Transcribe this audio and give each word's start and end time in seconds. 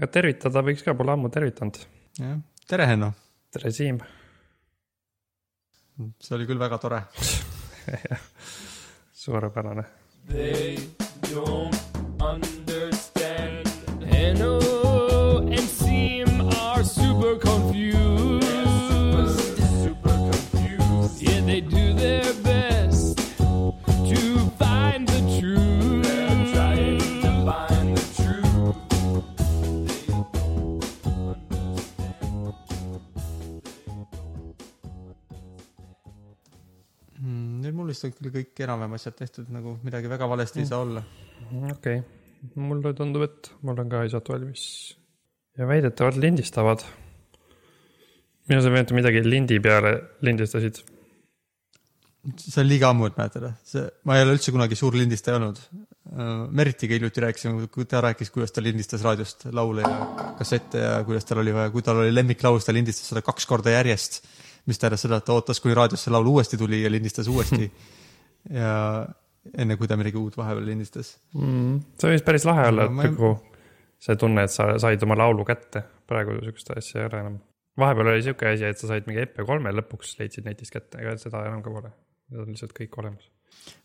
aga 0.00 0.08
tervitada 0.08 0.62
võiks 0.64 0.80
ka, 0.84 0.94
pole 0.96 1.12
ammu 1.12 1.28
tervitanud. 1.32 1.76
jah, 2.16 2.38
tere 2.68 2.86
Henno. 2.88 3.12
tere 3.52 3.72
Siim. 3.76 4.00
see 6.24 6.36
oli 6.38 6.48
küll 6.48 6.62
väga 6.62 6.78
tore 6.80 7.02
suurepärane. 9.22 9.84
They 10.30 10.88
don't 11.28 11.79
mm,. 38.00 38.08
vist 38.08 38.22
on 38.22 38.30
küll 38.30 38.34
kõik 38.38 38.64
enam-vähem 38.64 38.96
asjad 38.96 39.16
tehtud, 39.18 39.50
nagu 39.52 39.76
midagi 39.84 40.10
väga 40.10 40.28
valesti 40.28 40.62
ei 40.62 40.68
saa 40.68 40.80
olla. 40.84 41.02
okei 41.72 42.00
okay., 42.00 42.00
mulle 42.56 42.94
tundub, 42.96 43.26
et 43.26 43.50
mul 43.66 43.78
on 43.82 43.90
ka 43.90 44.04
asjad 44.06 44.32
valmis. 44.32 44.62
ja 45.58 45.66
väidetavalt 45.66 46.16
lindistavad. 46.16 46.84
mina 48.48 48.62
sain 48.62 48.72
meelde 48.72 48.96
midagi 48.96 49.22
lindi 49.26 49.60
peale 49.60 49.92
lindistasid. 50.22 50.82
see 52.36 52.60
on 52.60 52.68
liiga 52.68 52.90
ammu, 52.90 53.06
et 53.06 53.16
mäletada, 53.16 53.54
see, 53.64 53.86
ma 54.04 54.16
ei 54.16 54.24
ole 54.24 54.36
üldse 54.36 54.52
kunagi 54.52 54.76
suur 54.76 54.96
lindistaja 54.96 55.38
olnud. 55.40 55.60
Meritiga 56.50 56.96
hiljuti 56.96 57.22
rääkisime, 57.22 57.68
kui 57.72 57.84
ta 57.86 58.00
rääkis, 58.02 58.32
kuidas 58.34 58.52
ta 58.52 58.62
lindistas 58.62 59.04
raadiost 59.06 59.46
laule 59.54 59.84
ja 59.84 60.32
kassette 60.38 60.82
ja 60.82 60.94
kuidas 61.06 61.24
tal 61.24 61.40
oli 61.40 61.54
vaja, 61.54 61.70
kui 61.70 61.84
tal 61.86 62.02
oli 62.02 62.12
lemmiklaul, 62.12 62.58
siis 62.58 62.66
ta 62.68 62.74
lindistas 62.74 63.12
seda 63.12 63.22
kaks 63.24 63.46
korda 63.46 63.72
järjest. 63.76 64.20
Mis 64.70 64.80
tähendas 64.80 65.04
seda, 65.06 65.18
et 65.20 65.26
ta 65.26 65.36
ootas, 65.36 65.60
kuni 65.62 65.76
raadiosse 65.76 66.12
laul 66.14 66.30
uuesti 66.32 66.58
tuli 66.60 66.82
ja 66.84 66.92
lindistas 66.92 67.28
uuesti. 67.30 67.70
ja 68.60 68.72
enne 69.58 69.76
kui 69.80 69.88
ta 69.88 69.98
midagi 70.00 70.20
uut 70.20 70.36
vahepeal 70.38 70.66
lindistas. 70.72 71.14
mm,. 71.34 71.78
see 72.00 72.14
võis 72.14 72.26
päris 72.26 72.46
lahe 72.48 72.68
olla, 72.70 72.86
et 72.86 72.96
ma 72.96 73.08
nagu 73.08 73.32
see 74.00 74.16
tunne, 74.20 74.44
et 74.46 74.52
sa 74.52 74.72
said 74.80 75.02
oma 75.06 75.16
laulu 75.18 75.44
kätte. 75.48 75.84
praegu 76.10 76.38
sihukest 76.40 76.72
asja 76.76 77.02
ei 77.02 77.08
ole 77.08 77.20
enam. 77.24 77.36
vahepeal 77.78 78.12
oli 78.14 78.22
sihuke 78.26 78.48
asi, 78.52 78.68
et 78.68 78.80
sa 78.80 78.90
said 78.90 79.08
mingi 79.08 79.24
EP3-e 79.24 79.74
lõpuks 79.76 80.16
leidsid 80.20 80.48
netist 80.48 80.74
kätte, 80.74 81.02
ega 81.02 81.16
seda 81.20 81.44
enam 81.48 81.62
ka 81.64 81.74
pole. 81.74 81.92
Need 82.30 82.44
on 82.44 82.54
lihtsalt 82.54 82.74
kõik 82.76 82.96
olemas. 83.02 83.28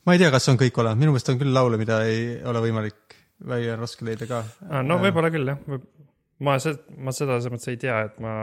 ma 0.05 0.15
ei 0.15 0.21
tea, 0.21 0.31
kas 0.33 0.49
on 0.51 0.59
kõik 0.61 0.79
olemas, 0.81 1.01
minu 1.01 1.15
meelest 1.15 1.33
on 1.33 1.41
küll 1.41 1.55
laule, 1.55 1.79
mida 1.81 2.01
ei 2.07 2.39
ole 2.47 2.63
võimalik 2.67 3.19
või 3.43 3.67
on 3.73 3.83
raske 3.83 4.07
leida 4.07 4.27
ka. 4.29 4.41
Ah, 4.69 4.81
no 4.85 4.99
võib-olla 5.03 5.31
küll 5.33 5.51
jah, 5.51 5.79
ma 6.45 6.57
see, 6.63 6.75
ma 6.97 7.13
seda 7.15 7.39
selles 7.39 7.53
mõttes 7.53 7.71
ei 7.73 7.79
tea, 7.81 7.99
et 8.07 8.19
ma, 8.23 8.35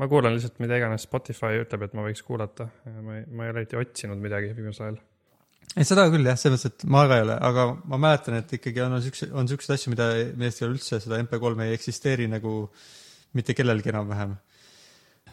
ma 0.00 0.08
kuulan 0.10 0.34
lihtsalt 0.34 0.60
mida 0.62 0.78
iganes 0.80 1.06
Spotify 1.06 1.60
ütleb, 1.62 1.86
et 1.86 1.96
ma 1.96 2.06
võiks 2.06 2.22
kuulata. 2.26 2.68
ma 3.00 3.18
ei, 3.20 3.26
ma 3.30 3.46
ei 3.46 3.52
ole 3.52 3.62
eriti 3.62 3.78
otsinud 3.78 4.22
midagi 4.22 4.54
viimasel 4.56 4.88
ajal. 4.88 4.98
ei, 5.76 5.86
seda 5.86 6.06
küll 6.12 6.26
jah, 6.26 6.38
selles 6.40 6.64
mõttes, 6.64 6.72
et 6.74 6.88
ma 6.96 7.04
ka 7.10 7.20
ei 7.20 7.26
ole, 7.26 7.36
aga 7.50 7.68
ma 7.92 8.00
mäletan, 8.06 8.40
et 8.40 8.56
ikkagi 8.58 8.82
on 8.84 8.98
siukse, 9.04 9.30
on 9.32 9.50
siukseid 9.50 9.76
asju, 9.76 9.94
mida, 9.94 10.10
millest 10.34 10.62
ei 10.62 10.68
ole 10.68 10.78
üldse 10.78 11.00
seda 11.04 11.20
MP3 11.22 11.68
ei 11.68 11.78
eksisteeri 11.78 12.28
nagu 12.32 12.56
mitte 13.38 13.54
kellelgi 13.54 13.90
enam-vähem. 13.94 14.34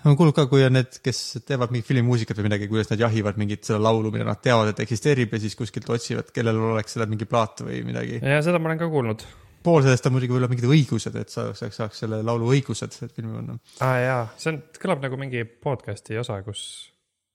olen 0.05 0.17
kuulnud 0.17 0.37
ka, 0.37 0.47
kui 0.49 0.63
on 0.65 0.77
need, 0.77 1.01
kes 1.05 1.43
teevad 1.45 1.73
mingit 1.73 1.89
filmimuusikat 1.89 2.37
või 2.37 2.49
midagi, 2.49 2.69
kuidas 2.69 2.89
nad 2.93 3.01
jahivad 3.01 3.37
mingit 3.41 3.65
seda 3.65 3.81
laulu, 3.81 4.13
mida 4.13 4.25
nad 4.29 4.41
teavad, 4.41 4.71
et 4.71 4.85
eksisteerib 4.85 5.33
ja 5.33 5.41
siis 5.41 5.57
kuskilt 5.57 5.89
otsivad, 5.89 6.29
kellel 6.33 6.57
oleks 6.71 6.97
selle 6.97 7.09
mingi 7.09 7.29
plaat 7.29 7.65
või 7.65 7.81
midagi. 7.85 8.21
ja 8.21 8.41
seda 8.45 8.61
ma 8.61 8.69
olen 8.69 8.81
ka 8.81 8.89
kuulnud. 8.93 9.25
Pool 9.63 9.83
sellest 9.85 10.07
on 10.07 10.15
muidugi 10.15 10.33
võib-olla 10.33 10.49
mingid 10.51 10.69
õigused, 10.69 11.17
et 11.21 11.33
sa 11.33 11.49
saaks, 11.57 11.77
saaks 11.81 12.01
selle 12.03 12.21
laulu 12.25 12.49
õigused, 12.55 12.95
filmi 13.01 13.33
panna. 13.35 13.57
aa 13.79 13.89
ah, 13.89 13.99
jaa, 14.05 14.23
see 14.41 14.53
on, 14.53 14.61
kõlab 14.81 15.03
nagu 15.05 15.19
mingi 15.21 15.43
podcast'i 15.45 16.17
osa, 16.21 16.39
kus 16.45 16.63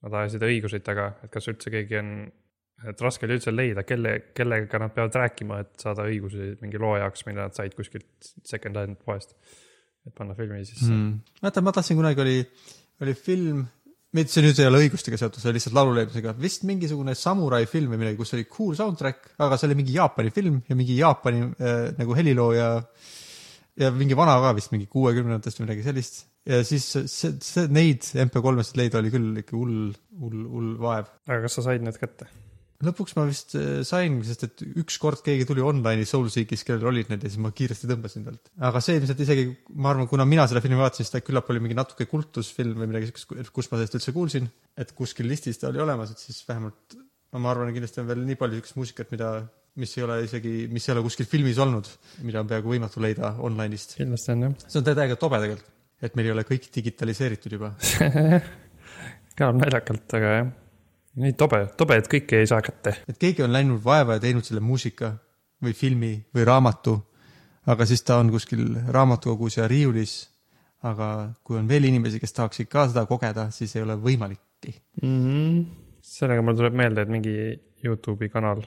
nad 0.05 0.17
ajasid 0.21 0.43
õiguseid 0.47 0.85
taga, 0.85 1.11
et 1.25 1.33
kas 1.33 1.49
üldse 1.51 1.73
keegi 1.73 1.99
on, 1.99 2.11
et 2.91 3.05
raske 3.05 3.25
oli 3.27 3.37
üldse 3.39 3.53
leida, 3.53 3.85
kelle, 3.87 4.17
kellega 4.37 4.81
nad 4.83 4.93
peavad 4.95 5.17
rääkima, 5.23 5.61
et 5.63 5.87
saada 5.87 6.05
õigusi 6.09 6.53
mingi 6.61 6.81
loo 6.81 6.95
jaoks, 6.99 7.25
mille 7.29 7.41
nad 7.41 7.55
said 7.57 7.75
kuskilt 7.77 8.33
second 8.45 8.77
hand 8.79 8.99
poest. 9.05 9.35
et 10.07 10.13
panna 10.15 10.35
filmi 10.37 10.61
sisse 10.63 10.91
mm.. 10.91 11.39
vaata, 11.43 11.63
ma 11.65 11.73
tahtsin 11.75 11.97
kunagi 11.99 12.23
oli, 12.23 12.37
oli 13.03 13.15
film, 13.17 13.65
mitte 14.15 14.31
see 14.31 14.43
nüüd 14.45 14.59
ei 14.61 14.69
ole 14.69 14.79
õigustega 14.85 15.19
seotud, 15.19 15.41
see 15.41 15.49
oli 15.51 15.59
lihtsalt 15.59 15.75
laululeidmisega, 15.75 16.33
vist 16.39 16.63
mingisugune 16.67 17.15
samurai 17.17 17.65
film 17.69 17.91
või 17.93 18.01
midagi, 18.03 18.19
kus 18.19 18.33
oli 18.37 18.47
cool 18.51 18.77
soundtrack, 18.77 19.33
aga 19.43 19.59
see 19.59 19.67
oli 19.69 19.79
mingi 19.81 19.97
Jaapani 19.97 20.31
film 20.35 20.61
ja 20.69 20.77
mingi 20.79 20.95
Jaapani 20.99 21.43
äh, 21.59 21.75
nagu 21.99 22.15
helilooja 22.17 22.69
ja 23.77 23.91
mingi 23.93 24.17
vana 24.17 24.37
ka 24.41 24.55
vist 24.57 24.71
mingi 24.73 24.87
kuuekümnendatest 24.91 25.59
või 25.59 25.67
midagi 25.67 25.85
sellist. 25.85 26.23
ja 26.47 26.63
siis 26.65 26.87
see, 26.95 27.35
see, 27.43 27.67
neid 27.73 28.07
MP3-st 28.25 28.79
leida 28.79 29.01
oli 29.01 29.13
küll 29.13 29.43
ikka 29.43 29.57
hull, 29.57 29.91
hull, 30.21 30.43
hull 30.55 30.75
vaev. 30.81 31.11
aga 31.27 31.43
kas 31.45 31.59
sa 31.59 31.67
said 31.67 31.85
need 31.85 31.99
kätte? 32.01 32.29
Lõpuks 32.85 33.15
ma 33.17 33.25
vist 33.29 33.55
äh, 33.57 33.81
sain, 33.87 34.19
sest 34.27 34.45
et 34.45 34.63
ükskord 34.83 35.23
keegi 35.25 35.47
tuli 35.49 35.63
online'i 35.65 36.05
Soulseekis, 36.07 36.65
kellel 36.67 36.91
olid 36.91 37.09
need 37.11 37.25
ja 37.25 37.31
siis 37.31 37.41
ma 37.41 37.51
kiiresti 37.55 37.89
tõmbasin 37.89 38.27
talt. 38.27 38.51
aga 38.69 38.81
see 38.83 38.99
ilmselt 38.99 39.23
isegi, 39.25 39.47
ma 39.73 39.93
arvan, 39.93 40.09
kuna 40.11 40.27
mina 40.29 40.45
seda 40.49 40.61
filmi 40.63 40.79
vaatasin, 40.79 41.07
siis 41.07 41.15
ta 41.15 41.23
küllap 41.25 41.49
oli 41.53 41.63
mingi 41.63 41.77
natuke 41.77 42.05
kultusfilm 42.09 42.77
või 42.83 42.91
midagi 42.91 43.09
siukest, 43.09 43.53
kus 43.55 43.71
ma 43.71 43.79
sellest 43.79 43.97
üldse 43.99 44.13
kuulsin. 44.15 44.49
et 44.77 44.93
kuskil 44.97 45.29
listis 45.29 45.57
ta 45.61 45.71
oli 45.71 45.81
olemas, 45.81 46.13
et 46.13 46.21
siis 46.21 46.43
vähemalt 46.47 46.99
ma 47.35 47.51
arvan, 47.51 47.73
kindlasti 47.75 48.01
on 48.01 48.11
veel 48.11 48.21
nii 48.27 48.37
palju 48.39 48.59
siukest 48.59 48.77
muusikat, 48.79 49.09
mida, 49.15 49.31
mis 49.81 49.95
ei 49.97 50.05
ole 50.05 50.19
isegi, 50.25 50.53
mis 50.71 50.85
ei 50.87 50.93
ole 50.95 51.03
kuskil 51.07 51.27
filmis 51.29 51.57
olnud, 51.63 51.89
mida 52.27 52.43
on 52.43 52.51
peaaegu 52.51 52.75
võimatu 52.75 53.03
leida 53.03 53.33
online'ist. 53.43 53.97
kindlasti 53.99 54.33
on 54.35 54.45
jah. 54.47 54.55
see 54.67 54.79
on 54.81 54.87
täiega 54.87 55.17
tobe 55.19 55.41
tegelikult, 55.43 55.73
et 56.07 56.15
meil 56.17 56.29
ei 56.29 56.35
ole 56.37 56.45
kõik 56.47 56.69
digitaliseeritud 56.77 57.57
juba. 57.57 57.73
kõlab 59.37 59.61
naljakalt, 59.61 60.17
aga 60.17 60.33
jah. 60.37 60.55
Nii 61.17 61.33
tobe, 61.37 61.63
tobe, 61.77 61.97
et 61.99 62.07
kõike 62.11 62.41
ei 62.41 62.49
saa 62.49 62.61
kätte. 62.65 62.95
et 63.09 63.17
keegi 63.17 63.43
on 63.45 63.53
läinud 63.53 63.81
vaeva 63.83 64.17
ja 64.17 64.23
teinud 64.23 64.45
selle 64.45 64.61
muusika 64.63 65.13
või 65.63 65.73
filmi 65.73 66.11
või 66.35 66.45
raamatu, 66.45 66.95
aga 67.67 67.85
siis 67.89 68.03
ta 68.05 68.19
on 68.21 68.31
kuskil 68.33 68.65
raamatukogus 68.93 69.57
ja 69.57 69.67
riiulis. 69.67 70.17
aga 70.85 71.33
kui 71.43 71.57
on 71.57 71.67
veel 71.67 71.87
inimesi, 71.89 72.19
kes 72.21 72.33
tahaksid 72.37 72.67
ka 72.69 72.83
seda 72.87 73.05
kogeda, 73.09 73.47
siis 73.51 73.75
ei 73.75 73.81
ole 73.81 73.95
võimalikki. 73.97 74.75
mm. 75.01 75.21
-hmm. 75.23 75.63
sellega 76.01 76.41
mul 76.41 76.55
tuleb 76.55 76.73
meelde, 76.73 77.01
et 77.01 77.09
mingi 77.09 77.33
Youtube'i 77.83 78.29
kanal, 78.29 78.61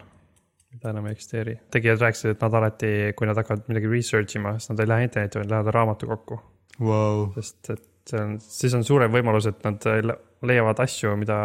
mida 0.72 0.90
enam 0.90 1.06
ei 1.06 1.12
eksisteeri, 1.12 1.54
tegijad 1.70 2.00
rääkisid, 2.00 2.30
et 2.30 2.40
nad 2.40 2.54
alati, 2.54 3.12
kui 3.16 3.26
nad 3.26 3.36
hakkavad 3.36 3.68
midagi 3.68 3.86
research 3.86 4.36
ima, 4.36 4.58
siis 4.58 4.70
nad 4.70 4.80
ei 4.80 4.88
lähe 4.88 5.06
internetti, 5.06 5.38
vaid 5.38 5.50
lähevad 5.50 5.74
raamatukokku. 5.74 6.40
Wow. 6.80 7.32
sest 7.34 7.70
et 7.70 7.89
see 8.10 8.20
on, 8.20 8.36
siis 8.42 8.74
on 8.76 8.84
suurem 8.86 9.12
võimalus, 9.12 9.48
et 9.50 9.64
nad 9.66 9.88
le- 10.04 10.18
leiavad 10.50 10.82
asju, 10.84 11.14
mida, 11.20 11.38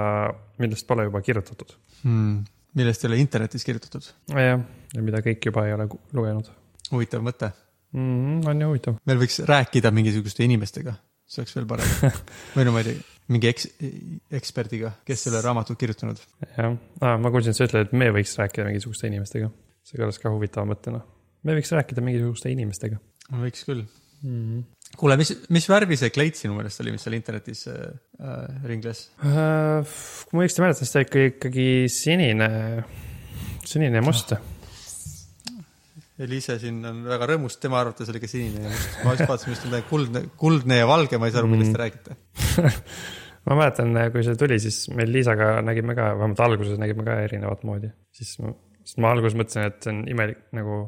millest 0.61 0.87
pole 0.87 1.07
juba 1.07 1.21
kirjutatud. 1.25 1.73
Hmm. 2.03 2.43
millest 2.75 3.03
ei 3.03 3.09
ole 3.09 3.17
internetis 3.21 3.63
kirjutatud. 3.65 4.11
jah, 4.29 4.61
ja 4.93 5.01
mida 5.01 5.23
kõik 5.25 5.49
juba 5.49 5.65
ei 5.67 5.73
ole 5.77 5.89
lugenud 6.13 6.51
huvitav 6.91 7.23
mõte. 7.25 7.51
mm. 7.93 7.99
-hmm, 7.99 8.47
on 8.49 8.61
ju 8.61 8.67
huvitav. 8.67 8.95
meil 9.05 9.19
võiks 9.19 9.39
rääkida 9.45 9.91
mingisuguste 9.91 10.43
inimestega, 10.43 10.95
see 11.25 11.41
oleks 11.41 11.55
veel 11.55 11.67
parem. 11.69 12.13
või 12.55 12.67
no 12.67 12.75
ma 12.75 12.83
ei 12.83 12.89
tea, 12.89 13.01
mingi 13.33 13.49
eks-, 13.49 13.69
eksperdiga, 14.39 14.91
kes 15.05 15.27
selle 15.27 15.41
raamatu 15.41 15.75
kirjutanud. 15.75 16.21
jah 16.57 16.71
ah,, 17.01 17.17
ma 17.19 17.31
kuulsin, 17.31 17.55
et 17.55 17.59
sa 17.59 17.67
ütled, 17.69 17.87
et 17.87 17.93
me 17.97 18.11
võiks 18.15 18.37
rääkida 18.41 18.67
mingisuguste 18.69 19.09
inimestega. 19.11 19.51
see 19.85 20.01
kõlas 20.01 20.21
ka 20.21 20.33
huvitava 20.33 20.67
mõttena. 20.69 21.01
me 21.43 21.57
võiks 21.57 21.73
rääkida 21.73 22.05
mingisuguste 22.05 22.51
inimestega 22.53 23.01
võiks 23.31 23.65
küll. 23.65 23.85
mm. 24.21 24.29
-hmm. 24.29 24.63
kuule, 24.99 25.17
mis, 25.19 25.31
mis 25.53 25.67
värvi 25.69 25.97
see 25.99 26.11
kleit 26.13 26.39
sinu 26.39 26.55
meelest 26.57 26.81
oli, 26.83 26.93
mis 26.95 27.05
seal 27.05 27.17
internetis 27.17 27.65
äh, 27.71 27.85
äh, 28.19 28.67
ringles? 28.67 29.07
Äh, 29.21 29.95
kui 30.29 30.37
ma 30.37 30.45
õigesti 30.45 30.63
mäletan, 30.63 30.81
siis 30.81 30.93
ta 30.93 31.03
ikka 31.05 31.23
ikkagi 31.31 31.69
sinine, 31.91 32.49
sinine 33.67 34.01
ja 34.01 34.05
must. 34.05 34.35
Eliise 36.25 36.55
siin 36.61 36.79
on 36.87 37.01
väga 37.09 37.27
rõõmus, 37.33 37.57
tema 37.59 37.81
arvates 37.81 38.09
oli 38.11 38.21
ka 38.23 38.29
sinine 38.31 38.63
ja 38.63 38.71
must. 38.71 38.99
ma 39.03 39.15
just 39.17 39.27
vaatasin, 39.27 39.55
just 39.55 39.67
midagi 39.67 39.87
kuldne, 39.89 40.25
kuldne 40.39 40.79
ja 40.79 40.89
valge, 40.89 41.19
ma 41.19 41.27
ei 41.27 41.35
saa 41.35 41.43
aru, 41.43 41.51
millest 41.51 41.75
te 41.75 41.81
räägite. 41.81 42.19
ma 43.49 43.59
mäletan, 43.59 43.97
kui 44.13 44.23
see 44.25 44.39
tuli, 44.39 44.59
siis 44.63 44.85
meil 44.95 45.11
Liisaga 45.11 45.57
nägime 45.65 45.97
ka, 45.97 46.13
vähemalt 46.15 46.45
alguses 46.45 46.79
nägime 46.81 47.03
ka 47.07 47.19
erinevat 47.25 47.65
moodi. 47.67 47.91
siis 48.15 48.37
ma, 48.43 48.53
sest 48.85 49.01
ma 49.03 49.11
alguses 49.11 49.35
mõtlesin, 49.37 49.67
et 49.67 49.81
see 49.83 49.91
on 49.91 50.05
imelik 50.13 50.45
nagu, 50.55 50.85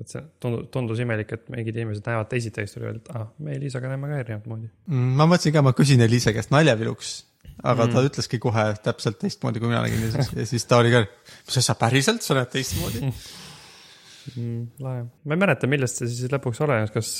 mõtlesin, 0.00 0.28
tundus, 0.42 0.68
tundus 0.74 1.02
imelik, 1.04 1.32
et 1.36 1.50
mingid 1.52 1.76
inimesed 1.76 2.06
näevad 2.06 2.30
teisiti 2.30 2.62
ja 2.62 2.68
siis 2.68 2.76
tuli 2.76 2.88
öelda, 2.88 3.02
et 3.02 3.10
ah, 3.16 3.26
me 3.44 3.58
Liisaga 3.60 3.90
näeme 3.92 4.10
ka 4.10 4.20
erinevat 4.22 4.46
moodi. 4.50 4.70
Mm, 4.90 5.10
ma 5.18 5.26
mõtlesin 5.30 5.56
ka, 5.56 5.64
ma 5.66 5.74
küsin 5.76 6.04
Eliise 6.04 6.32
käest 6.36 6.52
naljaviluks, 6.54 7.12
aga 7.60 7.86
mm. 7.86 7.94
ta 7.94 8.04
ütleski 8.08 8.40
kohe 8.42 8.66
täpselt 8.84 9.20
teistmoodi, 9.20 9.62
kui 9.62 9.70
mina 9.70 9.84
nägin 9.84 10.06
ja 10.40 10.46
siis, 10.48 10.64
ja 10.64 10.70
ta 10.72 10.80
oli 10.80 10.94
ka, 10.94 11.04
mis 11.48 11.60
asja, 11.62 11.76
päriselt, 11.80 12.24
sa 12.26 12.38
näed 12.38 12.52
teistmoodi? 12.54 13.04
mm,. 14.36 14.64
lahe, 14.86 15.04
ma 15.24 15.36
ei 15.36 15.44
mäleta, 15.44 15.70
millest 15.70 16.00
see 16.00 16.10
siis 16.10 16.32
lõpuks 16.32 16.62
olenes, 16.66 16.92
kas 16.94 17.14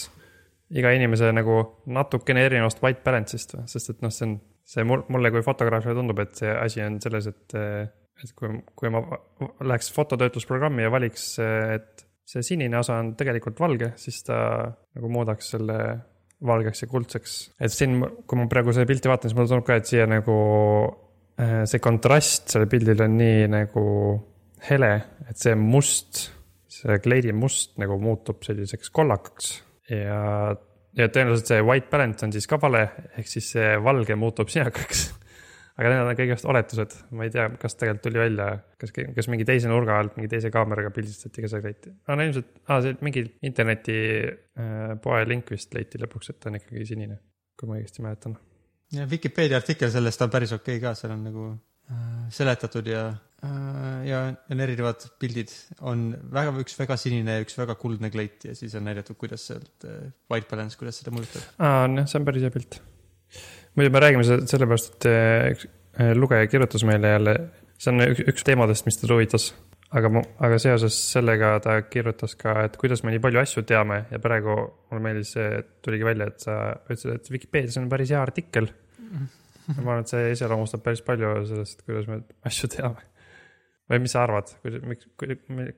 iga 0.81 0.93
inimese 0.95 1.31
nagu 1.35 1.63
natukene 1.91 2.45
erinevast 2.47 2.83
white 2.85 3.03
balance'ist 3.07 3.57
või, 3.57 3.65
sest 3.71 3.95
et 3.95 4.05
noh, 4.05 4.13
see 4.15 4.29
on, 4.29 4.37
see 4.71 4.87
mul- 4.87 5.07
mulle 5.13 5.33
kui 5.35 5.43
fotograafile 5.47 5.97
tundub, 5.99 6.21
et 6.23 6.37
see 6.39 6.53
asi 6.53 6.85
on 6.85 7.01
selles, 7.03 7.27
et, 7.33 7.57
et 8.25 8.37
kui, 8.39 8.61
kui 8.79 8.93
ma 8.93 9.03
läheks 9.67 9.91
fototöötlusprogrammi 9.97 10.87
ja 10.87 10.93
valiks, 10.95 11.33
et 11.41 12.07
see 12.31 12.47
sinine 12.47 12.79
osa 12.79 13.01
on 13.03 13.15
tegelikult 13.19 13.59
valge, 13.61 13.93
siis 13.99 14.23
ta 14.27 14.39
nagu 14.71 15.11
muudaks 15.13 15.53
selle 15.57 15.79
valgeks 16.47 16.85
ja 16.85 16.89
kuldseks. 16.89 17.37
et 17.61 17.73
siin, 17.75 17.99
kui 18.01 18.41
ma 18.41 18.49
praegu 18.51 18.73
seda 18.75 18.89
pilti 18.89 19.11
vaatan, 19.11 19.31
siis 19.31 19.37
mulle 19.37 19.51
tundub 19.51 19.67
ka, 19.69 19.79
et 19.81 19.91
siia 19.91 20.07
nagu 20.09 20.37
äh, 21.41 21.63
see 21.69 21.83
kontrast 21.83 22.55
sellel 22.55 22.71
pildil 22.71 23.05
on 23.05 23.17
nii 23.21 23.49
nagu 23.53 23.85
hele, 24.71 24.93
et 25.29 25.41
see 25.41 25.57
must, 25.59 26.27
see 26.71 26.99
kleidi 27.05 27.35
must 27.37 27.77
nagu 27.81 27.99
muutub 28.01 28.45
selliseks 28.47 28.93
kollakaks 28.95 29.53
ja, 29.91 30.21
ja 30.97 31.09
tõenäoliselt 31.13 31.53
see 31.53 31.65
white 31.67 31.91
balance 31.93 32.27
on 32.27 32.35
siis 32.35 32.49
ka 32.51 32.61
vale, 32.63 32.87
ehk 33.19 33.31
siis 33.31 33.53
see 33.57 33.75
valge 33.85 34.17
muutub 34.19 34.53
sinakaks. 34.53 35.09
aga 35.81 35.91
need 35.93 36.03
on 36.03 36.19
kõigest 36.19 36.47
oletused, 36.51 36.95
ma 37.17 37.25
ei 37.25 37.33
tea, 37.33 37.47
kas 37.61 37.79
tegelikult 37.81 38.05
tuli 38.05 38.21
välja, 38.21 38.51
kas, 38.81 38.93
kas 38.93 39.29
mingi 39.33 39.47
teise 39.49 39.71
nurga 39.71 39.97
alt 39.97 40.19
mingi 40.19 40.29
teise 40.33 40.51
kaameraga 40.53 40.93
pildistati 40.93 41.45
ka 41.45 41.49
see 41.51 41.65
kleiti. 41.65 41.95
aa, 42.05 42.19
no 42.19 42.27
ilmselt, 42.27 42.53
aa, 42.67 42.83
see 42.85 42.99
mingi 43.07 43.25
interneti 43.49 43.97
äh, 44.29 44.93
poe 45.01 45.23
link 45.29 45.49
vist 45.55 45.73
leiti 45.77 46.01
lõpuks, 46.03 46.35
et 46.35 46.41
ta 46.43 46.53
on 46.53 46.61
ikkagi 46.61 46.85
sinine, 46.93 47.17
kui 47.57 47.71
ma 47.71 47.79
õigesti 47.79 48.05
mäletan. 48.05 48.37
ja 48.97 49.09
Vikipeedia 49.09 49.61
artikkel 49.63 49.93
sellest 49.95 50.27
on 50.27 50.37
päris 50.37 50.53
okei 50.59 50.83
ka, 50.85 50.93
seal 50.99 51.17
on 51.17 51.25
nagu 51.31 51.49
äh, 51.49 52.05
seletatud 52.37 52.93
ja 52.93 53.07
äh, 53.09 54.05
ja 54.11 54.23
on 54.53 54.65
erinevad 54.67 55.09
pildid, 55.23 55.57
on 55.81 56.11
väga, 56.37 56.53
üks 56.61 56.77
väga 56.83 57.01
sinine 57.01 57.39
ja 57.39 57.47
üks 57.47 57.57
väga 57.57 57.79
kuldne 57.81 58.13
kleit 58.13 58.45
ja 58.51 58.59
siis 58.59 58.77
on 58.77 58.85
näidatud, 58.91 59.17
kuidas 59.21 59.49
sealt 59.49 59.89
äh, 59.89 60.13
white 60.29 60.53
balance, 60.53 60.77
kuidas 60.77 61.01
seda 61.01 61.17
mõjutab. 61.17 61.55
aa, 61.57 61.89
jah, 61.89 62.05
see 62.05 62.21
on 62.21 62.29
päris 62.29 62.45
hea 62.45 62.59
pilt. 62.59 62.83
Muidu 63.81 63.91
me 63.95 64.03
räägime 64.05 64.27
se- 64.29 64.43
sellepärast, 64.53 64.95
et 64.95 65.09
üks 65.57 65.67
äh, 65.97 66.13
lugeja 66.17 66.47
kirjutas 66.53 66.85
meile 66.89 67.15
jälle, 67.17 67.35
see 67.81 67.93
on 67.95 68.05
üks, 68.05 68.23
üks 68.35 68.45
teemadest, 68.47 68.87
mis 68.87 69.01
teda 69.01 69.17
huvitas. 69.17 69.51
aga 69.91 70.11
aga 70.39 70.59
seoses 70.63 70.95
sellega 71.11 71.49
ta 71.65 71.73
kirjutas 71.83 72.37
ka, 72.39 72.53
et 72.69 72.77
kuidas 72.79 73.01
me 73.03 73.11
nii 73.11 73.23
palju 73.25 73.41
asju 73.41 73.65
teame 73.67 74.05
ja 74.13 74.21
praegu 74.23 74.55
mulle 74.91 75.03
meeldis 75.03 75.33
tuligi 75.83 76.07
välja, 76.07 76.29
et 76.31 76.45
sa 76.45 76.59
ütlesid, 76.85 77.17
et 77.17 77.31
Vikipeedias 77.35 77.79
on 77.81 77.89
päris 77.91 78.13
hea 78.15 78.21
artikkel. 78.23 78.69
ma 79.11 79.81
arvan, 79.81 80.05
et 80.05 80.13
see 80.13 80.31
iseloomustab 80.37 80.83
päris 80.85 81.03
palju 81.07 81.33
sellest, 81.49 81.83
kuidas 81.87 82.07
me 82.07 82.21
asju 82.47 82.71
teame. 82.77 83.03
või 83.91 83.99
mis 84.05 84.13
sa 84.15 84.23
arvad, 84.23 84.53
miks, 84.87 85.09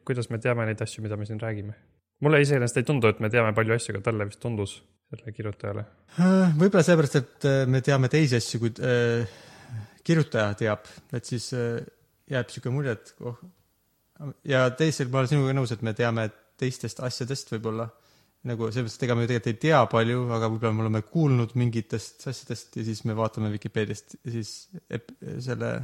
kuidas 0.04 0.28
me 0.28 0.38
teame 0.38 0.66
neid 0.68 0.82
asju, 0.84 1.02
mida 1.06 1.16
me 1.16 1.24
siin 1.26 1.40
räägime? 1.40 1.72
mulle 2.20 2.40
iseenesest 2.44 2.76
ei 2.82 2.84
tundu, 2.86 3.08
et 3.08 3.20
me 3.20 3.30
teame 3.32 3.54
palju 3.56 3.74
asju, 3.74 3.94
aga 3.96 4.04
talle 4.10 4.28
vist 4.28 4.40
tundus, 4.44 4.76
sellele 5.12 5.34
kirjutajale. 5.36 5.84
Äh, 6.18 6.52
võib-olla 6.58 6.84
seepärast, 6.86 7.18
et 7.20 7.48
äh, 7.48 7.62
me 7.70 7.82
teame 7.84 8.10
teisi 8.12 8.38
asju, 8.38 8.60
kui 8.62 8.72
äh, 8.84 9.40
kirjutaja 10.04 10.52
teab, 10.58 10.88
et 11.12 11.28
siis 11.28 11.50
äh, 11.56 11.80
jääb 12.32 12.52
sihuke 12.52 12.72
mulje, 12.72 12.96
et 12.96 13.12
oh. 13.28 13.40
ja 14.48 14.64
teisel, 14.78 15.10
ma 15.12 15.22
olen 15.22 15.32
sinuga 15.34 15.56
nõus, 15.56 15.74
et 15.74 15.84
me 15.84 15.94
teame 15.96 16.28
teistest 16.60 17.02
asjadest 17.04 17.52
võib-olla 17.54 17.88
nagu 18.48 18.68
seepärast, 18.74 18.98
et 18.98 19.06
ega 19.06 19.16
me 19.18 19.26
tegelikult 19.28 19.52
ei 19.52 19.60
tea 19.62 19.80
palju, 19.90 20.24
aga 20.34 20.50
võib-olla 20.50 20.74
me 20.74 20.86
oleme 20.86 21.02
kuulnud 21.06 21.54
mingitest 21.58 22.26
asjadest 22.30 22.78
ja 22.80 22.86
siis 22.88 23.04
me 23.06 23.14
vaatame 23.18 23.52
Vikipeediast 23.52 24.16
ja 24.18 24.34
siis 24.34 24.54
selle 25.44 25.74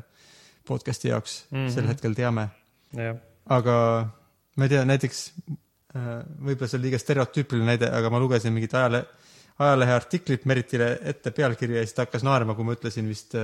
podcast'i 0.66 1.12
jaoks 1.12 1.44
mm. 1.50 1.58
-hmm. 1.58 1.74
sel 1.74 1.86
hetkel 1.92 2.16
teame. 2.18 2.48
jah, 2.98 3.20
aga 3.46 3.76
ma 4.56 4.66
ei 4.66 4.74
tea, 4.74 4.84
näiteks 4.88 5.22
võib-olla 5.94 6.68
see 6.68 6.78
on 6.78 6.84
liiga 6.84 7.00
stereotüüpiline 7.00 7.72
näide, 7.72 7.88
aga 7.94 8.10
ma 8.12 8.20
lugesin 8.20 8.52
mingit 8.52 8.74
ajale, 8.76 9.02
ajalehe 9.58 9.94
artiklit 9.96 10.44
Meritile 10.46 10.92
ette 11.10 11.32
pealkirja 11.34 11.80
ja 11.80 11.86
siis 11.86 11.96
ta 11.96 12.04
hakkas 12.06 12.24
naerma, 12.26 12.54
kui 12.54 12.66
ma 12.66 12.76
ütlesin 12.76 13.08
vist, 13.08 13.34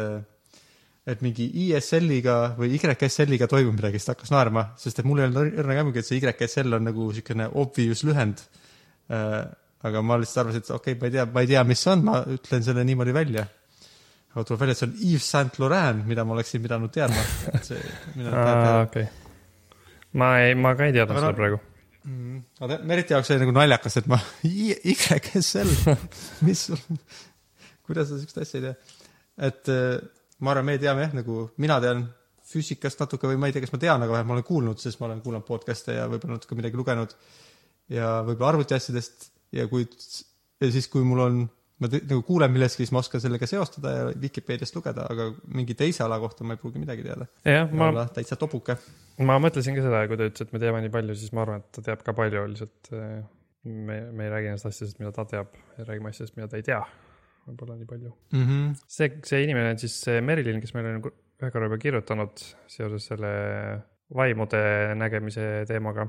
et 1.05 1.25
mingi 1.25 1.49
ISL-iga 1.67 2.37
või 2.59 2.77
YSL-iga 2.77 3.49
toimub 3.51 3.79
midagi, 3.79 3.99
siis 3.99 4.11
ta 4.11 4.15
hakkas 4.17 4.33
naerma, 4.35 4.69
sest 4.81 5.01
et 5.01 5.09
mul 5.09 5.23
ei 5.23 5.29
olnud 5.31 5.59
õrna 5.65 5.81
aimugi, 5.81 6.01
et 6.01 6.09
see 6.09 6.21
YSL 6.21 6.79
on 6.79 6.89
nagu 6.91 7.11
niisugune 7.11 7.51
obvious 7.65 8.05
lühend. 8.07 8.45
aga 9.85 10.01
ma 10.01 10.17
lihtsalt 10.21 10.47
arvasin, 10.47 10.65
et 10.65 10.71
okei 10.73 10.95
okay,, 10.97 11.01
ma 11.01 11.09
ei 11.09 11.17
tea, 11.17 11.27
ma 11.33 11.45
ei 11.45 11.51
tea, 11.51 11.67
mis 11.69 11.83
see 11.85 11.93
on, 11.93 12.07
ma 12.07 12.23
ütlen 12.37 12.65
selle 12.65 12.87
niimoodi 12.89 13.13
välja. 13.17 13.49
aga 14.35 14.45
tuleb 14.45 14.65
välja, 14.65 14.77
et 14.77 14.81
see 14.81 14.89
on 14.89 14.97
Yves 15.11 15.29
Saint 15.35 15.61
Laurent, 15.61 16.07
mida 16.09 16.25
ma 16.25 16.39
oleksin 16.39 16.63
pidanud 16.65 16.93
teadma. 16.93 17.29
see, 17.63 17.85
mina 18.17 18.49
okei. 18.87 19.07
ma 20.21 20.35
ei, 20.45 20.55
ma 20.55 20.77
ka 20.79 20.89
ei 20.89 20.97
teadnud 20.97 21.21
seda 21.21 21.37
praegu. 21.37 21.61
mm.. 22.05 22.43
aga 22.65 22.81
Meriti 22.89 23.15
jaoks 23.15 23.33
oli 23.35 23.45
nagu 23.45 23.55
naljakas, 23.57 24.01
et 24.01 24.11
ma, 24.11 24.19
YSL, 24.45 25.73
mis 26.47 26.67
sul, 26.71 26.83
kuidas 27.87 28.11
sa 28.11 28.21
siukest 28.21 28.43
asja 28.45 28.61
ei 28.61 28.67
tea. 28.69 29.01
et 29.49 29.73
äh, 29.73 29.97
ma 30.45 30.55
arvan, 30.55 30.69
me 30.69 30.79
teame 30.83 31.07
jah, 31.07 31.17
nagu 31.21 31.49
mina 31.63 31.81
tean 31.85 32.05
füüsikast 32.49 33.01
natuke 33.01 33.29
või 33.31 33.41
ma 33.41 33.49
ei 33.49 33.57
tea, 33.57 33.65
kas 33.65 33.73
ma 33.75 33.81
tean, 33.83 34.05
aga 34.05 34.19
vähemalt 34.19 34.31
ma 34.31 34.39
olen 34.39 34.47
kuulnud, 34.47 34.81
sest 34.83 35.01
ma 35.01 35.09
olen 35.09 35.23
kuulanud 35.25 35.47
podcast'e 35.49 35.97
ja 35.97 36.07
võib-olla 36.11 36.39
natuke 36.39 36.59
midagi 36.59 36.79
lugenud. 36.79 37.15
ja 37.93 38.19
võib-olla 38.27 38.55
arvutiasjadest 38.55 39.29
ja 39.57 39.67
kui, 39.71 39.87
ja 40.61 40.71
siis, 40.73 40.89
kui 40.93 41.05
mul 41.07 41.23
on, 41.25 41.45
ma 41.85 41.91
nagu 41.93 42.25
kuulen 42.27 42.53
millestki, 42.55 42.83
siis 42.85 42.95
ma 42.95 43.03
oskan 43.05 43.23
sellega 43.23 43.49
seostada 43.51 43.95
ja 43.95 44.11
Vikipeediast 44.25 44.77
lugeda, 44.79 45.07
aga 45.13 45.31
mingi 45.55 45.77
teise 45.79 46.05
ala 46.07 46.19
kohta 46.23 46.47
ma 46.49 46.57
ei 46.57 46.63
pruugi 46.63 46.83
midagi 46.83 47.07
teada. 47.07 47.29
ma, 47.71 47.91
olla 47.93 48.09
täitsa 48.15 48.41
tobuke. 48.41 48.77
ma 49.25 49.39
mõtlesin 49.43 49.77
ka 49.77 49.87
seda, 49.87 50.05
kui 50.11 50.21
ta 50.21 50.29
ütles, 50.31 50.49
et 50.49 50.55
me 50.57 50.63
teame 50.63 50.83
nii 50.85 50.95
palju, 50.95 51.17
siis 51.21 51.35
ma 51.37 51.45
arvan, 51.47 51.65
et 51.65 51.73
ta 51.77 51.85
teab 51.91 52.05
ka 52.07 52.17
palju, 52.17 52.45
lihtsalt 52.55 52.93
äh, 52.97 53.19
me, 53.65 54.01
me 54.13 54.27
ei 54.27 54.31
räägi 54.33 54.53
nendest 54.53 54.69
asjadest, 54.71 55.01
mida 55.01 55.13
ta 55.15 55.27
teab, 55.29 55.57
räägime 55.81 56.13
asjadest, 56.13 56.37
mida 56.39 56.49
ta 56.51 56.61
ei 56.61 56.67
tea. 56.67 56.83
võib-olla 57.45 57.75
nii 57.77 57.89
palju. 57.89 58.11
Mm 58.33 58.45
-hmm. 58.49 58.77
see, 58.89 59.11
see 59.29 59.43
inimene 59.45 59.75
on 59.75 59.79
siis 59.79 59.99
Merilin, 60.25 60.61
kes 60.65 60.73
meile 60.73 60.95
on 60.97 61.03
ühe 61.05 61.51
korra 61.51 61.69
juba 61.69 61.79
kirjutanud 61.83 62.45
seoses 62.71 63.09
selle 63.11 63.33
vaimude 64.15 64.95
nägemise 64.95 65.65
teemaga. 65.69 66.09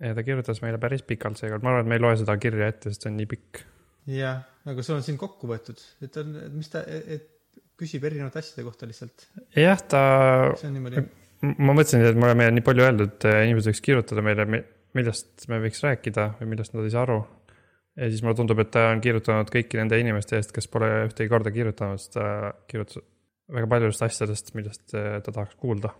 ja 0.00 0.14
ta 0.14 0.22
kirjutas 0.22 0.60
meile 0.62 0.78
päris 0.78 1.02
pikalt 1.02 1.40
seekord, 1.40 1.62
ma 1.62 1.72
arvan, 1.72 1.86
et 1.86 1.88
me 1.90 1.96
ei 1.98 2.02
loe 2.02 2.16
seda 2.20 2.36
kirja 2.38 2.68
ette, 2.70 2.92
sest 2.92 3.02
see 3.02 3.10
on 3.10 3.16
nii 3.18 3.26
pikk. 3.26 3.62
jah, 4.06 4.44
aga 4.68 4.84
sul 4.84 4.98
on 4.98 5.04
siin 5.06 5.18
kokku 5.20 5.48
võetud, 5.50 5.80
et 6.04 6.16
on, 6.20 6.34
mis 6.54 6.70
ta, 6.72 6.82
et 6.84 7.28
küsib 7.78 8.04
erinevate 8.08 8.42
asjade 8.42 8.64
kohta 8.66 8.88
lihtsalt, 8.88 9.28
jah, 9.56 9.80
ta 9.90 10.02
see 10.58 10.70
on 10.70 10.78
niimoodi. 10.78 11.06
Ma 11.38 11.70
mõtlesin, 11.70 12.02
et 12.02 12.16
me 12.18 12.26
oleme 12.26 12.48
nii 12.50 12.64
palju 12.66 12.82
öeldud, 12.82 13.12
et 13.14 13.26
inimesed 13.46 13.70
võiks 13.70 13.82
kirjutada 13.86 14.24
meile, 14.26 14.46
millest 14.98 15.44
me 15.50 15.60
võiks 15.62 15.84
rääkida 15.84 16.32
või 16.40 16.48
millest 16.54 16.74
nad 16.74 16.88
ei 16.88 16.90
saa 16.90 17.04
aru. 17.06 17.20
ja 17.98 18.08
siis 18.10 18.24
mulle 18.24 18.34
tundub, 18.40 18.58
et 18.62 18.72
ta 18.74 18.88
on 18.90 19.02
kirjutanud 19.04 19.52
kõiki 19.54 19.78
nende 19.78 20.00
inimeste 20.02 20.38
eest, 20.38 20.50
kes 20.54 20.66
pole 20.72 20.88
ühtegi 21.06 21.30
korda 21.30 21.54
kirjutanud, 21.54 22.02
sest 22.02 22.16
ta 22.18 22.26
kirjutas 22.70 23.06
väga 23.54 23.70
paljudest 23.70 24.04
asjadest, 24.08 24.52
millest 24.58 24.98
äh, 24.98 25.22
ta 25.22 25.32
tahaks 25.32 25.54
kuulda. 25.62 25.94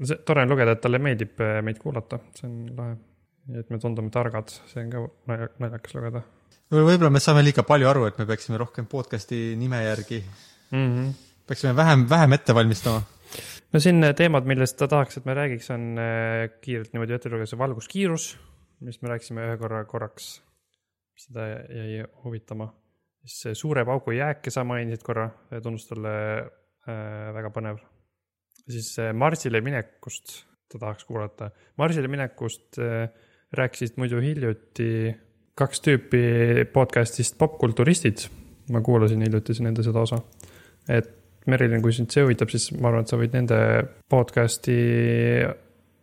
see 0.00 0.16
tore 0.24 0.46
on 0.46 0.54
lugeda, 0.54 0.72
et 0.72 0.80
talle 0.80 1.02
meeldib 1.02 1.44
äh, 1.44 1.60
meid 1.66 1.78
kuulata, 1.82 2.22
see 2.40 2.48
on 2.48 2.58
lahe. 2.80 2.96
nii 3.50 3.60
et 3.60 3.70
me 3.72 3.78
tundume 3.82 4.12
targad, 4.14 4.48
see 4.72 4.86
on 4.86 4.94
ka 4.94 5.04
nalja- 5.28 5.52
naljakas 5.60 5.96
lugeda 5.98 6.24
võib-olla 6.78 7.10
me 7.10 7.22
saame 7.22 7.42
liiga 7.42 7.64
palju 7.66 7.88
aru, 7.90 8.04
et 8.10 8.18
me 8.20 8.26
peaksime 8.28 8.58
rohkem 8.60 8.86
podcast'i 8.90 9.56
nime 9.58 9.80
järgi, 9.82 10.20
mm. 10.70 10.84
-hmm. 10.90 11.08
peaksime 11.46 11.74
vähem, 11.76 12.06
vähem 12.10 12.32
ette 12.32 12.54
valmistama. 12.54 13.02
no 13.72 13.80
siin 13.80 14.04
äh, 14.04 14.14
teemad, 14.14 14.46
millest 14.46 14.76
ta 14.78 14.88
tahaks, 14.88 15.16
et 15.16 15.24
me 15.24 15.34
räägiks, 15.34 15.70
on 15.70 15.98
äh, 15.98 16.50
kiirelt 16.60 16.92
niimoodi 16.92 17.14
ette 17.14 17.28
lugeda, 17.28 17.46
see 17.46 17.58
valguskiirus, 17.58 18.36
millest 18.80 19.02
me 19.02 19.08
rääkisime 19.08 19.46
ühe 19.46 19.56
korra 19.58 19.84
korraks. 19.84 20.42
seda 21.20 21.46
jäi 21.68 22.04
huvitama. 22.24 22.72
siis 23.24 23.40
see 23.40 23.54
suure 23.54 23.84
paugu 23.84 24.10
jääke 24.10 24.50
sa 24.50 24.64
mainisid 24.64 25.02
korra, 25.02 25.30
tundus 25.62 25.88
talle 25.88 26.12
äh, 26.38 27.34
väga 27.34 27.50
põnev. 27.50 27.82
siis 28.68 28.98
äh, 28.98 29.12
Marsile 29.12 29.60
minekust 29.60 30.46
ta 30.70 30.78
tahaks 30.78 31.04
kuulata. 31.04 31.50
Marsile 31.76 32.08
minekust 32.08 32.78
äh, 32.78 33.10
rääkisid 33.52 33.98
muidu 33.98 34.20
hiljuti 34.20 34.90
kaks 35.60 35.82
tüüpi 35.84 36.22
podcast'ist 36.72 37.36
Popkulturistid. 37.38 38.28
ma 38.70 38.80
kuulasin 38.86 39.22
hiljuti 39.24 39.56
nende 39.64 39.82
seda 39.82 40.04
osa. 40.06 40.20
et 40.88 41.16
Merilin, 41.46 41.82
kui 41.82 41.92
sind 41.96 42.12
see 42.12 42.22
huvitab, 42.22 42.50
siis 42.52 42.68
ma 42.76 42.90
arvan, 42.90 43.04
et 43.04 43.10
sa 43.10 43.16
võid 43.16 43.32
nende 43.32 43.58
podcast'i 44.12 44.76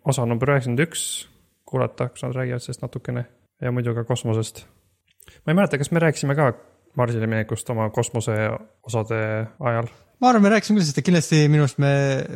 osa 0.07 0.25
number 0.25 0.49
üheksakümmend 0.49 0.81
üks 0.87 1.03
kuulata, 1.67 2.09
kus 2.09 2.25
nad 2.25 2.33
räägivad 2.35 2.63
sellest 2.63 2.81
natukene 2.81 3.25
ja 3.61 3.71
muidu 3.71 3.93
ka 3.95 4.03
kosmosest. 4.07 4.65
ma 5.45 5.53
ei 5.53 5.59
mäleta, 5.59 5.77
kas 5.77 5.91
me 5.91 6.01
rääkisime 6.03 6.35
ka 6.35 6.51
Marsile 6.97 7.29
minekust 7.29 7.69
oma 7.73 7.87
kosmose 7.93 8.35
osade 8.87 9.17
ajal. 9.69 9.89
ma 10.21 10.31
arvan, 10.31 10.43
me 10.43 10.51
rääkisime 10.51 10.79
küll, 10.79 10.87
sest 10.87 11.01
kindlasti 11.05 11.43
minu 11.51 11.65
arust 11.65 11.81
me, 11.81 11.91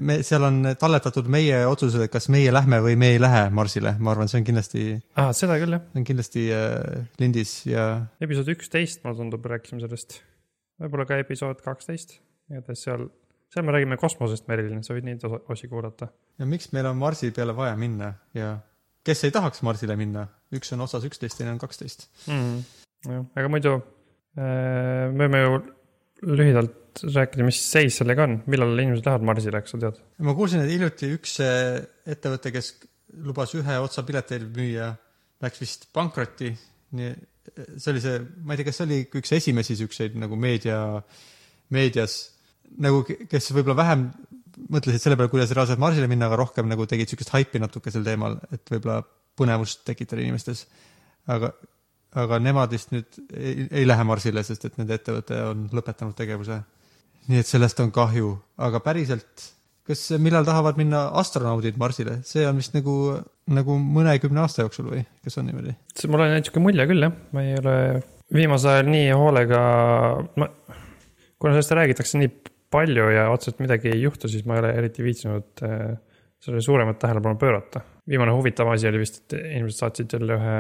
me, 0.06 0.18
seal 0.26 0.46
on 0.46 0.60
talletatud 0.80 1.30
meie 1.34 1.64
otsused, 1.66 2.04
kas 2.14 2.28
meie 2.34 2.52
lähme 2.54 2.78
või 2.86 2.98
me 3.00 3.14
ei 3.16 3.22
lähe 3.22 3.48
Marsile, 3.58 3.96
ma 4.00 4.14
arvan, 4.14 4.30
see 4.30 4.42
on 4.42 4.46
kindlasti, 4.48 4.84
aa, 5.18 5.32
seda 5.38 5.58
küll 5.62 5.78
jah, 5.78 5.88
on 5.98 6.06
kindlasti 6.08 6.44
äh, 6.54 7.08
lindis 7.22 7.56
ja 7.70 7.88
episood 8.22 8.52
üksteist, 8.54 9.02
mulle 9.06 9.18
tundub, 9.18 9.48
rääkisime 9.50 9.82
sellest. 9.82 10.20
võib-olla 10.82 11.08
ka 11.10 11.18
episood 11.24 11.64
kaksteist, 11.66 12.20
igatahes 12.54 12.86
seal, 12.86 13.08
seal 13.54 13.66
me 13.66 13.74
räägime 13.74 13.98
kosmosest, 14.02 14.46
Merilin, 14.52 14.84
sa 14.86 14.94
võid 14.94 15.08
neid 15.08 15.26
osi 15.26 15.72
kuulata. 15.72 16.12
ja 16.38 16.50
miks 16.50 16.70
meil 16.76 16.92
on 16.92 17.02
Marsi 17.02 17.32
peale 17.34 17.58
vaja 17.58 17.74
minna 17.80 18.14
ja 18.38 18.60
kes 19.08 19.26
ei 19.26 19.34
tahaks 19.34 19.66
Marsile 19.66 19.98
minna, 19.98 20.28
üks 20.54 20.70
on 20.78 20.86
otsas 20.86 21.10
üksteist, 21.10 21.40
teine 21.42 21.56
on 21.56 21.64
kaksteist. 21.66 22.12
mm.. 22.28 22.62
jah, 23.10 23.26
aga 23.42 23.50
muidu 23.50 23.80
me 24.38 25.26
võime 25.26 25.42
ju 25.42 25.58
lühidalt 26.32 27.02
rääkida, 27.02 27.46
mis 27.48 27.60
seis 27.64 27.98
sellega 28.02 28.26
on, 28.28 28.38
millal 28.52 28.74
inimesed 28.76 29.08
lähevad 29.08 29.26
Marsile, 29.28 29.62
kas 29.64 29.76
sa 29.76 29.80
tead? 29.82 30.00
ma 30.28 30.36
kuulsin, 30.38 30.64
et 30.64 30.74
hiljuti 30.74 31.12
üks 31.16 31.38
äh, 31.44 31.80
ettevõte, 32.16 32.52
kes 32.54 32.74
lubas 33.26 33.54
ühe 33.58 33.78
otsa 33.84 34.04
pileteid 34.08 34.48
müüa 34.56 34.92
läks 35.42 35.64
vist 35.64 35.88
pankrotti. 35.96 36.52
nii, 36.98 37.14
see 37.78 37.92
oli 37.94 38.04
see, 38.04 38.20
ma 38.46 38.54
ei 38.54 38.62
tea, 38.62 38.68
kas 38.70 38.82
see 38.82 38.88
oli 38.90 39.00
üks 39.22 39.34
esimesi 39.40 39.78
siukseid 39.80 40.18
nagu 40.20 40.38
meedia, 40.40 40.78
meedias 41.74 42.20
nagu, 42.80 43.04
kes 43.04 43.52
võib-olla 43.56 43.80
vähem 43.82 44.06
mõtlesid 44.72 45.04
selle 45.04 45.18
peale, 45.18 45.32
kuidas 45.32 45.52
reaalselt 45.56 45.82
Marsile 45.82 46.10
minna, 46.12 46.28
aga 46.30 46.40
rohkem 46.40 46.70
nagu 46.70 46.86
tegid 46.90 47.12
siukest 47.12 47.32
haipi 47.34 47.60
natuke 47.62 47.92
sel 47.94 48.06
teemal, 48.06 48.38
et 48.54 48.64
võib-olla 48.72 49.02
põnevust 49.40 49.86
tekitada 49.88 50.24
inimestes. 50.24 50.66
aga, 51.32 51.54
aga 52.20 52.40
nemad 52.44 52.74
vist 52.74 52.92
nüüd 52.92 53.20
ei, 53.32 53.68
ei 53.82 53.88
lähe 53.88 54.04
Marsile, 54.08 54.44
sest 54.44 54.68
et 54.68 54.78
nende 54.80 54.98
ettevõte 54.98 55.38
on 55.48 55.66
lõpetanud 55.72 56.16
tegevuse. 56.18 56.62
nii 57.32 57.40
et 57.40 57.48
sellest 57.48 57.80
on 57.84 57.92
kahju, 57.94 58.34
aga 58.66 58.82
päriselt, 58.84 59.46
kas, 59.88 60.08
millal 60.20 60.48
tahavad 60.48 60.80
minna 60.82 61.06
astronaudid 61.22 61.78
Marsile, 61.80 62.20
see 62.28 62.48
on 62.48 62.60
vist 62.60 62.76
nagu, 62.76 62.96
nagu 63.52 63.78
mõnekümne 63.80 64.44
aasta 64.44 64.66
jooksul 64.66 64.90
või, 64.92 65.04
kas 65.24 65.38
on 65.40 65.48
niimoodi? 65.48 65.76
mul 66.12 66.26
on 66.26 66.36
niisugune 66.36 66.68
mulje 66.68 66.88
küll 66.90 67.08
jah, 67.08 67.16
ma 67.32 67.46
ei 67.46 67.56
ole 67.62 67.76
viimasel 68.34 68.76
ajal 68.76 68.92
nii 68.92 69.12
hoolega, 69.16 69.62
ma, 70.42 70.50
kuna 71.40 71.56
sellest 71.56 71.78
räägitakse 71.80 72.20
nii 72.20 72.32
palju 72.72 73.10
ja 73.12 73.28
otseselt 73.32 73.60
midagi 73.64 73.92
ei 73.92 74.06
juhtu, 74.06 74.30
siis 74.32 74.46
ma 74.48 74.58
ei 74.58 74.66
ole 74.66 74.76
eriti 74.80 75.04
viitsinud 75.04 75.64
äh, 75.68 75.96
sellele 76.42 76.64
suuremat 76.64 77.00
tähelepanu 77.00 77.40
pöörata. 77.40 77.82
viimane 78.10 78.32
huvitav 78.32 78.68
asi 78.72 78.88
oli 78.88 79.04
vist, 79.04 79.22
et 79.22 79.40
inimesed 79.40 79.80
saatsid 79.80 80.16
jälle 80.16 80.38
ühe 80.40 80.56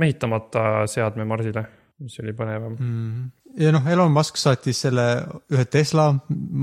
mehitamata 0.00 0.86
seadme 0.90 1.26
Marsile, 1.28 1.64
mis 2.00 2.16
oli 2.22 2.34
põnevam. 2.36 2.74
mm.. 2.78 3.28
ja 3.60 3.72
noh, 3.74 3.86
Elon 3.92 4.12
Musk 4.14 4.40
saatis 4.40 4.82
selle 4.86 5.06
ühe 5.52 5.64
Tesla 5.70 6.08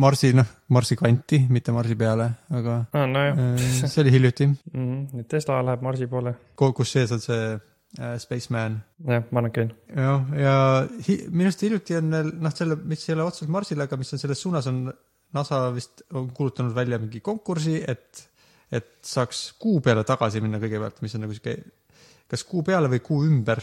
Marsi, 0.04 0.34
noh, 0.38 0.50
Marsi 0.74 0.98
kanti, 1.00 1.44
mitte 1.54 1.76
Marsi 1.76 1.98
peale, 2.00 2.30
aga 2.60 2.78
aa, 2.92 3.08
nojah, 3.14 3.42
äh, 3.56 3.72
see 3.86 4.04
oli 4.06 4.14
hiljuti, 4.18 4.52
nii 4.76 5.26
Tesla 5.32 5.62
läheb 5.66 5.86
Marsi 5.86 6.10
poole, 6.12 6.36
kus 6.58 6.96
sees 6.98 7.14
on 7.16 7.24
see 7.24 7.42
äh, 7.56 8.16
Spaceman. 8.24 8.80
jah, 9.08 9.28
Mannequin. 9.32 9.74
jah, 9.94 10.32
ja 10.38 10.56
hi- 11.10 11.24
minu 11.30 11.52
arust 11.52 11.68
hiljuti 11.68 12.00
on 12.00 12.16
veel 12.18 12.34
noh, 12.42 12.56
selle, 12.56 12.80
mis 12.90 13.06
ei 13.10 13.18
ole 13.18 13.28
otseselt 13.28 13.54
Marsile, 13.54 13.88
aga 13.88 14.00
mis 14.00 14.14
on 14.16 14.24
selles 14.26 14.42
suunas, 14.44 14.70
on 14.72 14.88
NASA 15.36 15.68
vist 15.76 16.06
on 16.16 16.30
kuulutanud 16.36 16.76
välja 16.76 17.00
mingi 17.02 17.20
konkursi, 17.24 17.82
et, 17.88 18.24
et 18.72 18.90
saaks 19.06 19.52
kuu 19.60 19.82
peale 19.84 20.06
tagasi 20.08 20.42
minna 20.44 20.60
kõigepealt, 20.62 21.02
mis 21.04 21.16
on 21.18 21.26
nagu 21.26 21.36
sihuke, 21.36 21.58
kas 22.28 22.44
kuu 22.44 22.64
peale 22.64 22.90
või 22.92 23.00
kuu 23.04 23.24
ümber 23.28 23.62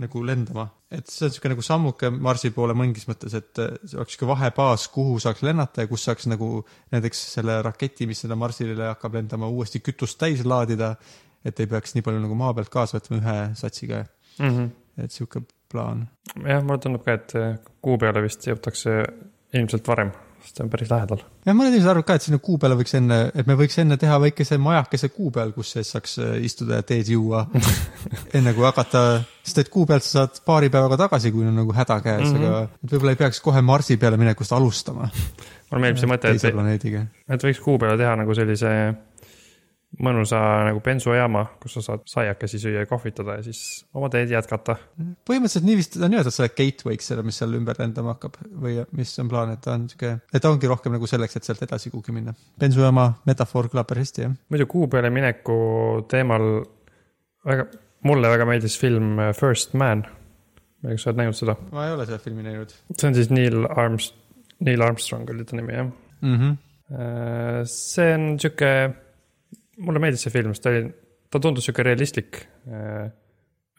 nagu 0.00 0.22
lendama. 0.26 0.66
et 0.90 1.06
see 1.10 1.26
on 1.26 1.32
sihuke 1.34 1.50
nagu 1.52 1.62
sammuke 1.62 2.10
Marsi 2.10 2.50
poole 2.50 2.74
mingis 2.74 3.06
mõttes, 3.08 3.34
et 3.38 3.52
see 3.54 3.98
oleks 3.98 4.16
sihuke 4.16 4.28
vahebaas, 4.32 4.88
kuhu 4.94 5.18
saaks 5.22 5.42
lennata 5.46 5.84
ja 5.84 5.90
kus 5.90 6.04
saaks 6.08 6.26
nagu 6.26 6.64
näiteks 6.94 7.22
selle 7.36 7.60
raketi, 7.62 8.06
mis 8.06 8.20
sinna 8.24 8.38
Marsile 8.38 8.90
hakkab 8.90 9.14
lendama, 9.14 9.48
uuesti 9.48 9.80
kütust 9.80 10.18
täis 10.18 10.44
laadida. 10.44 10.96
et 11.46 11.60
ei 11.60 11.66
peaks 11.70 11.94
nii 11.94 12.02
palju 12.02 12.18
nagu 12.18 12.34
maa 12.34 12.54
pealt 12.54 12.68
kaasa 12.68 12.98
võtma 12.98 13.20
ühe 13.20 13.38
satsiga, 13.54 14.04
Mm 14.38 14.50
-hmm. 14.50 14.70
et 15.04 15.10
sihuke 15.10 15.40
plaan 15.72 16.08
jah, 16.44 16.62
mulle 16.62 16.78
tundub 16.78 17.04
ka, 17.04 17.12
et 17.12 17.32
kuu 17.82 17.98
peale 17.98 18.22
vist 18.22 18.46
jõutakse 18.46 19.04
ilmselt 19.54 19.88
varem, 19.88 20.10
see 20.54 20.64
on 20.64 20.70
päris 20.72 20.90
lähedal. 20.90 21.22
jah, 21.46 21.54
mõned 21.56 21.72
inimesed 21.72 21.90
arvavad 21.90 22.06
ka, 22.08 22.14
et 22.18 22.26
sinna 22.26 22.38
kuu 22.42 22.58
peale 22.62 22.76
võiks 22.78 22.94
enne, 22.98 23.18
et 23.34 23.46
me 23.46 23.56
võiks 23.58 23.78
enne 23.82 23.96
teha 24.00 24.18
väikese 24.22 24.58
majakese 24.62 25.08
kuu 25.14 25.30
peal, 25.34 25.52
kus 25.56 25.72
sees 25.76 25.90
saaks 25.94 26.18
äh, 26.22 26.36
istuda 26.46 26.80
ja 26.80 26.86
teed 26.86 27.08
juua. 27.12 27.46
enne 28.36 28.54
kui 28.56 28.64
hakata, 28.66 29.02
sest 29.46 29.58
et 29.64 29.72
kuu 29.72 29.86
pealt 29.86 30.06
sa 30.06 30.20
saad 30.20 30.40
paari 30.46 30.70
päevaga 30.72 30.96
tagasi, 31.06 31.32
kui 31.34 31.46
on 31.46 31.56
nagu 31.56 31.72
häda 31.76 32.00
käes 32.04 32.28
mm, 32.30 32.36
Mhm. 32.36 32.44
-hmm. 32.44 32.54
aga 32.54 32.84
et 32.84 32.92
võib-olla 32.92 33.10
ei 33.16 33.20
peaks 33.24 33.40
kohe 33.40 33.60
Marsi 33.62 33.96
peale 33.96 34.16
minekust 34.16 34.52
alustama. 34.52 35.10
mulle 35.70 35.82
meeldib 35.82 35.98
see 36.00 36.10
mõte, 36.10 36.30
et, 36.30 37.04
et 37.28 37.44
võiks 37.44 37.60
kuu 37.62 37.78
peale 37.78 37.98
teha 37.98 38.16
nagu 38.16 38.34
sellise 38.34 38.72
mõnusa 40.02 40.38
nagu 40.68 40.80
bensujaama, 40.84 41.44
kus 41.62 41.78
sa 41.78 41.82
saad 41.84 42.04
saiakesi 42.10 42.60
süüa 42.60 42.84
ja 42.84 42.88
kohvitada 42.90 43.38
ja 43.38 43.44
siis 43.46 43.60
oma 43.96 44.10
teed 44.12 44.32
jätkata. 44.32 44.76
põhimõtteliselt 45.28 45.66
nii 45.66 45.78
vist 45.78 45.96
on 45.96 46.12
nimetatud 46.12 46.36
selle 46.36 46.52
gateway'ks, 46.52 47.08
selle, 47.12 47.24
mis 47.26 47.38
seal 47.40 47.56
ümber 47.56 47.80
lendama 47.80 48.14
hakkab 48.16 48.36
või 48.64 48.76
mis 48.96 49.14
on 49.22 49.30
plaan, 49.32 49.54
et 49.56 49.62
ta 49.64 49.74
on 49.76 49.88
sihuke, 49.90 50.12
et 50.32 50.42
ta 50.42 50.52
ongi 50.52 50.70
rohkem 50.70 50.96
nagu 50.96 51.08
selleks, 51.10 51.38
et 51.38 51.48
sealt 51.48 51.64
edasi 51.64 51.92
kuhugi 51.94 52.14
minna. 52.16 52.34
bensujaama 52.60 53.08
metafoor 53.28 53.70
kõlab 53.72 53.88
päris 53.88 54.10
hästi, 54.10 54.26
jah. 54.26 54.36
muidu 54.52 54.68
kuu 54.70 54.90
peale 54.92 55.10
mineku 55.14 55.56
teemal 56.10 56.46
väga, 57.46 57.66
mulle 58.06 58.30
väga 58.34 58.48
meeldis 58.48 58.76
film 58.80 59.16
First 59.38 59.74
Man. 59.74 60.04
ma 60.82 60.92
ei 60.92 60.92
tea, 60.92 60.98
kas 60.98 61.06
sa 61.06 61.10
oled 61.12 61.22
näinud 61.22 61.40
seda? 61.40 61.56
ma 61.72 61.88
ei 61.88 61.96
ole 61.96 62.06
seda 62.08 62.20
filmi 62.22 62.44
näinud 62.46 62.76
see 62.92 63.08
on 63.08 63.16
siis 63.16 63.32
Neil 63.32 63.64
Arms-, 63.72 64.12
Neil 64.66 64.84
Armstrong 64.84 65.30
oli 65.32 65.48
ta 65.48 65.56
nimi 65.56 65.72
jah. 65.72 65.90
mm. 66.20 66.38
-hmm. 66.38 66.56
see 67.64 68.14
on 68.14 68.28
sihuke, 68.40 68.72
mulle 69.84 70.02
meeldis 70.02 70.26
see 70.26 70.34
film, 70.34 70.54
sest 70.54 70.64
ta 70.66 70.72
oli, 70.72 70.86
ta 71.32 71.40
tundus 71.42 71.66
sihuke 71.68 71.84
realistlik. 71.86 72.42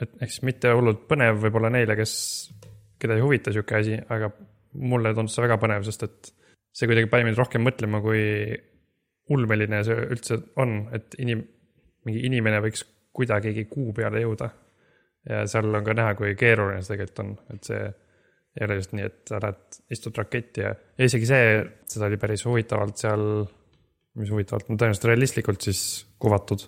et 0.01 0.11
ehk 0.21 0.29
siis 0.29 0.43
mitte 0.45 0.71
hullult 0.77 1.07
põnev 1.09 1.39
võib-olla 1.41 1.71
neile, 1.73 1.95
kes, 1.97 2.13
keda 3.01 3.17
ei 3.17 3.23
huvita 3.25 3.53
sihuke 3.53 3.79
asi, 3.79 3.97
aga 4.13 4.29
mulle 4.77 5.13
tundus 5.17 5.37
see 5.37 5.45
väga 5.45 5.57
põnev, 5.61 5.85
sest 5.87 6.05
et 6.05 6.31
see 6.77 6.89
kuidagi 6.89 7.09
pani 7.09 7.29
mind 7.29 7.39
rohkem 7.41 7.65
mõtlema, 7.65 8.01
kui 8.03 8.21
ulmeline 9.33 9.81
see 9.85 10.07
üldse 10.13 10.39
on, 10.61 10.79
et 10.95 11.17
inim-, 11.23 11.47
mingi 12.05 12.23
inimene 12.29 12.61
võiks 12.63 12.85
kuidagigi 13.17 13.65
kuu 13.69 13.93
peale 13.97 14.21
jõuda. 14.21 14.51
ja 15.27 15.45
seal 15.49 15.73
on 15.75 15.83
ka 15.83 15.95
näha, 15.97 16.13
kui 16.15 16.35
keeruline 16.39 16.83
see 16.83 16.93
tegelikult 16.93 17.23
on, 17.23 17.31
et 17.55 17.67
see 17.67 17.81
ei 18.57 18.65
ole 18.65 18.77
just 18.79 18.93
nii, 18.95 19.07
et 19.09 19.29
sa 19.29 19.39
lähed, 19.41 19.79
istud 19.93 20.17
raketti 20.17 20.63
ja, 20.63 20.71
ja 20.97 21.09
isegi 21.09 21.27
see, 21.29 21.49
seda 21.89 22.07
oli 22.07 22.19
päris 22.21 22.45
huvitavalt 22.47 23.01
seal, 23.01 23.25
mis 24.17 24.31
huvitavalt, 24.33 24.69
no 24.69 24.77
tõenäoliselt 24.79 25.09
realistlikult 25.11 25.67
siis 25.67 25.81
kuvatud. 26.21 26.65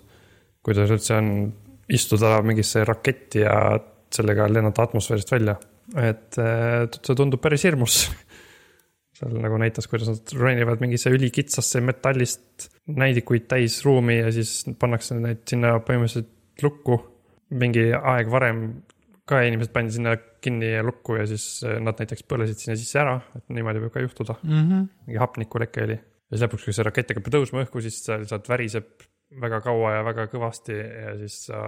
kuidas 0.62 0.90
üldse 0.92 1.16
on 1.16 1.30
istuda 1.90 2.38
mingisse 2.46 2.84
raketti 2.84 3.42
ja 3.42 3.54
sellega 4.12 4.46
lennata 4.50 4.84
atmosfäärist 4.86 5.32
välja, 5.32 5.56
et 5.96 6.38
äh, 6.38 6.86
see 7.00 7.16
tundub 7.18 7.42
päris 7.42 7.64
hirmus. 7.66 8.02
seal 9.20 9.36
nagu 9.42 9.58
näitas, 9.60 9.88
kuidas 9.90 10.08
nad 10.08 10.34
ronivad 10.38 10.80
mingisse 10.80 11.12
ülikitsasse 11.12 11.82
metallist 11.84 12.70
näidikuid 12.88 13.48
täis 13.50 13.80
ruumi 13.84 14.20
ja 14.20 14.30
siis 14.32 14.62
pannakse 14.80 15.18
neid 15.18 15.42
sinna 15.50 15.76
põhimõtteliselt 15.84 16.64
lukku. 16.64 17.00
mingi 17.50 17.88
aeg 17.90 18.28
varem 18.30 18.58
ka 19.26 19.40
inimesed 19.42 19.72
pandi 19.74 19.96
sinna 19.96 20.14
kinni 20.42 20.68
ja 20.72 20.84
lukku 20.86 21.16
ja 21.18 21.26
siis 21.26 21.64
äh, 21.66 21.78
nad 21.82 21.98
näiteks 21.98 22.24
põlesid 22.30 22.62
sinna 22.62 22.76
sisse 22.78 23.00
ära, 23.02 23.18
et 23.36 23.44
niimoodi 23.52 23.82
võib 23.84 23.92
ka 23.94 24.02
juhtuda. 24.04 24.38
Mm 24.42 24.62
-hmm. 24.62 24.86
mingi 25.06 25.20
hapnikuleke 25.22 25.84
oli. 25.86 25.98
Ja 26.30 26.38
siis 26.38 26.46
lõpuks, 26.46 26.66
kui 26.66 26.76
see 26.76 26.86
rakett 26.86 27.10
hakkab 27.10 27.30
tõusma 27.34 27.64
õhku, 27.64 27.82
siis 27.82 27.98
seal 28.04 28.26
sealt 28.30 28.48
väriseb 28.50 29.02
väga 29.42 29.60
kaua 29.64 29.96
ja 29.96 30.04
väga 30.06 30.26
kõvasti 30.30 30.76
ja 30.76 31.14
siis 31.18 31.36
sa 31.48 31.60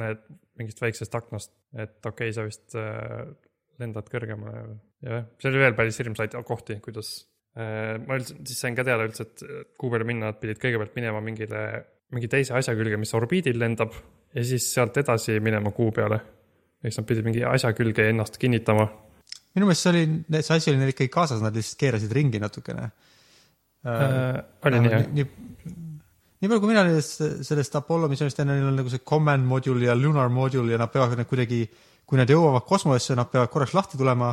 näed 0.00 0.22
mingist 0.60 0.80
väiksest 0.82 1.14
aknast, 1.16 1.52
et 1.76 1.98
okei 2.04 2.32
okay,, 2.32 2.36
sa 2.36 2.46
vist 2.46 2.76
äh, 2.76 3.28
lendad 3.80 4.08
kõrgemale 4.12 4.64
ja 5.04 5.18
jah, 5.18 5.28
see 5.40 5.52
oli 5.52 5.62
veel 5.62 5.76
päris 5.76 6.00
hirmsaid 6.00 6.36
kohti, 6.48 6.78
kuidas 6.84 7.14
äh, 7.56 7.96
ma 8.00 8.16
üldse, 8.20 8.36
siis 8.48 8.64
sain 8.64 8.76
ka 8.76 8.84
teada 8.88 9.06
üldse, 9.08 9.28
et 9.28 9.44
kuu 9.80 9.92
peale 9.92 10.08
minna 10.08 10.32
nad 10.32 10.40
pidid 10.40 10.60
kõigepealt 10.62 10.96
minema 10.96 11.22
mingile, 11.24 11.62
mingi 12.16 12.32
teise 12.32 12.56
asja 12.56 12.76
külge, 12.76 13.00
mis 13.00 13.12
orbiidil 13.16 13.60
lendab 13.60 13.96
ja 14.32 14.44
siis 14.44 14.68
sealt 14.72 14.96
edasi 15.00 15.38
minema 15.44 15.72
kuu 15.76 15.92
peale. 15.92 16.20
eks 16.82 16.98
nad 16.98 17.08
pidid 17.08 17.28
mingi 17.28 17.44
asja 17.46 17.72
külge 17.76 18.08
ennast 18.08 18.40
kinnitama. 18.40 18.88
minu 19.56 19.68
meelest 19.68 19.84
see 19.84 19.92
oli, 19.92 20.04
see 20.40 20.56
asi 20.56 20.72
oli 20.72 20.80
neil 20.80 20.92
ikkagi 20.92 21.12
kaasas, 21.12 21.44
nad 21.44 21.56
lihtsalt 21.56 21.80
keerasid 21.80 22.12
ringi 22.12 22.40
natukene 22.40 22.90
Äh, 23.82 24.38
oli 24.66 24.80
nii 24.82 24.92
jah? 24.92 25.06
nii, 25.10 25.24
nii 25.26 26.50
palju, 26.50 26.60
kui 26.62 26.70
mina 26.70 26.84
nendest, 26.86 27.22
sellest 27.46 27.78
Apollo 27.78 28.10
missioonist 28.12 28.38
tean, 28.38 28.52
neil 28.52 28.68
on 28.68 28.78
nagu 28.78 28.92
see 28.92 29.02
command 29.06 29.46
module 29.48 29.88
ja 29.88 29.96
lunar 29.98 30.30
module 30.30 30.74
ja 30.74 30.78
nad 30.78 30.92
peavad 30.92 31.18
need 31.18 31.30
kuidagi, 31.30 31.64
kui 32.06 32.20
nad 32.20 32.30
jõuavad 32.30 32.66
kosmosesse, 32.68 33.16
nad 33.18 33.30
peavad 33.32 33.50
korraks 33.50 33.74
lahti 33.74 33.98
tulema, 33.98 34.32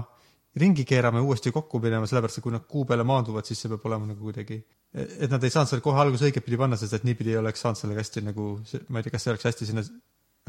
ringi 0.60 0.86
keerama 0.86 1.22
ja 1.22 1.26
uuesti 1.26 1.54
kokku 1.54 1.82
minema, 1.82 2.10
sellepärast 2.10 2.42
et 2.42 2.46
kui 2.46 2.54
nad 2.54 2.66
kuu 2.70 2.86
peale 2.90 3.06
maanduvad, 3.08 3.46
siis 3.48 3.62
see 3.62 3.72
peab 3.74 3.86
olema 3.90 4.10
nagu 4.10 4.22
kuidagi, 4.30 4.60
et 4.94 5.30
nad 5.30 5.44
ei 5.46 5.54
saanud 5.54 5.72
selle 5.72 5.86
kohe 5.86 6.02
alguses 6.02 6.30
õigetpidi 6.30 6.58
panna, 6.62 6.78
sest 6.78 6.98
et 6.98 7.06
niipidi 7.08 7.34
ei 7.34 7.42
oleks 7.42 7.62
saanud 7.66 7.80
sellega 7.80 8.04
hästi 8.04 8.26
nagu, 8.26 8.52
ma 8.90 9.02
ei 9.02 9.06
tea, 9.06 9.14
kas 9.14 9.26
see 9.26 9.34
oleks 9.34 9.50
hästi 9.50 9.70
sinna 9.70 9.86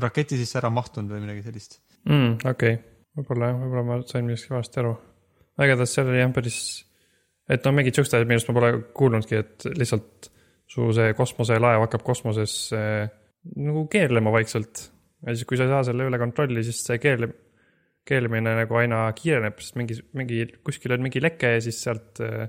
raketi 0.01 0.39
sisse 0.41 0.61
ära 0.61 0.71
mahtunud 0.73 1.13
või 1.13 1.25
midagi 1.25 1.45
sellist. 1.49 1.81
mm,. 2.09 2.39
okei 2.45 2.77
okay., 2.77 2.79
võib-olla 3.17 3.51
jah, 3.51 3.59
võib-olla 3.65 3.87
ma 3.89 3.99
sain 4.09 4.29
millestki 4.29 4.55
valesti 4.55 4.81
aru. 4.81 4.95
igatahes 5.61 5.97
seal 5.97 6.09
oli 6.09 6.23
jah 6.23 6.33
päris, 6.37 6.61
et 7.51 7.67
no 7.67 7.73
mingid 7.75 7.97
siuksed 7.97 8.17
asjad, 8.17 8.29
millest 8.31 8.51
ma 8.51 8.57
pole 8.59 8.73
kuulnudki, 8.97 9.41
et 9.43 9.67
lihtsalt 9.75 10.31
su 10.71 10.91
see 10.95 11.15
kosmoselaev 11.19 11.85
hakkab 11.85 12.05
kosmoses 12.07 12.55
äh, 12.77 13.11
nagu 13.59 13.87
keerlema 13.91 14.33
vaikselt. 14.35 14.89
ja 15.27 15.35
siis, 15.35 15.47
kui 15.49 15.59
sa 15.59 15.67
ei 15.67 15.73
saa 15.73 15.87
selle 15.91 16.07
üle 16.09 16.21
kontrolli, 16.21 16.63
siis 16.67 16.83
see 16.87 17.01
keerle-, 17.03 17.33
keerlemine 18.09 18.55
nagu 18.63 18.79
aina 18.81 19.03
kiireneb, 19.17 19.59
sest 19.61 19.79
mingi, 19.81 19.99
mingi, 20.17 20.45
kuskil 20.67 20.95
on 20.97 21.03
mingi 21.05 21.23
leke 21.23 21.57
ja 21.57 21.65
siis 21.65 21.81
sealt 21.85 22.23
äh, 22.25 22.47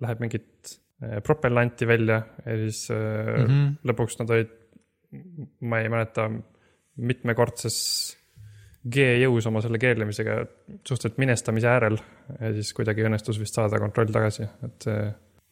läheb 0.00 0.22
mingit 0.24 0.72
äh, 1.04 1.18
propellanti 1.26 1.88
välja 1.88 2.22
ja 2.46 2.56
siis 2.64 2.86
mm. 2.94 3.44
-hmm. 3.44 3.68
lõpuks 3.90 4.18
nad 4.22 4.32
olid, 4.36 4.56
ma 5.60 5.82
ei 5.82 5.92
mäleta, 5.92 6.30
mitmekordses 6.96 7.76
G-jõus 8.80 9.44
oma 9.50 9.60
selle 9.60 9.76
keerlemisega 9.80 10.38
suhteliselt 10.88 11.18
minestamise 11.20 11.68
äärel 11.68 11.98
ja 12.38 12.52
siis 12.56 12.70
kuidagi 12.76 13.04
õnnestus 13.04 13.36
vist 13.40 13.56
saada 13.56 13.76
kontroll 13.80 14.08
tagasi, 14.12 14.46
et 14.64 14.86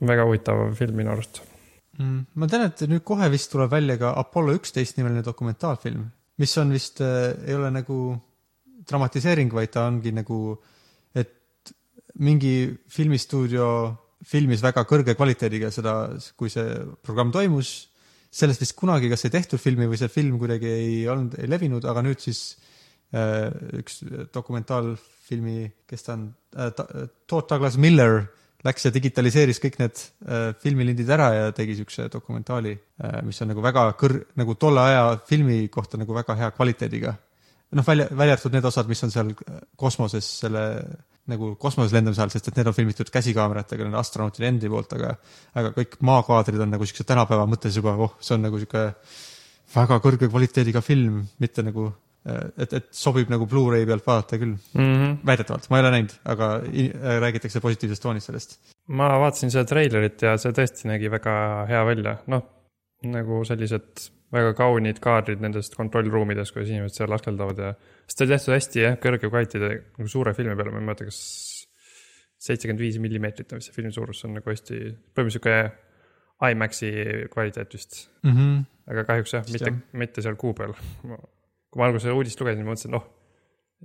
väga 0.08 0.24
huvitav 0.24 0.62
film 0.78 0.96
minu 0.96 1.12
arust. 1.12 1.42
mm.. 1.98 2.22
ma 2.40 2.48
tean, 2.48 2.70
et 2.70 2.86
nüüd 2.88 3.04
kohe 3.04 3.28
vist 3.32 3.50
tuleb 3.52 3.74
välja 3.74 3.98
ka 4.00 4.14
Apollo 4.22 4.54
üksteist 4.56 4.96
nimeline 4.96 5.20
dokumentaalfilm, 5.26 6.06
mis 6.40 6.56
on 6.62 6.72
vist 6.72 7.02
äh,, 7.04 7.34
ei 7.44 7.58
ole 7.58 7.68
nagu 7.74 7.98
dramatiseering, 8.88 9.52
vaid 9.52 9.74
ta 9.76 9.84
ongi 9.90 10.14
nagu, 10.16 10.56
et 11.12 11.74
mingi 12.24 12.54
filmistuudio 12.88 13.68
filmis 14.24 14.64
väga 14.64 14.86
kõrge 14.88 15.12
kvaliteediga 15.18 15.68
seda, 15.74 15.98
kui 16.36 16.48
see 16.48 16.64
programm 17.04 17.28
toimus. 17.34 17.90
sellest 18.30 18.60
vist 18.60 18.76
kunagi 18.76 19.08
kas 19.08 19.24
ei 19.24 19.36
tehtud 19.36 19.60
filmi 19.60 19.86
või 19.88 20.00
see 20.00 20.08
film 20.08 20.40
kuidagi 20.40 20.68
ei 20.68 20.96
olnud, 21.08 21.36
ei 21.40 21.48
levinud, 21.48 21.84
aga 21.88 22.02
nüüd 22.04 22.20
siis 22.20 22.40
äh, 22.56 22.77
üks 23.78 24.02
dokumentaalfilmi, 24.34 25.70
kes 25.88 26.04
ta 26.04 26.16
on 26.18 26.26
äh,, 26.56 26.72
Todd 27.28 27.48
Douglas 27.48 27.78
Miller 27.80 28.26
läks 28.66 28.88
ja 28.88 28.92
digitaliseeris 28.92 29.60
kõik 29.62 29.78
need 29.80 30.00
äh, 30.26 30.50
filmilindid 30.62 31.08
ära 31.14 31.28
ja 31.34 31.52
tegi 31.56 31.78
siukse 31.78 32.08
dokumentaali 32.12 32.74
äh,, 32.74 33.20
mis 33.26 33.38
on 33.42 33.52
nagu 33.52 33.62
väga 33.64 33.86
kõr-, 34.00 34.20
nagu 34.38 34.56
tolle 34.60 34.84
aja 34.90 35.04
filmi 35.28 35.62
kohta 35.72 36.00
nagu 36.00 36.16
väga 36.16 36.36
hea 36.40 36.50
kvaliteediga. 36.56 37.14
noh, 37.78 37.86
välja, 37.86 38.08
välja 38.10 38.34
arvatud 38.36 38.56
need 38.56 38.66
osad, 38.68 38.88
mis 38.88 39.04
on 39.04 39.14
seal 39.14 39.32
kosmoses 39.76 40.28
selle 40.42 40.64
nagu 41.28 41.52
kosmoses 41.60 41.92
lendamise 41.92 42.22
ajal, 42.22 42.32
sest 42.32 42.48
et 42.48 42.58
need 42.58 42.68
on 42.70 42.76
filmitud 42.76 43.10
käsikaameratega 43.12 43.84
nende 43.84 44.00
astronautide 44.00 44.48
endi 44.48 44.68
poolt, 44.72 44.92
aga 44.96 45.14
aga 45.60 45.72
kõik 45.76 45.98
maakaadrid 46.08 46.64
on 46.64 46.72
nagu 46.72 46.88
siukse 46.88 47.04
tänapäeva 47.08 47.44
mõttes 47.48 47.76
juba, 47.76 47.94
oh, 48.00 48.16
see 48.20 48.36
on 48.38 48.46
nagu 48.48 48.60
sihuke 48.60 48.84
väga 49.74 49.98
kõrge 50.04 50.30
kvaliteediga 50.32 50.80
film, 50.84 51.20
mitte 51.38 51.62
nagu 51.62 51.90
et, 52.56 52.72
et 52.72 52.90
sobib 52.94 53.30
nagu 53.32 53.46
Blu-ray 53.50 53.86
pealt 53.88 54.06
vaadata 54.06 54.38
küll, 54.40 54.54
mm. 54.74 54.92
-hmm. 54.92 55.16
väidetavalt, 55.26 55.70
ma 55.70 55.78
ei 55.78 55.84
ole 55.86 55.94
näinud, 55.96 56.14
aga 56.34 56.50
i- 56.72 56.92
räägitakse 57.24 57.60
positiivsest 57.64 58.02
toonist 58.02 58.30
sellest. 58.30 58.58
ma 58.88 59.08
vaatasin 59.20 59.50
seda 59.54 59.64
treilerit 59.68 60.22
ja 60.22 60.36
see 60.36 60.52
tõesti 60.52 60.88
nägi 60.90 61.10
väga 61.10 61.34
hea 61.70 61.82
välja, 61.86 62.18
noh 62.26 62.46
nagu 63.06 63.44
sellised 63.46 64.08
väga 64.34 64.52
kaunid 64.58 64.98
kaadrid 65.00 65.40
nendest 65.40 65.76
kontrollruumidest, 65.78 66.52
kuidas 66.52 66.72
inimesed 66.72 67.00
seal 67.00 67.14
askeldavad 67.16 67.62
ja. 67.62 67.70
sest 68.06 68.18
ta 68.18 68.24
oli 68.26 68.34
tehtud 68.34 68.54
hästi 68.54 68.82
jah, 68.82 68.96
kõrge 69.00 69.30
kvaliteedi 69.30 69.70
nagu 69.78 70.08
suure 70.10 70.34
filmi 70.36 70.56
peale, 70.58 70.74
ma 70.74 70.82
ei 70.82 70.88
mäleta, 70.88 71.06
kas 71.08 71.20
seitsekümmend 72.48 72.82
viis 72.82 72.98
millimeetrit 73.02 73.52
on 73.52 73.62
vist 73.62 73.70
see 73.70 73.78
filmi 73.78 73.94
suurus, 73.94 74.20
see 74.20 74.28
on 74.28 74.36
nagu 74.38 74.52
hästi, 74.52 74.80
põhimõtteliselt 75.16 75.38
sihuke 75.38 76.50
IMAX-i 76.52 76.92
kvaliteet 77.32 77.74
vist. 77.74 78.04
mm. 78.22 78.36
-hmm. 78.36 78.60
aga 78.92 79.04
kahjuks 79.08 79.34
jah, 79.34 79.48
mitte 79.52 79.74
mitte 80.04 80.22
seal 80.22 80.36
kuu 80.36 80.54
peal. 80.54 80.76
Kui 81.68 81.80
ma 81.80 81.88
alguses 81.88 82.12
uudist 82.14 82.40
lugesin, 82.40 82.66
mõtlesin, 82.66 82.94
noh, 82.96 83.06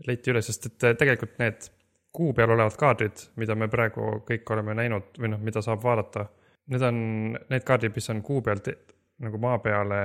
leiti 0.08 0.34
üles, 0.34 0.48
sest 0.50 0.70
et 0.70 0.86
äh, 0.88 0.96
tegelikult 1.00 1.40
need 1.42 1.68
kuu 2.14 2.34
peal 2.38 2.54
olevad 2.54 2.78
kaadrid, 2.78 3.26
mida 3.42 3.56
me 3.58 3.70
praegu 3.72 4.20
kõik 4.28 4.50
oleme 4.54 4.76
näinud 4.78 5.18
või 5.20 5.34
noh, 5.34 5.42
mida 5.42 5.64
saab 5.66 5.82
vaadata, 5.84 6.28
need 6.74 6.86
on 6.86 7.02
need 7.50 7.66
kaardid, 7.66 7.94
mis 7.96 8.10
on 8.14 8.22
kuu 8.26 8.42
pealt 8.46 8.70
nagu 9.24 9.40
maa 9.42 9.58
peale, 9.64 10.00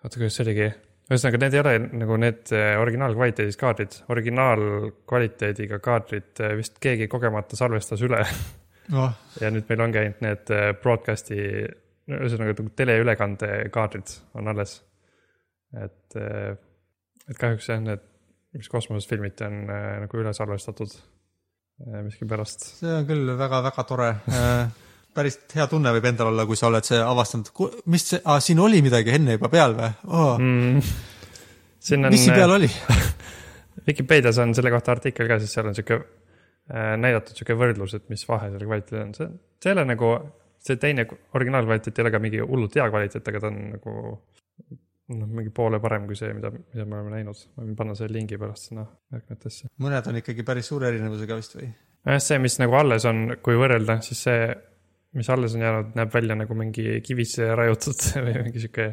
oota, 0.00 0.16
kuidas 0.16 0.36
see 0.38 0.44
oligi, 0.46 0.68
ühesõnaga, 1.10 1.40
need 1.42 1.56
ei 1.56 1.62
ole 1.62 1.74
nagu 2.00 2.18
need 2.20 2.52
äh, 2.56 2.72
originaalkvaliteedis 2.80 3.60
kaardid, 3.60 3.96
originaalkvaliteediga 4.14 5.80
kaardid 5.84 6.44
äh, 6.44 6.56
vist 6.60 6.80
keegi 6.82 7.08
kogemata 7.12 7.60
salvestas 7.60 8.04
üle. 8.04 8.20
Oh, 8.92 9.08
ja 9.40 9.48
nüüd 9.48 9.64
meil 9.70 9.80
ongi 9.80 9.96
ainult 9.96 10.18
need 10.20 10.50
broadcast'i, 10.82 11.38
ühesõnaga 12.12 12.52
nagu 12.52 12.72
teleülekande 12.76 13.48
kaardrid 13.72 14.12
on 14.36 14.52
alles. 14.52 14.74
et, 15.72 16.16
et 17.30 17.40
kahjuks 17.40 17.68
jah, 17.70 17.82
need, 17.82 18.04
mis 18.56 18.70
kosmoses 18.70 19.08
filmiti, 19.10 19.46
on 19.46 19.68
äh, 19.72 19.90
nagu 20.04 20.20
üle 20.20 20.32
salvestatud 20.36 20.94
äh, 20.94 22.00
miskipärast. 22.06 22.66
see 22.80 22.96
on 23.00 23.06
küll 23.08 23.36
väga-väga 23.38 23.86
tore. 23.88 24.10
päris 25.14 25.38
hea 25.54 25.66
tunne 25.70 25.92
võib 25.94 26.08
endal 26.10 26.32
olla, 26.32 26.46
kui 26.48 26.58
sa 26.58 26.68
oled 26.68 26.86
see 26.86 26.98
avastanud, 26.98 27.50
mis 27.92 28.08
see 28.10 28.20
ah,, 28.24 28.40
siin 28.42 28.60
oli 28.62 28.82
midagi 28.84 29.14
enne 29.14 29.38
juba 29.38 29.50
peal 29.52 29.76
või 29.78 29.90
oh,? 30.10 30.34
Mm. 30.40 30.80
on 31.94 32.10
mis 32.10 32.26
siin 32.26 32.36
peal 32.36 32.56
oli? 32.56 32.70
Vikipeedias 33.88 34.38
on 34.42 34.54
selle 34.56 34.72
kohta 34.74 34.94
artikkel 34.94 35.28
ka, 35.30 35.38
siis 35.42 35.54
seal 35.54 35.68
on 35.70 35.76
sihuke 35.76 36.00
äh, 36.00 36.94
näidatud 37.00 37.36
sihuke 37.36 37.56
võrdlus, 37.58 37.96
et 37.98 38.08
mis 38.12 38.24
vahe 38.28 38.50
selle 38.50 38.66
kvaliteedil 38.66 39.04
on, 39.04 39.14
see, 39.18 39.30
see 39.62 39.70
ei 39.70 39.78
ole 39.78 39.86
nagu, 39.92 40.12
see 40.64 40.80
teine 40.82 41.06
originaalkvaliteet 41.38 41.98
ei 41.98 42.06
ole 42.06 42.14
ka 42.14 42.22
mingi 42.24 42.42
hullult 42.42 42.78
hea 42.78 42.88
kvaliteet, 42.90 43.30
aga 43.30 43.44
ta 43.44 43.52
on 43.52 43.60
nagu 43.76 43.96
noh, 45.12 45.28
mingi 45.28 45.52
poole 45.54 45.80
parem 45.82 46.06
kui 46.08 46.16
see, 46.18 46.32
mida, 46.36 46.50
mida 46.54 46.86
me 46.88 46.98
oleme 46.98 47.18
näinud. 47.18 47.40
ma 47.56 47.66
võin 47.66 47.76
panna 47.76 47.96
selle 47.98 48.16
lingi 48.16 48.38
pärast 48.40 48.70
sinna 48.70 48.86
märkmetesse. 49.12 49.68
mõned 49.84 50.08
on 50.10 50.20
ikkagi 50.20 50.46
päris 50.46 50.70
suure 50.70 50.88
erinevusega 50.92 51.36
vist 51.40 51.58
või? 51.58 51.68
jah, 52.04 52.22
see, 52.22 52.38
mis 52.42 52.56
nagu 52.62 52.76
alles 52.78 53.04
on, 53.10 53.26
kui 53.44 53.58
võrrelda, 53.60 53.98
siis 54.06 54.22
see, 54.28 54.48
mis 55.18 55.28
alles 55.30 55.56
on 55.56 55.66
jäänud, 55.66 55.92
näeb 55.98 56.14
välja 56.14 56.38
nagu 56.40 56.56
mingi 56.58 56.98
kivisse 57.04 57.50
raiutud 57.58 58.08
või 58.26 58.38
mingi 58.46 58.64
sihuke. 58.64 58.88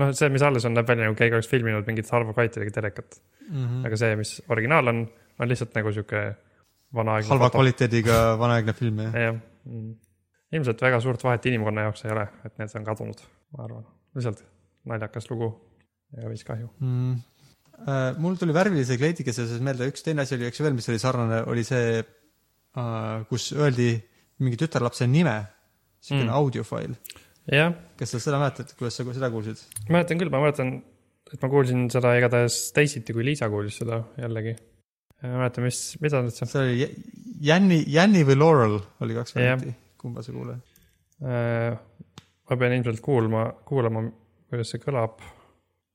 noh, 0.00 0.14
see, 0.16 0.30
mis 0.32 0.46
alles 0.46 0.64
on, 0.64 0.76
näeb 0.78 0.88
välja 0.88 1.08
nagu 1.08 1.18
keegi 1.18 1.36
oleks 1.36 1.50
filminud 1.50 1.84
mingit 1.90 2.08
halva 2.14 2.32
kvaliteediga 2.36 2.78
telekat 2.80 3.20
mm 3.50 3.66
-hmm. 3.66 3.86
aga 3.86 4.00
see, 4.00 4.16
mis 4.16 4.38
originaal 4.48 4.88
on, 4.94 5.04
on 5.38 5.48
lihtsalt 5.50 5.76
nagu 5.76 5.92
sihuke 5.92 6.24
vanaaegne. 6.94 7.28
halva. 7.28 7.50
kvaliteediga 7.50 8.22
vanaaegne 8.42 8.72
film 8.72 9.04
jah? 9.04 9.20
jah, 9.26 9.36
ilmselt 10.52 10.80
väga 10.82 11.00
suurt 11.00 11.24
vahet 11.24 11.46
inimkonna 11.46 11.88
jaoks 11.88 12.04
ei 12.04 12.14
ole, 12.14 12.26
et 12.44 12.58
need 12.58 12.76
on 12.78 12.84
kadunud, 12.84 13.20
ma 13.56 13.64
arvan, 13.64 13.84
lihtsalt 14.14 14.42
naljakas 14.90 15.30
lugu 15.30 15.50
ja 16.16 16.28
veits 16.30 16.44
kahju. 16.46 16.68
mm.. 16.80 17.14
Uh, 17.74 18.14
mul 18.22 18.36
tuli 18.38 18.54
värvilise 18.54 18.94
kleidiga 19.00 19.32
seoses 19.34 19.58
meelde 19.64 19.88
üks 19.90 20.04
teine 20.06 20.22
asi 20.22 20.36
oli, 20.36 20.46
eks 20.46 20.60
ju 20.60 20.64
veel, 20.64 20.76
mis 20.76 20.86
oli 20.92 21.00
sarnane, 21.02 21.40
oli 21.50 21.64
see 21.66 21.98
uh,, 22.78 23.24
kus 23.28 23.48
öeldi 23.56 23.88
mingi 24.44 24.58
tütarlapse 24.60 25.08
nime, 25.10 25.34
siukene 26.04 26.28
Mm. 26.30 26.36
audiofail. 26.38 26.94
jah, 27.50 27.74
kas 27.98 28.14
sa 28.14 28.20
seda 28.22 28.38
mäletad, 28.38 28.70
kuidas 28.78 28.94
sa 28.96 29.04
seda 29.08 29.30
kuulsid? 29.32 29.58
mäletan 29.90 30.20
küll, 30.22 30.30
ma 30.30 30.40
mäletan, 30.44 30.70
et 31.32 31.42
ma 31.42 31.50
kuulsin 31.50 31.88
seda 31.92 32.14
igatahes 32.18 32.60
teisiti, 32.76 33.12
kui 33.16 33.26
Liisa 33.26 33.50
kuulis 33.50 33.80
seda 33.82 34.04
jällegi. 34.22 34.54
ma 35.22 35.28
ei 35.32 35.40
mäleta, 35.42 35.64
mis, 35.66 35.80
mida 36.04 36.22
nüüd 36.22 36.36
see 36.36 36.46
see 36.54 36.62
oli 36.62 36.88
Jänni, 37.44 37.80
Jänni 37.90 38.22
või 38.28 38.38
Laurel 38.38 38.78
oli 39.02 39.18
kaks 39.18 39.34
varianti, 39.34 39.74
kumba 39.98 40.22
sa 40.22 40.32
kuuled? 40.36 40.62
äh,. 41.26 41.74
Ma 42.50 42.56
pean 42.60 42.76
ilmselt 42.76 43.00
kuulma, 43.04 43.46
kuulama, 43.68 44.04
kuidas 44.50 44.74
see 44.74 44.82
kõlab. 44.82 45.20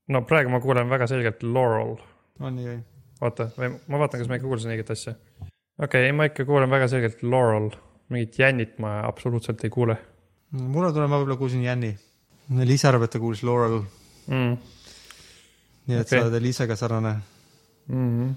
no 0.09 0.23
praegu 0.29 0.53
ma 0.53 0.61
kuulen 0.63 0.89
väga 0.89 1.07
selgelt 1.07 1.43
Laurel 1.43 1.97
on 2.39 2.55
nii 2.55 2.69
või? 2.69 2.79
oota, 3.21 3.49
või 3.57 3.73
ma 3.87 3.99
vaatan, 4.03 4.21
kas 4.21 4.29
ma 4.31 4.39
ikka 4.39 4.47
kuulsin 4.47 4.71
õiget 4.75 4.93
asja. 4.95 5.15
okei 5.43 5.85
okay,, 5.85 6.05
ei 6.05 6.15
ma 6.15 6.29
ikka 6.29 6.45
kuulen 6.45 6.69
väga 6.69 6.87
selgelt 6.87 7.23
Laurel, 7.23 7.71
mingit 8.09 8.39
jännit 8.39 8.79
ma 8.79 8.99
absoluutselt 9.07 9.63
ei 9.63 9.73
kuule 9.73 9.97
mulle 10.51 10.91
tuleb, 10.93 11.09
ma 11.09 11.19
võib-olla 11.19 11.37
kuulsin 11.39 11.63
Jänni. 11.63 11.93
Liisa 12.65 12.89
arvab, 12.89 13.05
et 13.05 13.13
ta 13.13 13.21
kuulis 13.21 13.43
Laurel, 13.45 13.81
mm.. 14.27 14.55
nii 15.89 15.97
et 15.99 16.07
Okei. 16.07 16.17
sa 16.17 16.25
oled 16.25 16.41
Liisaga 16.41 16.77
sarnane. 16.79 17.13
Mm 17.89 18.09
-hmm. 18.09 18.33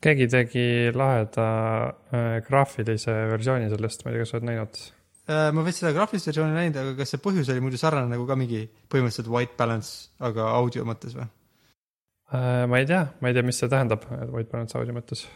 keegi 0.00 0.26
tegi 0.28 0.92
laheda 0.94 1.46
äh, 1.86 2.42
graafilise 2.46 3.12
versiooni 3.30 3.68
sellest, 3.70 4.04
ma 4.04 4.10
ei 4.10 4.14
tea, 4.14 4.22
kas 4.22 4.30
sa 4.30 4.36
oled 4.36 4.46
näinud. 4.46 4.80
Äh, 5.28 5.50
ma 5.52 5.62
vist 5.66 5.82
seda 5.82 5.92
graafilist 5.94 6.30
versiooni 6.30 6.56
näinud, 6.56 6.78
aga 6.80 6.94
kas 6.98 7.12
see 7.12 7.20
põhjus 7.22 7.50
oli 7.52 7.62
muidu 7.62 7.78
sarnane 7.80 8.08
nagu 8.10 8.24
ka 8.26 8.36
mingi 8.38 8.64
põhimõtteliselt 8.90 9.28
white 9.30 9.58
balance, 9.58 10.08
aga 10.18 10.48
audio 10.56 10.86
mõttes 10.88 11.14
või? 11.18 11.28
Äh, 12.34 12.64
ma 12.70 12.80
ei 12.80 12.88
tea, 12.88 13.04
ma 13.20 13.30
ei 13.30 13.36
tea, 13.36 13.44
mis 13.46 13.60
see 13.60 13.70
tähendab 13.70 14.06
White 14.08 14.48
Balance 14.50 14.78
audio 14.78 14.94
mõttes. 14.96 15.26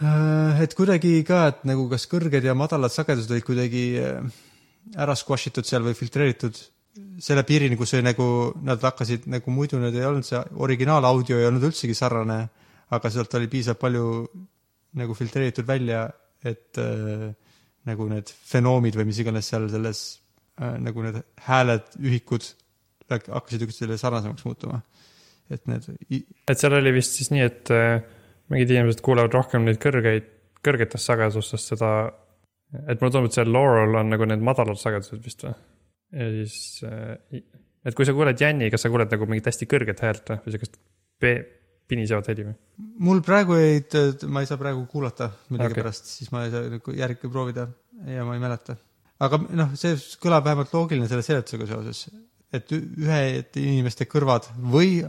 Äh, 0.00 0.62
et 0.64 0.74
kuidagi 0.78 1.12
ka, 1.28 1.44
et 1.52 1.64
nagu 1.68 1.84
kas 1.90 2.08
kõrged 2.10 2.46
ja 2.46 2.56
madalad 2.58 2.94
sagedused 2.94 3.34
olid 3.34 3.46
kuidagi 3.46 3.84
ära 4.96 5.16
squash 5.18 5.50
itud 5.50 5.68
seal 5.68 5.84
või 5.84 5.98
filtreeritud 5.98 6.58
selle 7.22 7.44
piirini, 7.46 7.76
kus 7.78 7.92
oli 7.94 8.06
nagu, 8.06 8.26
nad 8.66 8.82
hakkasid 8.82 9.28
nagu 9.30 9.52
muidu 9.54 9.78
need 9.82 9.94
ei 9.98 10.06
olnud, 10.08 10.26
see 10.26 10.40
originaalaudio 10.64 11.38
ei 11.38 11.46
olnud 11.50 11.68
üldsegi 11.68 11.94
sarnane, 11.94 12.40
aga 12.90 13.12
sealt 13.12 13.36
oli 13.38 13.50
piisavalt 13.52 13.82
palju 13.84 14.06
nagu 14.98 15.14
filtreeritud 15.14 15.68
välja, 15.68 16.08
et 16.42 16.80
äh, 16.80 17.28
nagu 17.90 18.06
need 18.10 18.30
fenoomid 18.30 18.96
või 18.98 19.10
mis 19.10 19.20
iganes 19.22 19.50
seal 19.52 19.68
selles 19.72 20.02
äh, 20.60 20.76
nagu 20.82 21.04
need 21.04 21.20
hääled, 21.46 21.92
ühikud 22.00 22.46
hakkasid 23.10 23.66
üksteisele 23.66 23.98
sarnasemaks 23.98 24.46
muutuma. 24.46 24.80
et 25.50 25.66
need 25.66 25.88
et 26.48 26.58
seal 26.60 26.76
oli 26.78 26.92
vist 26.94 27.16
siis 27.18 27.32
nii, 27.34 27.46
et 27.46 27.72
äh, 27.74 28.02
mingid 28.52 28.74
inimesed 28.74 29.02
kuulevad 29.06 29.34
rohkem 29.34 29.66
neid 29.66 29.80
kõrgeid, 29.82 30.28
kõrgetest 30.64 31.10
sagedustest 31.10 31.72
seda, 31.72 31.92
et 32.86 33.00
mulle 33.00 33.10
tundub, 33.10 33.30
et 33.30 33.38
see 33.38 33.46
Laurel 33.48 33.98
on 33.98 34.12
nagu 34.14 34.28
need 34.30 34.44
madalad 34.46 34.78
sagedused 34.78 35.22
vist 35.24 35.46
või? 35.46 35.54
ja 36.10 36.26
siis, 36.34 36.82
et 37.86 37.94
kui 37.94 38.06
sa 38.06 38.14
kuuled 38.14 38.40
Jänni, 38.40 38.70
kas 38.70 38.82
sa 38.82 38.90
kuuled 38.90 39.12
nagu 39.14 39.28
mingit 39.30 39.46
hästi 39.46 39.68
kõrget 39.70 40.02
häält 40.02 40.32
või, 40.32 40.40
või 40.44 40.54
siukest 40.56 40.80
pinisevat 41.90 42.30
heli 42.32 42.46
või? 42.48 42.56
mul 43.06 43.22
praegu 43.26 43.58
ei, 43.58 43.82
ma 44.30 44.44
ei 44.44 44.48
saa 44.48 44.60
praegu 44.60 44.86
kuulata 44.90 45.30
millegipärast 45.50 46.06
okay., 46.06 46.16
siis 46.18 46.32
ma 46.34 46.46
ei 46.46 46.54
saa 46.54 46.70
nagu 46.76 46.96
järgi 46.96 47.30
proovida 47.30 47.68
ja 48.08 48.24
ma 48.26 48.36
ei 48.36 48.42
mäleta. 48.42 48.76
aga 49.26 49.40
noh, 49.48 49.72
see 49.78 49.96
kõlab 50.22 50.46
vähemalt 50.46 50.74
loogiline 50.74 51.08
selle 51.10 51.24
seletusega 51.26 51.68
seoses, 51.70 52.04
et 52.54 52.72
ühed 52.74 53.56
inimeste 53.60 54.06
kõrvad 54.10 54.48
või 54.72 55.00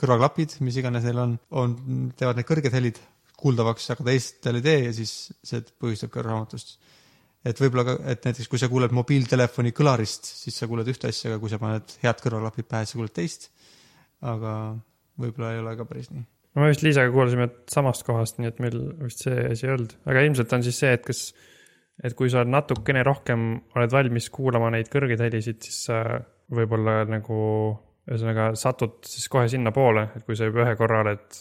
kõrvaklapid, 0.00 0.58
mis 0.66 0.78
iganes 0.80 1.06
neil 1.06 1.22
on, 1.22 1.36
on, 1.62 1.76
teevad 2.18 2.38
need 2.38 2.48
kõrged 2.48 2.76
helid 2.76 3.00
kuuldavaks, 3.36 3.90
aga 3.92 4.06
teistel 4.06 4.60
ei 4.60 4.64
tee 4.64 4.82
ja 4.86 4.92
siis 4.96 5.14
see 5.44 5.62
põhjustab 5.80 6.12
kõrvahämatust. 6.14 6.76
et 7.46 7.60
võib-olla 7.62 7.84
ka, 7.86 7.96
et 8.10 8.24
näiteks 8.26 8.48
kui 8.50 8.58
sa 8.58 8.68
kuuled 8.70 8.94
mobiiltelefoni 8.96 9.70
kõlarist, 9.76 10.26
siis 10.40 10.56
sa 10.58 10.66
kuuled 10.66 10.88
ühte 10.90 11.12
asja, 11.12 11.30
aga 11.30 11.40
kui 11.42 11.52
sa 11.52 11.60
paned 11.62 11.96
head 12.02 12.22
kõrvaklapid 12.24 12.68
pähe, 12.70 12.88
sa 12.88 12.98
kuuled 12.98 13.14
teist. 13.14 13.50
aga 14.24 14.52
võib-olla 15.20 15.52
ei 15.54 15.62
ole 15.62 15.74
ka 15.78 15.88
päris 15.88 16.10
nii. 16.12 16.24
no 16.54 16.62
me 16.64 16.70
vist 16.72 16.84
Liisaga 16.86 17.12
kuulasime 17.14 17.48
samast 17.72 18.06
kohast, 18.06 18.40
nii 18.40 18.52
et 18.52 18.62
meil 18.64 18.78
vist 19.02 19.24
see 19.26 19.48
asi 19.50 19.68
ei 19.68 19.74
olnud, 19.74 19.96
aga 20.08 20.24
ilmselt 20.28 20.56
on 20.56 20.66
siis 20.66 20.80
see, 20.82 20.92
et 20.96 21.04
kas, 21.06 21.24
et 22.04 22.16
kui 22.18 22.32
sa 22.32 22.44
natukene 22.46 23.04
rohkem 23.06 23.48
oled 23.76 23.96
valmis 23.96 24.30
kuulama 24.34 24.70
neid 24.74 24.90
kõrgeid 24.92 25.24
helisid, 25.26 25.60
siis 25.64 25.82
sa 25.90 26.02
võib-olla 26.52 27.02
nagu 27.10 27.36
ühesõnaga 28.06 28.52
satud 28.58 29.00
siis 29.06 29.26
kohe 29.32 29.48
sinnapoole, 29.50 30.08
et 30.16 30.26
kui 30.26 30.38
sa 30.38 30.46
juba 30.46 30.62
ühe 30.64 30.76
korra 30.78 31.02
oled 31.02 31.40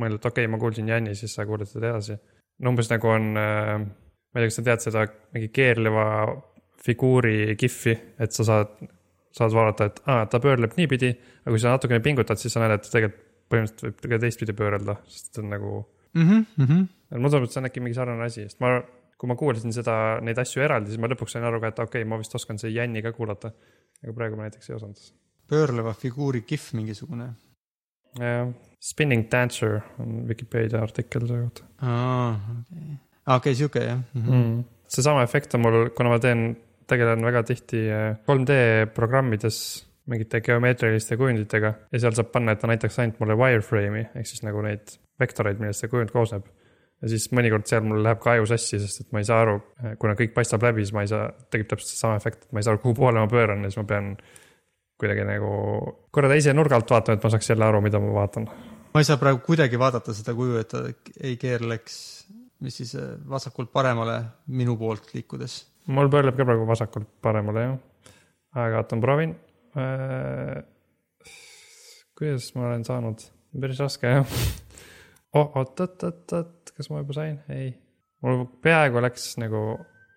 mõelnud, 0.00 0.18
et 0.18 0.26
okei 0.30 0.46
okay,, 0.46 0.50
ma 0.50 0.58
kuulsin 0.58 0.88
Janni, 0.90 1.14
siis 1.18 1.36
sa 1.36 1.46
kuulad 1.46 1.70
seda 1.70 1.92
edasi. 1.92 2.18
no 2.62 2.72
umbes 2.74 2.90
nagu 2.90 3.10
on, 3.10 3.30
ma 3.34 4.40
ei 4.40 4.42
tea, 4.42 4.50
kas 4.50 4.58
sa 4.58 4.66
tead 4.66 4.84
seda 4.84 5.06
mingi 5.36 5.52
keerleva 5.54 6.06
figuuri 6.84 7.54
kihvi, 7.58 7.94
et 8.20 8.34
sa 8.34 8.46
saad, 8.46 8.74
saad 9.34 9.54
vaadata, 9.54 9.90
et 9.90 10.02
aa, 10.06 10.26
ta 10.30 10.40
pöörleb 10.42 10.76
niipidi, 10.78 11.10
aga 11.42 11.54
kui 11.54 11.62
sa 11.62 11.74
natukene 11.74 12.02
pingutad, 12.04 12.40
siis 12.40 12.54
sa 12.54 12.62
näed, 12.62 12.78
et 12.78 12.90
tegelikult 12.90 13.22
põhimõtteliselt 13.52 14.02
võib 14.02 14.14
ka 14.14 14.20
teistpidi 14.22 14.56
pöörelda, 14.56 14.96
sest 15.10 15.34
see 15.34 15.42
on 15.44 15.50
nagu, 15.52 15.72
mm. 16.16 16.44
-hmm. 16.58 16.84
mulle 17.16 17.30
tundub, 17.30 17.48
et 17.48 17.54
see 17.54 17.60
on 17.62 17.68
äkki 17.68 17.82
mingi 17.84 17.98
sarnane 17.98 18.26
asi, 18.26 18.46
sest 18.48 18.60
ma, 18.64 18.74
kui 19.20 19.30
ma 19.30 19.36
kuulasin 19.38 19.74
seda, 19.76 19.96
neid 20.24 20.40
asju 20.40 20.64
eraldi, 20.64 20.92
siis 20.92 21.02
ma 21.02 21.10
lõpuks 21.12 21.36
sain 21.36 21.46
aru 21.46 21.60
ka, 21.62 21.72
et 21.72 21.82
okei 21.84 22.02
okay,, 22.02 22.10
ma 22.10 22.18
vist 22.20 22.34
oskan 22.38 22.60
seda 22.60 22.72
Janni 22.74 23.02
ka 23.04 23.12
kuulata. 23.16 23.52
aga 24.04 24.12
praegu 24.12 24.36
ma 24.36 24.48
näiteks 24.48 24.70
ei 24.70 24.76
osanud. 24.76 25.00
pöörleva 25.48 25.94
figuuri 25.94 26.42
kihv 26.42 26.70
mingisugune. 26.72 27.32
jah, 28.18 28.52
Spinning 28.80 29.30
Dancer 29.32 29.80
on 29.98 30.28
Vikipeedia 30.28 30.82
artikkel 30.82 31.26
selle 31.26 31.42
kohta 31.42 31.64
aa, 31.82 32.34
okei, 32.68 32.98
okei, 33.36 33.54
sihuke 33.54 33.84
jah 33.84 33.98
mm. 33.98 34.22
-hmm. 34.22 34.34
mm.. 34.34 34.64
seesama 34.88 35.22
efekt 35.22 35.54
on 35.54 35.60
mul, 35.60 35.88
kuna 35.96 36.08
ma 36.08 36.18
teen, 36.18 36.56
tegelen 36.90 37.24
väga 37.24 37.44
tihti 37.48 37.86
eh, 37.88 38.06
3D 38.28 38.58
programmides 38.94 39.58
mingite 40.10 40.40
geomeetriliste 40.44 41.16
kujunditega 41.16 41.72
ja 41.92 42.00
seal 42.00 42.16
saab 42.16 42.28
panna, 42.34 42.52
et 42.52 42.60
ta 42.60 42.68
näitaks 42.68 42.98
ainult 43.00 43.22
mulle 43.22 43.38
wireframe'i 43.40 44.04
ehk 44.12 44.28
siis 44.28 44.44
nagu 44.44 44.60
neid 44.64 44.98
vektoreid, 45.20 45.60
millest 45.62 45.84
see 45.84 45.92
kujund 45.92 46.12
koosneb. 46.12 46.46
ja 47.02 47.10
siis 47.10 47.26
mõnikord 47.36 47.66
seal 47.68 47.84
mul 47.84 48.02
läheb 48.04 48.20
ka 48.22 48.34
aju 48.34 48.46
sassi, 48.48 48.78
sest 48.80 49.04
et 49.04 49.12
ma 49.12 49.22
ei 49.22 49.28
saa 49.28 49.40
aru, 49.44 49.58
kuna 50.00 50.14
kõik 50.18 50.34
paistab 50.36 50.62
läbi, 50.64 50.84
siis 50.84 50.94
ma 50.96 51.04
ei 51.04 51.10
saa, 51.10 51.28
tekib 51.52 51.70
täpselt 51.72 51.90
seesama 51.90 52.20
efekt, 52.20 52.46
et 52.46 52.52
ma 52.52 52.60
ei 52.60 52.66
saa 52.66 52.76
aru, 52.76 52.82
kuhu 52.84 52.96
poole 53.00 53.20
ma 53.20 53.30
pööran 53.30 53.64
ja 53.64 53.72
siis 53.72 53.80
ma 53.80 53.88
pean 53.90 54.14
kuidagi 55.00 55.26
nagu 55.26 55.50
korra 56.14 56.30
teise 56.32 56.54
nurga 56.54 56.78
alt 56.78 56.94
vaatama, 56.94 57.18
et 57.18 57.26
ma 57.26 57.32
saaks 57.34 57.50
jälle 57.50 57.66
aru, 57.66 57.82
mida 57.84 58.00
ma 58.00 58.12
vaatan. 58.14 58.48
ma 58.94 59.02
ei 59.02 59.08
saa 59.08 59.20
praegu 59.20 59.42
kuidagi 59.46 59.80
vaadata 59.80 60.14
seda 60.16 60.36
kuju, 60.36 60.58
et 60.60 60.70
ta 60.70 60.84
ei 61.20 61.36
keerleks, 61.40 61.96
mis 62.64 62.80
siis 62.80 62.94
eh, 63.00 63.14
vasakult 63.28 63.72
paremale 63.72 64.20
minu 64.46 64.76
poolt 64.80 65.12
liikudes. 65.16 65.62
Mul 65.86 66.10
pöörleb 66.12 66.36
ka 66.36 66.46
praegu 66.46 66.66
vasakult 66.68 67.08
paremale 67.24 67.64
jah, 67.64 67.74
aga 68.64 68.80
oota, 68.80 68.96
ma 68.96 69.04
proovin 69.04 69.34
äh,. 69.76 70.62
kuidas 72.18 72.50
ma 72.56 72.68
olen 72.68 72.84
saanud, 72.86 73.24
päris 73.60 73.82
raske 73.82 74.12
jah 74.16 74.24
oh,. 75.36 75.50
oot, 75.60 75.80
oot, 75.80 76.06
oot, 76.08 76.36
oot, 76.38 76.74
kas 76.76 76.90
ma 76.90 77.02
juba 77.02 77.16
sain, 77.16 77.38
ei, 77.52 77.72
mul 78.24 78.46
peaaegu 78.64 79.02
läks 79.04 79.34
nagu, 79.42 79.64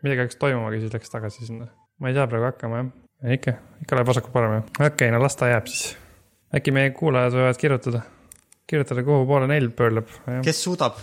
midagi 0.06 0.26
hakkas 0.26 0.42
toimuma, 0.42 0.72
aga 0.72 0.82
siis 0.84 0.96
läks 0.96 1.14
tagasi 1.14 1.50
sinna. 1.50 1.70
ma 2.00 2.12
ei 2.12 2.18
saa 2.18 2.30
praegu 2.32 2.48
hakkama 2.50 2.84
jah, 2.84 2.92
ikka, 3.38 3.56
ikka 3.84 4.00
läheb 4.00 4.12
vasakult 4.14 4.36
parem 4.36 4.60
jah, 4.60 4.68
okei 4.78 4.92
okay,, 4.94 5.16
no 5.16 5.24
las 5.24 5.36
ta 5.40 5.52
jääb 5.52 5.72
siis. 5.72 5.98
äkki 6.56 6.76
meie 6.76 6.94
kuulajad 6.96 7.36
võivad 7.36 7.60
kirjutada, 7.60 8.06
kirjutada, 8.70 9.04
kuhu 9.04 9.28
poole 9.28 9.52
neil 9.52 9.72
pöörleb, 9.76 10.16
kes 10.46 10.64
suudab? 10.64 11.02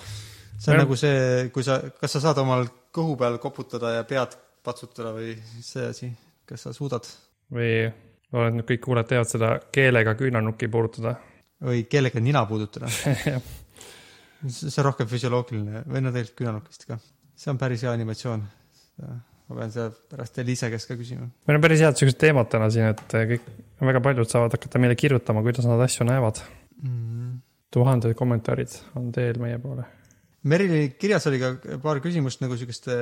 see 0.54 0.72
on 0.72 0.78
Jah. 0.78 0.84
nagu 0.86 0.96
see, 0.96 1.20
kui 1.52 1.66
sa, 1.66 1.82
kas 2.00 2.16
sa 2.16 2.22
saad 2.28 2.40
omal 2.40 2.64
kõhu 2.94 3.18
peal 3.20 3.36
koputada 3.42 3.90
ja 3.98 4.04
pead 4.08 4.38
patsutada 4.64 5.12
või 5.16 5.34
see 5.62 5.84
asi, 5.90 6.10
kas 6.48 6.66
sa 6.66 6.72
suudad? 6.76 7.06
või 7.54 7.84
loodan, 8.32 8.48
et 8.48 8.56
nüüd 8.58 8.68
kõik 8.70 8.82
kuulajad 8.86 9.10
teevad 9.12 9.30
seda 9.30 9.50
keelega 9.74 10.14
küünarnukki 10.18 10.70
puudutada 10.72 11.16
või 11.64 11.84
kellega 11.90 12.22
nina 12.22 12.44
puudutada? 12.48 12.88
see 14.48 14.80
on 14.80 14.88
rohkem 14.88 15.08
füsioloogiline 15.10 15.84
või 15.88 16.02
no 16.04 16.12
tegelikult 16.14 16.40
küünarnukist 16.40 16.88
ka. 16.88 16.98
see 17.36 17.52
on 17.52 17.60
päris 17.60 17.84
hea 17.84 17.92
animatsioon. 17.94 18.44
ma 19.04 19.58
pean 19.58 19.72
seda 19.72 19.90
pärast 20.10 20.38
Eliise 20.42 20.70
käest 20.72 20.90
ka 20.90 20.98
küsima. 21.00 21.28
meil 21.46 21.58
on 21.58 21.64
päris 21.64 21.84
head 21.84 22.00
siuksed 22.00 22.20
teemad 22.20 22.50
täna 22.52 22.70
siin, 22.72 22.90
et 22.94 23.16
kõik, 23.34 23.48
väga 23.80 24.02
paljud 24.04 24.30
saavad 24.30 24.56
hakata 24.56 24.80
meile 24.82 24.96
kirjutama, 24.98 25.44
kuidas 25.46 25.68
nad 25.68 25.80
asju 25.84 26.08
näevad. 26.08 26.42
Mm. 26.84 27.40
tuhanded 27.72 28.12
kommentaarid 28.14 28.70
on 28.98 29.08
teel 29.14 29.38
meie 29.42 29.56
poole. 29.58 29.86
Merili 30.44 30.92
kirjas 31.00 31.24
oli 31.30 31.40
ka 31.40 31.78
paar 31.82 31.98
küsimust 32.04 32.42
nagu 32.42 32.58
siukeste 32.60 32.94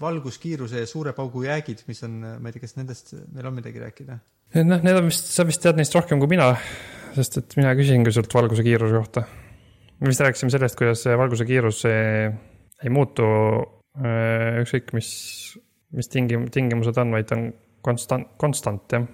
valguskiiruse 0.00 0.82
ja 0.82 0.88
suure 0.90 1.12
paugu 1.16 1.44
jäägid, 1.46 1.84
mis 1.88 2.02
on, 2.06 2.18
ma 2.40 2.50
ei 2.50 2.56
tea, 2.56 2.64
kas 2.64 2.76
nendest 2.78 3.14
meil 3.34 3.46
on 3.50 3.56
midagi 3.58 3.82
rääkida? 3.82 4.18
noh, 4.62 4.82
need 4.82 4.98
on 4.98 5.08
vist, 5.08 5.30
sa 5.34 5.46
vist 5.46 5.62
tead 5.62 5.78
neist 5.78 5.94
rohkem 5.96 6.20
kui 6.22 6.30
mina, 6.30 6.52
sest 7.16 7.40
et 7.40 7.56
mina 7.58 7.74
küsisingi 7.78 8.12
sult 8.14 8.34
valguse 8.34 8.64
kiiruse 8.66 8.98
kohta. 8.98 9.24
me 10.00 10.10
vist 10.10 10.22
rääkisime 10.24 10.52
sellest, 10.54 10.78
kuidas 10.78 11.04
valguse 11.06 11.46
kiirus 11.48 11.84
ei 11.88 12.92
muutu 12.92 13.26
eh, 14.02 14.62
ükskõik 14.62 14.94
mis, 14.98 15.10
mis 15.94 16.10
tingim-, 16.12 16.48
tingimused 16.54 16.98
on, 17.00 17.14
vaid 17.14 17.34
on 17.36 17.48
konstant, 17.84 18.34
konstant 18.40 18.96
jah. 18.96 19.06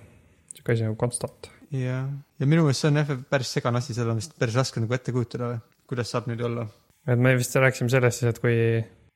sihuke 0.55 0.77
asi 0.77 0.87
nagu 0.87 0.97
konstant. 1.01 1.51
jah, 1.75 2.09
ja 2.09 2.49
minu 2.49 2.65
meelest 2.67 2.87
see 2.87 2.93
on 2.93 3.03
jah 3.03 3.13
päris 3.31 3.53
segane 3.59 3.83
asi, 3.83 3.97
seda 3.97 4.15
on 4.15 4.23
vist 4.23 4.37
päris 4.41 4.57
raske 4.59 4.83
nagu 4.83 4.97
ette 4.97 5.15
kujutada, 5.15 5.59
kuidas 5.91 6.13
saab 6.13 6.31
niimoodi 6.31 6.49
olla. 6.49 6.67
et 7.07 7.21
me 7.21 7.37
vist 7.39 7.57
rääkisime 7.57 7.93
sellest 7.93 8.23
siis, 8.23 8.33
et 8.33 8.43
kui, 8.43 8.57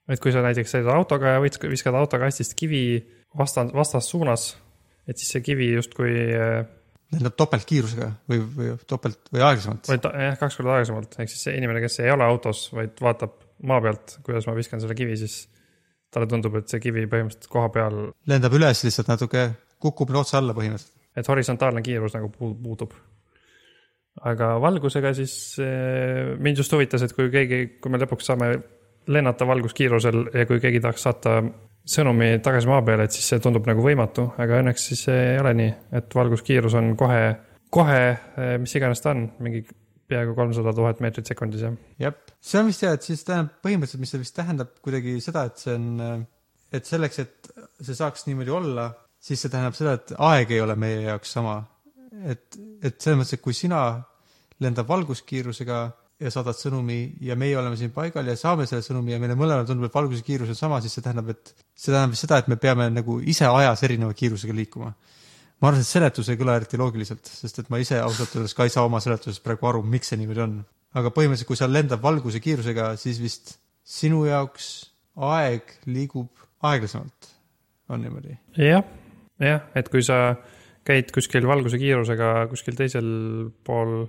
et 0.09 0.21
kui 0.21 0.33
sa 0.35 0.43
näiteks 0.45 0.75
sõidad 0.77 0.93
autoga 0.99 1.37
ja 1.37 1.43
võid, 1.43 1.57
viskad 1.71 1.97
autokastist 1.97 2.55
kivi 2.59 2.83
vastand, 3.39 3.73
vastassuunas, 3.77 4.51
et 5.09 5.21
siis 5.21 5.31
see 5.37 5.45
kivi 5.45 5.71
justkui 5.75 6.13
eh, 6.35 6.61
lendab 7.15 7.37
topeltkiirusega 7.39 8.11
või, 8.31 8.43
või 8.57 8.75
topelt 8.91 9.31
või 9.33 9.43
aeglasemalt. 9.47 9.89
või 9.91 10.03
ta- 10.03 10.13
jah, 10.27 10.37
kaks 10.41 10.59
korda 10.61 10.77
aeglasemalt, 10.77 11.17
ehk 11.23 11.33
siis 11.33 11.47
see 11.49 11.57
inimene, 11.59 11.83
kes 11.85 12.01
ei 12.05 12.13
ole 12.15 12.27
autos, 12.27 12.67
vaid 12.77 13.01
vaatab 13.05 13.37
maa 13.71 13.81
pealt, 13.85 14.19
kuidas 14.27 14.49
ma 14.49 14.57
viskan 14.57 14.83
selle 14.83 14.97
kivi, 14.99 15.17
siis 15.21 15.45
talle 16.15 16.29
tundub, 16.31 16.55
et 16.61 16.69
see 16.71 16.83
kivi 16.83 17.07
põhimõtteliselt 17.11 17.51
koha 17.51 17.71
peal, 17.75 17.99
lendab 18.31 18.55
üles 18.55 18.85
lihtsalt 18.87 19.09
natuke, 19.11 19.49
kukub 19.83 20.13
otse 20.21 20.37
alla 20.39 20.55
põhimõtteliselt. 20.57 20.93
et 21.17 21.29
horisontaalne 21.31 21.83
kiirus 21.87 22.15
nagu 22.17 22.29
puu- 22.35 22.55
puudub. 22.61 22.93
aga 24.23 24.55
valgusega 24.63 25.11
siis 25.17 25.35
eh, 25.63 26.35
mind 26.39 26.61
just 26.63 26.73
huvitas, 26.73 27.03
et 27.03 27.13
kui 27.17 27.31
keegi, 27.35 27.61
kui 27.83 27.91
me 27.91 27.99
lõpuks 28.03 28.29
saame 28.31 28.53
lennata 29.07 29.47
valguskiirusel 29.47 30.27
ja 30.35 30.47
kui 30.49 30.61
keegi 30.63 30.81
tahaks 30.85 31.07
saata 31.07 31.39
sõnumi 31.85 32.39
tagasi 32.45 32.69
maa 32.71 32.83
peale, 32.85 33.07
et 33.07 33.13
siis 33.13 33.27
see 33.33 33.43
tundub 33.45 33.67
nagu 33.69 33.85
võimatu, 33.85 34.31
aga 34.41 34.61
õnneks 34.63 34.87
siis 34.91 35.07
ei 35.13 35.39
ole 35.41 35.53
nii, 35.59 35.73
et 36.01 36.15
valguskiirus 36.17 36.77
on 36.81 36.95
kohe, 37.01 37.25
kohe, 37.75 38.05
mis 38.61 38.77
iganes 38.79 39.05
ta 39.05 39.13
on, 39.13 39.27
mingi 39.45 39.65
peaaegu 40.09 40.35
kolmsada 40.37 40.73
tuhat 40.77 41.01
meetrit 41.05 41.29
sekundis 41.29 41.65
jah. 41.65 41.77
jah, 42.01 42.17
see 42.41 42.61
on 42.61 42.71
vist 42.71 42.85
hea, 42.85 42.93
et 42.97 43.07
siis 43.07 43.25
tähendab 43.27 43.61
põhimõtteliselt, 43.65 44.05
mis 44.05 44.15
see 44.15 44.23
vist 44.23 44.37
tähendab 44.37 44.73
kuidagi 44.85 45.17
seda, 45.25 45.47
et 45.49 45.61
see 45.61 45.77
on, 45.77 46.25
et 46.75 46.89
selleks, 46.89 47.21
et 47.25 47.53
see 47.81 47.97
saaks 47.97 48.27
niimoodi 48.29 48.53
olla, 48.53 48.89
siis 49.25 49.45
see 49.45 49.53
tähendab 49.53 49.77
seda, 49.77 49.97
et 50.01 50.15
aeg 50.31 50.57
ei 50.57 50.65
ole 50.65 50.77
meie 50.81 51.05
jaoks 51.09 51.37
sama. 51.39 51.61
et, 52.25 52.57
et 52.85 53.01
selles 53.01 53.19
mõttes, 53.19 53.37
et 53.37 53.45
kui 53.45 53.57
sina 53.57 53.85
lendad 54.63 54.87
valguskiirusega 54.89 55.81
ja 56.23 56.31
saadad 56.31 56.57
sõnumi 56.57 56.99
ja 57.27 57.35
meie 57.39 57.57
oleme 57.59 57.77
siin 57.79 57.91
paigal 57.95 58.29
ja 58.31 58.37
saame 58.39 58.69
selle 58.71 58.85
sõnumi 58.87 59.15
ja 59.15 59.19
meile 59.23 59.37
mõlemale 59.39 59.67
tundub, 59.67 59.89
et 59.89 59.97
valguse 59.97 60.23
kiirus 60.27 60.53
on 60.55 60.59
sama, 60.59 60.79
siis 60.83 60.95
see 60.95 61.03
tähendab, 61.05 61.33
et 61.35 61.51
see 61.75 61.91
tähendab 61.91 62.19
seda, 62.19 62.39
et 62.39 62.51
me 62.53 62.59
peame 62.61 62.87
nagu 62.93 63.19
ise 63.21 63.49
ajas 63.51 63.83
erineva 63.89 64.15
kiirusega 64.17 64.55
liikuma. 64.55 64.93
ma 65.61 65.71
arvan, 65.71 65.83
et 65.83 65.89
seletus 65.89 66.31
ei 66.31 66.39
kõla 66.39 66.59
eriti 66.61 66.79
loogiliselt, 66.79 67.27
sest 67.27 67.59
et 67.63 67.71
ma 67.73 67.81
ise 67.83 67.99
ausalt 68.03 68.35
öeldes 68.37 68.55
ka 68.55 68.67
ei 68.67 68.73
saa 68.75 68.87
oma 68.87 69.01
seletusest 69.03 69.43
praegu 69.43 69.71
aru, 69.71 69.83
miks 69.83 70.13
see 70.13 70.21
niimoodi 70.21 70.45
on. 70.47 70.57
aga 70.95 71.11
põhimõtteliselt, 71.11 71.51
kui 71.51 71.59
sa 71.59 71.71
lendad 71.71 72.03
valguse 72.03 72.41
kiirusega, 72.41 72.95
siis 73.01 73.19
vist 73.23 73.57
sinu 73.83 74.25
jaoks 74.29 74.73
aeg 75.19 75.79
liigub 75.91 76.31
aeglasemalt, 76.63 77.33
on 77.91 78.07
niimoodi. 78.07 78.39
jah, 78.61 78.87
jah, 79.43 79.67
et 79.75 79.91
kui 79.91 80.03
sa 80.07 80.37
käid 80.87 81.11
kuskil 81.15 81.47
valguse 81.49 81.81
kiirusega 81.81 82.45
kuskil 82.53 82.77
teisel 82.79 83.09
pool 83.65 84.05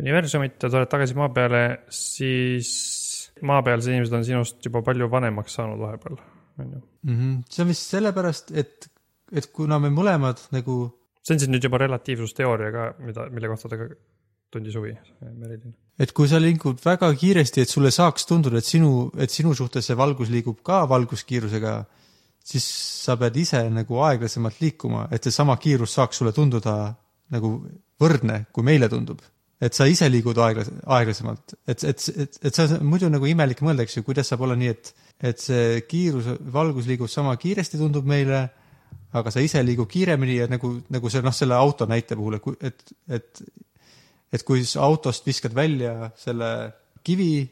universumit 0.00 0.58
ja 0.62 0.70
tuled 0.70 0.90
tagasi 0.90 1.16
maa 1.18 1.30
peale, 1.34 1.62
siis 1.92 2.70
maapealsed 3.44 3.92
inimesed 3.92 4.16
on 4.18 4.26
sinust 4.26 4.66
juba 4.66 4.82
palju 4.86 5.08
vanemaks 5.10 5.54
saanud 5.58 5.80
vahepeal, 5.82 6.18
on 6.58 6.72
ju. 6.72 6.82
-hmm. 7.06 7.38
see 7.50 7.62
on 7.62 7.70
vist 7.70 7.94
sellepärast, 7.94 8.52
et, 8.54 8.90
et 9.32 9.46
kuna 9.52 9.78
me 9.78 9.90
mõlemad 9.94 10.42
nagu 10.54 10.76
see 11.24 11.34
on 11.34 11.40
siis 11.40 11.50
nüüd 11.52 11.64
juba 11.64 11.80
relatiivsusteooria 11.80 12.72
ka, 12.74 12.84
mida, 13.04 13.28
mille 13.32 13.50
kohta 13.50 13.70
ta 13.70 13.80
ka 13.80 13.88
tundis 14.54 14.76
huvi, 14.78 14.92
Merilin. 15.24 15.74
et 15.98 16.12
kui 16.14 16.28
sa 16.30 16.40
liigud 16.42 16.80
väga 16.84 17.10
kiiresti, 17.18 17.64
et 17.64 17.70
sulle 17.70 17.90
saaks 17.94 18.28
tunduda, 18.30 18.60
et 18.60 18.68
sinu, 18.68 19.10
et 19.18 19.32
sinu 19.32 19.54
suhtes 19.56 19.88
see 19.88 19.98
valgus 19.98 20.30
liigub 20.30 20.60
ka 20.66 20.84
valguskiirusega, 20.90 21.74
siis 22.44 22.66
sa 23.06 23.16
pead 23.20 23.38
ise 23.40 23.62
nagu 23.72 24.02
aeglasemalt 24.06 24.60
liikuma, 24.60 25.08
et 25.10 25.24
seesama 25.24 25.56
kiirus 25.60 25.96
saaks 25.96 26.20
sulle 26.20 26.34
tunduda 26.36 26.76
nagu 27.34 27.56
võrdne, 28.00 28.44
kui 28.52 28.66
meile 28.66 28.90
tundub. 28.92 29.22
Et 29.64 29.76
sa 29.76 29.86
ise 29.88 30.08
liigud 30.10 30.38
aeglas-, 30.44 30.72
aeglasemalt, 30.96 31.56
et, 31.66 31.86
et, 31.88 32.08
et, 32.24 32.38
et 32.50 32.58
see 32.58 32.76
on 32.78 32.90
muidu 32.90 33.08
nagu 33.12 33.28
imelik 33.30 33.62
mõelda, 33.64 33.86
eks 33.86 33.98
ju, 33.98 34.04
kuidas 34.06 34.28
saab 34.30 34.44
olla 34.44 34.58
nii, 34.60 34.74
et, 34.74 34.92
et 35.32 35.40
see 35.40 35.80
kiirus, 35.88 36.28
valgus 36.52 36.90
liigub 36.90 37.10
sama 37.12 37.36
kiiresti, 37.40 37.80
tundub 37.80 38.06
meile, 38.08 38.44
aga 39.14 39.30
sa 39.30 39.42
ise 39.42 39.62
liigub 39.62 39.88
kiiremini 39.90 40.40
ja 40.40 40.48
nagu, 40.50 40.74
nagu 40.92 41.12
see 41.12 41.22
noh, 41.24 41.34
selle 41.34 41.56
auto 41.56 41.86
näite 41.90 42.18
puhul, 42.18 42.40
et, 42.40 42.72
et, 42.72 42.96
et 43.20 43.44
et 44.34 44.42
kui 44.46 44.64
sa 44.66 44.82
autost 44.88 45.26
viskad 45.28 45.54
välja 45.54 46.10
selle 46.18 46.48
kivi, 47.06 47.44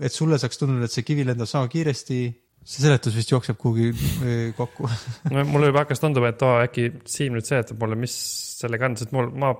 et 0.00 0.14
sulle 0.14 0.38
saaks 0.40 0.60
tunduda, 0.60 0.86
et 0.86 0.94
see 0.94 1.06
kivi 1.06 1.26
lendab 1.26 1.50
sama 1.50 1.70
kiiresti, 1.72 2.20
see 2.62 2.84
seletus 2.84 3.16
vist 3.18 3.32
jookseb 3.32 3.58
kuhugi 3.58 3.90
eh, 3.90 4.52
kokku. 4.56 4.88
mulle 5.52 5.72
juba 5.72 5.82
hakkas 5.82 6.02
tunduma, 6.02 6.30
et 6.32 6.44
oo, 6.46 6.54
äkki 6.62 6.88
Siim 7.10 7.36
nüüd 7.36 7.48
seletab 7.48 7.80
mulle, 7.82 7.98
mis 7.98 8.14
sellega 8.60 8.90
on, 8.90 8.98
sest 9.00 9.14
mul, 9.16 9.32
ma, 9.42 9.50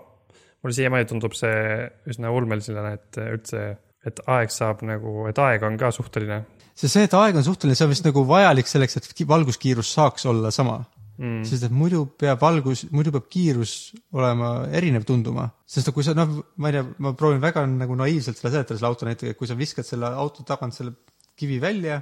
mulle 0.62 0.77
siiamaani 0.77 1.09
tundub 1.11 1.35
see 1.37 1.85
üsna 2.11 2.33
ulmelisena, 2.35 2.94
et 2.96 3.20
üldse, 3.22 3.62
et 4.07 4.25
aeg 4.31 4.55
saab 4.55 4.83
nagu, 4.87 5.27
et 5.31 5.38
aeg 5.38 5.66
on 5.66 5.79
ka 5.81 5.92
suhteline 5.94 6.42
see, 6.75 6.88
see, 6.88 7.05
et 7.07 7.14
aeg 7.18 7.38
on 7.38 7.46
suhteline, 7.46 7.77
see 7.79 7.87
on 7.87 7.92
vist 7.92 8.07
nagu 8.07 8.25
vajalik 8.29 8.70
selleks, 8.70 8.98
et 8.98 9.09
ki- 9.12 9.29
valguskiirus 9.29 9.92
saaks 9.98 10.27
olla 10.31 10.53
sama 10.55 10.81
mm.. 11.18 11.42
sest 11.48 11.66
et 11.68 11.75
muidu 11.75 12.05
peab 12.18 12.40
valgus, 12.42 12.87
muidu 12.94 13.12
peab 13.14 13.29
kiirus 13.33 13.75
olema 14.16 14.53
erinev 14.75 15.07
tunduma, 15.09 15.48
sest 15.66 15.90
et 15.90 15.96
kui 15.96 16.07
sa 16.07 16.14
noh, 16.16 16.38
ma 16.57 16.70
ei 16.70 16.79
tea, 16.79 16.87
ma 17.05 17.14
proovin 17.18 17.42
väga 17.42 17.64
nagu 17.70 17.96
naiivselt 17.98 18.38
selle 18.38 18.55
seletada 18.57 18.79
selle 18.79 18.90
auto 18.90 19.09
näitega, 19.09 19.35
et 19.35 19.40
kui 19.40 19.51
sa 19.51 19.59
viskad 19.59 19.88
selle 19.88 20.11
auto 20.22 20.46
tagant 20.48 20.77
selle 20.77 20.96
kivi 21.38 21.59
välja, 21.62 22.01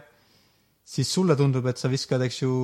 siis 0.87 1.11
sulle 1.13 1.37
tundub, 1.39 1.67
et 1.71 1.81
sa 1.81 1.91
viskad, 1.91 2.23
eks 2.27 2.43
ju, 2.43 2.55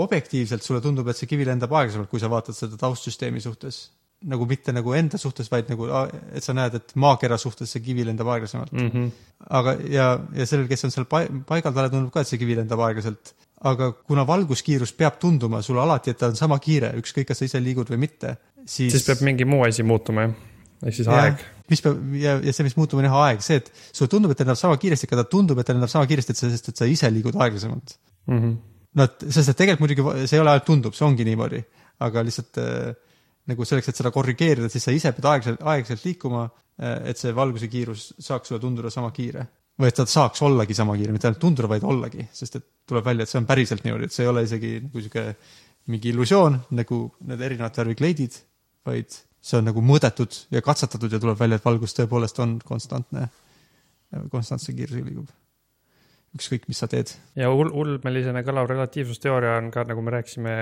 objektiivselt 0.00 0.64
sulle 0.64 0.82
tundub, 0.84 1.08
et 1.08 1.18
see 1.18 1.28
kivi 1.28 1.46
lendab 1.48 1.72
aeglasemalt, 1.72 2.10
kui 2.10 2.20
sa 2.20 2.30
vaatad 2.32 2.56
seda 2.56 2.78
taustsüsteemi 2.80 3.40
suhtes. 3.40 3.86
Nagu 4.24 4.46
mitte 4.48 4.72
nagu 4.72 4.94
enda 4.96 5.18
suhtes, 5.20 5.50
vaid 5.52 5.68
nagu, 5.70 5.86
et 6.34 6.44
sa 6.44 6.54
näed, 6.56 6.74
et 6.78 6.94
maakera 6.98 7.36
suhtes 7.40 7.70
see 7.72 7.82
kivi 7.84 8.04
lendab 8.06 8.30
aeglasemalt. 8.32 8.72
Mm 8.72 8.88
-hmm. 8.90 9.10
aga, 9.58 9.76
ja, 9.92 10.06
ja 10.34 10.46
sellel, 10.46 10.68
kes 10.68 10.84
on 10.84 10.90
seal 10.90 11.04
pai- 11.04 11.28
paigal, 11.46 11.74
talle 11.74 11.90
tundub 11.90 12.12
ka, 12.12 12.20
et 12.20 12.28
see 12.28 12.38
kivi 12.38 12.56
lendab 12.56 12.80
aeglaselt. 12.80 13.34
aga 13.60 13.92
kuna 13.92 14.26
valguskiirus 14.26 14.92
peab 14.92 15.18
tunduma 15.18 15.62
sulle 15.62 15.80
alati, 15.80 16.10
et 16.10 16.18
ta 16.18 16.26
on 16.26 16.36
sama 16.36 16.58
kiire, 16.58 16.92
ükskõik, 17.00 17.24
kas 17.24 17.38
sa 17.38 17.44
ise 17.44 17.60
liigud 17.60 17.88
või 17.88 17.96
mitte, 17.96 18.36
siis 18.66 18.92
siis 18.92 19.04
peab 19.06 19.22
mingi 19.24 19.44
muu 19.44 19.62
asi 19.64 19.82
muutuma 19.82 20.26
jah, 20.26 20.34
ehk 20.82 20.94
siis 20.94 21.06
Jah. 21.08 21.22
aeg. 21.24 21.40
mis 21.70 21.80
peab 21.82 22.14
ja, 22.14 22.36
ja 22.44 22.52
see, 22.52 22.64
mis 22.64 22.76
muutub, 22.76 22.98
on 22.98 23.04
jah 23.08 23.16
aeg, 23.26 23.40
see, 23.40 23.56
et 23.56 23.72
sulle 23.92 24.08
tundub, 24.08 24.30
et 24.30 24.36
ta 24.36 24.44
lendab 24.44 24.60
sama 24.60 24.76
kiiresti, 24.76 25.08
aga 25.08 25.22
ta 25.22 25.28
tundub, 25.30 25.58
et 25.58 25.66
ta 25.66 25.72
lendab 25.72 25.88
sama 25.88 26.06
kiiresti, 26.06 26.32
et 26.32 26.36
sa, 26.36 26.50
sest 26.50 26.68
et 26.68 26.76
sa 26.76 26.86
ise 26.86 27.10
liigud 27.10 27.34
aeglasemalt. 27.34 27.96
Mm 28.26 28.38
-hmm. 28.42 28.56
no 28.94 29.02
et, 29.04 29.24
sest 29.30 29.48
et 29.48 29.56
tegelikult 29.56 29.80
muidugi 29.80 30.28
see 30.28 30.36
ei 30.36 30.40
ole 30.40 30.50
ainult 30.50 30.64
tundub, 30.64 30.94
see 30.94 31.06
ongi 31.06 31.24
niimoodi, 31.24 31.64
aga 32.00 32.22
lihtsalt 32.22 32.58
äh, 32.58 32.94
nagu 33.50 33.66
selleks, 33.66 33.90
et 33.90 34.00
seda 34.00 34.12
korrigeerida, 34.14 34.70
siis 34.72 34.86
sa 34.86 34.94
ise 34.94 35.12
pead 35.14 35.28
aeglaselt, 35.30 35.62
aeglaselt 35.62 36.06
liikuma, 36.06 36.46
et 37.08 37.20
see 37.20 37.32
valguse 37.36 37.68
kiirus 37.72 38.08
saaks 38.20 38.50
sulle 38.50 38.60
tunduda 38.60 38.90
sama 38.92 39.12
kiire. 39.16 39.46
või 39.76 39.90
et 39.90 39.96
ta 39.98 40.06
saaks 40.08 40.40
ollagi 40.40 40.72
sama 40.72 40.94
kiire, 40.96 41.12
mitte 41.12 41.28
ainult 41.28 41.40
tunduda, 41.40 41.68
vaid 41.68 41.82
ollagi, 41.84 42.24
sest 42.32 42.54
et 42.56 42.64
tuleb 42.88 43.04
välja, 43.04 43.26
et 43.26 43.28
see 43.28 43.40
on 43.42 43.46
päriselt 43.48 43.82
niimoodi, 43.84 44.08
et 44.08 44.14
see 44.14 44.24
ei 44.24 44.30
ole 44.30 44.44
isegi 44.46 44.70
nagu 44.80 45.02
sihuke 45.04 45.24
mingi 45.92 46.10
illusioon 46.14 46.56
nagu 46.78 47.00
need 47.28 47.42
erinevad 47.44 47.76
värvi 47.76 47.96
kleidid, 47.98 48.38
vaid 48.88 49.12
see 49.46 49.58
on 49.60 49.68
nagu 49.68 49.82
mõõdetud 49.84 50.38
ja 50.54 50.62
katsetatud 50.64 51.12
ja 51.12 51.20
tuleb 51.22 51.38
välja, 51.38 51.58
et 51.60 51.66
valgus 51.66 51.94
tõepoolest 51.98 52.40
on 52.42 52.56
konstantne, 52.64 53.28
konstantse 54.32 54.74
kiirusega 54.74 55.06
liigub. 55.06 55.28
ükskõik, 56.36 56.66
mis 56.68 56.80
sa 56.82 56.88
teed 56.90 57.12
ja 57.38 57.48
ul-, 57.52 57.72
ulmelisena 57.72 58.42
kõlav 58.44 58.68
relatiivsusteooria 58.72 59.56
on 59.60 59.70
ka, 59.72 59.86
nagu 59.88 60.02
me 60.02 60.16
rääkisime, 60.16 60.56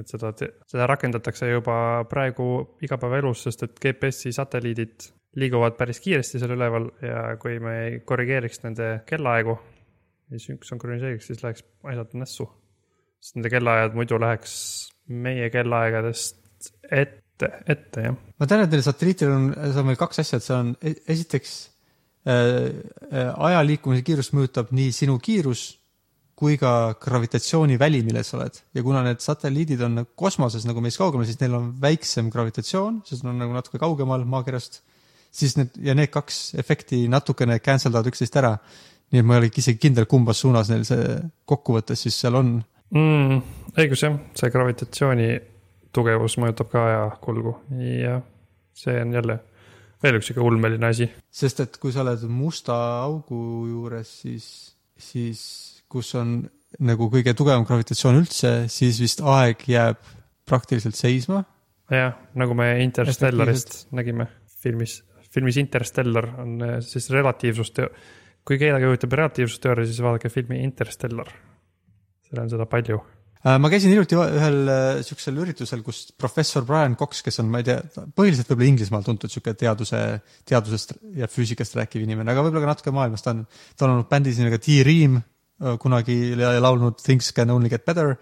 et 0.00 0.10
seda, 0.10 0.32
seda 0.68 0.86
rakendatakse 0.90 1.48
juba 1.50 2.04
praegu 2.10 2.48
igapäevaelus, 2.84 3.44
sest 3.48 3.64
et 3.66 3.78
GPS-i 3.82 4.32
satelliidid 4.36 5.08
liiguvad 5.38 5.76
päris 5.78 6.00
kiiresti 6.02 6.40
seal 6.40 6.54
üleval 6.56 6.88
ja 7.04 7.24
kui 7.40 7.58
me 7.62 7.74
ei 7.84 7.98
korrigeeriks 8.06 8.62
nende 8.64 8.90
kellaaegu, 9.08 9.58
sünk- 10.40 10.66
sünkroniseeriks, 10.66 11.30
siis 11.30 11.42
läheks 11.44 11.64
asjad 11.92 12.16
nässu. 12.18 12.48
sest 13.20 13.34
nende 13.36 13.50
kellaajad 13.50 13.96
muidu 13.98 14.18
läheks 14.22 14.52
meie 15.08 15.48
kellaaegadest 15.50 16.70
ette, 16.90 17.50
ette 17.66 18.04
jah. 18.04 18.14
ma 18.38 18.46
tean, 18.46 18.62
et 18.64 18.70
neil 18.70 18.84
satelliitidel 18.86 19.34
on, 19.34 19.48
seal 19.56 19.82
on 19.82 19.90
veel 19.90 20.00
kaks 20.00 20.22
asja, 20.22 20.38
et 20.38 20.46
see 20.46 20.56
on 20.56 20.72
e- 20.82 20.94
esiteks 21.14 21.56
äh, 22.28 22.70
äh, 23.12 23.32
aja 23.48 23.64
liikumise 23.66 24.06
kiirust 24.06 24.34
mõjutab 24.36 24.72
nii 24.76 24.92
sinu 24.94 25.18
kiirus 25.22 25.77
kui 26.38 26.54
ka 26.60 26.72
gravitatsiooniväli, 27.02 28.04
milles 28.06 28.30
sa 28.30 28.38
oled 28.38 28.60
ja 28.76 28.84
kuna 28.86 29.02
need 29.06 29.22
satelliidid 29.22 29.80
on 29.86 30.04
kosmoses 30.18 30.66
nagu 30.68 30.82
meist 30.84 31.00
kaugemal, 31.00 31.26
siis 31.26 31.40
neil 31.40 31.56
on 31.58 31.72
väiksem 31.82 32.28
gravitatsioon, 32.30 33.00
sest 33.08 33.26
nad 33.26 33.34
on 33.34 33.42
nagu 33.42 33.56
natuke 33.56 33.80
kaugemal 33.82 34.22
maakerast, 34.28 34.80
siis 35.34 35.56
need 35.58 35.74
ja 35.82 35.96
need 35.98 36.12
kaks 36.14 36.54
efekti 36.62 37.02
natukene 37.10 37.58
cancel 37.64 37.94
davad 37.94 38.12
üksteist 38.12 38.38
ära. 38.38 38.54
nii 39.08 39.22
et 39.22 39.26
ma 39.26 39.38
ei 39.38 39.40
ole 39.40 39.50
isegi 39.56 39.80
kindel, 39.80 40.04
kumbas 40.04 40.42
suunas 40.44 40.68
neil 40.68 40.82
see 40.84 41.14
kokkuvõttes 41.48 42.02
siis 42.04 42.18
seal 42.20 42.36
on 42.36 42.58
mm,. 42.92 43.38
õigus 43.74 44.04
jah, 44.04 44.18
see 44.36 44.50
gravitatsiooni 44.52 45.28
tugevus 45.96 46.36
mõjutab 46.38 46.68
ka 46.70 46.84
ajakulgu 46.90 47.54
ja 47.80 48.18
see 48.76 49.00
on 49.00 49.16
jälle 49.16 49.38
veel 50.02 50.18
üks 50.20 50.30
sihuke 50.30 50.44
ulmeline 50.44 50.92
asi. 50.92 51.08
sest 51.30 51.64
et 51.64 51.80
kui 51.80 51.92
sa 51.94 52.04
oled 52.04 52.28
musta 52.30 52.76
augu 53.02 53.40
juures, 53.70 54.12
siis, 54.22 54.46
siis 54.94 55.42
kus 55.88 56.14
on 56.18 56.40
nagu 56.84 57.08
kõige 57.12 57.34
tugevam 57.36 57.64
gravitatsioon 57.68 58.20
üldse, 58.20 58.52
siis 58.72 59.00
vist 59.00 59.22
aeg 59.24 59.64
jääb 59.70 60.00
praktiliselt 60.48 60.96
seisma. 60.98 61.42
jah, 61.90 62.16
nagu 62.36 62.54
me 62.56 62.70
Interstellarist 62.84 63.86
nägime 63.96 64.28
filmis, 64.62 65.00
filmis 65.32 65.58
Interstellar 65.60 66.28
on 66.44 66.56
eh, 66.64 66.78
siis 66.84 67.08
relatiivsusteo-, 67.14 67.90
kui 68.44 68.60
kedagi 68.60 68.88
huvitab 68.88 69.16
relatiivsusteooria, 69.16 69.88
siis 69.88 70.02
vaadake 70.04 70.32
filmi 70.32 70.60
Interstellar. 70.64 71.30
seal 72.28 72.42
on 72.42 72.50
seda 72.52 72.66
palju. 72.68 73.00
Äh, 73.38 73.56
ma 73.62 73.70
käisin 73.70 73.92
hiljuti 73.94 74.18
ühel 74.18 74.68
äh, 74.68 75.00
siuksel 75.06 75.36
üritusel, 75.40 75.80
kus 75.86 76.08
professor 76.18 76.64
Brian 76.66 76.96
Cox, 76.98 77.22
kes 77.24 77.40
on, 77.40 77.48
ma 77.52 77.62
ei 77.62 77.68
tea, 77.70 77.78
põhiliselt 78.18 78.50
võib-olla 78.50 78.72
Inglismaal 78.72 79.06
tuntud 79.06 79.32
sihuke 79.32 79.54
teaduse, 79.56 80.02
teadusest 80.48 80.96
ja 81.16 81.30
füüsikast 81.30 81.78
rääkiv 81.78 82.04
inimene, 82.04 82.34
aga 82.34 82.44
võib-olla 82.44 82.66
ka 82.66 82.72
natuke 82.74 82.94
maailmas, 82.96 83.24
ta 83.24 83.36
on, 83.36 83.44
ta 83.78 83.86
on 83.86 83.94
olnud 83.94 84.10
bändis 84.10 84.42
nimega 84.42 84.58
T-Ream 84.60 85.20
kunagi 85.82 86.16
ja 86.38 86.52
laulnud 86.62 87.00
Things 87.02 87.32
can 87.34 87.50
only 87.50 87.68
get 87.68 87.84
better 87.84 88.14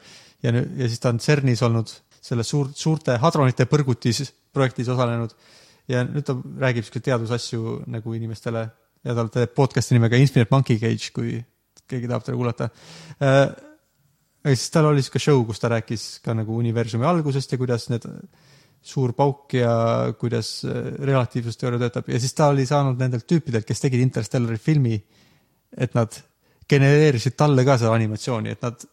ja 0.43 0.53
ja 0.53 0.89
siis 0.89 1.01
ta 1.01 1.13
on 1.13 1.21
CERNis 1.21 1.63
olnud 1.67 1.93
selles 2.27 2.49
suur, 2.51 2.71
suurte 2.75 3.19
hadronite 3.23 3.67
põrgutis 3.71 4.25
projektis 4.55 4.89
osalenud. 4.93 5.35
Ja 5.87 6.03
nüüd 6.07 6.27
ta 6.27 6.35
räägib 6.35 6.87
siukseid 6.87 7.05
teadusasju 7.07 7.77
nagu 7.93 8.15
inimestele 8.17 8.65
ja 9.07 9.15
ta 9.15 9.27
teeb 9.37 9.53
podcast'i 9.55 9.95
nimega 9.95 10.19
Infinite 10.19 10.51
Monkey 10.51 10.81
Cage, 10.83 11.13
kui 11.15 11.37
keegi 11.87 12.11
tahab 12.11 12.25
teda 12.27 12.39
kuulata. 12.39 12.69
Äh, 13.23 13.45
ja 14.43 14.55
siis 14.55 14.73
tal 14.75 14.91
oli 14.91 15.05
siuke 15.07 15.23
show, 15.23 15.45
kus 15.47 15.63
ta 15.63 15.71
rääkis 15.71 16.09
ka 16.25 16.35
nagu 16.35 16.59
universumi 16.59 17.07
algusest 17.07 17.55
ja 17.55 17.61
kuidas 17.61 17.87
need 17.93 18.09
suur 18.87 19.15
pauk 19.19 19.55
ja 19.55 19.77
kuidas 20.19 20.57
äh, 20.67 20.91
relatiivsusteooria 21.07 21.85
töötab. 21.85 22.11
Ja 22.11 22.19
siis 22.23 22.35
ta 22.35 22.51
oli 22.51 22.67
saanud 22.67 22.99
nendelt 22.99 23.29
tüüpidelt, 23.31 23.69
kes 23.69 23.85
tegid 23.87 24.03
Interstellari 24.03 24.59
filmi, 24.59 24.99
et 25.77 25.95
nad 25.95 26.19
genereerisid 26.71 27.37
talle 27.39 27.65
ka 27.67 27.77
seda 27.81 27.95
animatsiooni, 27.95 28.53
et 28.55 28.63
nad, 28.67 28.85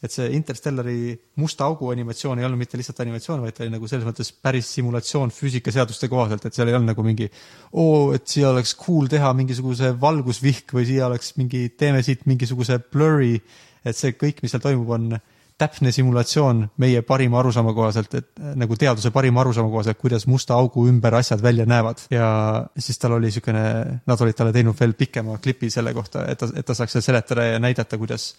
et 0.00 0.12
see 0.12 0.30
Interstellari 0.36 1.12
musta 1.40 1.66
augu 1.68 1.90
animatsioon 1.92 2.40
ei 2.40 2.46
olnud 2.48 2.62
mitte 2.62 2.78
lihtsalt 2.80 3.02
animatsioon, 3.04 3.42
vaid 3.44 3.56
ta 3.56 3.64
oli 3.66 3.74
nagu 3.74 3.90
selles 3.90 4.06
mõttes 4.08 4.32
päris 4.32 4.70
simulatsioon 4.76 5.32
füüsikaseaduste 5.36 6.08
kohaselt, 6.10 6.46
et 6.46 6.56
seal 6.56 6.70
ei 6.70 6.78
olnud 6.78 6.92
nagu 6.94 7.04
mingi 7.06 7.28
oo, 7.72 8.10
et 8.16 8.26
siia 8.30 8.50
oleks 8.54 8.74
cool 8.80 9.10
teha 9.12 9.32
mingisuguse 9.36 9.92
valgusvihk 10.00 10.74
või 10.78 10.88
siia 10.88 11.06
oleks 11.10 11.34
mingi, 11.40 11.68
teeme 11.76 12.02
siit 12.06 12.24
mingisuguse 12.30 12.80
blurry, 12.90 13.36
et 13.84 13.96
see 13.96 14.16
kõik, 14.18 14.42
mis 14.42 14.56
seal 14.56 14.64
toimub, 14.64 14.96
on 14.96 15.20
täpne 15.60 15.92
simulatsioon 15.94 16.62
meie 16.80 17.02
parima 17.06 17.40
arusaama 17.40 17.74
kohaselt, 17.76 18.14
et 18.16 18.30
äh, 18.40 18.54
nagu 18.60 18.76
teaduse 18.80 19.12
parima 19.14 19.42
arusaama 19.44 19.70
kohaselt, 19.72 19.98
kuidas 20.00 20.26
musta 20.30 20.56
augu 20.56 20.86
ümber 20.88 21.14
asjad 21.20 21.42
välja 21.44 21.66
näevad 21.68 22.06
ja 22.12 22.30
siis 22.78 22.98
tal 22.98 23.16
oli 23.18 23.30
niisugune, 23.30 23.64
nad 24.06 24.24
olid 24.24 24.38
talle 24.38 24.54
teinud 24.56 24.78
veel 24.80 24.96
pikema 24.98 25.38
klipi 25.42 25.70
selle 25.70 25.94
kohta, 25.96 26.24
et 26.30 26.40
ta, 26.40 26.48
et 26.56 26.66
ta 26.66 26.76
saaks 26.76 26.96
seda 26.96 27.06
seletada 27.10 27.46
ja 27.52 27.60
näidata, 27.62 27.98
kuidas, 28.00 28.32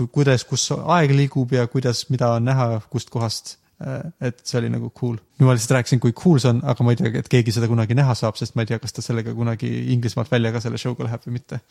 kuidas, 0.00 0.44
kus 0.48 0.68
aeg 0.78 1.14
liigub 1.16 1.52
ja 1.56 1.66
kuidas, 1.70 2.06
mida 2.12 2.34
on 2.36 2.46
näha, 2.50 2.68
kust 2.90 3.10
kohast. 3.10 3.56
et 4.20 4.42
see 4.44 4.58
oli 4.58 4.68
nagu 4.68 4.90
cool. 4.92 5.14
nüüd 5.40 5.46
ma 5.48 5.54
lihtsalt 5.56 5.72
rääkisin, 5.78 6.00
kui 6.04 6.12
cool 6.12 6.36
see 6.36 6.50
on, 6.50 6.58
aga 6.68 6.84
ma 6.84 6.92
ei 6.92 6.98
tea, 7.00 7.12
et 7.22 7.30
keegi 7.32 7.54
seda 7.56 7.64
kunagi 7.70 7.96
näha 7.96 8.12
saab, 8.18 8.36
sest 8.36 8.52
ma 8.52 8.66
ei 8.66 8.68
tea, 8.68 8.78
kas 8.82 8.92
ta 8.92 9.00
sellega 9.00 9.32
kunagi 9.32 9.70
Inglismaalt 9.94 10.28
välja 10.28 10.52
ka 10.52 10.60
selle 10.60 10.76
show'ga 10.76 11.06
läheb 11.06 11.24
või 11.24 11.38
mitte. 11.38 11.62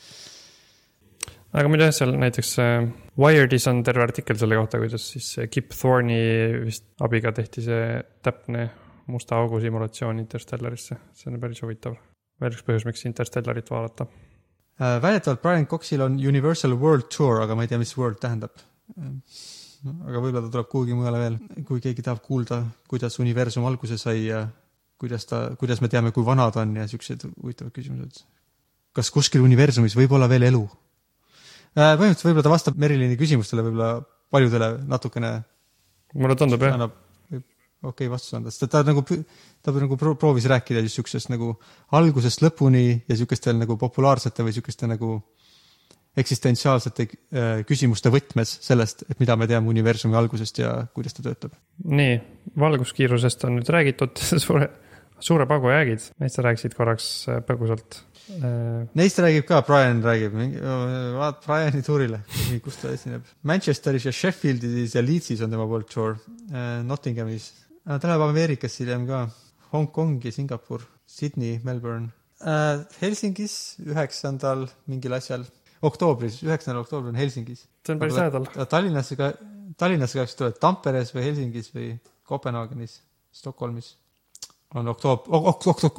Aga 1.54 1.72
muidu 1.72 1.88
jah, 1.88 1.96
seal 1.96 2.14
näiteks 2.20 2.52
äh, 2.62 2.90
Wired'is 3.20 3.66
on 3.72 3.82
terve 3.86 4.06
artikkel 4.06 4.38
selle 4.40 4.60
kohta, 4.60 4.82
kuidas 4.82 5.08
siis 5.14 5.32
äh, 5.42 5.50
Kip 5.52 5.74
Thorne'i 5.74 6.64
vist 6.66 6.86
abiga 7.06 7.34
tehti 7.36 7.64
see 7.66 8.00
täpne 8.26 8.70
musta 9.10 9.40
augu 9.42 9.62
simulatsioon 9.64 10.22
Interstellarisse, 10.22 11.00
see 11.18 11.32
on 11.32 11.40
päris 11.42 11.64
huvitav. 11.66 11.98
veel 12.40 12.56
üks 12.56 12.66
põhjus, 12.66 12.86
miks 12.88 13.06
Interstellarit 13.10 13.72
vaadata. 13.72 14.06
Äh, 14.80 15.00
väidetavalt 15.04 15.42
Brian 15.44 15.68
Coxil 15.68 16.06
on 16.06 16.20
Universal 16.20 16.78
World 16.80 17.10
Tour, 17.16 17.42
aga 17.44 17.58
ma 17.58 17.66
ei 17.66 17.72
tea, 17.72 17.82
mis 17.82 17.96
world 17.98 18.22
tähendab. 18.22 18.54
aga 19.00 20.20
võib-olla 20.20 20.44
ta 20.44 20.52
tuleb 20.52 20.68
kuhugi 20.72 20.96
mujale 20.98 21.20
veel, 21.22 21.36
kui 21.68 21.82
keegi 21.84 22.04
tahab 22.04 22.20
kuulda, 22.24 22.64
kuidas 22.90 23.16
universum 23.24 23.66
alguse 23.70 23.98
sai 23.98 24.26
ja 24.26 24.44
kuidas 25.00 25.26
ta, 25.26 25.46
kuidas 25.60 25.80
me 25.82 25.88
teame, 25.88 26.12
kui 26.12 26.26
vana 26.28 26.50
ta 26.52 26.66
on 26.66 26.76
ja 26.76 26.88
siuksed 26.88 27.24
huvitavad 27.32 27.72
küsimused. 27.76 28.24
kas 28.94 29.12
kuskil 29.16 29.46
universumis 29.46 29.96
võib 29.96 30.12
olla 30.18 30.28
veel 30.28 30.50
elu? 30.50 30.64
Põhimõtteliselt 31.76 32.30
võib-olla 32.30 32.48
ta 32.48 32.56
vastab 32.56 32.80
Merilini 32.82 33.20
küsimustele 33.20 33.66
võib-olla 33.66 33.92
paljudele 34.30 34.74
natukene. 34.90 35.36
Mulle 36.18 36.36
tundub 36.38 36.64
jah, 36.66 36.78
annab 36.78 36.96
okei 37.80 38.08
okay, 38.08 38.12
vastuse 38.12 38.38
anda, 38.40 38.52
sest 38.52 38.66
et 38.68 38.74
ta 38.74 38.82
nagu, 38.84 39.04
ta 39.64 39.74
nagu 39.76 39.98
pro- 40.00 40.16
proovis 40.20 40.48
rääkida 40.52 40.82
just 40.84 41.00
siuksest 41.00 41.30
nagu 41.32 41.54
algusest 41.96 42.44
lõpuni 42.44 43.06
ja 43.08 43.18
siukestel 43.20 43.60
nagu 43.60 43.78
populaarsete 43.80 44.44
või 44.44 44.56
siukeste 44.58 44.90
nagu 44.90 45.20
eksistentsiaalsete 46.20 47.06
äh, 47.06 47.62
küsimuste 47.70 48.12
võtmes 48.12 48.58
sellest, 48.66 49.06
et 49.08 49.20
mida 49.22 49.38
me 49.40 49.48
teame 49.48 49.72
universumi 49.72 50.18
algusest 50.20 50.60
ja 50.60 50.74
kuidas 50.96 51.16
ta 51.16 51.24
töötab. 51.30 51.56
nii, 51.86 52.20
valguskiirusest 52.60 53.46
on 53.48 53.60
nüüd 53.60 53.72
räägitud, 53.72 54.20
suure, 54.44 54.70
suure 55.24 55.48
pagu 55.48 55.72
jäägid, 55.72 56.10
neist 56.20 56.40
sa 56.40 56.46
rääkisid 56.50 56.76
korraks 56.76 57.12
äh, 57.30 57.40
põgusalt. 57.48 58.02
Neist 58.30 59.20
räägib 59.20 59.48
ka, 59.50 59.62
Brian 59.66 60.04
räägib, 60.06 60.36
vaat 61.18 61.42
Briani 61.46 61.82
tuurile, 61.86 62.20
kus 62.64 62.78
ta 62.78 62.92
esineb. 62.94 63.26
Manchesteris 63.50 64.06
ja 64.06 64.14
Sheffieldis 64.14 64.94
ja 64.94 65.02
Leedsis 65.02 65.42
on 65.42 65.54
tema 65.54 65.66
World 65.66 65.90
Tour, 65.90 66.18
Nottinghamis, 66.86 67.50
ta 67.90 68.00
läheb 68.04 68.26
Ameerikasse 68.28 68.84
hiljem 68.84 69.08
ka, 69.10 69.24
Hongkong 69.74 70.20
ja 70.26 70.34
Singapur, 70.36 70.86
Sydney, 71.10 71.58
Melbourne, 71.66 72.12
Helsingis 73.00 73.80
üheksandal 73.84 74.68
mingil 74.90 75.18
asjal, 75.18 75.48
oktoobris, 75.86 76.44
üheksandal 76.46 76.84
oktoobril 76.84 77.16
on 77.16 77.20
Helsingis. 77.20 77.66
see 77.86 77.96
on 77.96 78.04
päris 78.04 78.20
lähedal. 78.20 78.46
Tallinnasse 78.70 79.18
ka, 79.20 79.34
Tallinnasse 79.80 80.20
kahjuks 80.20 80.38
tuleb 80.38 80.62
Tamperes 80.62 81.16
või 81.16 81.26
Helsingis 81.32 81.74
või 81.74 81.96
Kopenhaagenis, 82.30 83.00
Stockholmis 83.34 83.96
on 84.76 84.92
oktoob-, 84.92 85.30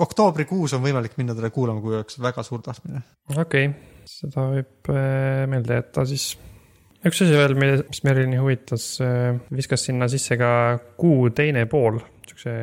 oktoobrikuus 0.06 0.76
on 0.76 0.84
võimalik 0.84 1.16
minna 1.18 1.34
teda 1.34 1.50
kuulama, 1.54 1.82
kui 1.82 1.96
oleks 1.98 2.20
väga 2.22 2.44
suur 2.46 2.62
tahtmine. 2.62 3.02
okei 3.36 3.70
okay., 3.70 4.04
seda 4.10 4.46
võib 4.52 4.92
äh, 4.92 5.46
meelde 5.50 5.80
jätta 5.80 6.04
siis. 6.08 6.32
üks 7.02 7.22
asi 7.24 7.34
veel, 7.34 7.56
mis 7.58 8.02
Merilini 8.06 8.38
huvitas, 8.40 8.92
viskas 9.54 9.88
sinna 9.88 10.08
sisse 10.10 10.38
ka 10.40 10.52
kuu 11.00 11.30
teine 11.34 11.66
pool, 11.70 12.00
siukse 12.28 12.56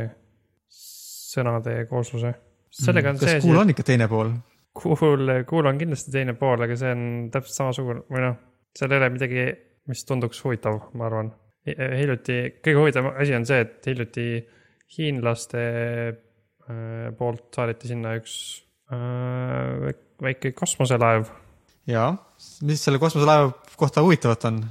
sõnade 1.38 1.80
koosluse. 1.90 2.34
sellega 2.72 3.12
on 3.12 3.18
Mm. 3.18 3.20
kas 3.20 3.32
see 3.32 3.42
kuul 3.42 3.58
asi, 3.58 3.62
on 3.62 3.76
ikka 3.76 3.84
teine 3.84 4.08
pool? 4.08 4.32
kuul, 4.78 5.32
kuul 5.50 5.66
on 5.66 5.78
kindlasti 5.78 6.14
teine 6.14 6.38
pool, 6.38 6.62
aga 6.62 6.76
see 6.78 6.92
on 6.94 7.04
täpselt 7.34 7.56
samasugune 7.62 8.06
või 8.14 8.24
noh, 8.24 8.38
seal 8.78 8.94
ei 8.94 9.02
ole 9.02 9.10
midagi, 9.16 9.46
mis 9.90 10.04
tunduks 10.06 10.44
huvitav, 10.46 10.92
ma 10.94 11.08
arvan. 11.10 11.32
hiljuti, 11.68 12.62
kõige 12.64 12.78
huvitavam 12.80 13.18
asi 13.20 13.34
on 13.36 13.46
see, 13.48 13.60
et 13.66 13.90
hiljuti 13.90 14.28
hiinlaste 14.96 15.64
äh, 16.14 17.10
poolt 17.18 17.50
saadeti 17.56 17.92
sinna 17.92 18.16
üks 18.20 18.34
äh, 18.94 19.94
väike 20.24 20.54
kosmoselaev. 20.58 21.30
jaa, 21.90 22.12
mis 22.68 22.84
selle 22.84 23.02
kosmoselaeva 23.02 23.52
kohta 23.78 24.04
huvitavat 24.06 24.50
on? 24.52 24.62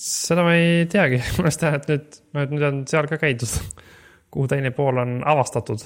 seda 0.00 0.44
ma 0.46 0.54
ei 0.56 0.86
teagi, 0.90 1.20
ma 1.36 1.46
alles 1.46 1.60
tean, 1.60 1.76
et 1.76 1.90
nüüd, 1.90 2.20
et 2.44 2.54
nüüd 2.54 2.68
on 2.70 2.84
seal 2.88 3.10
ka 3.10 3.20
käidud. 3.20 3.58
kuhu 4.32 4.46
teine 4.46 4.70
pool 4.70 5.00
on 5.02 5.18
avastatud 5.26 5.82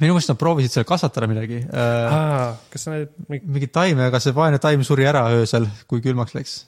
minu 0.00 0.16
meelest 0.16 0.32
nad 0.32 0.38
proovisid 0.40 0.74
seal 0.74 0.86
kasvatada 0.88 1.28
midagi 1.30 1.62
ah,. 1.72 2.56
kas 2.72 2.86
sa 2.86 2.92
need, 2.92 3.12
mingit 3.32 3.72
taime, 3.72 4.04
aga 4.10 4.20
see 4.20 4.34
vaene 4.36 4.60
taim 4.62 4.84
suri 4.84 5.06
ära 5.08 5.24
öösel, 5.32 5.68
kui 5.88 6.02
külmaks 6.04 6.36
läks. 6.36 6.58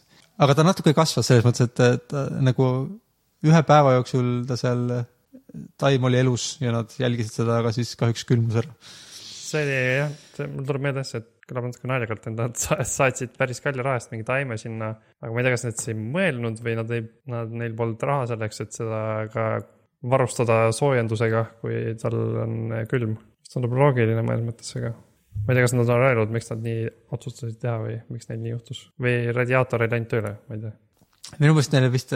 aga 0.41 0.57
ta 0.57 0.65
natuke 0.67 0.95
kasvas 0.97 1.29
selles 1.29 1.45
mõttes, 1.45 1.69
et 1.69 2.09
ta 2.09 2.25
nagu 2.41 2.69
ühe 3.45 3.63
päeva 3.69 3.99
jooksul 3.99 4.31
ta 4.49 4.57
seal, 4.61 4.87
taim 5.81 6.05
oli 6.09 6.21
elus 6.21 6.51
ja 6.63 6.73
nad 6.75 6.93
jälgisid 6.99 7.41
seda, 7.43 7.61
aga 7.63 7.73
siis 7.77 7.95
kahjuks 7.99 8.27
külmus 8.29 8.61
ära. 8.63 8.77
see 9.49 9.65
oli 9.65 9.77
jah, 9.79 10.15
mul 10.53 10.69
tuleb 10.69 10.85
meelde 10.85 11.05
asja, 11.05 11.23
et 11.23 11.49
kõlab 11.49 11.69
natuke 11.69 11.89
naljakalt, 11.89 12.29
et 12.29 12.37
nad 12.37 12.61
sa- 12.61 12.85
saatsid 12.85 13.35
päris 13.39 13.63
kalli 13.65 13.85
raha 13.85 14.01
eest 14.01 14.13
mingi 14.13 14.27
taime 14.29 14.59
sinna. 14.61 14.93
aga 15.23 15.33
ma 15.33 15.41
ei 15.41 15.49
tea, 15.49 15.57
kas 15.57 15.67
nad 15.69 15.81
siis 15.81 15.93
ei 15.95 15.99
mõelnud 15.99 16.63
või 16.65 16.77
nad 16.79 16.95
ei, 16.95 17.05
nad, 17.33 17.59
neil 17.63 17.77
polnud 17.79 18.07
raha 18.11 18.29
selleks, 18.35 18.63
et 18.65 18.79
seda 18.81 19.03
ka 19.33 19.49
varustada 20.09 20.69
soojendusega, 20.77 21.45
kui 21.63 21.97
tal 22.03 22.19
on 22.45 22.59
külm. 22.91 23.17
see 23.43 23.57
tundub 23.57 23.79
loogiline 23.81 24.23
mõnes 24.23 24.45
mõttes, 24.47 24.75
aga 24.79 24.93
ma 24.93 25.53
ei 25.53 25.57
tea, 25.57 25.65
kas 25.65 25.75
nad 25.77 25.95
on 25.95 26.05
öelnud, 26.05 26.35
miks 26.35 26.51
nad 26.53 26.63
nii 26.65 26.85
otsustasid 27.15 27.59
teha 27.63 27.79
või 27.85 27.97
miks 28.13 28.29
neil 28.29 28.43
nii 28.43 28.53
juhtus 28.53 28.85
või 29.01 29.33
radiaator 29.35 29.85
ei 29.85 29.95
läinud 29.95 30.11
tööle, 30.13 30.35
ma 30.49 30.59
ei 30.59 30.65
tea. 30.67 30.75
minu 31.39 31.57
meelest 31.57 31.75
neile 31.75 31.91
vist, 31.95 32.15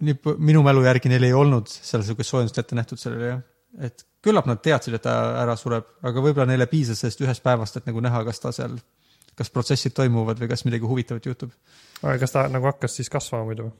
p- 0.00 0.36
minu 0.38 0.62
mälu 0.66 0.82
järgi 0.84 1.12
neil 1.12 1.28
ei 1.28 1.36
olnud 1.36 1.70
seal 1.70 2.02
sihukest 2.06 2.32
soojendust 2.32 2.58
ette 2.58 2.78
nähtud 2.78 3.00
sellele 3.00 3.30
jah. 3.30 3.40
et 3.88 4.04
küllap 4.24 4.48
nad 4.48 4.60
teadsid, 4.64 4.96
et 4.96 5.04
ta 5.04 5.14
ära 5.42 5.56
sureb, 5.60 5.86
aga 6.02 6.22
võib-olla 6.24 6.48
neile 6.48 6.66
piisas 6.70 7.02
sellest 7.02 7.20
ühest 7.24 7.44
päevast, 7.44 7.76
et 7.76 7.88
nagu 7.88 8.00
näha, 8.04 8.22
kas 8.28 8.40
ta 8.40 8.52
seal, 8.56 8.76
kas 9.36 9.50
protsessid 9.52 9.94
toimuvad 9.96 10.40
või 10.40 10.48
kas 10.52 10.64
midagi 10.64 10.88
huvitavat 10.88 11.26
juhtub. 11.28 11.52
aga 12.02 12.16
kas 12.22 12.32
ta 12.32 12.46
nagu 12.52 12.70
hakkas 12.70 12.96
siis 13.00 13.12
kasvama 13.12 13.50
muidu? 13.50 13.72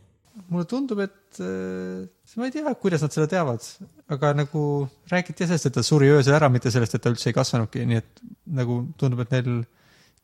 mulle 0.50 0.66
tundub, 0.66 0.98
et 1.04 1.38
äh, 1.40 2.06
ma 2.40 2.48
ei 2.48 2.54
tea, 2.54 2.72
kuidas 2.80 3.04
nad 3.04 3.14
seda 3.14 3.28
teavad, 3.30 3.62
aga 4.10 4.32
nagu 4.34 4.62
räägiti 5.10 5.46
sellest, 5.46 5.68
et 5.70 5.76
ta 5.78 5.84
suri 5.86 6.10
öösel 6.10 6.34
ära, 6.34 6.48
mitte 6.50 6.72
sellest, 6.74 6.96
et 6.96 7.04
ta 7.04 7.12
üldse 7.12 7.30
ei 7.30 7.36
kasvanudki, 7.36 7.84
nii 7.86 8.00
et 8.00 8.24
nagu 8.58 8.80
tundub, 8.98 9.22
et 9.22 9.30
neil 9.36 9.62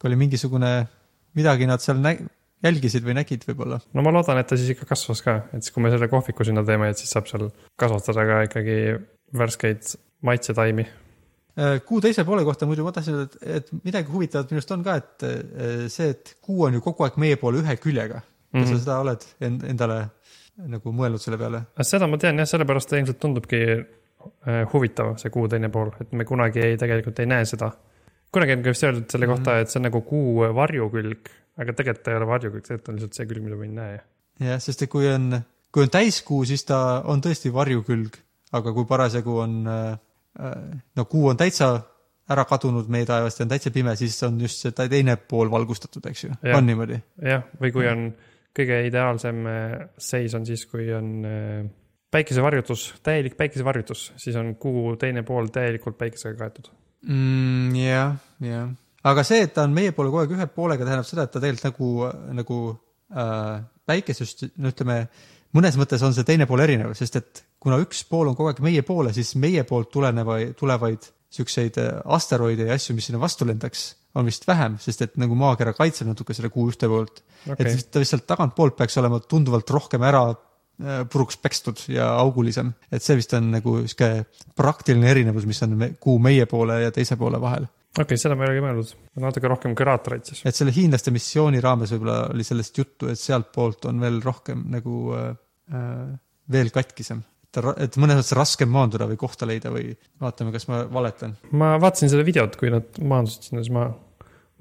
oli 0.09 0.19
mingisugune, 0.19 0.73
midagi 1.39 1.69
nad 1.71 1.83
seal 1.85 2.01
nä-, 2.03 2.19
jälgisid 2.65 3.05
või 3.07 3.15
nägid 3.21 3.45
võib-olla. 3.49 3.79
no 3.95 4.03
ma 4.05 4.13
loodan, 4.13 4.39
et 4.43 4.47
ta 4.51 4.57
siis 4.61 4.75
ikka 4.75 4.87
kasvas 4.91 5.23
ka, 5.25 5.37
et 5.53 5.63
siis, 5.65 5.73
kui 5.75 5.83
me 5.85 5.91
selle 5.93 6.09
kohviku 6.13 6.45
sinna 6.45 6.65
teeme, 6.67 6.91
et 6.93 6.99
siis 7.01 7.11
saab 7.15 7.27
seal 7.31 7.49
kasvatada 7.81 8.27
ka 8.29 8.41
ikkagi 8.49 8.79
värskeid 9.39 9.95
maitsetaimi. 10.27 10.85
Äh, 11.61 11.79
kuu 11.87 12.01
teise 12.01 12.25
poole 12.25 12.45
kohta 12.47 12.67
muidu 12.69 12.85
ma 12.87 12.93
tahtsin 12.95 13.17
öelda, 13.19 13.41
et, 13.43 13.57
et 13.73 13.85
midagi 13.85 14.13
huvitavat 14.13 14.51
minu 14.53 14.61
arust 14.61 14.71
on 14.77 14.85
ka, 14.87 14.97
et 15.01 15.25
äh, 15.27 15.87
see, 15.93 16.11
et 16.15 16.35
kuu 16.45 16.63
on 16.69 16.77
ju 16.77 16.83
kogu 16.85 17.05
aeg 17.07 17.17
meie 17.21 17.37
poole 17.41 17.63
ühe 17.65 17.77
küljega. 17.83 18.23
kas 18.51 18.65
Mhm. 18.67 18.71
sa 18.73 18.79
seda 18.83 18.95
oled 19.05 19.25
end- 19.47 19.63
endale 19.71 19.97
nagu 20.71 20.91
mõelnud 20.93 21.23
selle 21.23 21.37
peale? 21.39 21.61
seda 21.87 22.07
ma 22.11 22.19
tean 22.19 22.39
jah, 22.43 22.49
sellepärast 22.51 22.89
ta 22.91 22.97
ilmselt 22.99 23.21
tundubki 23.23 23.61
äh, 23.79 24.65
huvitav, 24.73 25.15
see 25.23 25.31
kuu 25.31 25.47
teine 25.49 25.69
pool, 25.71 25.93
et 26.01 26.11
me 26.13 26.25
kunagi 26.27 26.61
ei, 26.65 26.77
tegelikult 26.77 27.19
ei 27.23 27.27
näe 27.31 27.45
seda. 27.47 27.71
kunagi 28.33 28.53
on 28.57 28.63
ka 28.65 28.71
vist 28.75 28.85
öeldud 28.87 29.07
selle 29.11 29.27
kohta, 29.31 29.59
et 29.61 29.71
see 29.71 29.79
on 29.81 29.87
nagu 29.89 30.01
kuu 30.07 30.45
varjukülg, 30.55 31.31
aga 31.59 31.77
tegelikult 31.77 32.05
ta 32.07 32.15
ei 32.15 32.21
ole 32.21 32.29
varjukülg, 32.31 32.65
tegelikult 32.67 32.93
on 32.93 32.99
lihtsalt 32.99 33.19
see 33.19 33.31
külg, 33.31 33.45
mida 33.47 33.59
me 33.59 33.69
ei 33.69 33.75
näe. 33.77 34.01
jah, 34.47 34.61
sest 34.63 34.87
et 34.87 34.93
kui 34.93 35.09
on, 35.11 35.41
kui 35.73 35.87
on 35.87 35.93
täiskuu, 35.93 36.45
siis 36.49 36.65
ta 36.69 37.01
on 37.11 37.23
tõesti 37.25 37.53
varjukülg, 37.55 38.19
aga 38.59 38.75
kui 38.77 38.89
parasjagu 38.89 39.39
on 39.45 39.57
äh,, 39.71 39.95
no 40.97 41.07
kuu 41.11 41.31
on 41.33 41.41
täitsa 41.41 41.73
ära 42.31 42.45
kadunud 42.47 42.91
meie 42.93 43.07
taevast 43.09 43.41
ja 43.41 43.47
on 43.47 43.51
täitsa 43.51 43.73
pime, 43.75 43.95
siis 43.99 44.15
on 44.27 44.39
just 44.41 44.63
see 44.63 44.89
teine 44.89 45.17
pool 45.17 45.51
valgustatud, 45.51 46.05
eks 46.11 46.25
ju, 46.25 46.35
on 46.55 46.67
niimoodi. 46.67 47.01
jah, 47.27 47.47
või 47.61 47.75
kui 47.75 47.89
on 47.91 48.11
kõige 48.57 48.81
ideaalsem 48.87 49.47
äh, 49.47 49.77
seis 49.99 50.35
on 50.39 50.47
siis, 50.47 50.65
kui 50.71 50.89
on 50.95 51.11
äh, 51.27 51.65
päikesevarjutus, 52.11 52.87
täielik 53.07 53.37
päikesevarjutus, 53.39 54.11
siis 54.21 54.39
on 54.39 54.55
kuu 54.61 54.95
teine 55.01 55.23
pool 55.27 55.51
täielikult 55.55 55.99
päikesega 55.99 56.39
kaetud. 56.45 56.71
mm,. 57.07 57.75
jah, 57.79 58.17
jah. 58.45 58.71
Aga 59.09 59.25
see, 59.27 59.45
et 59.47 59.55
ta 59.57 59.65
on 59.67 59.75
meie 59.77 59.93
poole 59.97 60.13
kogu 60.13 60.25
aeg 60.25 60.35
ühe 60.37 60.49
poolega, 60.55 60.87
tähendab 60.87 61.09
seda, 61.09 61.27
et 61.27 61.35
ta 61.35 61.43
tegelikult 61.43 61.69
nagu, 61.71 62.35
nagu 62.41 62.59
äh, 63.17 63.61
päikesest, 63.91 64.51
no 64.61 64.73
ütleme, 64.73 64.99
mõnes 65.57 65.79
mõttes 65.81 66.03
on 66.07 66.17
see 66.17 66.27
teine 66.29 66.49
pool 66.51 66.63
erinev, 66.65 66.93
sest 66.99 67.17
et 67.21 67.45
kuna 67.63 67.81
üks 67.83 68.05
pool 68.09 68.31
on 68.31 68.37
kogu 68.39 68.53
aeg 68.53 68.61
meie 68.65 68.85
poole, 68.87 69.15
siis 69.17 69.35
meie 69.41 69.65
poolt 69.69 69.91
tulenevaid, 69.95 70.53
tulevaid 70.59 71.09
siukseid 71.31 71.79
äh, 71.81 71.97
asteroide 72.17 72.69
ja 72.69 72.77
asju, 72.77 72.97
mis 72.97 73.09
sinna 73.09 73.23
vastu 73.23 73.47
lendaks, 73.49 73.91
on 74.19 74.27
vist 74.27 74.47
vähem, 74.49 74.77
sest 74.83 75.05
et 75.07 75.19
nagu 75.23 75.37
maakera 75.39 75.73
kaitseb 75.77 76.09
natuke 76.11 76.35
selle 76.35 76.51
kuu 76.51 76.67
ühte 76.73 76.89
poolt 76.91 77.21
okay.. 77.47 77.71
et, 77.71 77.91
ta 77.93 78.03
vist 78.03 78.11
sealt 78.11 78.27
tagantpoolt 78.27 78.75
peaks 78.81 78.99
olema 78.99 79.21
tunduvalt 79.23 79.71
rohkem 79.71 80.03
ära 80.07 80.25
äh, 80.33 81.05
puruks 81.11 81.39
pekstud 81.39 81.85
ja 81.95 82.09
augulisem, 82.19 82.73
et 82.91 83.07
see 83.07 83.19
vist 83.21 83.37
on 83.39 83.53
nagu 83.55 83.77
sihuke 83.85 84.25
praktiline 84.59 85.13
erinevus, 85.15 85.47
mis 85.47 85.63
on 85.67 85.79
kuu 86.03 86.19
meie 86.23 86.49
poole 86.51 86.83
ja 86.83 86.95
teise 86.95 87.19
poole 87.21 87.39
vahel. 87.43 87.71
okei, 87.99 88.19
seda 88.21 88.37
ma 88.39 88.47
ei 88.47 88.53
olegi 88.53 88.65
mõelnud, 88.65 88.95
natuke 89.25 89.51
rohkem 89.51 89.75
küraatoreid 89.79 90.31
siis. 90.31 90.45
et 90.47 90.57
selle 90.57 90.75
hiinlaste 90.75 91.13
missiooni 91.15 91.63
raames 91.65 91.95
võib-olla 91.95 92.23
oli 92.35 92.47
sellest 92.47 92.79
juttu, 92.79 93.11
et 93.11 93.21
sealtpoolt 93.21 93.89
on 93.91 94.03
veel 94.05 94.21
rohkem 94.25 94.67
nagu 94.71 95.03
äh, 95.17 95.31
äh, 95.75 96.11
veel 96.51 96.71
katkisem. 96.75 97.23
et, 97.49 97.63
et 97.87 97.99
mõnes 98.01 98.21
mõttes 98.21 98.37
raskem 98.39 98.71
maanduda 98.73 99.09
või 99.11 99.19
kohta 99.21 99.49
leida 99.49 99.73
või 99.75 99.95
vaatame, 100.23 100.55
kas 100.55 100.69
ma 100.71 100.85
valetan. 100.93 101.37
ma 101.51 101.75
vaatasin 101.83 102.13
seda 102.13 102.27
videot, 102.27 102.59
kui 102.61 102.73
nad 102.73 103.01
maandusid 103.03 103.49
sinna, 103.49 103.65
siis 103.65 103.75
ma, 103.75 103.89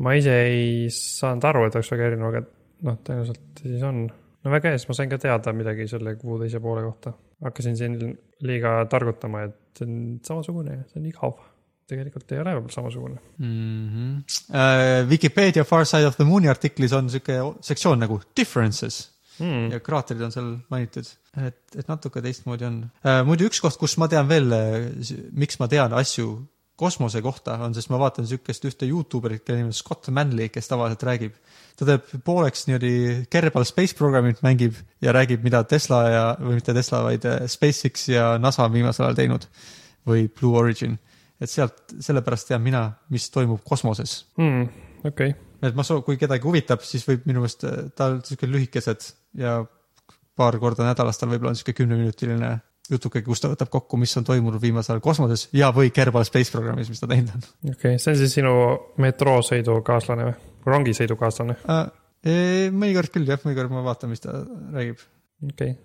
ma 0.05 0.15
ise 0.17 0.39
ei 0.47 0.87
saanud 0.93 1.51
aru, 1.51 1.67
et 1.67 1.77
oleks 1.77 1.93
väga 1.93 2.09
erinev, 2.09 2.31
aga 2.31 2.43
noh, 2.87 2.99
tõenäoliselt 3.05 3.63
siis 3.63 3.85
on. 3.85 4.03
no 4.09 4.53
väga 4.55 4.73
hea, 4.73 4.81
siis 4.81 4.89
ma 4.89 4.97
sain 4.97 5.11
ka 5.11 5.21
teada 5.21 5.53
midagi 5.55 5.87
selle 5.91 6.15
kuu 6.21 6.39
teise 6.41 6.61
poole 6.63 6.85
kohta. 6.87 7.13
hakkasin 7.45 7.77
siin 7.79 7.99
liiga 8.45 8.79
targutama, 8.91 9.45
et 9.47 9.79
see 9.79 9.87
on 9.87 10.01
samasugune, 10.25 10.83
see 10.89 11.01
on 11.01 11.07
igav. 11.11 11.39
Tegelikult 11.89 12.31
ei 12.31 12.41
ole 12.43 12.55
samasugune. 12.73 13.19
mm. 13.37 13.87
-hmm. 13.93 15.09
Vikipeedia 15.09 15.63
Far 15.63 15.85
Side 15.85 16.07
of 16.07 16.15
the 16.17 16.27
Moon'i 16.27 16.49
artiklis 16.49 16.93
on 16.93 17.09
sihuke 17.09 17.39
sektsioon 17.61 17.99
nagu 17.99 18.21
differences 18.37 19.07
Mm. 19.39 19.71
ja 19.71 19.79
kraatrid 19.79 20.21
on 20.21 20.33
seal 20.35 20.47
mainitud, 20.67 21.07
et, 21.47 21.59
et 21.79 21.87
natuke 21.87 22.19
teistmoodi 22.21 22.65
on. 22.67 22.79
muidu 23.23 23.45
üks 23.47 23.61
koht, 23.63 23.77
kus 23.79 23.93
ma 24.01 24.09
tean 24.11 24.27
veel, 24.27 24.51
miks 25.31 25.61
ma 25.61 25.67
tean 25.71 25.95
asju 25.95 26.33
kosmose 26.79 27.21
kohta 27.23 27.57
on, 27.65 27.73
sest 27.75 27.91
ma 27.91 27.99
vaatan 27.99 28.27
siukest 28.27 28.65
ühte 28.69 28.87
Youtuberit, 28.87 29.43
kelle 29.43 29.59
nimi 29.59 29.73
on 29.73 29.75
Scott 29.75 30.07
Manley, 30.15 30.47
kes 30.53 30.69
tavaliselt 30.71 31.03
räägib. 31.07 31.35
ta 31.79 31.87
teeb 31.87 32.07
pooleks 32.27 32.65
niimoodi 32.67 32.93
Kerbal 33.31 33.67
Space 33.67 33.95
Programmit 33.95 34.41
mängib 34.43 34.75
ja 35.03 35.13
räägib, 35.15 35.43
mida 35.43 35.63
Tesla 35.63 35.99
ja, 36.11 36.23
või 36.39 36.59
mitte 36.59 36.75
Tesla, 36.75 37.03
vaid 37.07 37.27
äh, 37.27 37.45
SpaceX 37.47 38.09
ja 38.11 38.33
NASA 38.39 38.65
on 38.67 38.73
viimasel 38.75 39.07
ajal 39.07 39.19
teinud 39.19 39.47
või 40.07 40.27
Blue 40.27 40.59
Origin. 40.59 40.97
Et 41.39 41.51
sealt, 41.51 41.95
sellepärast 42.03 42.51
tean 42.51 42.63
mina, 42.63 42.85
mis 43.13 43.29
toimub 43.33 43.63
kosmoses 43.67 44.21
hmm,. 44.39 44.69
okei 45.03 45.33
okay., 45.33 45.37
et 45.69 45.75
ma 45.75 45.83
soo-, 45.87 46.03
kui 46.05 46.19
kedagi 46.19 46.47
huvitab, 46.47 46.83
siis 46.87 47.05
võib 47.07 47.27
minu 47.29 47.43
meelest, 47.43 47.65
ta 47.95 48.11
on 48.13 48.21
siuke 48.25 48.47
lühikesed 48.49 49.09
ja 49.39 49.59
paar 50.39 50.57
korda 50.59 50.87
nädalas 50.87 51.19
tal 51.19 51.31
võib-olla 51.31 51.53
on 51.53 51.59
siuke 51.59 51.75
kümneminutiline 51.77 52.53
jutuke, 52.89 53.21
kus 53.25 53.43
ta 53.43 53.51
võtab 53.51 53.69
kokku, 53.73 53.99
mis 54.01 54.15
on 54.17 54.25
toimunud 54.27 54.61
viimasel 54.61 54.95
ajal 54.95 55.03
kosmoses 55.05 55.47
ja, 55.55 55.69
või 55.75 55.91
Kerbal 55.93 56.25
Space 56.27 56.53
programmis, 56.53 56.89
mis 56.91 57.01
ta 57.01 57.09
teinud 57.11 57.35
on 57.35 57.73
okei 57.73 57.95
okay., 57.95 58.01
see 58.01 58.13
on 58.13 58.21
siis 58.21 58.37
sinu 58.39 58.53
metroosõidukaaslane 59.03 60.29
või? 60.29 60.39
rongisõidukaaslane, 60.69 61.59
uh,. 61.65 61.85
mõnikord 62.75 63.13
küll 63.13 63.29
jah, 63.29 63.39
mõnikord 63.45 63.71
ma 63.73 63.85
vaatan, 63.85 64.11
mis 64.11 64.25
ta 64.25 64.41
räägib. 64.75 65.05
okei 65.51 65.75
okay.. 65.75 65.77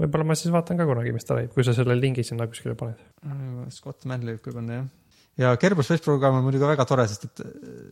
Võib-olla 0.00 0.30
ma 0.30 0.36
siis 0.38 0.52
vaatan 0.54 0.80
ka 0.80 0.86
kunagi, 0.88 1.12
mis 1.14 1.26
ta 1.28 1.36
räägib, 1.36 1.52
kui 1.56 1.66
sa 1.66 1.74
selle 1.76 1.96
lingi 1.98 2.24
sinna 2.26 2.48
kuskile 2.50 2.76
paned. 2.78 3.00
Scott 3.74 4.06
Manley 4.08 4.36
võib 4.36 4.46
küll 4.46 4.56
panna 4.56 4.78
jah. 4.78 4.88
ja 5.44 5.52
Kerbal 5.60 5.86
Space 5.86 6.04
program 6.06 6.38
on 6.38 6.46
muidugi 6.46 6.68
väga 6.68 6.86
tore, 6.88 7.06
sest 7.10 7.28
et 7.28 7.44
äh, 7.44 7.84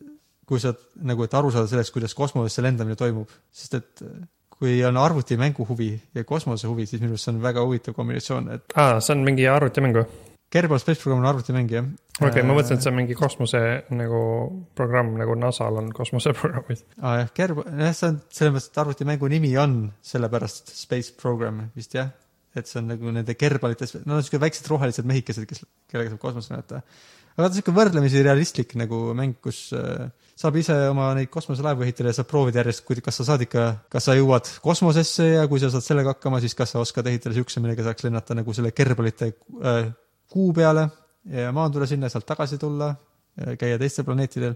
kui 0.49 0.61
sa 0.61 0.73
nagu, 1.05 1.25
et 1.25 1.37
aru 1.37 1.53
saada 1.53 1.69
sellest, 1.69 1.93
kuidas 1.93 2.17
kosmosesse 2.17 2.65
lendamine 2.65 2.97
toimub, 2.99 3.31
sest 3.53 3.77
et 3.77 4.05
äh, 4.05 4.23
kui 4.59 4.79
on 4.83 4.97
arvutimängu 4.99 5.67
huvi 5.69 5.93
ja 6.15 6.25
kosmose 6.27 6.67
huvi, 6.67 6.87
siis 6.89 7.01
minu 7.03 7.15
arust 7.15 7.29
see 7.29 7.35
on 7.35 7.43
väga 7.43 7.63
huvitav 7.63 7.95
kombinatsioon, 7.95 8.49
et 8.57 8.75
aa, 8.75 8.97
see 9.03 9.15
on 9.15 9.23
mingi 9.27 9.47
arvutimäng 9.47 10.01
või? 10.01 10.28
Kerbal 10.49 10.79
Space 10.81 11.01
program 11.01 11.21
on 11.21 11.29
arvutimäng 11.29 11.69
jah. 11.69 11.85
okei 12.19 12.29
okay,, 12.29 12.45
ma 12.45 12.55
mõtlesin, 12.57 12.79
et 12.79 12.85
see 12.85 12.91
on 12.91 12.97
mingi 12.97 13.17
kosmose 13.17 13.59
nagu 13.93 14.21
programm, 14.77 15.13
nagu 15.19 15.35
NASA-l 15.37 15.77
on 15.81 15.91
kosmoseprogrammid. 15.95 16.81
aa 17.03 17.11
ah, 17.11 17.17
jah, 17.21 17.29
Kerb-, 17.37 17.61
jah, 17.67 17.93
see 17.93 18.09
on 18.09 18.17
selles 18.33 18.55
mõttes, 18.55 18.71
et 18.71 18.81
arvutimängu 18.83 19.29
nimi 19.29 19.53
on 19.61 19.77
sellepärast 20.11 20.73
Space 20.73 21.13
Program 21.19 21.67
vist 21.77 21.93
jah. 21.97 22.09
et 22.57 22.65
see 22.65 22.79
on 22.81 22.89
nagu 22.89 23.13
nende 23.13 23.35
kerbalites, 23.37 23.93
nad 24.01 24.17
on 24.17 24.25
siuke 24.25 24.41
väiksed 24.41 24.65
rohelised 24.71 25.05
mehikesed, 25.07 25.45
kes, 25.47 25.61
kellega 25.91 26.15
saab 26.15 26.23
kosmosesse 26.25 26.55
lennata. 26.55 26.81
aga 27.35 27.43
ta 27.43 27.51
on 27.51 27.59
siuke 27.59 27.75
võrdlemisi 27.77 28.25
realistlik 28.25 28.73
nagu 28.81 29.03
mäng, 29.13 29.37
kus 29.45 29.67
äh, 29.77 30.09
saab 30.33 30.57
ise 30.57 30.73
oma 30.89 31.11
neid 31.13 31.29
kosmoselaevu 31.29 31.85
ehitada 31.85 32.09
ja 32.09 32.17
saab 32.17 32.31
proovida 32.33 32.63
järjest, 32.63 32.89
kas 33.05 33.21
sa 33.21 33.29
saad 33.29 33.45
ikka, 33.45 33.69
kas 33.93 34.09
sa 34.09 34.17
jõuad 34.17 34.49
kosmosesse 34.65 35.29
ja 35.35 35.47
kui 35.51 35.61
sa 35.61 35.69
saad 35.69 35.85
sellega 35.85 36.17
hakkama, 36.17 36.41
siis 36.41 36.57
kas 36.57 36.73
sa 36.73 36.81
oskad 36.81 37.07
ehitada 37.13 37.37
siukse, 37.37 37.61
millega 37.61 37.85
saaks 37.85 38.09
lennata 38.09 38.41
nagu 38.41 38.57
selle 38.57 38.73
kerbalite 38.73 39.35
äh, 39.61 39.91
kuu 40.31 40.51
peale 40.55 40.87
ja 41.29 41.53
maanduda 41.55 41.87
sinna, 41.89 42.09
sealt 42.09 42.27
tagasi 42.29 42.59
tulla, 42.61 42.91
käia 43.59 43.79
teistel 43.79 44.07
planeetidel. 44.07 44.55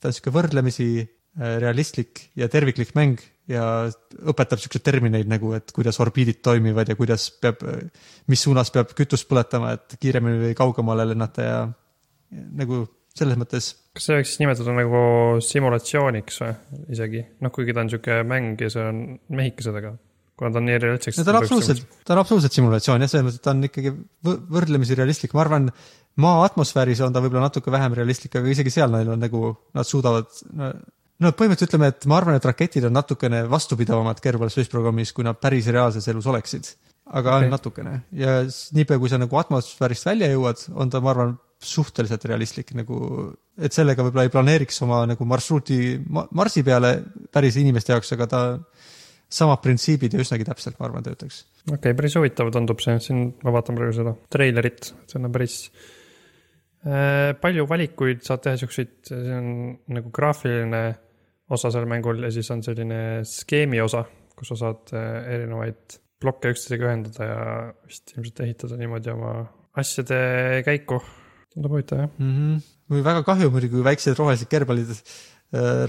ta 0.00 0.10
on 0.10 0.16
siuke 0.16 0.32
võrdlemisi 0.34 0.88
äh, 1.00 1.56
realistlik 1.62 2.26
ja 2.36 2.48
terviklik 2.52 2.92
mäng 2.98 3.22
ja 3.48 3.86
õpetab 4.26 4.60
siukseid 4.60 4.84
termineid 4.84 5.30
nagu, 5.30 5.52
et 5.56 5.72
kuidas 5.72 6.00
orbiidid 6.02 6.42
toimivad 6.44 6.88
ja 6.90 6.96
kuidas 6.98 7.30
peab, 7.40 7.62
mis 8.26 8.42
suunas 8.42 8.72
peab 8.74 8.92
kütust 8.98 9.28
põletama, 9.30 9.76
et 9.76 9.96
kiiremini 10.00 10.42
või 10.48 10.58
kaugemale 10.58 11.06
lennata 11.12 11.46
ja, 11.46 11.58
ja 12.34 12.46
nagu 12.60 12.84
selles 13.16 13.38
mõttes 13.40 13.72
kas 13.96 14.08
see 14.08 14.18
võiks 14.18 14.32
siis 14.34 14.42
nimetada 14.42 14.74
nagu 14.76 14.98
simulatsiooniks 15.44 16.42
või 16.42 16.56
isegi, 16.92 17.22
noh, 17.44 17.52
kuigi 17.54 17.74
ta 17.76 17.84
on 17.84 17.92
sihuke 17.92 18.18
mäng 18.28 18.60
ja 18.60 18.68
see 18.72 18.84
on 18.84 19.00
mehikesed, 19.38 19.78
aga 19.80 19.94
kuna 20.36 20.52
ta 20.52 20.60
on 20.60 20.66
nii 20.68 20.80
realistseks. 20.82 21.20
no 21.20 21.24
ta 21.26 21.32
on 21.32 21.38
absoluutselt, 21.40 21.84
ta 22.04 22.14
on 22.14 22.22
absoluutselt 22.22 22.56
simulatsioon 22.56 23.04
jah, 23.04 23.12
selles 23.12 23.26
mõttes, 23.26 23.40
et 23.40 23.46
ta 23.46 23.54
on 23.54 23.68
ikkagi 23.68 23.92
võ- 24.28 24.40
võrdlemisi 24.58 24.98
realistlik, 24.98 25.36
ma 25.36 25.44
arvan, 25.46 25.70
maa 26.22 26.42
atmosfääris 26.48 27.00
on 27.06 27.14
ta 27.14 27.22
võib-olla 27.24 27.48
natuke 27.48 27.72
vähem 27.72 27.96
realistlik, 27.96 28.36
aga 28.36 28.52
isegi 28.52 28.74
seal 28.74 28.92
neil 28.92 29.14
on 29.14 29.24
nagu, 29.24 29.54
nad 29.76 29.88
suudavad 29.88 30.28
no, 30.56 30.72
no 31.24 31.32
põhimõtteliselt 31.32 31.72
ütleme, 31.72 31.92
et 31.94 32.08
ma 32.10 32.20
arvan, 32.20 32.36
et 32.36 32.50
raketid 32.50 32.88
on 32.88 32.96
natukene 32.96 33.46
vastupidavamad 33.52 34.20
Kerbal 34.24 34.52
Space 34.52 34.72
programmis, 34.72 35.14
kui 35.16 35.24
nad 35.26 35.40
päris 35.40 35.70
reaalses 35.72 36.08
elus 36.12 36.28
oleksid. 36.32 36.74
aga 37.06 37.36
okay. 37.38 37.48
natukene 37.48 38.00
ja 38.18 38.40
niipea, 38.74 38.98
kui 38.98 39.08
sa 39.08 39.18
nagu 39.22 39.36
atmosfäärist 39.38 40.08
välja 40.08 40.28
jõuad, 40.32 40.64
on 40.74 40.90
ta, 40.90 41.00
ma 41.00 41.12
arvan, 41.14 41.36
suhteliselt 41.62 42.24
realistlik 42.28 42.74
nagu, 42.76 42.96
et 43.56 43.72
sellega 43.72 44.04
võib-olla 44.04 44.26
ei 44.26 44.32
planeeriks 44.32 44.82
oma 44.84 44.98
nagu 45.08 45.24
marsruuti 45.24 45.96
ma- 46.12 46.26
Marsi 46.36 46.60
peale 46.66 46.90
päris 47.32 47.56
inimeste 47.56 47.94
jaoks, 47.94 48.12
aga 48.12 48.26
ta 48.28 48.40
samad 49.32 49.62
printsiibid 49.64 50.14
ja 50.14 50.22
üsnagi 50.22 50.46
täpselt, 50.46 50.78
ma 50.78 50.88
arvan, 50.88 51.04
töötaks. 51.06 51.42
okei 51.66 51.78
okay,, 51.78 51.96
päris 51.98 52.16
huvitav 52.18 52.50
tundub 52.54 52.82
see, 52.82 52.98
siin 53.02 53.28
ma 53.42 53.54
vaatan 53.56 53.78
praegu 53.78 53.96
seda 53.96 54.14
treilerit, 54.32 54.92
see 55.10 55.18
on 55.20 55.32
päris 55.34 55.56
äh,. 56.86 57.34
palju 57.42 57.66
valikuid 57.68 58.22
saad 58.26 58.44
teha 58.46 58.60
siukseid, 58.62 58.94
see 59.10 59.34
on 59.34 59.50
nagu 59.96 60.12
graafiline 60.14 60.84
osa 61.50 61.70
sellel 61.70 61.90
mängul 61.90 62.22
ja 62.26 62.30
siis 62.34 62.50
on 62.54 62.62
selline 62.66 63.00
skeemi 63.26 63.80
osa, 63.82 64.04
kus 64.38 64.52
sa 64.52 64.60
saad 64.64 64.94
äh, 64.94 65.20
erinevaid 65.36 65.98
plokke 66.22 66.54
üksteisega 66.54 66.88
ühendada 66.88 67.28
ja 67.28 67.40
vist 67.86 68.14
ilmselt 68.16 68.42
ehitada 68.46 68.78
niimoodi 68.80 69.12
oma 69.12 69.32
asjade 69.76 70.18
käiku. 70.66 71.00
tundub 71.52 71.76
huvitav 71.76 72.04
jah. 72.04 72.10
mm. 72.18 72.32
-hmm. 72.32 72.62
mul 72.88 73.04
väga 73.04 73.22
kahju 73.26 73.50
muidugi, 73.50 73.74
kui 73.74 73.84
väiksed 73.84 74.18
rohelised 74.18 74.48
kerbalid 74.48 74.90
äh, 74.94 75.84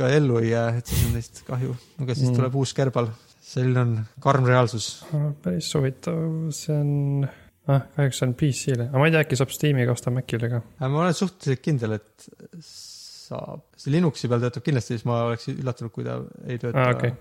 raketiga 0.00 0.16
ellu 0.16 0.38
ei 0.40 0.50
jää, 0.50 0.78
et 0.78 0.86
siis 0.86 1.02
on 1.06 1.12
neist 1.16 1.42
kahju, 1.46 1.74
aga 2.00 2.14
siis 2.14 2.30
Mm. 2.30 2.36
tuleb 2.36 2.54
uus 2.54 2.72
kerbal. 2.74 3.10
selline 3.50 3.80
on 3.80 4.04
karm 4.20 4.44
reaalsus. 4.46 5.04
päris 5.42 5.74
huvitav, 5.74 6.50
see 6.54 6.74
on, 6.76 7.28
ah 7.68 7.80
kahjuks 7.96 8.18
see 8.18 8.26
on 8.28 8.34
PC-le, 8.34 8.84
aga 8.88 8.98
ma 8.98 9.06
ei 9.06 9.10
tea, 9.10 9.22
äkki 9.24 9.36
saab 9.36 9.50
Steamiga 9.50 9.92
osta 9.92 10.10
Macile 10.10 10.48
ka. 10.48 10.60
aga 10.78 10.88
ma 10.88 11.00
olen 11.02 11.14
suhteliselt 11.14 11.62
kindel, 11.64 11.92
et 11.98 12.28
saab, 12.60 13.64
see 13.76 13.90
Linuxi 13.90 14.28
peal 14.28 14.40
töötab 14.44 14.62
kindlasti, 14.62 14.94
siis 14.94 15.04
ma 15.04 15.24
oleks 15.26 15.48
üllatunud, 15.50 15.90
kui 15.90 16.04
ta 16.06 16.20
ei 16.46 16.58
tööta 16.62 16.78
Aa, 16.84 16.94
okei. 16.94 17.12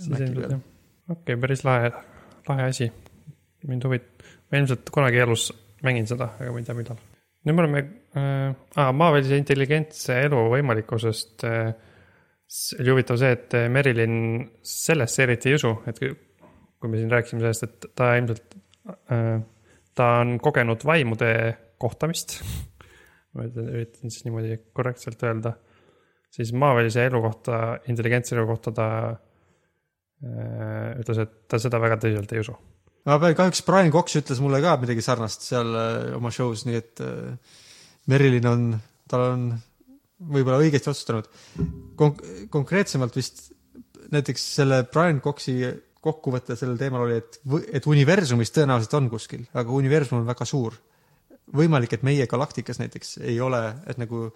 okei 0.00 0.60
okay,, 1.08 1.36
päris 1.36 1.64
lahe, 1.64 1.90
lahe 2.48 2.68
asi. 2.70 2.92
mind 3.66 3.84
huvit-, 3.84 4.22
ma 4.50 4.58
ilmselt 4.62 4.90
kunagi 4.94 5.18
elus 5.26 5.50
mängin 5.82 6.06
seda, 6.06 6.30
aga 6.38 6.52
ma 6.52 6.58
ei 6.62 6.64
tea, 6.64 6.74
millal. 6.78 7.02
Nüüd 7.46 7.56
me 7.56 7.62
oleme 7.64 7.82
äh,, 8.16 8.50
aa, 8.76 8.90
maavälise 8.96 9.38
intelligentse 9.40 10.18
elu 10.26 10.42
võimalikkusest 10.54 11.46
äh,. 11.48 11.70
oli 12.80 12.92
huvitav 12.92 13.20
see, 13.20 13.30
et 13.36 13.56
äh, 13.56 13.68
Merilin 13.72 14.18
sellesse 14.66 15.24
eriti 15.24 15.52
ei 15.52 15.60
usu, 15.60 15.72
et 15.90 16.00
kui 16.00 16.90
me 16.90 17.00
siin 17.00 17.12
rääkisime 17.12 17.44
sellest, 17.44 17.66
et 17.68 17.90
ta 17.96 18.12
ilmselt 18.18 18.58
äh,, 19.14 19.40
ta 19.96 20.10
on 20.20 20.36
kogenud 20.42 20.84
vaimude 20.86 21.32
kohtamist. 21.80 22.40
ma 23.34 23.46
üritan 23.46 24.10
siis 24.10 24.24
niimoodi 24.26 24.56
korrektselt 24.74 25.22
öelda. 25.22 25.54
siis 26.30 26.52
maavälise 26.52 27.04
elu 27.06 27.20
kohta, 27.22 27.78
intelligentse 27.90 28.36
elu 28.36 28.46
kohta 28.46 28.72
ta 28.74 28.88
äh, 29.10 30.98
ütles, 31.00 31.24
et 31.24 31.32
ta 31.48 31.58
seda 31.62 31.80
väga 31.82 31.98
tõsiselt 32.02 32.34
ei 32.34 32.44
usu. 32.44 32.54
Pean 33.04 33.36
kahjuks, 33.36 33.62
Brian 33.66 33.92
Cox 33.94 34.18
ütles 34.20 34.40
mulle 34.44 34.60
ka 34.64 34.76
midagi 34.80 35.04
sarnast 35.04 35.46
seal 35.46 35.74
äh, 35.76 36.16
oma 36.18 36.32
show's, 36.34 36.66
nii 36.68 36.78
et 36.80 37.02
äh, 37.04 37.56
Merilin 38.10 38.48
on, 38.50 38.66
tal 39.10 39.26
on 39.28 39.46
võib-olla 40.30 40.60
õigesti 40.60 40.90
otsustanud 40.92 41.28
Konk. 41.96 42.20
konkreetsemalt 42.52 43.16
vist 43.16 43.46
näiteks 44.12 44.44
selle 44.56 44.82
Brian 44.92 45.20
Coxi 45.24 45.56
kokkuvõte 46.00 46.56
sellel 46.56 46.78
teemal 46.80 47.04
oli, 47.04 47.18
et, 47.20 47.40
et 47.76 47.86
universumis 47.88 48.52
tõenäoliselt 48.56 48.96
on 48.96 49.10
kuskil, 49.12 49.44
aga 49.52 49.76
universum 49.76 50.20
on 50.20 50.28
väga 50.28 50.46
suur. 50.48 50.76
võimalik, 51.56 51.92
et 51.92 52.04
meie 52.06 52.26
galaktikas 52.30 52.78
näiteks 52.78 53.18
ei 53.26 53.40
ole, 53.40 53.60
et 53.86 53.98
nagu 53.98 54.30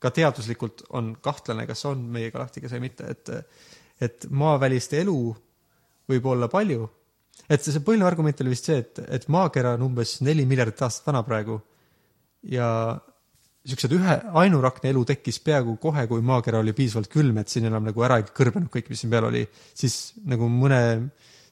ka 0.00 0.10
teaduslikult 0.14 0.84
on 0.96 1.16
kahtlane, 1.20 1.66
kas 1.66 1.84
on 1.84 2.04
meie 2.14 2.30
galaktikas 2.30 2.72
või 2.76 2.88
mitte, 2.88 3.10
et 3.10 3.30
et 4.00 4.24
maavälist 4.30 4.94
elu 4.96 5.18
võib 6.08 6.26
olla 6.26 6.48
palju 6.48 6.86
et 7.48 7.62
see 7.64 7.82
põhiline 7.84 8.06
argument 8.06 8.40
oli 8.42 8.54
vist 8.54 8.68
see, 8.68 8.80
et, 8.82 9.00
et 9.08 9.28
maakera 9.32 9.76
on 9.78 9.88
umbes 9.88 10.18
neli 10.26 10.46
miljardit 10.48 10.82
aastat 10.86 11.08
vana 11.10 11.22
praegu 11.26 11.60
ja 12.50 12.68
siuksed 13.66 13.92
ühe, 13.92 14.14
ainurakne 14.40 14.92
elu 14.92 15.02
tekkis 15.10 15.40
peaaegu 15.44 15.76
kohe, 15.82 16.06
kui 16.08 16.22
maakera 16.24 16.62
oli 16.62 16.72
piisavalt 16.76 17.10
külm, 17.12 17.42
et 17.42 17.52
siin 17.52 17.68
enam 17.68 17.84
nagu 17.90 18.04
ära 18.06 18.20
ei 18.20 18.28
kõrbenud 18.36 18.70
kõik, 18.72 18.88
mis 18.92 19.02
siin 19.02 19.12
peal 19.12 19.28
oli, 19.28 19.42
siis 19.76 19.98
nagu 20.30 20.48
mõne 20.52 20.80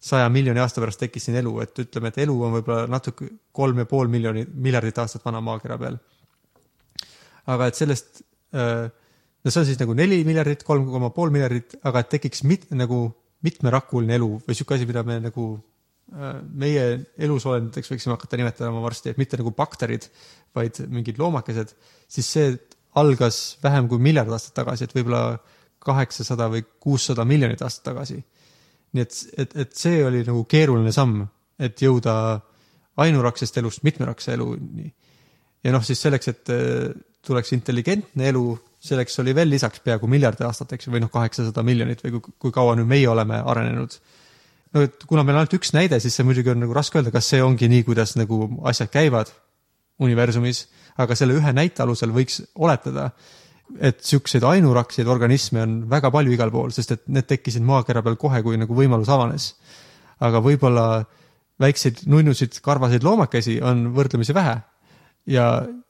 saja 0.00 0.28
miljoni 0.32 0.62
aasta 0.62 0.80
pärast 0.80 1.02
tekkis 1.02 1.28
siin 1.28 1.36
elu, 1.40 1.52
et 1.64 1.82
ütleme, 1.84 2.12
et 2.12 2.22
elu 2.24 2.36
on 2.46 2.54
võib-olla 2.56 2.88
natuke 2.90 3.28
kolm 3.52 3.82
ja 3.82 3.88
pool 3.90 4.08
miljoni, 4.12 4.46
miljardit 4.54 5.02
aastat 5.02 5.26
vana 5.26 5.42
maakera 5.44 5.78
peal. 5.80 5.98
aga 7.48 7.68
et 7.68 7.76
sellest, 7.76 8.22
no 8.52 9.50
see 9.50 9.60
on 9.60 9.66
siis 9.68 9.80
nagu 9.80 9.96
neli 9.96 10.22
miljardit, 10.24 10.64
kolm 10.64 10.88
koma 10.92 11.10
pool 11.12 11.32
miljardit, 11.34 11.76
aga 11.88 12.04
et 12.04 12.14
tekiks 12.16 12.44
mit, 12.44 12.70
nagu 12.72 13.08
mitmerakuline 13.44 14.16
elu 14.16 14.30
või 14.46 14.56
sihuke 14.56 14.78
asi, 14.78 14.86
mida 14.88 15.04
me 15.06 15.18
nagu 15.28 15.50
äh, 15.56 15.77
meie 16.08 16.84
elusolenditeks 17.20 17.92
võiksime 17.92 18.14
hakata 18.16 18.38
nimetama 18.40 18.80
varsti, 18.80 19.12
et 19.12 19.20
mitte 19.20 19.36
nagu 19.40 19.52
bakterid, 19.56 20.08
vaid 20.56 20.80
mingid 20.88 21.20
loomakesed, 21.20 21.74
siis 22.08 22.30
see 22.32 22.52
algas 22.98 23.58
vähem 23.62 23.88
kui 23.90 24.00
miljard 24.02 24.32
aastat 24.32 24.56
tagasi, 24.56 24.88
et 24.88 24.94
võib-olla 24.96 25.38
kaheksasada 25.84 26.48
või 26.52 26.64
kuussada 26.80 27.26
miljonit 27.28 27.62
aastat 27.62 27.90
tagasi. 27.92 28.18
nii 28.92 29.04
et, 29.04 29.18
et, 29.36 29.56
et 29.64 29.74
see 29.76 30.00
oli 30.04 30.22
nagu 30.24 30.44
keeruline 30.48 30.92
samm, 30.92 31.26
et 31.60 31.82
jõuda 31.82 32.14
ainuraksest 32.98 33.60
elust 33.60 33.84
mitmerakse 33.84 34.32
eluni. 34.32 34.88
ja 35.64 35.74
noh, 35.74 35.84
siis 35.84 36.00
selleks, 36.02 36.28
et 36.28 36.54
äh, 36.54 36.88
tuleks 37.22 37.52
intelligentne 37.52 38.30
elu, 38.32 38.46
selleks 38.80 39.20
oli 39.20 39.34
veel 39.34 39.50
lisaks 39.50 39.82
peaaegu 39.84 40.08
miljard 40.08 40.40
aastat, 40.46 40.72
eks 40.72 40.88
ju, 40.88 40.94
või 40.94 41.04
noh, 41.04 41.12
kaheksasada 41.12 41.62
miljonit 41.62 42.02
või 42.04 42.16
kui, 42.16 42.38
kui 42.38 42.54
kaua 42.54 42.76
nüüd 42.78 42.88
meie 42.88 43.08
oleme 43.10 43.42
arenenud 43.44 43.98
no 44.74 44.84
et 44.84 45.04
kuna 45.08 45.24
meil 45.24 45.36
on 45.36 45.42
ainult 45.42 45.58
üks 45.58 45.72
näide, 45.76 46.00
siis 46.02 46.16
see 46.18 46.26
muidugi 46.26 46.52
on 46.52 46.62
nagu 46.64 46.76
raske 46.76 47.00
öelda, 47.00 47.12
kas 47.14 47.30
see 47.32 47.42
ongi 47.44 47.68
nii, 47.70 47.84
kuidas 47.86 48.14
nagu 48.20 48.46
asjad 48.68 48.90
käivad 48.92 49.32
universumis, 50.04 50.66
aga 51.00 51.16
selle 51.18 51.36
ühe 51.38 51.52
näite 51.56 51.82
alusel 51.82 52.12
võiks 52.14 52.40
oletada, 52.54 53.10
et 53.84 54.00
siukseid 54.04 54.44
ainurakseid 54.48 55.08
organisme 55.10 55.62
on 55.64 55.78
väga 55.90 56.10
palju 56.14 56.32
igal 56.32 56.52
pool, 56.54 56.72
sest 56.72 56.94
et 56.94 57.04
need 57.12 57.28
tekkisid 57.28 57.64
maakera 57.66 58.02
peal 58.04 58.16
kohe, 58.20 58.40
kui 58.44 58.56
nagu 58.60 58.74
võimalus 58.74 59.10
avanes. 59.12 59.52
aga 60.18 60.40
võib-olla 60.42 61.04
väikseid 61.62 62.00
nunnusid 62.10 62.56
karvaseid 62.62 63.04
loomakesi 63.06 63.60
on 63.62 63.92
võrdlemisi 63.94 64.34
vähe 64.34 64.56
ja 65.30 65.44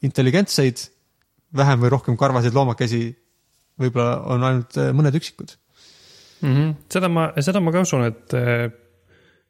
intelligentseid 0.04 0.82
vähem 1.56 1.80
või 1.80 1.92
rohkem 1.94 2.16
karvaseid 2.16 2.56
loomakesi 2.56 3.02
võib-olla 3.78 4.18
on 4.34 4.44
ainult 4.44 4.76
äh, 4.80 4.90
mõned 4.96 5.16
üksikud. 5.16 5.54
mm. 6.40 6.52
-hmm. 6.54 6.74
seda 6.92 7.08
ma, 7.08 7.30
seda 7.40 7.60
ma 7.60 7.72
ka 7.74 7.84
usun, 7.86 8.04
et, 8.08 8.36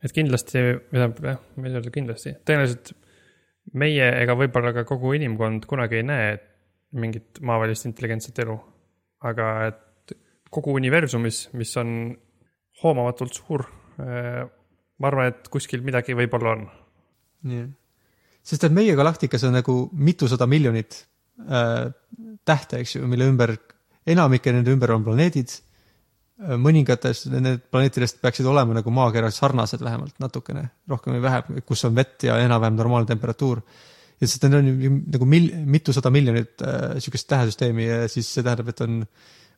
et 0.05 0.14
kindlasti, 0.14 0.64
tähendab 0.91 1.20
jah, 1.24 1.43
ma 1.57 1.66
ei 1.66 1.72
saa 1.72 1.82
öelda 1.82 1.95
kindlasti, 1.95 2.34
tõenäoliselt 2.45 2.95
meie 3.76 4.07
ega 4.22 4.36
võib-olla 4.39 4.72
ka 4.76 4.84
kogu 4.89 5.12
inimkond 5.18 5.66
kunagi 5.68 6.01
ei 6.01 6.07
näe 6.07 6.30
mingit 6.99 7.41
maavälist 7.45 7.86
intelligentset 7.89 8.39
elu. 8.45 8.57
aga 9.28 9.47
et 9.66 10.14
kogu 10.51 10.76
universumis, 10.78 11.49
mis 11.59 11.72
on 11.80 11.91
hoomamatult 12.82 13.34
suur, 13.34 13.64
ma 13.99 15.11
arvan, 15.11 15.32
et 15.32 15.49
kuskil 15.53 15.82
midagi 15.86 16.16
võib-olla 16.16 16.55
on. 16.57 16.66
nii. 17.51 17.66
sest 18.43 18.64
et 18.64 18.74
meie 18.74 18.95
galaktikas 18.97 19.45
on 19.45 19.57
nagu 19.59 19.76
mitusada 19.93 20.47
miljonit 20.47 21.03
äh, 21.45 21.91
tähte, 22.45 22.80
eks 22.80 22.97
ju, 22.97 23.09
mille 23.11 23.28
ümber, 23.28 23.57
enamike 24.09 24.55
nende 24.55 24.72
ümber 24.72 24.95
on 24.95 25.05
planeedid. 25.05 25.53
Mõningatest 26.39 27.26
need 27.34 27.64
planeetidest 27.72 28.20
peaksid 28.22 28.47
olema 28.47 28.76
nagu 28.76 28.93
maakeral 28.95 29.32
sarnased 29.34 29.82
vähemalt 29.82 30.20
natukene, 30.22 30.68
rohkem 30.89 31.16
või 31.16 31.22
vähem, 31.24 31.62
kus 31.66 31.82
on 31.89 31.97
vett 31.97 32.28
ja 32.28 32.36
enam-vähem 32.45 32.76
normaalne 32.78 33.11
temperatuur. 33.11 33.62
ja 34.20 34.26
sest 34.26 34.45
need 34.47 34.55
on 34.55 34.68
ju 34.68 34.93
nagu 35.14 35.26
mil-, 35.26 35.51
mitusada 35.66 36.11
miljonit 36.11 36.62
äh, 36.62 36.99
sihukest 36.99 37.28
tähesüsteemi 37.28 37.84
ja 37.86 37.99
siis 38.09 38.30
see 38.30 38.43
tähendab, 38.43 38.70
et 38.70 38.80
on 38.86 39.03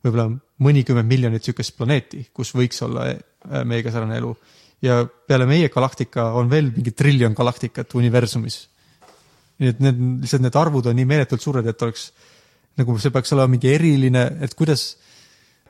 võib-olla 0.05 0.31
mõnikümmend 0.65 1.09
miljonit 1.09 1.45
sihukest 1.45 1.77
planeeti, 1.77 2.27
kus 2.33 2.55
võiks 2.57 2.81
olla 2.87 3.11
äh, 3.13 3.63
meiega 3.65 3.93
sarnane 3.93 4.17
elu 4.21 4.35
ja 4.83 5.03
peale 5.05 5.47
meie 5.49 5.69
galaktika 5.73 6.31
on 6.37 6.51
veel 6.51 6.73
mingi 6.75 6.93
triljon 6.97 7.37
galaktikat 7.37 7.95
universumis. 7.95 8.63
nii 9.61 9.69
et 9.69 9.81
need 9.85 9.99
lihtsalt 10.25 10.43
need 10.47 10.57
arvud 10.57 10.87
on 10.89 10.97
nii 10.97 11.05
meeletult 11.05 11.43
suured, 11.45 11.67
et 11.67 11.83
oleks 11.85 12.11
nagu 12.81 12.97
see 12.99 13.13
peaks 13.13 13.35
olema 13.37 13.53
mingi 13.53 13.69
eriline, 13.69 14.23
et 14.41 14.55
kuidas, 14.57 14.95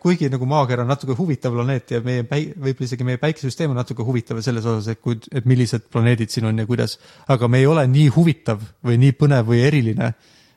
kuigi 0.00 0.30
nagu 0.32 0.46
maakera 0.48 0.84
on 0.84 0.90
natuke 0.90 1.14
huvitav 1.18 1.52
planeet 1.54 1.92
ja 1.92 2.00
meie 2.04 2.24
päi-, 2.28 2.50
võib-olla 2.54 2.88
isegi 2.88 3.06
meie 3.06 3.20
päikesesüsteem 3.20 3.72
on 3.74 3.80
natuke 3.82 4.04
huvitav 4.06 4.40
selles 4.44 4.64
osas, 4.64 4.88
et 4.94 5.00
kui, 5.04 5.18
et 5.36 5.48
millised 5.48 5.90
planeedid 5.92 6.32
siin 6.32 6.48
on 6.48 6.62
ja 6.62 6.66
kuidas, 6.68 6.96
aga 7.28 7.48
me 7.52 7.60
ei 7.60 7.68
ole 7.68 7.84
nii 7.90 8.08
huvitav 8.14 8.62
või 8.86 8.96
nii 9.02 9.16
põnev 9.20 9.50
või 9.50 9.60
eriline, 9.66 10.12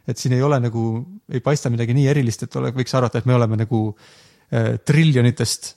et 0.08 0.20
siin 0.20 0.36
ei 0.38 0.44
ole 0.44 0.60
nagu, 0.64 0.86
ei 1.32 1.44
paista 1.44 1.72
midagi 1.74 1.96
nii 1.98 2.08
erilist, 2.12 2.46
et 2.48 2.56
ole, 2.60 2.72
võiks 2.76 2.96
arvata, 2.96 3.20
et 3.20 3.28
me 3.28 3.36
oleme 3.36 3.60
nagu 3.60 3.84
äh, 3.92 4.78
triljonitest 4.86 5.74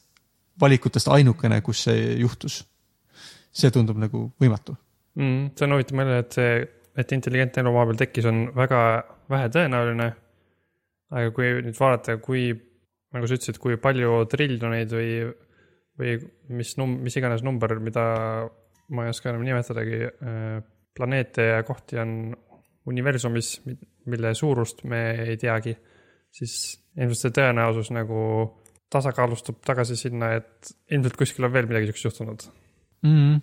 valikutest 0.60 1.10
ainukene, 1.12 1.60
kus 1.66 1.84
see 1.88 2.16
juhtus. 2.22 2.62
see 3.56 3.70
tundub 3.72 3.96
nagu 3.96 4.26
võimatu. 4.42 4.76
mm,. 5.16 5.50
see 5.56 5.66
on 5.66 5.74
huvitav 5.74 5.98
meelde, 5.98 6.18
et 6.22 6.38
see, 6.38 6.54
et 6.96 7.12
intelligentne 7.12 7.62
elu 7.64 7.72
maa 7.74 7.86
peal 7.88 7.98
tekkis, 8.04 8.30
on 8.30 8.46
väga 8.54 8.80
vähe 9.32 9.50
tõenäoline. 9.50 10.08
aga 11.10 11.30
kui 11.34 11.50
nüüd 11.66 11.76
vaadata, 11.78 12.16
kui, 12.22 12.48
nagu 13.14 13.28
sa 13.28 13.36
ütlesid, 13.38 13.58
kui 13.62 13.78
palju 13.80 14.24
triljoneid 14.32 14.92
või, 14.92 15.10
või 16.00 16.16
mis 16.58 16.74
num-, 16.80 16.98
mis 17.04 17.16
iganes 17.18 17.44
number, 17.46 17.76
mida 17.82 18.06
ma 18.94 19.06
ei 19.06 19.12
oska 19.12 19.30
enam 19.32 19.44
nimetadagi, 19.46 20.02
planeete 20.96 21.48
ja 21.50 21.62
kohti 21.66 21.98
on 22.00 22.12
universumis, 22.86 23.56
mille 24.06 24.32
suurust 24.38 24.84
me 24.88 25.00
ei 25.26 25.36
teagi, 25.40 25.74
siis 26.34 26.76
ilmselt 26.96 27.20
see 27.20 27.34
tõenäosus 27.40 27.90
nagu 27.94 28.20
tasakaalustub 28.92 29.58
tagasi 29.66 29.98
sinna, 29.98 30.36
et 30.38 30.72
ilmselt 30.94 31.18
kuskil 31.18 31.48
on 31.48 31.54
veel 31.54 31.68
midagi 31.68 31.90
siukest 31.90 32.06
juhtunud 32.06 32.46
mm. 33.02 33.16
-hmm. 33.16 33.40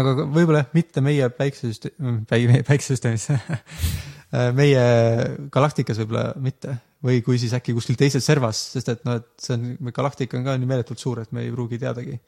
aga 0.00 0.14
võib-olla 0.24 0.64
jah, 0.64 0.70
mitte 0.74 1.04
meie 1.04 1.28
päiksesüsteem, 1.28 2.22
meie 2.30 2.64
päiksesüsteemis 2.70 3.28
meie 4.60 4.84
galaktikas 5.52 6.00
võib-olla 6.00 6.32
mitte 6.40 6.78
või 7.04 7.20
kui 7.22 7.38
siis 7.38 7.54
äkki 7.54 7.74
kuskil 7.76 7.98
teises 7.98 8.26
servas, 8.26 8.60
sest 8.74 8.90
et 8.90 9.04
noh, 9.06 9.20
et 9.20 9.28
see 9.42 9.54
on, 9.54 9.90
galaktika 9.94 10.38
on 10.38 10.46
ka 10.46 10.56
nii 10.58 10.70
meeletult 10.70 11.00
suur, 11.00 11.22
et 11.22 11.34
me 11.34 11.44
ei 11.46 11.52
pruugi 11.54 11.78
teadagi. 11.78 12.18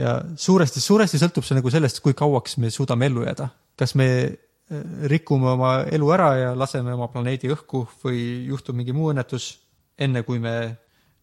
ja 0.00 0.16
suuresti, 0.36 0.80
suuresti 0.80 1.20
sõltub 1.20 1.46
see 1.46 1.58
nagu 1.58 1.70
sellest, 1.70 2.00
kui 2.02 2.16
kauaks 2.18 2.56
me 2.58 2.70
suudame 2.70 3.06
ellu 3.06 3.26
jääda. 3.26 3.48
kas 3.78 3.94
me 3.94 4.08
äh, 4.26 4.84
rikume 5.12 5.52
oma 5.54 5.74
elu 5.84 6.12
ära 6.12 6.30
ja 6.36 6.54
laseme 6.58 6.94
oma 6.94 7.08
planeedi 7.08 7.52
õhku 7.54 7.86
või 8.04 8.46
juhtub 8.50 8.76
mingi 8.76 8.92
muu 8.92 9.12
õnnetus, 9.12 9.58
enne 9.98 10.22
kui 10.26 10.42
me, 10.42 10.56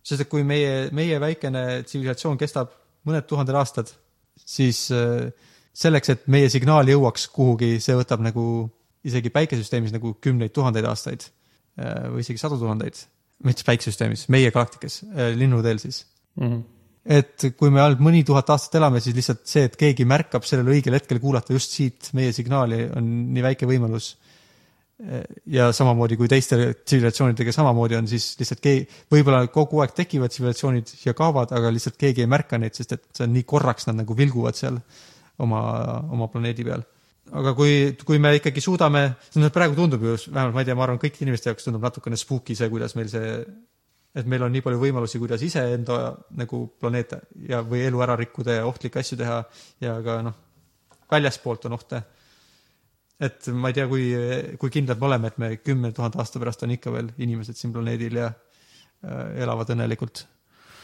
sest 0.04 0.24
et 0.24 0.32
kui 0.32 0.44
meie, 0.44 0.88
meie 0.96 1.20
väikene 1.20 1.84
tsivilisatsioon 1.84 2.38
kestab 2.40 2.72
mõned 3.08 3.28
tuhanded 3.28 3.56
aastad, 3.56 3.92
siis 4.40 4.88
äh, 4.96 5.28
selleks, 5.74 6.16
et 6.16 6.28
meie 6.28 6.48
signaal 6.50 6.88
jõuaks 6.88 7.28
kuhugi, 7.34 7.76
see 7.84 7.98
võtab 8.00 8.24
nagu 8.24 8.70
isegi 9.04 9.32
päikesesüsteemis 9.32 9.92
nagu 9.96 10.14
kümneid 10.24 10.52
tuhandeid 10.56 10.88
aastaid 10.88 11.28
või 11.80 12.24
isegi 12.24 12.42
sadu 12.42 12.60
tuhandeid, 12.60 13.00
mitte 13.48 13.66
päikesesüsteemis, 13.68 14.28
meie 14.34 14.52
galaktikas, 14.56 15.02
linnuteel 15.38 15.82
siis. 15.82 16.04
mm. 16.40 16.48
-hmm. 16.48 16.64
et 17.20 17.46
kui 17.58 17.72
me 17.74 17.82
ainult 17.84 18.02
mõni 18.04 18.24
tuhat 18.28 18.50
aastat 18.50 18.80
elame, 18.82 19.02
siis 19.04 19.16
lihtsalt 19.16 19.46
see, 19.48 19.68
et 19.70 19.78
keegi 19.80 20.06
märkab 20.06 20.48
sellel 20.48 20.74
õigel 20.76 20.98
hetkel 20.98 21.22
kuulata 21.24 21.54
just 21.56 21.76
siit 21.76 22.12
meie 22.14 22.34
signaali, 22.36 22.84
on 22.96 23.14
nii 23.36 23.46
väike 23.46 23.70
võimalus. 23.70 24.18
ja 25.48 25.70
samamoodi 25.72 26.18
kui 26.20 26.28
teiste 26.28 26.58
tsivilisatsioonidega 26.74 27.52
samamoodi 27.56 27.96
on, 27.96 28.08
siis 28.12 28.34
lihtsalt 28.40 28.60
keegi, 28.60 28.82
võib-olla 29.08 29.46
kogu 29.48 29.80
aeg 29.80 29.94
tekivad 29.96 30.34
tsivilisatsioonid 30.34 30.92
ja 31.06 31.14
kaovad, 31.16 31.54
aga 31.56 31.72
lihtsalt 31.72 31.96
keegi 31.96 32.26
ei 32.26 32.28
märka 32.28 32.60
neid, 32.60 32.76
sest 32.76 32.98
et 32.98 33.06
see 33.16 33.24
on 33.24 33.32
nii 33.32 33.46
korraks, 33.48 33.88
nad 33.88 33.96
nagu 34.02 34.18
vilguvad 34.18 34.60
seal 34.60 34.82
oma, 35.40 35.62
oma 36.12 36.28
planeedi 36.28 36.68
peal 36.68 36.84
aga 37.38 37.54
kui, 37.58 37.74
kui 38.06 38.20
me 38.22 38.34
ikkagi 38.38 38.62
suudame, 38.64 39.04
no 39.38 39.50
praegu 39.54 39.78
tundub 39.78 40.04
ju, 40.06 40.16
vähemalt 40.30 40.56
ma 40.56 40.64
ei 40.64 40.70
tea, 40.70 40.78
ma 40.78 40.86
arvan, 40.86 41.00
kõikide 41.02 41.28
inimeste 41.28 41.52
jaoks 41.52 41.68
tundub 41.68 41.86
natukene 41.86 42.18
spooky 42.20 42.56
see, 42.58 42.70
kuidas 42.72 42.96
meil 42.98 43.10
see, 43.12 43.34
et 44.18 44.30
meil 44.30 44.46
on 44.46 44.54
nii 44.54 44.64
palju 44.66 44.82
võimalusi, 44.82 45.22
kuidas 45.22 45.44
iseenda 45.46 46.00
nagu 46.40 46.64
planeete 46.82 47.22
ja, 47.50 47.62
või 47.66 47.84
elu 47.86 48.02
ära 48.06 48.18
rikkuda 48.20 48.60
ja 48.60 48.70
ohtlikke 48.70 49.04
asju 49.04 49.20
teha 49.20 49.44
ja 49.86 50.00
ka 50.06 50.20
noh, 50.26 50.40
väljaspoolt 51.12 51.70
on 51.70 51.78
ohte. 51.78 52.02
et 53.20 53.48
ma 53.52 53.70
ei 53.70 53.78
tea, 53.78 53.88
kui, 53.92 54.04
kui 54.58 54.74
kindlad 54.74 55.00
me 55.00 55.10
oleme, 55.10 55.28
et 55.28 55.40
me 55.42 55.50
kümne 55.62 55.92
tuhande 55.94 56.22
aasta 56.22 56.42
pärast 56.42 56.64
on 56.66 56.74
ikka 56.76 56.94
veel 56.96 57.14
inimesed 57.18 57.58
siin 57.60 57.74
planeedil 57.76 58.22
ja 58.24 58.30
äh, 58.32 59.42
elavad 59.44 59.70
õnnelikult. 59.76 60.26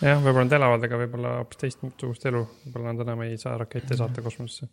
jah, 0.01 0.19
võib-olla 0.21 0.49
nad 0.49 0.57
elavad, 0.59 0.89
aga 0.89 0.99
võib-olla 1.05 1.37
hoopis 1.39 1.63
teistsugust 1.63 2.27
elu, 2.29 2.43
võib-olla 2.65 2.93
nad 2.93 3.07
enam 3.07 3.25
ei 3.25 3.39
saa 3.41 3.57
rakette 3.57 3.97
saata 3.97 4.21
kosmosesse. 4.25 4.69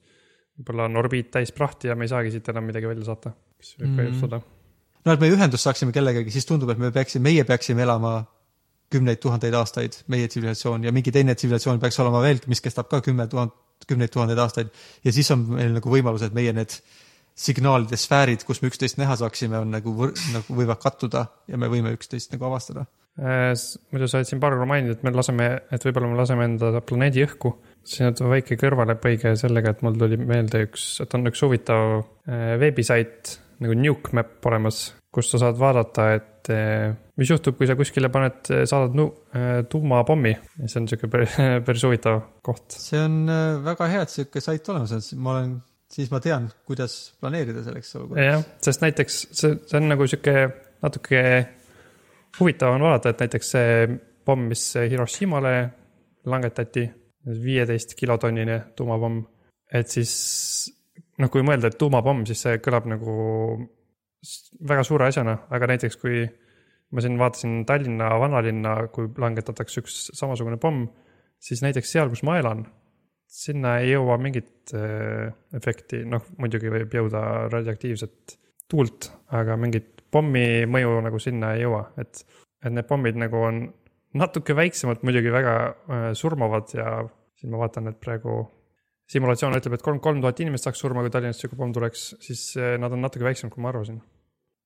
Võib-olla 0.59 0.89
on 0.91 0.97
orbiit 1.01 1.31
täis 1.33 1.53
prahti 1.53 1.89
ja 1.89 1.97
me 1.97 2.05
ei 2.05 2.13
saagi 2.13 2.31
siit 2.35 2.49
enam 2.53 2.67
midagi 2.69 2.89
välja 2.91 3.05
saata, 3.09 3.33
mis 3.59 3.75
võib 3.79 3.97
ka 3.97 4.03
Mhm. 4.03 4.13
juhtuda. 4.13 4.43
no 5.05 5.13
et 5.13 5.21
me 5.21 5.31
ühendust 5.31 5.65
saaksime 5.65 5.93
kellegagi, 5.93 6.31
siis 6.31 6.47
tundub, 6.47 6.71
et 6.71 6.79
me 6.79 6.91
peaksime, 6.91 7.23
meie 7.23 7.45
peaksime 7.45 7.83
elama 7.83 8.27
kümneid 8.93 9.21
tuhandeid 9.21 9.55
aastaid, 9.55 9.97
meie 10.09 10.29
tsivilisatsioon 10.29 10.85
ja 10.85 10.93
mingi 10.93 11.11
teine 11.13 11.35
tsivilisatsioon 11.35 11.81
peaks 11.81 11.99
olema 12.01 12.21
veel, 12.23 12.41
mis 12.47 12.61
kestab 12.61 12.89
ka 12.91 13.01
kümme 13.01 13.27
tuhat, 13.27 13.55
kümneid 13.89 14.13
tuhandeid 14.13 14.39
aastaid. 14.39 14.69
ja 15.05 15.13
siis 15.13 15.31
on 15.31 15.47
meil 15.57 15.73
nagu 15.73 15.91
võimalus, 15.91 16.23
et 16.23 16.35
meie 16.35 16.53
need 16.53 16.77
signaalide 17.35 17.97
sfäärid, 17.97 18.45
kus 18.45 18.61
me 18.63 18.69
üksteist 18.69 18.99
näha 19.01 19.17
saaksime, 19.17 19.59
on 19.59 19.71
nagu 19.71 20.13
nagu 20.33 20.55
võivad 20.55 20.79
kattuda 20.83 21.27
ja 21.49 21.57
me 21.57 21.67
võime 21.73 21.95
üksteist 21.97 22.33
nagu 22.33 22.45
avastada. 22.45 22.85
Äh, 23.21 23.53
muidu 23.93 24.07
sa 24.09 24.23
oled 24.23 24.29
siin 24.31 24.41
paar 24.41 24.55
korda 24.55 24.67
maininud, 24.71 24.97
et 24.97 25.03
me 25.05 25.13
laseme, 25.13 25.47
et 25.69 25.85
võib-olla 25.85 26.09
me 26.09 26.17
laseme 26.17 26.47
enda 26.49 26.81
planeedi 26.81 27.27
õhku. 27.27 27.53
siin 27.85 28.09
on 28.09 28.31
väike 28.31 28.57
kõrvalepõige 28.57 29.35
sellega, 29.37 29.75
et 29.75 29.83
mul 29.85 29.99
tuli 30.01 30.17
meelde 30.17 30.63
üks, 30.69 30.87
et 31.05 31.13
on 31.19 31.29
üks 31.29 31.43
huvitav 31.45 31.99
äh, 32.01 32.55
veebisait 32.63 33.35
nagu 33.63 33.77
Nuke 33.77 34.17
Map 34.17 34.49
olemas, 34.49 34.81
kus 35.13 35.29
sa 35.29 35.43
saad 35.43 35.61
vaadata, 35.61 36.09
et 36.17 36.51
äh, 36.55 36.89
mis 37.21 37.35
juhtub, 37.35 37.59
kui 37.59 37.69
sa 37.69 37.77
kuskile 37.77 38.09
paned, 38.15 38.49
saadad 38.49 38.97
nu-, 38.97 39.11
tuumapommi. 39.69 40.33
see 40.65 40.81
on 40.81 40.89
sihuke 40.89 41.13
päris, 41.13 41.37
päris 41.69 41.85
huvitav 41.85 42.23
koht. 42.41 42.65
see 42.73 43.03
on 43.03 43.27
väga 43.67 43.93
hea, 43.93 44.09
et 44.09 44.17
sihuke 44.17 44.41
sait 44.41 44.73
olemas 44.73 44.97
on, 44.97 45.05
ma 45.21 45.37
olen, 45.37 45.57
siis 45.93 46.09
ma 46.15 46.23
tean, 46.25 46.49
kuidas 46.65 47.01
planeerida 47.21 47.67
selleks 47.67 47.97
olukorraks. 48.01 48.31
jah, 48.31 48.53
sest 48.65 48.89
näiteks 48.89 49.25
see, 49.29 49.59
see 49.69 49.83
on 49.83 49.93
nagu 49.93 50.09
sihuke 50.09 50.47
natuke 50.83 51.27
huvitav 52.39 52.75
on 52.77 52.85
vaadata, 52.87 53.13
et 53.13 53.25
näiteks 53.25 53.53
see 53.55 53.87
pomm, 54.25 54.49
mis 54.53 54.65
Hiroshimale 54.77 55.55
langetati, 56.31 56.87
viieteist 57.43 57.95
kilotonnine 57.99 58.59
tuumapomm, 58.77 59.23
et 59.73 59.91
siis 59.91 60.13
noh, 61.19 61.31
kui 61.31 61.45
mõelda, 61.47 61.71
et 61.71 61.79
tuumapomm, 61.79 62.25
siis 62.29 62.43
see 62.47 62.59
kõlab 62.63 62.89
nagu 62.91 63.15
väga 64.69 64.85
suure 64.87 65.09
asjana, 65.09 65.37
aga 65.51 65.71
näiteks 65.73 65.99
kui 65.99 66.23
ma 66.93 67.03
siin 67.03 67.17
vaatasin 67.19 67.63
Tallinna 67.67 68.11
vanalinna, 68.21 68.77
kui 68.95 69.09
langetatakse 69.19 69.83
üks 69.83 69.99
samasugune 70.19 70.59
pomm, 70.63 70.87
siis 71.43 71.63
näiteks 71.65 71.95
seal, 71.95 72.11
kus 72.13 72.23
ma 72.27 72.37
elan, 72.41 72.67
sinna 73.33 73.79
ei 73.81 73.95
jõua 73.95 74.19
mingit 74.21 74.75
äh, 74.77 75.33
efekti, 75.57 76.03
noh 76.09 76.27
muidugi 76.39 76.71
võib 76.73 76.93
jõuda 76.99 77.23
radioaktiivset 77.53 78.37
tuult, 78.73 79.11
aga 79.37 79.57
mingit 79.61 80.03
pommi 80.13 80.65
mõju 80.69 80.99
nagu 81.05 81.21
sinna 81.23 81.55
ei 81.57 81.65
jõua, 81.67 81.85
et, 82.01 82.25
et 82.65 82.73
need 82.73 82.89
pommid 82.89 83.19
nagu 83.21 83.45
on 83.45 83.63
natuke 84.19 84.57
väiksemad, 84.57 85.05
muidugi 85.07 85.33
väga 85.33 85.55
äh, 85.69 86.09
surmavad 86.19 86.73
ja 86.77 86.89
siin 87.41 87.53
ma 87.53 87.63
vaatan, 87.63 87.89
et 87.93 88.01
praegu 88.03 88.43
simulatsioon 89.13 89.57
ütleb, 89.59 89.77
et 89.77 89.85
kolm, 89.85 90.01
kolm 90.05 90.21
tuhat 90.23 90.41
inimest 90.45 90.69
saaks 90.69 90.81
surma, 90.85 91.03
kui 91.05 91.13
Tallinnas 91.13 91.41
sihuke 91.41 91.59
pomm 91.59 91.73
tuleks, 91.75 92.05
siis 92.25 92.45
äh, 92.61 92.75
nad 92.81 92.93
on 92.95 93.03
natuke 93.05 93.27
väiksemad, 93.27 93.53
kui 93.55 93.65
ma 93.65 93.73
arvasin. 93.73 93.99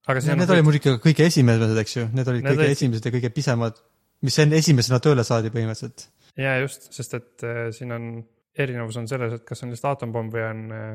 aga 0.07 0.23
siin 0.23 0.39
Need 0.41 0.53
olid 0.55 0.67
muidugi 0.67 0.97
kõige 1.03 1.27
esimesed, 1.31 1.79
eks 1.83 1.97
ju, 1.97 2.07
need 2.15 2.31
olid 2.33 2.45
Need 2.45 2.53
kõige 2.55 2.67
olid- 2.67 2.77
esimesed 2.79 3.09
ja 3.09 3.15
kõige 3.15 3.33
pisemad, 3.35 3.81
mis 4.27 4.39
enne 4.43 4.61
esimesena 4.63 5.01
tööle 5.03 5.25
saadi 5.27 5.51
põhimõtteliselt. 5.55 6.09
ja 6.43 6.59
just, 6.63 6.91
sest 6.95 7.17
et 7.19 7.47
äh, 7.47 7.65
siin 7.75 7.95
on, 7.97 8.11
erinevus 8.59 8.99
on 9.01 9.09
selles, 9.11 9.39
et 9.39 9.47
kas 9.47 9.63
on 9.65 9.73
lihtsalt 9.75 9.95
aatompomm 9.95 10.31
või 10.35 10.45
on 10.47 10.63
äh, 10.75 10.93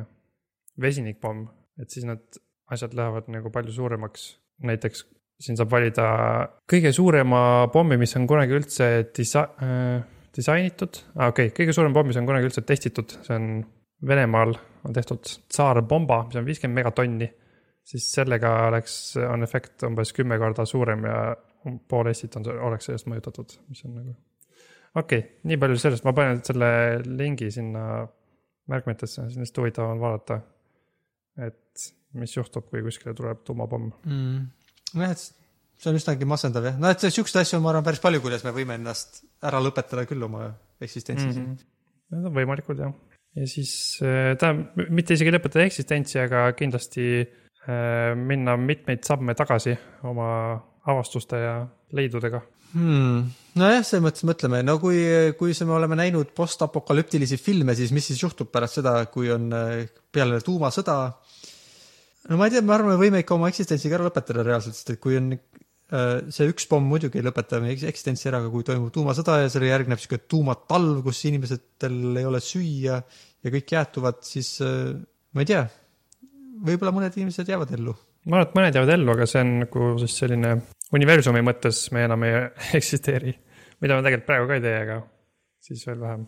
vesinikpomm, 0.82 1.47
et 1.82 1.91
siis 1.91 2.07
need 2.07 2.41
asjad 2.72 2.95
lähevad 2.97 3.28
nagu 3.34 3.51
palju 3.53 3.74
suuremaks. 3.76 4.30
näiteks 4.61 5.05
siin 5.41 5.57
saab 5.57 5.72
valida 5.74 6.07
kõige 6.69 6.91
suurema 6.93 7.67
pommi, 7.74 7.97
mis 7.97 8.13
on 8.19 8.28
kunagi 8.30 8.55
üldse 8.57 8.88
disa- 9.15 9.49
äh,, 9.63 10.01
disainitud 10.36 11.01
ah,, 11.15 11.32
okei 11.32 11.49
okay,, 11.49 11.55
kõige 11.61 11.76
suurem 11.76 11.93
pomm, 11.95 12.11
mis 12.11 12.19
on 12.22 12.30
kunagi 12.30 12.49
üldse 12.49 12.65
testitud, 12.67 13.17
see 13.26 13.38
on 13.38 13.53
Venemaal 14.07 14.55
on 14.88 14.95
tehtud 14.97 15.22
tsaarbomba, 15.22 16.24
mis 16.26 16.39
on 16.39 16.45
viiskümmend 16.47 16.80
megatonni. 16.80 17.28
siis 17.86 18.07
sellega 18.13 18.49
oleks, 18.67 19.15
on 19.17 19.43
efekt 19.43 19.84
umbes 19.86 20.13
kümme 20.13 20.38
korda 20.41 20.65
suurem 20.65 21.05
ja 21.05 21.36
um- 21.65 21.80
pool 21.89 22.09
Eestit 22.09 22.36
on, 22.38 22.45
oleks 22.69 22.89
sellest 22.89 23.09
mõjutatud, 23.09 23.57
mis 23.69 23.86
on 23.86 23.95
nagu 23.99 24.15
okei 24.95 25.19
okay,, 25.19 25.30
nii 25.49 25.57
palju 25.57 25.78
sellest, 25.82 26.05
ma 26.05 26.13
panen 26.17 26.41
selle 26.45 26.72
lingi 27.05 27.51
sinna 27.53 28.05
märkmetesse, 28.72 29.28
lihtsalt 29.28 29.61
huvitav 29.63 29.93
on 29.93 30.01
vaadata. 30.01 30.41
et 31.38 32.01
mis 32.20 32.34
juhtub, 32.36 32.68
kui 32.70 32.84
kuskile 32.86 33.14
tuleb 33.18 33.43
tuumapomm. 33.47 33.91
mm.. 34.05 34.41
nojah, 34.95 35.14
et 35.16 35.24
see 35.82 35.91
on 35.91 35.97
üsnagi 35.97 36.28
masendav 36.30 36.68
jah, 36.70 36.80
no 36.82 36.91
et 36.93 37.05
siukseid 37.07 37.41
asju 37.43 37.57
on, 37.57 37.66
ma 37.66 37.74
arvan, 37.74 37.86
päris 37.88 38.01
palju, 38.03 38.22
kuidas 38.24 38.43
me 38.45 38.53
võime 38.55 38.78
ennast 38.78 39.24
ära 39.47 39.62
lõpetada 39.64 40.05
küll 40.09 40.28
oma 40.28 40.51
eksistentsis 40.82 41.36
mm. 41.36 41.45
-hmm. 41.45 41.68
Need 42.12 42.28
on 42.28 42.34
võimalikud 42.36 42.82
jah. 42.84 42.91
ja 43.39 43.45
siis 43.47 43.74
äh, 44.03 44.34
tähendab, 44.39 44.89
mitte 44.91 45.16
isegi 45.16 45.32
lõpetada 45.32 45.64
eksistentsi, 45.66 46.20
aga 46.20 46.49
kindlasti 46.59 47.05
äh, 47.22 48.12
minna 48.20 48.57
mitmeid 48.59 49.05
samme 49.07 49.36
tagasi 49.38 49.78
oma 50.09 50.28
avastuste 50.91 51.39
ja 51.39 51.55
leidudega. 51.95 52.41
hmm.. 52.74 53.32
nojah, 53.59 53.84
selles 53.86 54.03
mõttes 54.05 54.26
mõtleme, 54.28 54.62
no 54.66 54.78
kui, 54.80 54.99
kui 55.39 55.55
me 55.66 55.76
oleme 55.78 55.97
näinud 55.99 56.32
postapokalüptilisi 56.38 57.38
filme, 57.41 57.76
siis 57.76 57.91
mis 57.95 58.12
siis 58.12 58.22
juhtub 58.24 58.51
pärast 58.51 58.80
seda, 58.80 58.97
kui 59.12 59.32
on 59.34 59.49
äh, 59.55 59.88
peale 60.12 60.41
tuumasõda. 60.45 60.97
No 62.30 62.38
ma 62.39 62.47
ei 62.47 62.55
tea, 62.55 62.65
ma 62.65 62.78
arvan, 62.78 62.93
me 62.93 62.99
võime 63.01 63.24
ikka 63.24 63.38
oma 63.38 63.49
eksistentsiga 63.51 63.97
ära 63.97 64.09
lõpetada 64.09 64.45
reaalselt, 64.47 64.78
sest 64.78 64.93
et 64.93 65.01
kui 65.03 65.17
on 65.19 65.32
äh, 65.34 66.13
see 66.34 66.51
üks 66.51 66.67
pomm 66.72 66.89
muidugi 66.91 67.22
ei 67.22 67.26
lõpeta 67.26 67.61
meie 67.63 67.76
eks- 67.78 67.88
eksistentsi 67.89 68.30
ära, 68.32 68.43
aga 68.43 68.53
kui 68.53 68.67
toimub 68.67 68.93
tuumasõda 68.95 69.41
ja 69.43 69.49
sellele 69.49 69.74
järgneb 69.74 70.01
sihuke 70.01 70.22
tuumatalv, 70.32 71.01
kus 71.07 71.24
inimestel 71.32 72.22
ei 72.22 72.28
ole 72.28 72.43
süüa 72.43 73.01
ja 73.01 73.57
kõik 73.57 73.76
jäätuvad, 73.78 74.22
siis 74.28 74.55
äh, 74.65 74.93
ma 75.34 75.45
ei 75.45 75.51
tea, 75.53 75.65
võib-olla 76.61 76.93
mõned 76.95 77.17
inimesed 77.17 77.49
jäävad 77.49 77.78
ellu 77.80 77.97
ma 78.30 78.38
arvan, 78.38 78.49
et 78.49 78.57
mõned 78.57 78.78
jäävad 78.78 78.93
ellu, 78.95 79.13
aga 79.15 79.28
see 79.30 79.41
on 79.41 79.53
nagu 79.63 79.88
siis 80.01 80.17
selline 80.22 80.51
universumi 80.95 81.41
mõttes 81.45 81.86
me 81.95 82.05
enam 82.05 82.28
ei 82.28 82.38
eksisteeri. 82.80 83.34
mida 83.82 83.97
me 83.97 84.05
tegelikult 84.05 84.28
praegu 84.28 84.49
ka 84.49 84.57
ei 84.59 84.65
tee, 84.65 84.76
aga 84.86 84.99
siis 85.61 85.86
veel 85.88 86.01
vähem. 86.01 86.28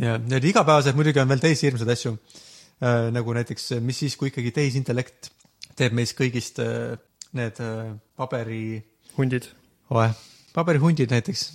ja 0.00 0.16
need 0.18 0.46
igapäevased 0.52 0.96
muidugi 0.96 1.20
on 1.20 1.28
veel 1.28 1.42
teisi 1.42 1.68
hirmsaid 1.68 1.92
asju. 1.96 2.14
Nagu 3.12 3.32
näiteks, 3.36 3.70
mis 3.84 3.98
siis, 4.00 4.16
kui 4.16 4.30
ikkagi 4.30 4.50
tehisintellekt 4.56 5.30
teeb 5.76 5.92
meist 5.96 6.16
kõigist 6.18 6.58
äh, 6.64 6.96
need 7.36 7.60
äh, 7.60 7.90
paberi, 8.16 8.80
hundid. 9.18 9.50
oe, 9.90 10.08
paberihundid 10.56 11.10
näiteks. 11.14 11.50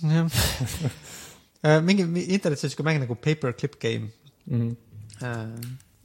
Äh, 1.66 1.80
mingi 1.82 2.04
mi- 2.06 2.22
internetis 2.36 2.66
on 2.66 2.70
siuke 2.70 2.84
mäng 2.86 3.00
nagu 3.00 3.14
Paperclip 3.16 3.78
Game 3.82 4.10
Mhm. 4.46 4.76
äh,, 5.24 5.48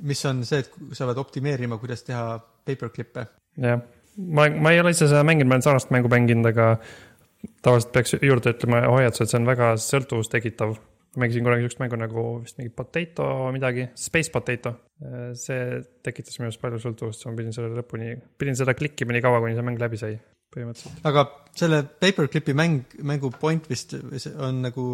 mis 0.02 0.24
on 0.26 0.40
see, 0.48 0.60
et 0.64 0.72
sa 0.98 1.06
pead 1.06 1.18
optimeerima, 1.22 1.78
kuidas 1.78 2.02
teha 2.08 2.40
paperclip'e. 2.66 3.26
jah, 3.62 3.82
ma, 4.18 4.48
ma 4.50 4.72
ei 4.72 4.80
ole 4.82 4.90
ise 4.96 5.06
seda 5.12 5.22
mänginud, 5.28 5.50
ma 5.52 5.60
olen 5.60 5.62
sarnast 5.68 5.92
mängu 5.94 6.10
mänginud, 6.10 6.48
aga 6.50 6.70
tavaliselt 7.62 7.92
peaks 7.94 8.16
juurde 8.24 8.56
ütlema 8.56 8.80
hoiatuse, 8.88 9.28
et 9.28 9.30
see 9.36 9.40
on 9.42 9.46
väga 9.52 9.74
sõltuvust 9.78 10.32
tekitav. 10.34 10.74
Mängisin 11.20 11.44
kunagi 11.44 11.66
siukest 11.66 11.82
mängu 11.82 12.00
nagu 12.00 12.26
vist 12.44 12.60
mingi 12.60 12.72
Potato 12.76 13.26
midagi, 13.52 13.88
Space 13.96 14.32
Potato. 14.32 14.76
see 15.34 15.80
tekitas 16.06 16.38
minu 16.38 16.52
arust 16.52 16.62
palju 16.62 16.78
sõltuvust, 16.84 17.24
siis 17.24 17.28
ma 17.28 17.34
pidin 17.40 17.56
selle 17.56 17.72
lõpuni, 17.74 18.12
pidin 18.38 18.58
seda 18.58 18.76
klikkima 18.78 19.16
nii 19.16 19.24
kaua, 19.26 19.40
kuni 19.42 19.58
see 19.58 19.66
mäng 19.66 19.82
läbi 19.82 19.98
sai, 19.98 20.14
põhimõtteliselt. 20.54 21.02
aga 21.10 21.26
selle 21.58 21.82
paperclip'i 22.04 22.54
mäng, 22.58 22.94
mängu 23.02 23.32
point 23.42 23.66
vist 23.72 23.96
on 24.38 24.62
nagu 24.68 24.86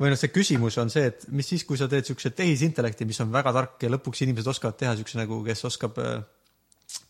või 0.00 0.14
noh, 0.14 0.18
see 0.18 0.32
küsimus 0.32 0.78
on 0.80 0.90
see, 0.92 1.10
et 1.12 1.26
mis 1.28 1.52
siis, 1.52 1.66
kui 1.68 1.76
sa 1.76 1.90
teed 1.92 2.08
siukse 2.08 2.32
tehisintellekti, 2.32 3.04
mis 3.04 3.20
on 3.20 3.30
väga 3.34 3.52
tark 3.52 3.84
ja 3.84 3.92
lõpuks 3.92 4.24
inimesed 4.24 4.48
oskavad 4.48 4.80
teha 4.80 4.96
siukse 4.96 5.20
nagu, 5.20 5.42
kes 5.44 5.66
oskab, 5.68 6.00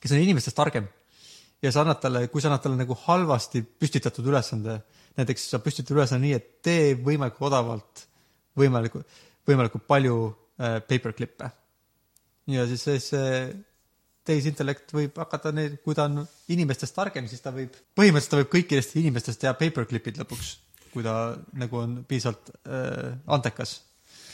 kes 0.02 0.16
on 0.16 0.24
inimestest 0.24 0.58
targem. 0.58 0.90
ja 1.62 1.70
sa 1.70 1.84
annad 1.84 2.00
talle, 2.02 2.26
kui 2.32 2.42
sa 2.42 2.50
annad 2.50 2.66
talle 2.66 2.80
nagu 2.80 2.96
halvasti 3.06 3.62
püstitatud 3.62 4.26
ülesande, 4.26 4.80
näiteks 5.20 5.50
sa 5.52 5.62
püstitad 5.62 5.94
ülesande 5.94 6.26
nii, 6.26 6.34
et 6.34 6.54
tee 6.66 6.94
võimalikult 6.98 7.52
odavalt 7.52 8.09
võimalikult, 8.58 9.06
võimalikult 9.48 9.86
palju 9.88 10.16
äh, 10.26 10.78
paperclip'e. 10.86 11.50
ja 12.50 12.66
siis 12.66 12.86
see, 12.86 13.42
tehisintellekt 14.26 14.92
võib 14.94 15.16
hakata 15.20 15.52
neid, 15.54 15.78
kui 15.84 15.96
ta 15.96 16.06
on 16.10 16.24
inimestest 16.52 16.96
targem, 16.96 17.28
siis 17.30 17.42
ta 17.44 17.52
võib, 17.54 17.76
põhimõtteliselt 17.98 18.34
ta 18.34 18.40
võib 18.42 18.52
kõikidest 18.54 18.96
inimestest 19.00 19.40
teha 19.42 19.54
paperclip'id 19.58 20.20
lõpuks, 20.22 20.50
kui 20.92 21.06
ta 21.06 21.14
nagu 21.58 21.80
on 21.80 22.00
piisavalt 22.08 22.52
äh, 22.66 23.14
andekas. 23.26 23.80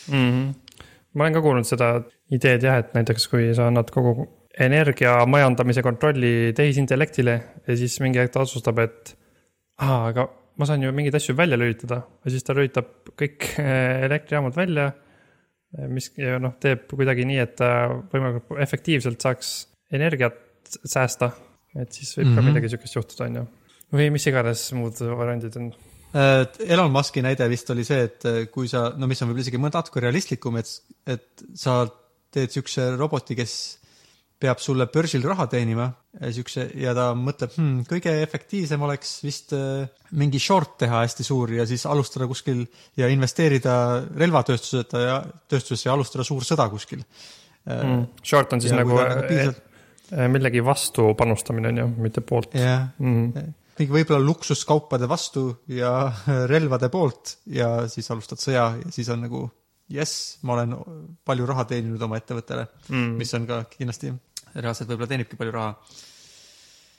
mm. 0.09 0.31
-hmm. 0.31 0.83
ma 1.15 1.25
olen 1.25 1.37
ka 1.37 1.45
kuulnud 1.45 1.69
seda 1.69 1.93
ideed 2.31 2.67
jah, 2.67 2.81
et 2.83 2.95
näiteks 2.97 3.29
kui 3.29 3.53
sa 3.55 3.69
annad 3.71 3.91
kogu 3.95 4.27
energia 4.59 5.19
majandamise 5.29 5.83
kontrolli 5.83 6.53
tehisintellektile 6.57 7.35
ja 7.67 7.77
siis 7.77 8.01
mingi 8.01 8.19
hetk 8.19 8.33
ta 8.33 8.41
otsustab, 8.41 8.79
et 8.79 9.17
aa, 9.79 10.07
aga 10.09 10.29
ma 10.57 10.69
saan 10.69 10.85
ju 10.85 10.93
mingeid 10.95 11.17
asju 11.19 11.37
välja 11.37 11.59
lülitada 11.61 12.01
ja 12.25 12.33
siis 12.33 12.47
ta 12.47 12.57
lülitab 12.57 13.13
kõik 13.19 13.51
eh, 13.63 14.05
elektrijaamad 14.09 14.57
välja. 14.57 14.93
mis 15.93 16.09
ja 16.17 16.39
noh, 16.41 16.55
teeb 16.63 16.87
kuidagi 16.89 17.27
nii, 17.29 17.39
et 17.43 17.57
ta 17.59 17.69
võimalikult 18.13 18.61
efektiivselt 18.63 19.21
saaks 19.21 19.51
energiat 19.93 20.39
säästa. 20.85 21.33
et 21.77 21.93
siis 21.93 22.17
võib 22.17 22.27
mm 22.27 22.31
-hmm. 22.31 22.37
ka 22.37 22.41
Mhm. 22.41 22.49
midagi 22.49 22.69
sihukest 22.69 22.97
juhtuda, 22.97 23.25
on 23.25 23.35
ju. 23.37 23.47
või 23.93 24.11
mis 24.11 24.27
iganes 24.27 24.73
muud 24.73 24.99
variandid 25.01 25.57
on. 25.57 25.73
Äh, 26.15 26.47
Elon 26.69 26.91
Musk'i 26.91 27.23
näide 27.23 27.49
vist 27.49 27.71
oli 27.71 27.85
see, 27.85 28.03
et 28.03 28.51
kui 28.51 28.69
sa, 28.69 28.95
no 28.97 29.07
mis 29.07 29.23
on 29.23 29.29
võib-olla 29.29 29.43
isegi 29.43 29.59
mõnda 29.59 29.83
natuke 29.83 30.01
realistlikum, 30.01 30.57
et, 30.57 30.83
et 31.07 31.45
sa 31.55 31.87
teed 32.31 32.51
siukse 32.51 32.97
roboti, 32.97 33.37
kes 33.37 33.79
peab 34.41 34.61
sulle 34.61 34.87
börsil 34.93 35.25
raha 35.25 35.47
teenima, 35.49 35.87
siukse 36.33 36.67
ja 36.77 36.93
ta 36.97 37.11
mõtleb 37.17 37.55
hmm,, 37.57 37.87
kõige 37.89 38.13
efektiivsem 38.23 38.83
oleks 38.85 39.17
vist 39.25 39.55
äh, 39.57 39.87
mingi 40.17 40.41
short 40.43 40.77
teha 40.85 41.03
hästi 41.05 41.25
suur 41.25 41.55
ja 41.57 41.65
siis 41.69 41.87
alustada 41.89 42.29
kuskil 42.29 42.67
ja 43.01 43.09
investeerida 43.13 44.05
relvatööstuseta 44.17 45.03
ja 45.03 45.19
tööstusesse 45.49 45.89
ja 45.89 45.97
alustada 45.97 46.25
suur 46.29 46.45
sõda 46.45 46.69
kuskil 46.73 47.05
Mm. 47.67 48.07
Short 48.23 48.53
on 48.55 48.61
siis 48.63 48.71
ja 48.71 48.79
nagu 48.79 48.95
nagu 48.95 49.23
piisavalt- 49.27 49.63
eh, 50.13 50.29
millegi 50.31 50.63
vastu 50.65 51.09
panustamine 51.19 51.73
on 51.73 51.79
ju, 51.81 51.87
mitte 51.99 52.23
poolt 52.23 52.55
jah, 52.55 52.85
mm.. 53.03 53.55
mingi 53.81 53.93
võib-olla 53.93 54.23
luksuskaupade 54.23 55.09
vastu 55.11 55.49
ja 55.75 55.91
relvade 56.53 56.89
poolt 56.95 57.39
ja 57.51 57.89
siis 57.91 58.07
alustad 58.15 58.39
sõja 58.39 58.69
ja 58.79 58.93
siis 58.95 59.11
on 59.11 59.27
nagu 59.27 59.43
jess, 59.89 60.39
ma 60.43 60.57
olen 60.57 60.75
palju 61.25 61.47
raha 61.47 61.65
teeninud 61.71 62.03
oma 62.03 62.19
ettevõttele 62.21 62.67
Mm. 62.91 63.17
mis 63.21 63.35
on 63.35 63.47
ka 63.47 63.65
kindlasti 63.71 64.13
reaalselt 64.57 64.89
võib-olla 64.91 65.09
teenibki 65.11 65.37
palju 65.37 65.53
raha. 65.55 65.75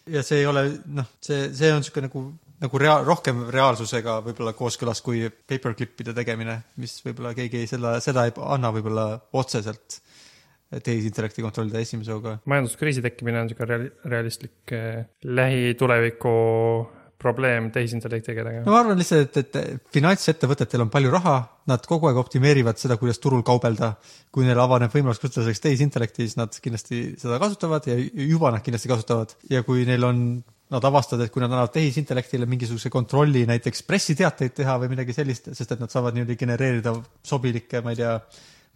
ja 0.08 0.24
see 0.24 0.40
ei 0.40 0.46
ole 0.48 0.66
noh, 0.86 1.08
see, 1.20 1.50
see 1.54 1.72
on 1.74 1.82
niisugune 1.82 2.08
nagu, 2.08 2.22
nagu 2.64 2.80
rea-, 2.80 3.04
rohkem 3.04 3.48
reaalsusega 3.52 4.22
võib-olla 4.24 4.54
kooskõlas 4.56 5.02
kui 5.04 5.26
paperclip'ide 5.30 6.14
tegemine, 6.16 6.62
mis 6.78 7.02
võib-olla 7.04 7.34
keegi 7.36 7.64
ei 7.64 7.68
seda, 7.68 7.98
seda 8.04 8.26
ei 8.26 8.36
anna 8.38 8.72
võib-olla 8.72 9.10
otseselt 9.34 10.02
tehisintellekti 10.84 11.42
kontrollida 11.42 11.80
esimese 11.80 12.12
hooga. 12.12 12.38
majanduskriisi 12.46 13.02
tekkimine 13.02 13.42
on 13.42 13.50
sihuke 13.50 13.66
real- 13.66 13.92
realistlik 14.06 14.72
eh, 14.76 15.06
lähituleviku 15.24 16.34
probleem 17.18 17.72
tehisintellektiga 17.74 18.44
no 18.44 18.50
tegema. 18.50 18.72
ma 18.72 18.82
arvan 18.82 19.00
lihtsalt, 19.00 19.40
et, 19.42 19.56
et 19.56 19.94
finantsettevõtetel 19.94 20.84
on 20.86 20.92
palju 20.94 21.14
raha, 21.14 21.38
nad 21.72 21.88
kogu 21.90 22.10
aeg 22.10 22.20
optimeerivad 22.22 22.78
seda, 22.80 23.00
kuidas 23.02 23.22
turul 23.24 23.44
kaubelda. 23.48 23.96
kui 24.32 24.46
neil 24.46 24.60
avaneb 24.62 24.94
võimalus 24.94 25.22
kasutada 25.22 25.48
selleks 25.48 25.64
tehisintellekti, 25.64 26.28
siis 26.28 26.38
nad 26.38 26.54
kindlasti 26.62 27.02
seda 27.18 27.40
kasutavad 27.42 27.88
ja 27.90 27.98
juba 27.98 28.52
nad 28.54 28.62
kindlasti 28.66 28.92
kasutavad 28.92 29.34
ja 29.50 29.64
kui 29.66 29.88
neil 29.88 30.06
on 30.06 30.22
Nad 30.68 30.84
avastavad, 30.84 31.24
et 31.24 31.32
kui 31.32 31.40
nad 31.40 31.48
annavad 31.48 31.72
tehisintellektile 31.72 32.44
mingisuguse 32.44 32.90
kontrolli 32.92 33.46
näiteks 33.48 33.86
pressiteateid 33.88 34.52
teha 34.58 34.74
või 34.82 34.90
midagi 34.92 35.14
sellist, 35.16 35.48
sest 35.56 35.72
et 35.72 35.80
nad 35.80 35.94
saavad 35.94 36.18
niimoodi 36.18 36.36
genereerida 36.42 36.92
sobilikke, 37.24 37.80
ma 37.86 37.94
ei 37.94 38.02
tea, 38.02 38.18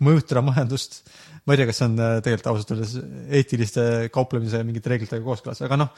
mõjutada 0.08 0.39
majandust. 0.46 1.02
ma 1.44 1.54
ei 1.54 1.60
tea, 1.60 1.68
kas 1.68 1.82
see 1.82 1.89
on 1.89 2.00
äh, 2.00 2.14
tegelikult 2.24 2.48
ausalt 2.54 2.72
öeldes 2.76 2.96
eetiliste 3.42 3.84
kauplemise 4.14 4.62
mingite 4.64 4.94
reeglitega 4.94 5.26
kooskõlas, 5.26 5.60
aga 5.66 5.82
noh, 5.82 5.92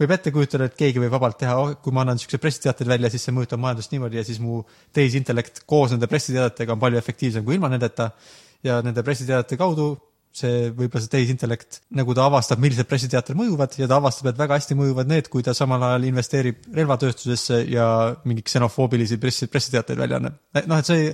võib 0.00 0.12
ette 0.14 0.32
kujutada, 0.34 0.68
et 0.68 0.76
keegi 0.78 1.02
võib 1.02 1.14
vabalt 1.14 1.38
teha, 1.40 1.56
kui 1.82 1.94
ma 1.96 2.04
annan 2.04 2.20
siukseid 2.20 2.42
pressiteateid 2.42 2.88
välja, 2.88 3.10
siis 3.12 3.26
see 3.26 3.34
mõjutab 3.36 3.62
majandust 3.62 3.94
niimoodi 3.94 4.20
ja 4.20 4.26
siis 4.26 4.38
mu 4.42 4.62
tehisintellekt 4.96 5.64
koos 5.68 5.94
nende 5.94 6.08
pressiteadetega 6.10 6.76
on 6.76 6.84
palju 6.84 7.00
efektiivsem 7.00 7.44
kui 7.44 7.58
ilma 7.58 7.72
nendeta. 7.72 8.12
ja 8.62 8.82
nende 8.84 9.02
pressiteadete 9.02 9.56
kaudu 9.56 9.94
see 10.30 10.68
võib-olla 10.70 11.02
see 11.02 11.10
tehisintellekt, 11.10 11.80
nagu 11.98 12.14
ta 12.14 12.28
avastab, 12.28 12.60
millised 12.62 12.86
pressiteated 12.86 13.34
mõjuvad 13.38 13.74
ja 13.80 13.88
ta 13.90 13.98
avastab, 13.98 14.28
et 14.30 14.38
väga 14.38 14.58
hästi 14.60 14.76
mõjuvad 14.78 15.10
need, 15.10 15.28
kui 15.32 15.42
ta 15.46 15.54
samal 15.58 15.82
ajal 15.88 16.06
investeerib 16.06 16.68
relvatööstusesse 16.76 17.64
ja 17.70 17.86
mingi 18.30 18.44
ksenofoobilisi 18.46 19.18
pressi, 19.22 19.48
pressiteateid 19.50 19.98
välja 19.98 20.20
annab. 20.20 20.38
noh, 20.70 20.78
et 20.78 20.86
see, 20.86 21.08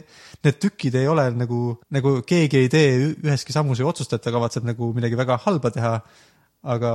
need 0.45 0.61
tükid 0.61 0.99
ei 1.01 1.09
ole 1.09 1.31
nagu, 1.33 1.63
nagu 1.97 2.19
keegi 2.29 2.61
ei 2.61 2.73
tee 2.73 2.91
üheski 3.15 3.57
sammus 3.57 3.81
ei 3.81 3.89
otsusta, 3.89 4.21
et 4.21 4.27
ta 4.27 4.35
kavatseb 4.35 4.69
nagu 4.69 4.93
midagi 4.97 5.17
väga 5.17 5.41
halba 5.47 5.73
teha, 5.73 5.95
aga 6.77 6.93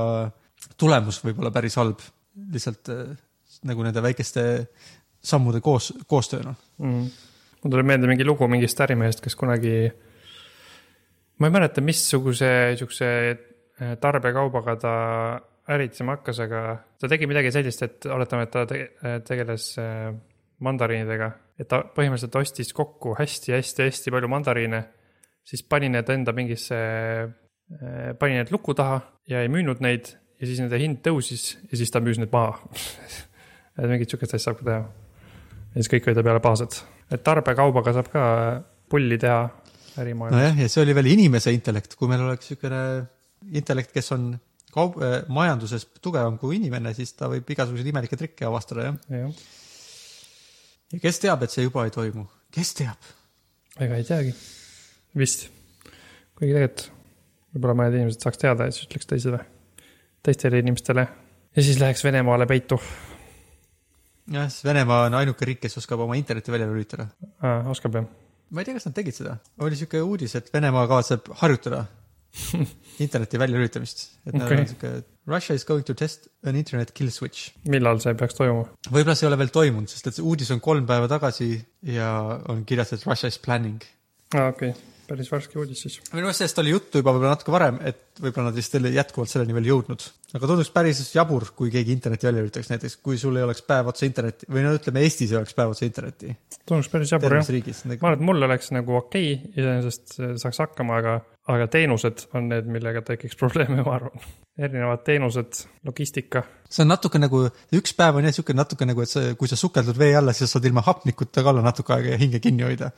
tulemus 0.78 1.20
võib 1.24 1.40
olla 1.42 1.52
päris 1.54 1.76
halb, 1.80 2.00
lihtsalt 2.52 2.90
äh, 2.92 3.12
nagu 3.68 3.84
nende 3.84 4.02
väikeste 4.04 4.44
sammude 5.22 5.62
koos, 5.62 5.92
koostööna. 6.08 6.54
mm.. 6.82 7.06
mul 7.62 7.74
tuleb 7.74 7.88
meelde 7.88 8.10
mingi 8.10 8.26
lugu 8.26 8.48
mingist 8.50 8.80
ärimehest, 8.82 9.22
kes 9.22 9.38
kunagi, 9.38 9.76
ma 11.38 11.48
ei 11.48 11.54
mäleta, 11.54 11.84
missuguse 11.84 12.50
siukse 12.78 13.08
eh, 13.30 13.94
tarbekaubaga 14.02 14.76
ta 14.82 14.94
äritsema 15.72 16.16
hakkas, 16.18 16.40
aga 16.42 16.62
ta 16.98 17.10
tegi 17.10 17.28
midagi 17.30 17.52
sellist, 17.54 17.84
et 17.86 18.08
oletame, 18.10 18.48
et 18.48 18.54
ta 18.54 18.64
te 18.66 18.80
tegeles 19.28 19.68
eh, 19.82 20.08
mandariinidega, 20.62 21.30
et 21.62 21.70
ta 21.70 21.84
põhimõtteliselt 21.86 22.40
ostis 22.42 22.74
kokku 22.74 23.14
hästi-hästi-hästi 23.18 24.14
palju 24.14 24.30
mandariine, 24.30 24.82
siis 25.46 25.62
pani 25.66 25.90
need 25.90 26.10
enda 26.10 26.34
mingisse, 26.34 26.76
pani 28.18 28.36
need 28.36 28.50
luku 28.52 28.74
taha 28.78 28.98
ja 29.30 29.40
ei 29.42 29.48
müünud 29.50 29.80
neid 29.82 30.12
ja 30.42 30.48
siis 30.50 30.58
nende 30.58 30.80
hind 30.82 31.00
tõusis 31.06 31.52
ja 31.70 31.78
siis 31.78 31.92
ta 31.94 32.02
müüs 32.02 32.18
need 32.18 32.32
maha 32.34 32.58
et 33.78 33.86
mingit 33.86 34.10
sihukest 34.10 34.34
asja 34.34 34.50
saab 34.50 34.60
ka 34.60 34.68
teha 34.68 34.82
ja 34.82 35.80
siis 35.80 35.90
kõik 35.92 36.10
olid 36.10 36.26
peale 36.26 36.42
pahased. 36.44 36.78
et 37.14 37.24
tarbekaubaga 37.24 37.94
saab 37.96 38.10
ka 38.12 38.24
pulli 38.90 39.18
teha 39.22 39.42
ärimaailmas 40.02 40.36
no,. 40.36 40.42
nojah, 40.42 40.62
ja 40.64 40.72
see 40.72 40.82
oli 40.84 40.96
veel 40.96 41.12
inimese 41.14 41.52
intellekt, 41.54 41.96
kui 42.00 42.10
meil 42.10 42.24
oleks 42.26 42.50
niisugune 42.50 42.82
intellekt, 43.58 43.92
kes 43.94 44.12
on 44.16 44.30
kaup-, 44.72 45.00
majanduses 45.32 45.86
tugevam 46.04 46.38
kui 46.40 46.56
inimene, 46.58 46.94
siis 46.96 47.14
ta 47.18 47.28
võib 47.32 47.48
igasuguseid 47.54 47.90
imelikke 47.92 48.18
trikke 48.20 48.46
avastada, 48.48 48.88
jah. 48.88 49.00
jah, 49.12 49.42
ja 50.94 51.02
kes 51.02 51.22
teab, 51.24 51.44
et 51.44 51.54
see 51.54 51.66
juba 51.66 51.86
ei 51.86 51.94
toimu, 51.94 52.26
kes 52.54 52.74
teab? 52.82 53.12
ega 53.80 53.98
ei 53.98 54.06
teagi, 54.06 54.34
vist. 55.18 55.48
kuigi 56.36 56.52
tegelikult 56.52 56.88
võib-olla 57.52 57.78
mõned 57.78 57.98
inimesed 57.98 58.24
saaks 58.24 58.40
teada 58.40 58.68
ja 58.68 58.74
siis 58.74 58.88
ütleks 58.88 59.08
teisele, 59.08 59.42
teistele 60.22 60.62
inimestele 60.62 61.06
ja 61.56 61.62
siis 61.62 61.80
läheks 61.80 62.04
Venemaale 62.04 62.46
peitu 62.50 62.78
jah, 64.30 64.48
sest 64.48 64.66
Venemaa 64.66 65.06
on 65.08 65.16
ainuke 65.20 65.46
riik, 65.48 65.62
kes 65.64 65.80
oskab 65.82 66.04
oma 66.04 66.16
interneti 66.18 66.52
välja 66.54 66.68
lülitada. 66.70 67.08
ah,. 67.40 67.66
oskab 67.70 67.98
jah? 67.98 68.06
ma 68.50 68.62
ei 68.62 68.68
tea, 68.68 68.76
kas 68.76 68.86
nad 68.88 68.96
tegid 68.96 69.16
seda, 69.16 69.38
oli 69.58 69.74
niisugune 69.74 70.06
uudis, 70.06 70.36
et 70.38 70.52
Venemaa 70.54 70.84
kavatseb 70.90 71.32
harjutada 71.42 71.84
interneti 73.04 73.40
väljalülitamist, 73.40 74.04
et 74.26 74.36
neil 74.36 74.46
Okei. 74.46 74.56
on 74.56 74.64
niisugune 74.66 75.02
Russia 75.32 75.54
is 75.54 75.64
going 75.64 75.86
to 75.86 75.94
test 75.94 76.26
an 76.46 76.56
internet 76.58 76.90
kill 76.96 77.10
switch. 77.14 77.52
millal 77.70 78.00
see 78.02 78.14
peaks 78.18 78.38
toimuma? 78.38 78.68
võib-olla 78.88 79.16
see 79.18 79.26
ei 79.26 79.32
ole 79.32 79.40
veel 79.42 79.52
toimunud, 79.54 79.90
sest 79.90 80.10
et 80.10 80.18
see 80.18 80.26
uudis 80.26 80.50
on 80.54 80.62
kolm 80.64 80.86
päeva 80.88 81.10
tagasi 81.10 81.54
ja 81.94 82.12
on 82.52 82.64
kirjas, 82.68 82.94
et 82.96 83.06
Russia 83.08 83.32
is 83.32 83.38
planning. 83.42 83.82
aa, 84.34 84.48
okei 84.54 84.72
okay., 84.72 84.91
päris 85.12 85.30
värske 85.32 85.58
uudis 85.60 85.84
siis. 85.84 85.98
minu 86.12 86.26
meelest 86.26 86.42
sellest 86.42 86.60
oli 86.62 86.72
juttu 86.72 87.00
juba 87.02 87.12
võib-olla 87.14 87.36
natuke 87.36 87.52
varem, 87.52 87.78
et 87.88 88.20
võib-olla 88.22 88.48
nad 88.48 88.56
vist 88.56 88.76
jätkuvalt 88.76 89.30
selleni 89.30 89.56
veel 89.56 89.68
jõudnud. 89.68 90.04
aga 90.38 90.48
tunduks 90.48 90.70
päris 90.74 91.00
jabur, 91.14 91.50
kui 91.56 91.72
keegi 91.74 91.92
interneti 91.94 92.28
välja 92.28 92.44
lülitaks, 92.44 92.70
näiteks 92.72 92.96
kui 93.04 93.18
sul 93.20 93.36
ei 93.36 93.44
oleks 93.46 93.64
päev 93.68 93.90
otsa 93.92 94.06
internetti 94.08 94.48
või 94.52 94.64
no 94.64 94.74
ütleme, 94.78 95.02
Eestis 95.04 95.32
ei 95.32 95.40
oleks 95.40 95.56
päev 95.58 95.74
otsa 95.74 95.86
internetti. 95.88 96.36
tunduks 96.68 96.90
päris 96.92 97.12
jabur 97.12 97.36
jah 97.36 97.50
riigis. 97.56 97.84
ma 97.88 97.96
arvan, 97.98 98.18
et 98.18 98.26
mul 98.30 98.48
oleks 98.48 98.72
nagu 98.76 98.96
okei 99.00 99.34
okay,, 99.34 99.52
iseenesest 99.56 100.16
saaks 100.44 100.62
hakkama, 100.64 101.00
aga, 101.02 101.18
aga 101.52 101.68
teenused 101.72 102.28
on 102.38 102.48
need, 102.52 102.70
millega 102.72 103.04
tekiks 103.12 103.36
probleeme, 103.42 103.82
ma 103.82 103.98
arvan. 103.98 104.30
erinevad 104.58 105.04
teenused, 105.04 105.64
logistika. 105.88 106.44
see 106.70 106.86
on 106.86 106.92
natuke 106.94 107.20
nagu, 107.20 107.44
üks 107.76 107.96
päev 107.98 108.20
on 108.20 108.30
jah 108.30 108.38
siuke 108.38 108.56
natuke 108.56 108.88
nagu, 108.88 109.04
et 109.04 109.12
sa, 109.12 109.26
kui 109.36 109.50
sa 109.50 109.60
sukeldud 109.60 109.98
vee 109.98 110.14
alla, 110.16 110.32
siis 110.32 110.48
sa 110.48 110.56
saad 110.56 110.70
ilma 110.70 110.84
hapnikuta 110.86 111.44
ka 111.44 111.52
olla 111.52 111.64
natuke 111.64 111.96
aega 111.98 112.16
ja 112.16 112.22
hinge 112.22 112.40
kinni 112.40 112.64
hoida. 112.68 112.92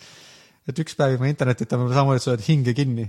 Et 0.68 0.78
üks 0.84 0.96
päev 0.98 1.16
ilma 1.16 1.28
internetita 1.30 1.78
võib-olla 1.78 1.98
samamoodi, 2.00 2.20
et 2.20 2.26
sa 2.26 2.32
hoiad 2.32 2.46
hinge 2.48 2.74
kinni. 2.76 3.06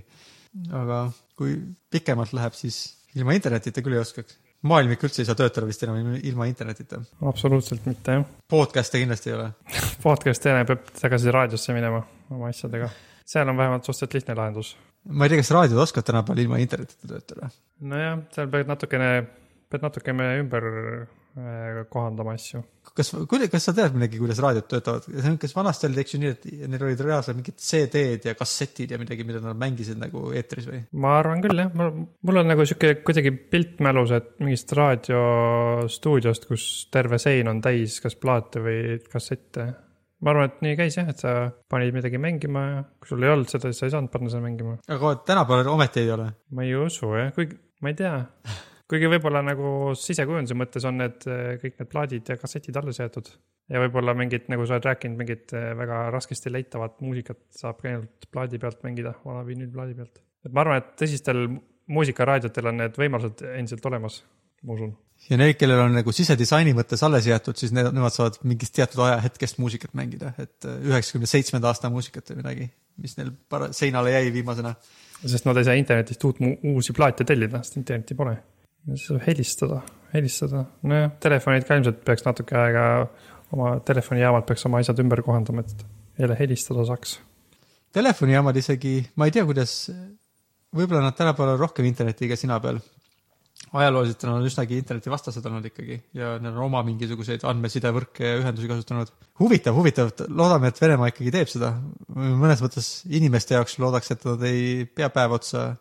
aga 0.72 1.00
kui 1.36 1.56
pikemalt 1.92 2.34
läheb, 2.36 2.54
siis 2.56 2.82
ilma 3.20 3.36
internetita 3.36 3.84
küll 3.84 3.98
ei 3.98 4.04
oskaks. 4.04 4.38
maailm 4.66 4.96
ikka 4.96 5.08
üldse 5.08 5.22
ei 5.22 5.28
saa 5.28 5.38
töötada 5.38 5.68
vist 5.68 5.84
enam 5.84 6.16
ilma- 6.16 6.48
internetita. 6.50 7.02
absoluutselt 7.32 7.86
mitte 7.86 8.20
jah. 8.20 8.26
podcast'e 8.52 9.02
kindlasti 9.02 9.32
ei 9.32 9.36
ole. 9.36 9.50
podcast 10.06 10.46
jälle 10.46 10.66
peab 10.66 10.88
tagasi 11.02 11.32
raadiosse 11.32 11.74
minema 11.74 12.04
oma 12.30 12.50
asjadega. 12.54 12.90
seal 13.26 13.50
on 13.50 13.58
vähemalt 13.58 13.84
suhteliselt 13.86 14.14
lihtne 14.20 14.36
lahendus. 14.36 14.76
ma 15.10 15.26
ei 15.26 15.30
tea, 15.30 15.44
kas 15.44 15.52
raadiod 15.52 15.84
oskavad 15.88 16.12
tänapäeval 16.12 16.44
ilma 16.46 16.58
internetita 16.64 17.08
töötada. 17.08 17.50
nojah, 17.80 18.20
seal 18.36 18.48
pead 18.52 18.72
natukene, 18.72 19.12
pead 19.70 19.86
natukene 19.86 20.32
ümber 20.42 20.72
kohandama 21.92 22.34
asju. 22.38 22.62
kas, 22.96 23.10
kas 23.52 23.66
sa 23.68 23.74
tead 23.76 23.96
midagi, 23.98 24.20
kuidas 24.22 24.40
raadiod 24.44 24.68
töötavad? 24.72 25.08
kas 25.42 25.56
vanasti 25.56 25.90
oli, 25.90 26.00
eks 26.00 26.14
ju 26.16 26.20
nii, 26.22 26.32
et 26.32 26.46
neil 26.72 26.84
olid 26.88 27.02
reaalselt 27.04 27.36
mingid 27.36 27.58
CD-d 27.60 28.30
ja 28.30 28.36
kassetid 28.40 28.94
ja 28.94 29.00
midagi, 29.02 29.26
mida 29.28 29.42
nad 29.44 29.60
mängisid 29.60 30.00
nagu 30.00 30.30
eetris 30.32 30.70
või? 30.70 30.80
ma 31.04 31.18
arvan 31.20 31.44
küll 31.44 31.60
jah, 31.60 31.74
mul 31.76 32.40
on 32.40 32.48
nagu 32.48 32.64
sihuke 32.64 33.02
kuidagi 33.04 33.34
pilt 33.52 33.84
mälus, 33.84 34.14
et 34.16 34.30
mingist 34.40 34.72
raadiostuudiost, 34.80 36.48
kus 36.48 36.68
terve 36.94 37.20
sein 37.20 37.52
on 37.52 37.60
täis 37.66 37.98
kas 38.04 38.16
plaate 38.22 38.64
või 38.64 39.00
kassette. 39.12 39.66
ma 40.24 40.32
arvan, 40.32 40.54
et 40.54 40.64
nii 40.64 40.78
käis 40.80 40.96
jah, 41.02 41.10
et 41.12 41.20
sa 41.20 41.34
panid 41.72 41.98
midagi 41.98 42.22
mängima 42.22 42.64
ja 42.70 42.80
kui 42.96 43.12
sul 43.12 43.28
ei 43.28 43.34
olnud 43.34 43.52
seda, 43.52 43.74
siis 43.74 43.84
sa 43.84 43.90
ei 43.90 43.98
saanud 43.98 44.14
panna 44.14 44.32
seda 44.32 44.46
mängima. 44.46 44.78
aga 44.88 45.18
tänapäeval 45.28 45.74
ometi 45.74 46.06
ei 46.06 46.16
ole. 46.16 46.30
ma 46.56 46.64
ei 46.64 46.80
usu 46.80 47.12
jah, 47.18 47.36
kuigi 47.36 47.60
ma 47.84 47.92
ei 47.92 48.00
tea. 48.00 48.16
kuigi 48.90 49.10
võib-olla 49.10 49.42
nagu 49.46 49.70
sisekujunduse 49.98 50.58
mõttes 50.58 50.86
on 50.88 51.00
need 51.02 51.26
eh, 51.30 51.56
kõik 51.62 51.80
need 51.80 51.92
plaadid 51.92 52.32
ja 52.32 52.38
kassetid 52.42 52.78
alles 52.80 53.00
jäetud. 53.02 53.30
ja 53.72 53.82
võib-olla 53.82 54.14
mingit, 54.18 54.50
nagu 54.54 54.66
sa 54.66 54.78
oled 54.78 54.90
rääkinud, 54.92 55.18
mingit 55.22 55.56
eh, 55.58 55.72
väga 55.78 56.06
raskesti 56.14 56.54
leitavat 56.54 57.02
muusikat 57.06 57.42
saab 57.56 57.82
ka 57.82 57.90
ainult 57.92 58.30
plaadi 58.32 58.62
pealt 58.62 58.86
mängida, 58.86 59.16
vana 59.26 59.46
vinüülplaadi 59.48 59.98
pealt. 59.98 60.22
et 60.46 60.54
ma 60.54 60.66
arvan, 60.66 60.84
et 60.84 60.94
tõsistel 61.02 61.48
muusikaraadiotel 61.96 62.72
on 62.72 62.80
need 62.82 63.02
võimalused 63.02 63.44
endiselt 63.56 63.90
olemas, 63.90 64.22
ma 64.66 64.78
usun. 64.78 64.94
ja 65.30 65.42
need, 65.42 65.58
kellel 65.58 65.82
on 65.88 65.98
nagu 65.98 66.14
sisedisaini 66.14 66.78
mõttes 66.78 67.02
alles 67.06 67.26
jäetud, 67.30 67.58
siis 67.58 67.74
need, 67.74 67.90
nemad 67.90 68.14
saavad 68.14 68.38
mingist 68.46 68.78
teatud 68.78 69.02
ajahetkest 69.08 69.62
muusikat 69.62 69.98
mängida, 69.98 70.36
et 70.42 70.70
üheksakümne 70.70 71.30
seitsmenda 71.30 71.74
aasta 71.74 71.90
muusikat 71.94 72.34
või 72.34 72.44
midagi, 72.44 72.70
mis 73.02 73.18
neil 73.18 73.34
para-, 73.50 73.74
seinale 73.74 74.14
jäi 74.14 74.30
viimasena. 74.34 74.76
sest 75.26 75.46
nad 75.48 75.58
ei 75.58 75.66
saa 75.66 75.74
internetist 75.74 76.24
uut, 76.28 76.42
uusi 76.70 76.94
plaate 76.94 77.26
tellida, 77.26 77.64
sest 77.66 77.82
internetti 77.82 78.18
pole. 78.18 78.36
Siis 78.94 79.08
saab 79.10 79.24
helistada, 79.26 79.82
helistada, 80.14 80.66
nojah, 80.86 81.14
telefonid 81.24 81.66
ka 81.68 81.78
ilmselt 81.80 82.02
peaks 82.08 82.26
natuke 82.28 82.58
aega, 82.60 82.86
oma 83.56 83.76
telefonijaamad 83.86 84.46
peaks 84.48 84.66
oma 84.70 84.82
asjad 84.82 85.00
ümber 85.04 85.22
kohandama, 85.26 85.66
et 85.66 85.86
jälle 86.20 86.38
helistada 86.40 86.86
saaks. 86.88 87.20
telefonijaamad 87.96 88.58
isegi, 88.60 88.98
ma 89.16 89.28
ei 89.28 89.34
tea, 89.36 89.46
kuidas, 89.48 89.78
võib-olla 90.76 91.06
nad 91.06 91.18
tänapäeval 91.18 91.56
on 91.56 91.64
rohkem 91.64 91.88
internetiga 91.88 92.38
sina 92.40 92.60
peal. 92.60 92.80
ajalooliselt 93.76 94.24
on 94.24 94.38
nad 94.38 94.46
üsnagi 94.48 94.78
internetivastased 94.80 95.46
olnud 95.48 95.66
ikkagi 95.68 95.96
ja 96.16 96.36
neil 96.40 96.54
on 96.54 96.68
oma 96.68 96.84
mingisuguseid 96.88 97.44
andmesidevõrke 97.48 98.28
ja 98.28 98.42
ühendusi 98.42 98.70
kasutanud. 98.72 99.12
huvitav, 99.40 99.76
huvitav, 99.76 100.12
loodame, 100.30 100.70
et 100.70 100.82
Venemaa 100.82 101.10
ikkagi 101.12 101.32
teeb 101.32 101.52
seda. 101.52 101.74
mõnes 102.16 102.62
mõttes 102.64 102.90
inimeste 103.10 103.56
jaoks 103.56 103.80
loodaks, 103.80 104.12
et 104.12 104.26
nad 104.26 104.44
ei 104.44 104.86
pea 104.86 105.10
päev 105.10 105.40
otsa 105.40 105.76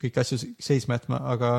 kõiki 0.00 0.20
asju 0.20 0.40
seisma 0.60 0.96
jätma, 0.96 1.20
aga, 1.28 1.52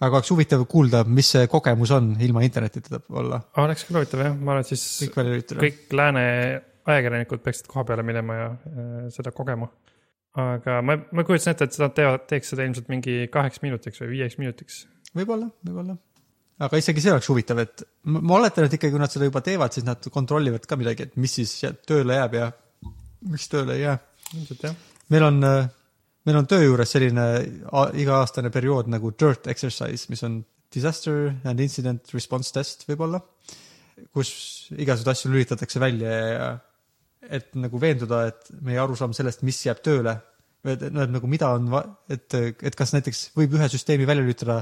aga 0.00 0.18
oleks 0.18 0.30
huvitav 0.32 0.62
kuulda, 0.68 1.02
mis 1.08 1.30
see 1.34 1.48
kogemus 1.50 1.92
on 1.96 2.12
ilma 2.22 2.42
internetita 2.44 3.00
olla, 3.16 3.40
oleks 3.62 3.86
küll 3.88 4.00
huvitav 4.00 4.24
jah, 4.26 4.34
ma 4.36 4.54
arvan, 4.54 4.66
et 4.66 4.72
siis 4.74 5.10
kõik 5.16 5.54
kõik 5.56 5.96
lääne 5.96 6.24
ajakirjanikud 6.86 7.42
peaksid 7.44 7.68
koha 7.70 7.84
peale 7.88 8.04
minema 8.06 8.38
ja 8.38 8.48
äh, 8.50 9.06
seda 9.14 9.32
kogema. 9.34 9.68
aga 10.36 10.80
ma, 10.84 10.98
ma 11.16 11.24
kujutasin 11.24 11.54
ette, 11.54 11.68
et 11.68 11.78
seda 11.78 11.88
teevad, 11.96 12.26
teeks 12.28 12.52
seda 12.52 12.66
ilmselt 12.66 12.90
mingi 12.92 13.24
kaheks 13.32 13.62
minutiks 13.64 14.02
või 14.02 14.12
viieks 14.12 14.36
minutiks. 14.42 14.82
võib-olla, 15.16 15.48
võib-olla. 15.64 15.96
aga 16.66 16.82
isegi 16.82 17.04
see 17.04 17.14
oleks 17.14 17.30
huvitav, 17.32 17.62
et 17.64 17.86
ma 18.04 18.20
ma 18.20 18.38
oletan, 18.40 18.68
et 18.68 18.76
ikkagi, 18.76 18.94
kui 18.94 19.02
nad 19.02 19.12
seda 19.12 19.30
juba 19.30 19.42
teevad, 19.44 19.72
siis 19.72 19.88
nad 19.88 20.10
kontrollivad 20.12 20.68
ka 20.68 20.78
midagi, 20.80 21.08
et 21.08 21.16
mis 21.16 21.40
siis 21.40 21.56
tööle 21.88 22.20
jääb 22.20 22.38
ja 22.38 22.52
mis 23.32 23.48
tööle 23.50 23.78
ei 23.78 23.86
jää. 23.86 23.98
ilmselt 24.34 24.68
jah. 24.68 24.78
meil 25.14 25.30
on, 25.30 25.42
meil 26.26 26.40
on 26.40 26.48
töö 26.50 26.64
juures 26.66 26.92
selline 26.92 27.26
iga-aastane 28.02 28.50
periood 28.54 28.90
nagu 28.92 29.12
dirt 29.18 29.46
exercise, 29.52 30.10
mis 30.10 30.24
on 30.26 30.40
disaster 30.74 31.30
and 31.46 31.62
incident 31.62 32.10
response 32.14 32.52
test 32.54 32.84
võib-olla, 32.88 33.20
kus 34.12 34.30
igasuguseid 34.74 35.12
asju 35.12 35.32
lülitatakse 35.32 35.80
välja 35.80 36.16
ja 36.16 36.48
et 37.26 37.54
nagu 37.58 37.78
veenduda, 37.82 38.26
et 38.30 38.50
meie 38.62 38.78
arusaam 38.82 39.14
sellest, 39.16 39.42
mis 39.46 39.58
jääb 39.66 39.80
tööle, 39.86 40.18
et 40.66 40.84
noh, 40.90 41.06
et 41.06 41.14
nagu 41.14 41.30
mida 41.30 41.52
on, 41.56 41.70
et, 42.12 42.36
et 42.36 42.76
kas 42.78 42.92
näiteks 42.94 43.30
võib 43.38 43.56
ühe 43.58 43.70
süsteemi 43.70 44.06
välja 44.08 44.26
lülitada 44.26 44.60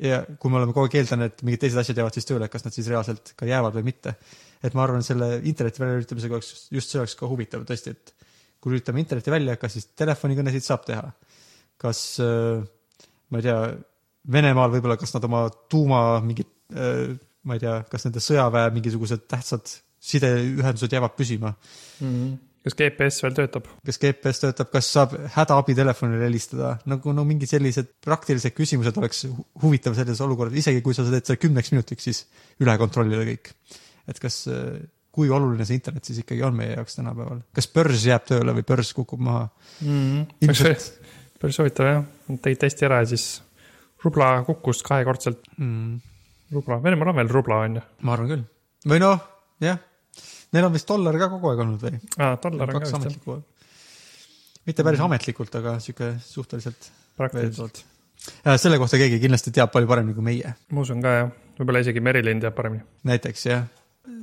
ja 0.00 0.22
kui 0.40 0.52
me 0.52 0.60
oleme 0.60 0.74
kogu 0.74 0.88
aeg 0.88 0.96
eeldanud, 1.00 1.30
et 1.30 1.42
mingid 1.46 1.64
teised 1.64 1.80
asjad 1.80 1.98
jäävad 2.00 2.16
siis 2.16 2.28
tööle, 2.28 2.48
kas 2.52 2.64
nad 2.66 2.74
siis 2.74 2.88
reaalselt 2.90 3.34
ka 3.38 3.48
jäävad 3.48 3.76
või 3.78 3.90
mitte. 3.90 4.16
et 4.62 4.74
ma 4.76 4.84
arvan, 4.84 5.04
selle 5.04 5.38
interneti 5.48 5.80
väljalülitamisega 5.80 6.36
oleks, 6.36 6.66
just 6.74 6.92
see 6.92 7.00
oleks 7.00 7.16
ka 7.16 7.28
huvitav 7.30 7.64
tõesti, 7.68 7.94
et 7.94 8.19
kui 8.60 8.74
lülitame 8.74 9.02
interneti 9.02 9.32
välja, 9.32 9.56
kas 9.60 9.76
siis 9.76 9.90
telefonikõnesid 9.98 10.66
saab 10.66 10.84
teha? 10.88 11.06
kas, 11.80 12.00
ma 12.20 13.40
ei 13.40 13.46
tea, 13.46 13.60
Venemaal 14.30 14.68
võib-olla, 14.74 14.98
kas 15.00 15.14
nad 15.14 15.24
oma 15.24 15.46
tuuma 15.72 16.00
mingid, 16.20 16.50
ma 16.68 17.56
ei 17.56 17.62
tea, 17.62 17.78
kas 17.88 18.04
nende 18.04 18.20
sõjaväe 18.20 18.68
mingisugused 18.74 19.24
tähtsad 19.30 19.72
sideühendused 20.10 20.92
jäävad 20.92 21.16
püsima? 21.16 21.54
kas 22.60 22.76
GPS 22.76 23.22
veel 23.24 23.36
töötab? 23.38 23.68
kas 23.86 23.98
GPS 24.00 24.42
töötab, 24.42 24.68
kas 24.74 24.90
saab 24.92 25.14
hädaabitelefonile 25.36 26.26
helistada, 26.28 26.74
nagu 26.90 27.14
no 27.16 27.24
mingid 27.28 27.48
sellised 27.52 27.94
praktilised 28.04 28.52
küsimused 28.56 29.00
oleks 29.00 29.24
hu- 29.28 29.46
huvitav 29.62 29.96
selles 29.96 30.20
olukorras, 30.24 30.56
isegi 30.60 30.84
kui 30.84 30.96
sa 30.96 31.06
teed 31.08 31.24
selle 31.24 31.40
kümneks 31.40 31.72
minutiks, 31.72 32.08
siis 32.08 32.24
üle 32.60 32.76
kontrollida 32.80 33.24
kõik. 33.28 33.54
et 34.10 34.20
kas, 34.20 34.42
kui 35.14 35.30
oluline 35.34 35.66
see 35.66 35.78
internet 35.78 36.06
siis 36.06 36.22
ikkagi 36.22 36.44
on 36.46 36.56
meie 36.56 36.74
jaoks 36.76 36.98
tänapäeval, 36.98 37.42
kas 37.56 37.68
börs 37.74 38.06
jääb 38.06 38.26
tööle 38.28 38.54
või 38.56 38.66
börs 38.66 38.92
kukub 38.96 39.22
maha? 39.26 39.48
ilmselt, 39.82 40.86
päris 41.42 41.58
huvitav 41.60 41.90
jah, 41.90 42.04
tegid 42.44 42.62
testi 42.62 42.86
ära 42.86 43.02
ja 43.02 43.10
siis 43.10 43.26
rubla 44.04 44.32
kukkus 44.46 44.84
kahekordselt, 44.86 45.42
mm, 45.58 46.00
rubla, 46.54 46.80
Venemaal 46.84 47.12
on 47.12 47.20
veel 47.20 47.32
rubla 47.32 47.62
on 47.66 47.80
ju, 47.80 47.86
ma 48.06 48.16
arvan 48.16 48.30
küll. 48.34 48.44
või 48.92 49.02
noh, 49.02 49.24
jah, 49.64 49.80
neil 50.54 50.68
on 50.68 50.76
vist 50.76 50.88
dollar 50.88 51.18
ka 51.20 51.30
kogu 51.34 51.52
aeg 51.52 51.64
olnud 51.66 51.86
või? 51.86 52.00
aa 52.18 52.36
dollar 52.42 52.70
on 52.70 52.78
ka 52.78 52.84
vist 52.86 53.10
jah, 53.26 53.42
mitte 54.68 54.86
päris 54.86 55.02
ametlikult, 55.02 55.54
aga 55.58 55.78
sihuke 55.82 56.14
suhteliselt. 56.22 56.90
praktiliselt. 57.18 57.82
selle 58.56 58.78
kohta 58.78 59.00
keegi 59.00 59.18
kindlasti 59.22 59.52
teab 59.58 59.72
palju 59.74 59.90
paremini 59.90 60.14
kui 60.14 60.30
meie. 60.30 60.54
ma 60.70 60.86
usun 60.86 61.02
ka 61.02 61.16
jah, 61.16 61.36
võib-olla 61.58 61.82
isegi 61.82 62.00
Merilin 62.04 62.40
teab 62.46 62.54
paremini. 62.54 62.86
näiteks 63.10 63.46
jah, 63.50 63.66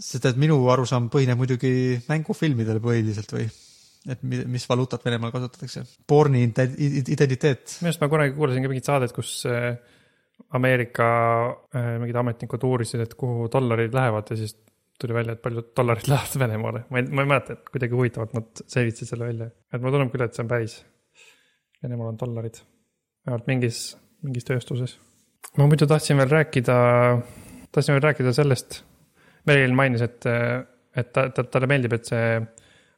sest 0.01 0.25
et 0.25 0.37
minu 0.41 0.57
arusaam 0.73 1.09
põhineb 1.13 1.37
muidugi 1.39 1.71
mängufilmidel 2.09 2.79
põhiliselt 2.83 3.31
või 3.35 3.45
et 4.07 4.21
mi- 4.23 4.45
mis 4.47 4.65
valuutat 4.69 5.03
Venemaal 5.05 5.31
kasutatakse. 5.33 5.83
Borni 6.07 6.45
ide- 6.47 6.69
identiteet, 7.11 7.77
minu 7.81 7.89
arust 7.91 8.01
ma 8.01 8.07
kunagi 8.11 8.33
kuulasin 8.37 8.63
ka 8.63 8.69
mingit 8.71 8.87
saadet, 8.87 9.11
kus 9.15 9.33
äh, 9.49 9.75
Ameerika 10.55 11.07
äh, 11.75 11.97
mingid 12.01 12.15
ametnikud 12.21 12.63
uurisid, 12.63 13.01
et 13.03 13.13
kuhu 13.19 13.49
dollarid 13.53 13.93
lähevad 13.97 14.29
ja 14.31 14.37
siis 14.39 14.55
tuli 15.01 15.13
välja, 15.13 15.33
et 15.35 15.41
paljud 15.43 15.71
dollarid 15.77 16.07
lähevad 16.11 16.39
Venemaale. 16.41 16.83
ma 16.89 17.01
ei, 17.01 17.07
ma 17.09 17.25
ei 17.25 17.31
mäleta, 17.33 17.53
et 17.57 17.69
kuidagi 17.73 17.93
huvitavalt 17.97 18.33
nad 18.37 18.63
selgitasid 18.65 19.11
selle 19.11 19.27
välja. 19.29 19.49
et 19.73 19.81
mulle 19.81 19.97
tundub 19.97 20.13
küll, 20.15 20.25
et 20.25 20.33
see 20.37 20.45
on 20.45 20.51
päris. 20.51 20.77
Venemaal 21.83 22.13
on 22.13 22.17
dollarid, 22.17 22.57
vähemalt 23.27 23.47
mingis, 23.49 23.81
mingis 24.25 24.47
tööstuses. 24.47 24.95
ma 25.57 25.67
muidu 25.69 25.85
tahtsin 25.89 26.17
veel 26.17 26.31
rääkida, 26.31 26.77
tahtsin 27.71 27.93
veel 27.97 28.05
rääkida 28.07 28.33
sellest, 28.33 28.79
Merilin 29.47 29.75
mainis, 29.75 30.03
et, 30.03 30.25
et 30.97 31.11
ta, 31.15 31.29
ta, 31.31 31.43
talle 31.47 31.69
meeldib, 31.71 31.93
et 31.95 32.09
see 32.09 32.31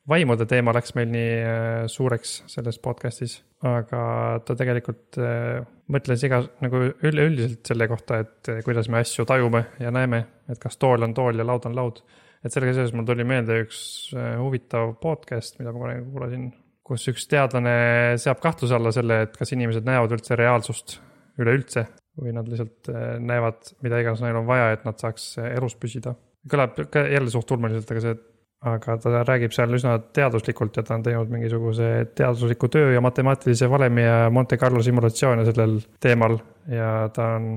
vaimude 0.10 0.46
teema 0.50 0.74
läks 0.76 0.96
meil 0.98 1.10
nii 1.12 1.34
äh, 1.44 1.84
suureks 1.92 2.40
selles 2.50 2.80
podcast'is, 2.84 3.36
aga 3.68 4.02
ta 4.46 4.56
tegelikult 4.58 5.20
äh, 5.22 5.60
mõtles 5.94 6.24
iga 6.26 6.42
nagu 6.64 6.82
üleüldiselt 7.06 7.70
selle 7.70 7.90
kohta, 7.92 8.22
et 8.24 8.52
äh, 8.52 8.64
kuidas 8.66 8.90
me 8.92 9.02
asju 9.04 9.28
tajume 9.30 9.66
ja 9.82 9.94
näeme, 9.94 10.24
et 10.50 10.62
kas 10.62 10.80
tool 10.82 11.06
on 11.06 11.14
tool 11.18 11.40
ja 11.40 11.46
laud 11.48 11.68
on 11.70 11.78
laud. 11.78 12.02
et 12.44 12.54
sellega 12.54 12.74
seoses 12.78 12.96
mul 12.96 13.06
tuli 13.08 13.26
meelde 13.28 13.58
üks 13.66 13.80
huvitav 14.16 14.94
podcast, 15.02 15.58
mida 15.60 15.74
ma 15.76 15.82
kunagi 15.82 16.06
kuulasin, 16.08 16.46
kus 16.88 17.08
üks 17.12 17.28
teadlane 17.30 18.16
seab 18.18 18.40
kahtluse 18.42 18.78
alla 18.78 18.94
selle, 18.96 19.24
et 19.26 19.36
kas 19.38 19.52
inimesed 19.54 19.86
näevad 19.86 20.16
üldse 20.16 20.38
reaalsust 20.40 21.00
üleüldse 21.40 21.86
või 22.20 22.34
nad 22.36 22.48
lihtsalt 22.52 22.90
näevad, 23.24 23.76
mida 23.84 24.00
iganes 24.02 24.24
neil 24.24 24.40
on 24.40 24.48
vaja, 24.48 24.72
et 24.76 24.88
nad 24.88 24.98
saaks 25.00 25.34
elus 25.44 25.76
püsida. 25.80 26.16
Kõlab 26.50 26.78
jälle 26.96 27.32
suht 27.34 27.52
ulmeliselt, 27.52 27.92
aga 27.92 28.04
see 28.04 28.20
aga 28.68 28.98
ta 29.00 29.24
räägib 29.24 29.54
seal 29.56 29.72
üsna 29.76 29.94
teaduslikult 30.16 30.76
ja 30.76 30.84
ta 30.84 30.98
on 30.98 31.04
teinud 31.06 31.30
mingisuguse 31.32 31.90
teadusliku 32.16 32.68
töö 32.72 32.92
ja 32.92 33.02
matemaatilise 33.04 33.70
valemi 33.72 34.04
ja 34.04 34.18
Monte 34.36 34.58
Carlo 34.60 34.82
simulatsioone 34.84 35.46
sellel 35.48 35.78
teemal 36.04 36.36
ja 36.68 36.90
ta 37.16 37.36
on, 37.38 37.54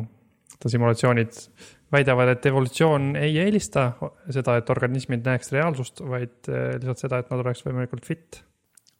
ta 0.62 0.70
simulatsioonid 0.70 1.40
väidavad, 1.92 2.30
et 2.32 2.46
evolutsioon 2.48 3.16
ei 3.20 3.34
eelista 3.42 3.88
seda, 4.32 4.56
et 4.60 4.70
organismid 4.72 5.26
näeks 5.26 5.52
reaalsust, 5.56 6.04
vaid 6.06 6.48
eh, 6.48 6.76
lihtsalt 6.78 7.02
seda, 7.02 7.20
et 7.20 7.34
nad 7.34 7.42
oleks 7.42 7.66
võimalikult 7.66 8.06
fit. 8.06 8.38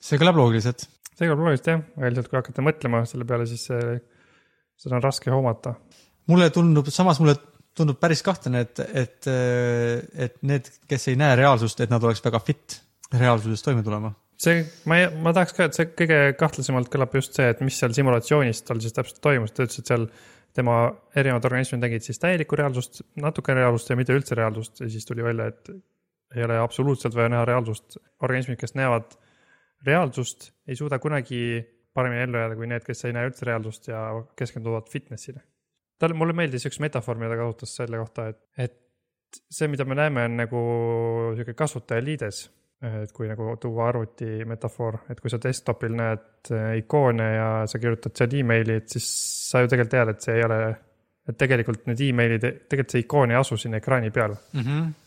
see 0.03 0.18
kõlab 0.20 0.43
loogiliselt. 0.43 0.89
see 1.14 1.28
kõlab 1.28 1.47
loogiliselt 1.47 1.70
jah, 1.70 1.85
aga 1.97 2.11
lihtsalt 2.11 2.33
kui 2.33 2.41
hakata 2.41 2.66
mõtlema 2.66 3.05
selle 3.09 3.28
peale, 3.28 3.47
siis 3.47 3.64
see, 3.70 3.97
seda 4.83 4.99
on 4.99 5.07
raske 5.07 5.30
hoomata. 5.30 5.76
mulle 6.26 6.51
tundub, 6.51 6.91
samas 6.91 7.22
mulle 7.22 7.39
tundub 7.77 8.01
päris 8.01 8.23
kahtlane, 8.25 8.64
et, 8.66 8.81
et, 9.03 9.29
et 10.27 10.35
need, 10.49 10.68
kes 10.89 11.09
ei 11.12 11.18
näe 11.20 11.37
reaalsust, 11.41 11.81
et 11.81 11.93
nad 11.93 12.03
oleks 12.05 12.20
väga 12.25 12.41
fit 12.45 12.81
reaalsuses 13.12 13.64
toime 13.64 13.85
tulema. 13.87 14.12
see, 14.43 14.64
ma 14.91 14.99
ma 15.23 15.33
tahaks 15.37 15.55
ka, 15.57 15.68
et 15.68 15.77
see 15.79 15.89
kõige 15.97 16.18
kahtlasemalt 16.39 16.91
kõlab 16.93 17.14
just 17.14 17.37
see, 17.39 17.49
et 17.53 17.61
mis 17.62 17.77
seal 17.79 17.95
simulatsioonis 17.95 18.64
tal 18.66 18.81
siis 18.83 18.97
täpselt 18.97 19.20
toimus, 19.25 19.55
ta 19.55 19.66
ütles, 19.66 19.79
et 19.79 19.93
seal 19.93 20.09
tema 20.57 20.77
erinevad 21.16 21.47
organismid 21.49 21.81
nägid 21.85 22.05
siis 22.05 22.20
täielikku 22.20 22.59
reaalsust, 22.59 23.03
natuke 23.23 23.55
reaalsust 23.57 23.93
ja 23.93 23.97
mitte 23.97 24.16
üldse 24.16 24.37
reaalsust 24.37 24.83
ja 24.85 24.89
siis 24.93 25.07
tuli 25.09 25.25
välja, 25.25 25.49
et 25.53 25.70
ei 26.37 26.45
ole 26.45 26.59
absoluutselt 26.59 27.14
vaja 27.14 27.31
näha 27.33 27.45
reaalsust. 27.49 27.97
organismid, 28.20 28.59
kes 28.61 28.75
näevad 28.75 29.16
reaalsust, 29.87 30.51
ei 30.68 30.77
suuda 30.77 30.99
kunagi 30.99 31.62
paremini 31.95 32.23
ellu 32.23 32.41
jääda 32.41 32.57
kui 32.57 32.68
need, 32.68 32.85
kes 32.87 33.05
ei 33.05 33.16
näe 33.16 33.29
üldse 33.29 33.49
reaalsust 33.49 33.89
ja 33.89 34.05
keskenduvad 34.37 34.89
fitness'ile. 34.93 35.43
talle, 36.03 36.19
mulle 36.19 36.35
meeldis 36.37 36.67
üks 36.69 36.81
metafoor, 36.83 37.21
mida 37.21 37.35
ta 37.35 37.43
kasutas 37.43 37.77
selle 37.79 38.01
kohta, 38.03 38.29
et, 38.33 38.43
et 38.67 39.41
see, 39.49 39.71
mida 39.73 39.87
me 39.89 39.97
näeme, 39.99 40.27
on 40.29 40.43
nagu 40.43 40.65
sihuke 41.39 41.55
kasutajaliides 41.59 42.43
et 42.83 43.13
kui 43.15 43.29
nagu 43.31 43.53
tuua 43.63 43.89
arvuti 43.93 44.43
metafoor, 44.49 45.05
et 45.13 45.21
kui 45.23 45.31
sa 45.31 45.39
desktop'il 45.43 45.93
näed 45.99 46.51
äh, 46.55 46.73
ikoone 46.81 47.29
ja 47.37 47.51
sa 47.71 47.79
kirjutad 47.79 48.17
seal 48.19 48.41
emaili, 48.41 48.81
et 48.83 48.89
siis 48.91 49.07
sa 49.51 49.63
ju 49.63 49.71
tegelikult 49.71 49.95
tead, 49.95 50.11
et 50.11 50.27
see 50.27 50.39
ei 50.39 50.47
ole, 50.47 50.59
et 51.31 51.39
tegelikult 51.39 51.87
need 51.87 52.03
emailid, 52.09 52.49
tegelikult 52.67 52.97
see 52.97 53.05
ikoon 53.05 53.35
ei 53.35 53.39
asu 53.39 53.59
siin 53.61 53.79
ekraani 53.79 54.11
peal. 54.15 54.35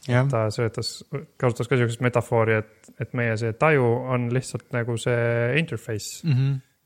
jah, 0.07 0.29
ta 0.31 0.45
söötas, 0.55 0.93
kasutas 1.41 1.71
ka 1.71 1.79
sihukest 1.81 2.05
metafoori, 2.05 2.61
et, 2.63 2.93
et 3.03 3.17
meie 3.19 3.35
see 3.41 3.51
taju 3.59 3.91
on 4.15 4.29
lihtsalt 4.33 4.71
nagu 4.75 4.95
see 5.01 5.59
interface, 5.59 6.23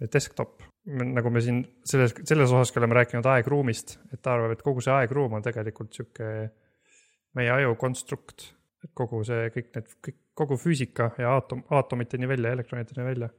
desktop. 0.10 0.66
Nagu 0.89 1.31
me 1.33 1.41
siin 1.43 1.59
selles, 1.85 2.15
selles 2.23 2.51
osaski 2.51 2.79
oleme 2.81 2.97
rääkinud 2.97 3.27
aegruumist, 3.29 3.97
et 4.13 4.21
ta 4.21 4.35
arvab, 4.35 4.55
et 4.55 4.63
kogu 4.65 4.81
see 4.83 4.93
aegruum 4.95 5.37
on 5.37 5.45
tegelikult 5.45 5.93
sihuke 5.95 6.29
meie 7.37 7.51
aju 7.53 7.75
konstrukt, 7.79 8.49
et 8.83 8.91
kogu 8.97 9.21
see 9.27 9.51
kõik 9.53 9.69
need, 9.75 9.93
kõik, 10.07 10.17
kogu 10.39 10.57
füüsika 10.59 11.11
ja 11.19 11.35
aatom, 11.37 11.61
aatomiteni 11.75 12.29
välja, 12.29 12.53
elektroniteni 12.55 13.05
välja 13.05 13.29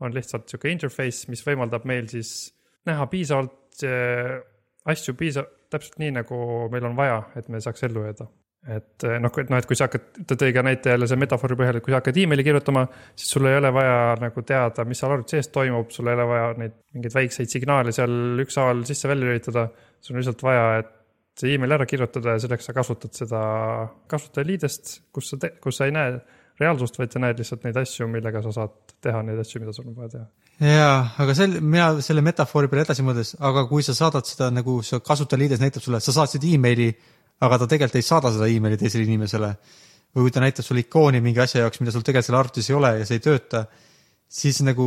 on 0.00 0.14
lihtsalt 0.14 0.48
sihuke 0.48 0.72
interface, 0.72 1.28
mis 1.32 1.44
võimaldab 1.46 1.86
meil 1.88 2.08
siis 2.10 2.50
näha 2.88 3.06
piisavalt 3.12 3.84
äh, 3.86 4.40
asju 4.88 5.14
piisav, 5.18 5.48
täpselt 5.70 6.00
nii, 6.02 6.14
nagu 6.20 6.36
meil 6.72 6.88
on 6.88 6.96
vaja, 6.98 7.22
et 7.38 7.48
me 7.52 7.60
saaks 7.62 7.84
ellu 7.86 8.04
jääda. 8.06 8.26
Et 8.68 9.04
äh, 9.08 9.16
noh, 9.22 9.32
et 9.40 9.50
noh, 9.52 9.60
et 9.60 9.66
kui 9.68 9.78
sa 9.78 9.86
hakkad, 9.88 10.22
ta 10.28 10.36
tõi 10.36 10.52
ka 10.52 10.64
näite 10.66 10.92
jälle 10.92 11.08
see 11.08 11.20
metafoori 11.20 11.56
põhjal, 11.56 11.78
et 11.78 11.84
kui 11.84 11.94
sa 11.94 12.00
hakkad 12.02 12.18
emaili 12.20 12.44
kirjutama, 12.44 12.84
siis 13.16 13.30
sul 13.32 13.48
ei 13.48 13.56
ole 13.56 13.70
vaja 13.72 13.98
nagu 14.20 14.44
teada, 14.46 14.84
mis 14.88 15.00
seal 15.00 15.14
arvuti 15.14 15.38
sees 15.38 15.48
toimub, 15.54 15.88
sul 15.94 16.10
ei 16.10 16.18
ole 16.18 16.26
vaja 16.28 16.50
neid 16.60 16.74
mingeid 16.92 17.16
väikseid 17.16 17.52
signaale 17.52 17.94
seal 17.96 18.42
ükshaaval 18.44 18.82
sisse-välja 18.88 19.30
lülitada. 19.30 19.68
sul 20.00 20.14
on 20.14 20.20
lihtsalt 20.20 20.44
vaja, 20.44 20.66
et 20.82 20.92
see 21.40 21.54
email 21.54 21.72
ära 21.78 21.86
kirjutada 21.88 22.36
ja 22.36 22.42
selleks 22.42 22.68
sa 22.68 22.76
kasutad 22.76 23.16
seda 23.16 23.40
kasutajaliidest, 24.10 24.92
kus 25.14 25.32
sa, 25.32 25.50
kus 25.62 25.80
sa 25.80 25.88
ei 25.88 25.96
näe 25.96 26.20
reaalsust, 26.60 26.98
vaid 27.00 27.14
sa 27.14 27.22
näed 27.22 27.40
lihtsalt 27.40 27.64
neid 27.64 27.78
asju, 27.80 28.08
millega 28.12 28.42
sa 28.44 28.52
saad 28.54 28.74
teha 29.00 29.22
neid 29.24 29.40
asju, 29.40 29.62
mida 29.62 29.72
sul 29.72 29.88
on 29.88 29.96
vaja 29.96 30.12
teha. 30.16 30.26
jaa, 30.68 30.98
aga 31.24 31.36
sel-, 31.38 31.60
mina 31.64 31.88
selle 32.04 32.24
metafoori 32.24 32.68
peale 32.68 32.84
edasi 32.84 33.06
mõeldes, 33.06 33.32
aga 33.50 33.64
kui 33.70 33.86
sa 33.86 33.96
saadad 33.96 34.28
seda 34.28 34.50
nagu 34.52 34.80
see 34.84 35.00
kasutajaliides 35.06 35.62
näitab 35.62 35.86
sulle, 35.86 36.02
sa 36.04 36.14
saatsid 36.18 36.44
emaili, 36.50 36.90
aga 37.40 37.60
ta 37.60 37.68
tegelikult 37.70 38.00
ei 38.00 38.06
saada 38.06 38.32
seda 38.34 38.48
emaili 38.50 38.78
teisele 38.80 39.06
inimesele 39.08 39.54
või 40.14 40.26
kui 40.26 40.34
ta 40.34 40.42
näitab 40.42 40.66
sulle 40.66 40.84
ikooni 40.84 41.22
mingi 41.24 41.40
asja 41.42 41.64
jaoks, 41.64 41.80
mida 41.80 41.94
sul 41.94 42.04
tegelikult 42.06 42.28
seal 42.28 42.38
arvutis 42.40 42.70
ei 42.70 42.76
ole 42.76 42.94
ja 42.98 43.08
see 43.08 43.20
ei 43.20 43.24
tööta, 43.24 43.64
siis 44.30 44.60
nagu 44.66 44.86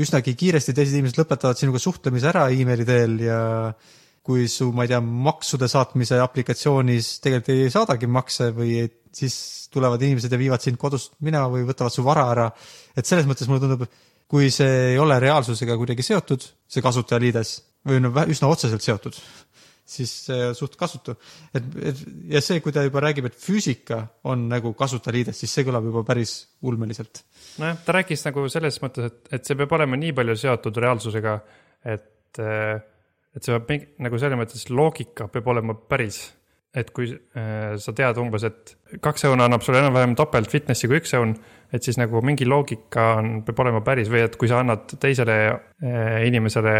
üsnagi 0.00 0.34
kiiresti 0.38 0.74
teised 0.76 0.96
inimesed 0.96 1.20
lõpetavad 1.20 1.58
sinuga 1.60 1.80
suhtlemise 1.82 2.30
ära 2.30 2.46
emaili 2.54 2.86
teel 2.88 3.18
ja 3.24 3.40
kui 4.24 4.46
su, 4.52 4.68
ma 4.76 4.84
ei 4.84 4.92
tea, 4.92 5.00
maksude 5.00 5.68
saatmise 5.70 6.20
aplikatsioonis 6.20 7.08
tegelikult 7.24 7.54
ei 7.54 7.72
saadagi 7.72 8.08
makse 8.10 8.50
või 8.56 8.76
et 8.84 8.98
siis 9.16 9.36
tulevad 9.72 10.02
inimesed 10.04 10.32
ja 10.32 10.38
viivad 10.40 10.62
sind 10.62 10.78
kodust 10.80 11.16
minema 11.24 11.48
või 11.52 11.64
võtavad 11.68 11.94
su 11.94 12.04
vara 12.06 12.28
ära. 12.32 12.50
et 12.96 13.06
selles 13.06 13.26
mõttes 13.26 13.48
mulle 13.48 13.64
tundub, 13.64 13.86
kui 14.30 14.50
see 14.54 14.92
ei 14.92 14.98
ole 14.98 15.18
reaalsusega 15.22 15.76
kuidagi 15.78 16.04
seotud, 16.06 16.44
see 16.68 16.84
kasutajaliides 16.84 17.54
või 17.88 18.02
no 18.04 18.12
vä- 18.14 18.28
üsna 18.30 18.50
otseselt 18.52 18.84
seotud, 18.84 19.16
siis 19.90 20.12
see 20.26 20.38
on 20.46 20.56
suht 20.56 20.76
kasutu. 20.80 21.16
et, 21.54 21.66
et 21.90 22.02
ja 22.36 22.42
see, 22.44 22.60
kui 22.64 22.74
ta 22.74 22.84
juba 22.86 23.02
räägib, 23.04 23.30
et 23.30 23.38
füüsika 23.38 24.00
on 24.30 24.46
nagu 24.50 24.72
kasutajaliides, 24.78 25.42
siis 25.42 25.54
see 25.56 25.66
kõlab 25.66 25.88
juba 25.90 26.04
päris 26.06 26.34
ulmeliselt. 26.66 27.24
nojah, 27.62 27.78
ta 27.84 27.96
rääkis 27.98 28.24
nagu 28.28 28.46
selles 28.52 28.80
mõttes, 28.84 29.10
et, 29.10 29.20
et 29.38 29.46
see 29.50 29.58
peab 29.58 29.74
olema 29.78 29.98
nii 30.00 30.14
palju 30.16 30.36
seotud 30.44 30.82
reaalsusega, 30.84 31.36
et, 31.94 32.42
et 32.42 33.40
see 33.42 33.56
peab 33.58 33.88
nagu 34.06 34.22
selles 34.22 34.40
mõttes 34.40 34.68
loogika 34.70 35.28
peab 35.32 35.50
olema 35.54 35.74
päris. 35.74 36.22
Et 36.74 36.90
kui 36.94 37.08
äh, 37.10 37.74
sa 37.82 37.92
tead 37.96 38.18
umbes, 38.22 38.44
et 38.46 38.74
kaks 39.02 39.26
õuna 39.26 39.48
annab 39.48 39.64
sulle 39.66 39.80
enam-vähem 39.82 40.12
topelt 40.18 40.50
fitnessi 40.50 40.86
kui 40.86 41.00
üks 41.00 41.14
õun, 41.18 41.32
et 41.74 41.86
siis 41.86 41.98
nagu 41.98 42.22
mingi 42.26 42.46
loogika 42.46 43.06
on, 43.18 43.30
peab 43.46 43.62
olema 43.64 43.80
päris 43.86 44.10
või 44.10 44.22
et 44.26 44.36
kui 44.38 44.50
sa 44.50 44.60
annad 44.62 44.94
teisele 45.02 45.36
äh, 45.50 46.20
inimesele 46.28 46.74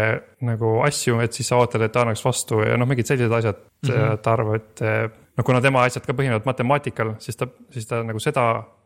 nagu 0.47 0.77
asju, 0.87 1.19
et 1.23 1.35
siis 1.35 1.51
sa 1.51 1.59
ootad, 1.59 1.83
et 1.83 1.91
ta 1.91 2.05
annaks 2.05 2.23
vastu 2.23 2.61
ja 2.63 2.77
noh, 2.79 2.87
mingid 2.87 3.09
sellised 3.09 3.35
asjad 3.35 3.59
mm, 3.59 3.89
-hmm. 3.89 4.21
ta 4.23 4.35
arvab, 4.37 4.61
et 4.61 4.85
äh, 4.87 5.01
no 5.37 5.43
kuna 5.47 5.61
tema 5.61 5.83
asjad 5.83 6.07
ka 6.07 6.15
põhinevad 6.15 6.47
matemaatikal, 6.47 7.15
siis 7.19 7.39
ta, 7.39 7.49
siis 7.71 7.87
ta 7.87 7.99
nagu 8.03 8.19
seda 8.19 8.45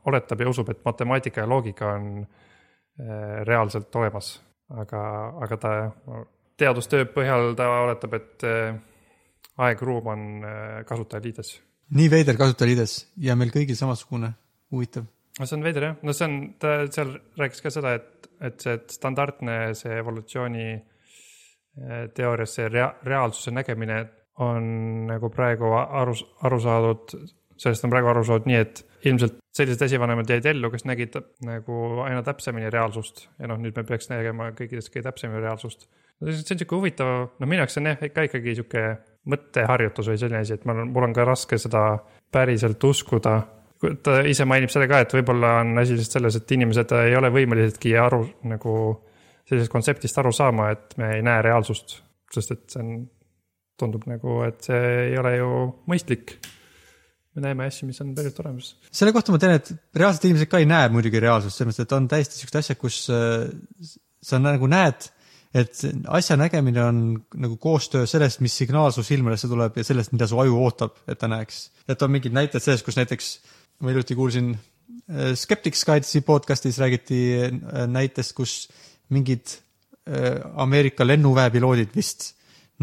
oletab 0.10 0.42
ja 0.42 0.50
usub, 0.50 0.70
et 0.70 0.82
matemaatika 0.86 1.42
ja 1.42 1.50
loogika 1.50 1.94
on 1.94 2.26
äh, 2.26 3.46
reaalselt 3.46 3.96
olemas. 3.96 4.42
aga, 4.70 5.00
aga 5.46 5.58
ta 5.58 5.72
teadustöö 6.58 7.06
põhjal 7.06 7.54
ta 7.56 7.68
oletab, 7.84 8.14
et 8.18 8.44
äh, 8.44 8.76
aeg-ruum 9.58 10.08
on 10.12 10.26
äh, 10.44 10.82
kasutajaliides. 10.88 11.52
nii 11.96 12.10
veider 12.12 12.38
kasutajaliides 12.40 12.96
ja 13.24 13.36
meil 13.40 13.54
kõigil 13.54 13.78
samasugune, 13.80 14.34
huvitav. 14.74 15.06
no 15.40 15.48
see 15.48 15.58
on 15.58 15.66
veider 15.66 15.90
jah, 15.90 15.96
no 16.04 16.16
see 16.16 16.28
on, 16.28 16.36
ta 16.60 16.76
seal 16.92 17.16
rääkis 17.40 17.64
ka 17.64 17.74
seda, 17.74 17.96
et, 18.00 18.30
et 18.44 18.68
see 18.68 18.82
standardne, 18.98 19.60
see 19.78 19.96
evolutsiooni 20.02 20.68
äh, 20.76 22.04
teoorias 22.16 22.58
see 22.60 22.70
rea-, 22.72 22.94
reaalsuse 23.06 23.56
nägemine 23.56 24.04
on 24.44 24.68
nagu 25.08 25.32
praegu 25.32 25.72
aru, 25.80 26.16
aru 26.44 26.60
saadud, 26.60 27.16
sellest 27.62 27.88
on 27.88 27.94
praegu 27.94 28.12
aru 28.12 28.26
saadud 28.28 28.50
nii, 28.52 28.62
et 28.66 28.84
ilmselt 29.08 29.38
sellised 29.56 29.86
esivanemad 29.86 30.30
jäid 30.30 30.48
ellu, 30.52 30.72
kes 30.74 30.84
nägid 30.90 31.16
nagu 31.48 31.82
aina 32.04 32.24
täpsemini 32.26 32.72
reaalsust 32.74 33.28
ja 33.40 33.48
noh, 33.48 33.60
nüüd 33.62 33.78
me 33.78 33.86
peaks 33.88 34.10
nägema 34.12 34.50
kõikidest 34.58 34.92
kõige 34.92 35.06
täpsemini 35.08 35.44
reaalsust. 35.46 35.88
see 36.20 36.56
on 36.56 36.60
sihuke 36.60 36.76
huvitav, 36.76 37.12
noh 37.40 37.48
minu 37.48 37.64
jaoks 37.64 37.80
on 37.80 37.92
jah 37.92 38.04
ikka 38.10 38.28
ikkagi 38.28 38.58
sihuke 38.58 38.84
mõtteharjutus 39.32 40.12
või 40.12 40.20
selline 40.22 40.44
asi, 40.46 40.54
et 40.58 40.66
mul 40.66 40.84
on, 40.84 40.94
mul 40.94 41.08
on 41.08 41.14
ka 41.16 41.26
raske 41.26 41.58
seda 41.62 41.88
päriselt 42.32 42.84
uskuda 42.84 43.40
ta 44.04 44.20
ise 44.28 44.46
mainib 44.48 44.72
seda 44.74 44.88
ka, 44.90 45.02
et 45.04 45.14
võib-olla 45.18 45.60
on 45.64 45.76
asi 45.82 45.98
lihtsalt 45.98 46.20
selles, 46.20 46.40
et 46.40 46.54
inimesed 46.56 46.94
ei 47.02 47.16
ole 47.18 47.32
võimelisedki 47.34 47.94
aru 48.00 48.22
nagu 48.50 48.76
sellisest 49.46 49.72
kontseptist 49.72 50.22
aru 50.22 50.32
saama, 50.36 50.72
et 50.74 50.96
me 51.02 51.12
ei 51.18 51.24
näe 51.26 51.44
reaalsust, 51.46 52.00
sest 52.34 52.56
et 52.56 52.64
see 52.72 52.82
on, 52.82 52.94
tundub 53.80 54.06
nagu, 54.08 54.40
et 54.48 54.70
see 54.70 54.94
ei 55.10 55.18
ole 55.20 55.36
ju 55.36 55.50
mõistlik. 55.92 56.38
me 57.36 57.44
näeme 57.44 57.66
asju, 57.68 57.90
mis 57.90 58.00
on 58.00 58.14
päriselt 58.16 58.40
olemas. 58.46 58.70
selle 58.92 59.12
kohta 59.12 59.34
ma 59.36 59.42
tean, 59.44 59.58
et 59.60 59.74
reaalsed 60.00 60.30
inimesed 60.30 60.50
ka 60.50 60.62
ei 60.64 60.70
näe 60.70 60.88
muidugi 60.90 61.20
reaalsust, 61.20 61.58
selles 61.58 61.74
mõttes, 61.74 61.90
et 61.90 61.98
on 61.98 62.08
täiesti 62.08 62.40
siuksed 62.40 62.62
asjad, 62.62 62.80
kus 62.80 63.02
äh, 63.12 63.92
sa 64.24 64.40
nagu 64.40 64.70
näed, 64.72 65.10
et 65.56 65.82
asja 66.12 66.36
nägemine 66.40 66.84
on 66.84 67.02
nagu 67.40 67.58
koostöö 67.62 68.08
sellest, 68.10 68.42
mis 68.44 68.56
signaal 68.58 68.92
su 68.92 69.04
silmadesse 69.08 69.48
tuleb 69.48 69.78
ja 69.80 69.86
sellest, 69.88 70.12
mida 70.16 70.28
su 70.28 70.40
aju 70.42 70.58
ootab, 70.66 70.98
et 71.08 71.20
ta 71.22 71.30
näeks. 71.32 71.70
et 71.88 72.02
on 72.02 72.12
mingid 72.12 72.36
näited 72.36 72.64
sellest, 72.64 72.86
kus 72.86 72.98
näiteks 73.00 73.30
ma 73.80 73.92
hiljuti 73.92 74.16
kuulsin 74.16 74.54
äh, 74.56 75.34
Skeptics 75.36 75.86
Guidesi 75.88 76.22
podcast'is 76.22 76.80
räägiti 76.80 77.22
äh, 77.40 77.88
näitest, 77.88 78.36
kus 78.36 78.68
mingid 79.10 79.58
äh, 80.08 80.42
Ameerika 80.56 81.08
lennuväepiloodid 81.08 81.96
vist 81.96 82.34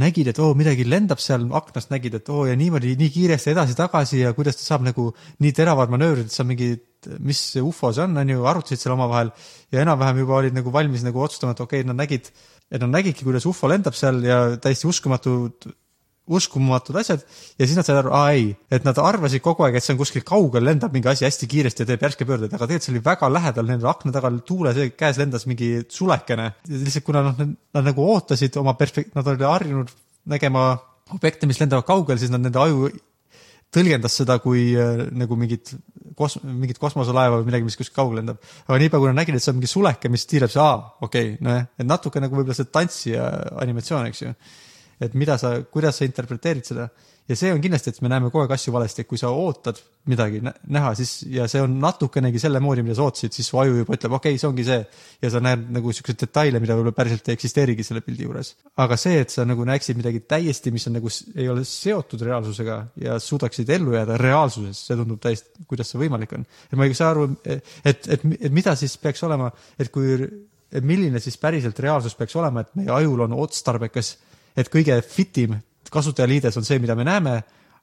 nägid, 0.01 0.30
et 0.32 0.38
oo, 0.40 0.55
midagi 0.57 0.86
lendab 0.88 1.20
seal 1.20 1.45
aknast, 1.59 1.90
nägid, 1.93 2.16
et 2.16 2.30
oo 2.32 2.47
ja 2.49 2.55
niimoodi 2.57 2.95
nii 2.97 3.11
kiiresti 3.12 3.53
edasi-tagasi 3.53 4.22
ja 4.22 4.32
kuidas 4.36 4.57
ta 4.57 4.64
saab 4.64 4.86
nagu 4.86 5.11
nii 5.45 5.53
teravad 5.57 5.93
manöövrid, 5.93 6.30
et 6.30 6.36
saab 6.36 6.49
mingi, 6.49 6.70
mis 7.20 7.43
ufo 7.61 7.93
see 7.93 8.07
on, 8.07 8.16
on 8.22 8.32
ju, 8.32 8.47
arutasid 8.49 8.80
seal 8.80 8.97
omavahel. 8.97 9.32
Ja 9.74 9.82
enam-vähem 9.84 10.22
juba 10.24 10.38
olid 10.40 10.57
nagu 10.57 10.72
valmis 10.72 11.05
nagu 11.05 11.20
otsustama, 11.24 11.53
et 11.53 11.61
okei 11.61 11.82
okay,, 11.82 11.90
nad 11.90 12.01
nägid, 12.01 12.32
et 12.72 12.80
nad 12.80 12.95
nägidki, 12.95 13.26
kuidas 13.28 13.49
ufo 13.51 13.68
lendab 13.68 13.97
seal 13.99 14.22
ja 14.24 14.40
täiesti 14.62 14.88
uskumatud, 14.88 15.68
uskumatud 16.31 16.97
asjad 17.01 17.23
ja 17.59 17.66
siis 17.66 17.75
nad 17.77 17.87
said 17.87 17.99
aru, 17.99 18.12
aa 18.14 18.31
ei, 18.37 18.53
et 18.70 18.85
nad 18.87 18.99
arvasid 19.03 19.43
kogu 19.43 19.66
aeg, 19.66 19.77
et 19.79 19.85
see 19.85 19.95
on 19.97 19.99
kuskil 19.99 20.23
kaugel, 20.27 20.64
lendab 20.68 20.95
mingi 20.95 21.11
asi 21.11 21.27
hästi 21.27 21.49
kiiresti 21.51 21.83
ja 21.83 21.89
teeb 21.91 22.05
järske 22.07 22.27
pöördeid, 22.29 22.53
aga 22.53 22.68
tegelikult 22.68 22.87
see 22.87 22.95
oli 22.95 23.05
väga 23.09 23.31
lähedal, 23.33 23.68
nende 23.68 23.89
akna 23.91 24.14
taga 24.14 24.31
tuule 24.47 24.75
käes 24.95 25.18
lendas 25.18 25.49
mingi 25.51 25.73
sulekene. 25.91 26.53
lihtsalt 26.70 27.07
kuna 27.09 27.25
noh, 27.27 27.43
nad 27.43 27.89
nagu 27.91 28.07
ootasid 28.14 28.57
oma 28.62 28.77
perspek-, 28.79 29.11
nad 29.16 29.27
olid 29.27 29.43
harjunud 29.49 29.91
nägema 30.31 30.68
objekte, 31.12 31.49
mis 31.51 31.59
lendavad 31.61 31.89
kaugel, 31.89 32.20
siis 32.23 32.31
nad 32.31 32.45
nende 32.45 32.61
aju 32.62 32.93
tõlgendas 33.73 34.16
seda 34.20 34.37
kui 34.45 34.73
äh, 34.79 35.07
nagu 35.16 35.37
mingit 35.41 35.73
kos-, 36.18 36.39
mingit 36.45 36.81
kosmoselaeva 36.81 37.41
või 37.41 37.49
midagi, 37.49 37.66
mis 37.66 37.79
kuskil 37.81 37.97
kaugel 37.97 38.20
lendab. 38.20 38.43
aga 38.68 38.79
niipea, 38.83 39.01
kui 39.01 39.11
nad 39.11 39.18
nägid, 39.23 39.39
et 39.39 39.45
see 39.45 39.53
on 39.53 39.59
mingi 39.59 39.70
suleke, 39.70 40.11
mis 40.12 40.27
tiirleb, 40.29 40.53
siis 40.53 40.62
aa, 40.62 40.77
okei 41.01 41.33
okay,, 41.33 41.41
nojah, 41.45 41.70
et 41.81 41.89
natuke 41.89 42.23
nagu 42.23 42.37
võib-olla 42.37 42.59
see 42.59 42.68
tantsija 42.73 43.31
animatsioon, 43.64 44.11
eks 44.12 44.23
ju. 44.27 44.35
Et 45.03 45.15
mida 45.19 45.39
sa, 45.41 45.57
kuidas 45.73 45.99
sa 45.99 46.09
interpreteerid 46.09 46.69
seda 46.69 46.89
ja 47.29 47.37
see 47.39 47.53
on 47.55 47.61
kindlasti, 47.63 47.93
et 47.93 48.01
me 48.03 48.11
näeme 48.11 48.31
kogu 48.31 48.43
aeg 48.43 48.53
asju 48.57 48.73
valesti, 48.75 49.05
et 49.05 49.09
kui 49.09 49.21
sa 49.21 49.31
ootad 49.31 49.79
midagi 50.11 50.41
nä- 50.43 50.55
näha, 50.75 50.93
siis 50.99 51.13
ja 51.31 51.47
see 51.51 51.63
on 51.63 51.77
natukenegi 51.81 52.41
selle 52.43 52.61
moodi, 52.61 52.83
mida 52.83 52.97
sa 52.99 53.07
ootasid, 53.07 53.35
siis 53.37 53.49
su 53.53 53.61
aju 53.63 53.77
juba 53.79 53.95
ütleb, 53.95 54.17
okei 54.19 54.35
okay,, 54.35 54.41
see 54.43 54.49
ongi 54.49 54.65
see. 54.67 54.81
ja 55.23 55.31
sa 55.31 55.43
näed 55.45 55.69
nagu 55.77 55.93
siukseid 55.95 56.19
detaile, 56.25 56.61
mida 56.63 56.75
võib-olla 56.75 56.97
päriselt 56.97 57.29
ei 57.29 57.39
eksisteerigi 57.39 57.87
selle 57.87 58.03
pildi 58.03 58.27
juures. 58.27 58.55
aga 58.85 58.99
see, 58.99 59.21
et 59.23 59.31
sa 59.31 59.47
nagu 59.47 59.65
näeksid 59.69 60.01
midagi 60.01 60.25
täiesti, 60.27 60.75
mis 60.75 60.87
on 60.91 60.99
nagu, 60.99 61.13
ei 61.37 61.49
ole 61.49 61.65
seotud 61.69 62.27
reaalsusega 62.27 62.79
ja 63.05 63.19
suudaksid 63.23 63.71
ellu 63.71 63.95
jääda 63.95 64.19
reaalsuses, 64.21 64.83
see 64.89 64.99
tundub 64.99 65.23
täiesti, 65.23 65.67
kuidas 65.71 65.95
see 65.95 66.03
võimalik 66.03 66.35
on. 66.35 66.47
et 66.73 66.79
ma 66.79 66.91
ei 66.91 66.99
saa 66.99 67.13
aru, 67.15 67.29
et, 67.45 67.63
et, 67.85 68.11
et, 68.19 68.27
et 68.41 68.51
mida 68.53 68.75
siis 68.79 68.99
peaks 68.99 69.23
olema, 69.29 69.53
et 69.79 69.95
kui, 69.95 70.19
et 70.73 70.85
milline 70.85 71.23
siis 71.23 71.39
päriselt 71.39 71.79
reaalsus 71.79 72.19
peaks 72.19 72.35
olema, 72.37 72.67
et 72.67 72.75
meie 72.83 72.91
ajul 72.99 73.29
on 73.29 73.39
otstarbekas, 73.47 74.17
et 74.57 74.69
kõige 74.73 74.99
fitim 75.03 75.59
kasutajaliides 75.93 76.57
on 76.57 76.67
see, 76.67 76.81
mida 76.83 76.97
me 76.99 77.07
näeme, 77.07 77.41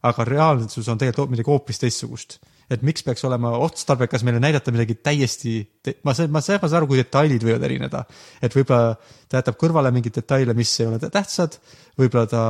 aga 0.09 0.25
reaalsus 0.27 0.87
on 0.89 0.99
tegelikult 0.99 1.33
midagi 1.33 1.51
hoopis 1.51 1.81
teistsugust. 1.81 2.39
et 2.69 2.83
miks 2.85 3.01
peaks 3.01 3.23
olema 3.25 3.49
otstarbekas 3.65 4.21
meile 4.23 4.37
näidata 4.39 4.69
midagi 4.71 4.99
täiesti, 5.01 5.53
saan, 5.81 5.95
ma 6.05 6.13
saan, 6.13 6.29
ma 6.29 6.41
saan 6.69 6.77
aru, 6.77 6.87
kui 6.91 6.99
detailid 7.01 7.43
võivad 7.43 7.65
erineda. 7.65 8.03
et 8.41 8.55
võib-olla 8.55 8.95
ta 9.27 9.41
jätab 9.41 9.57
kõrvale 9.57 9.91
mingeid 9.91 10.21
detaile, 10.21 10.53
mis 10.53 10.79
ei 10.79 10.87
ole 10.87 10.99
tä- 10.99 11.09
tähtsad, 11.09 11.57
võib-olla 11.97 12.27
ta 12.29 12.43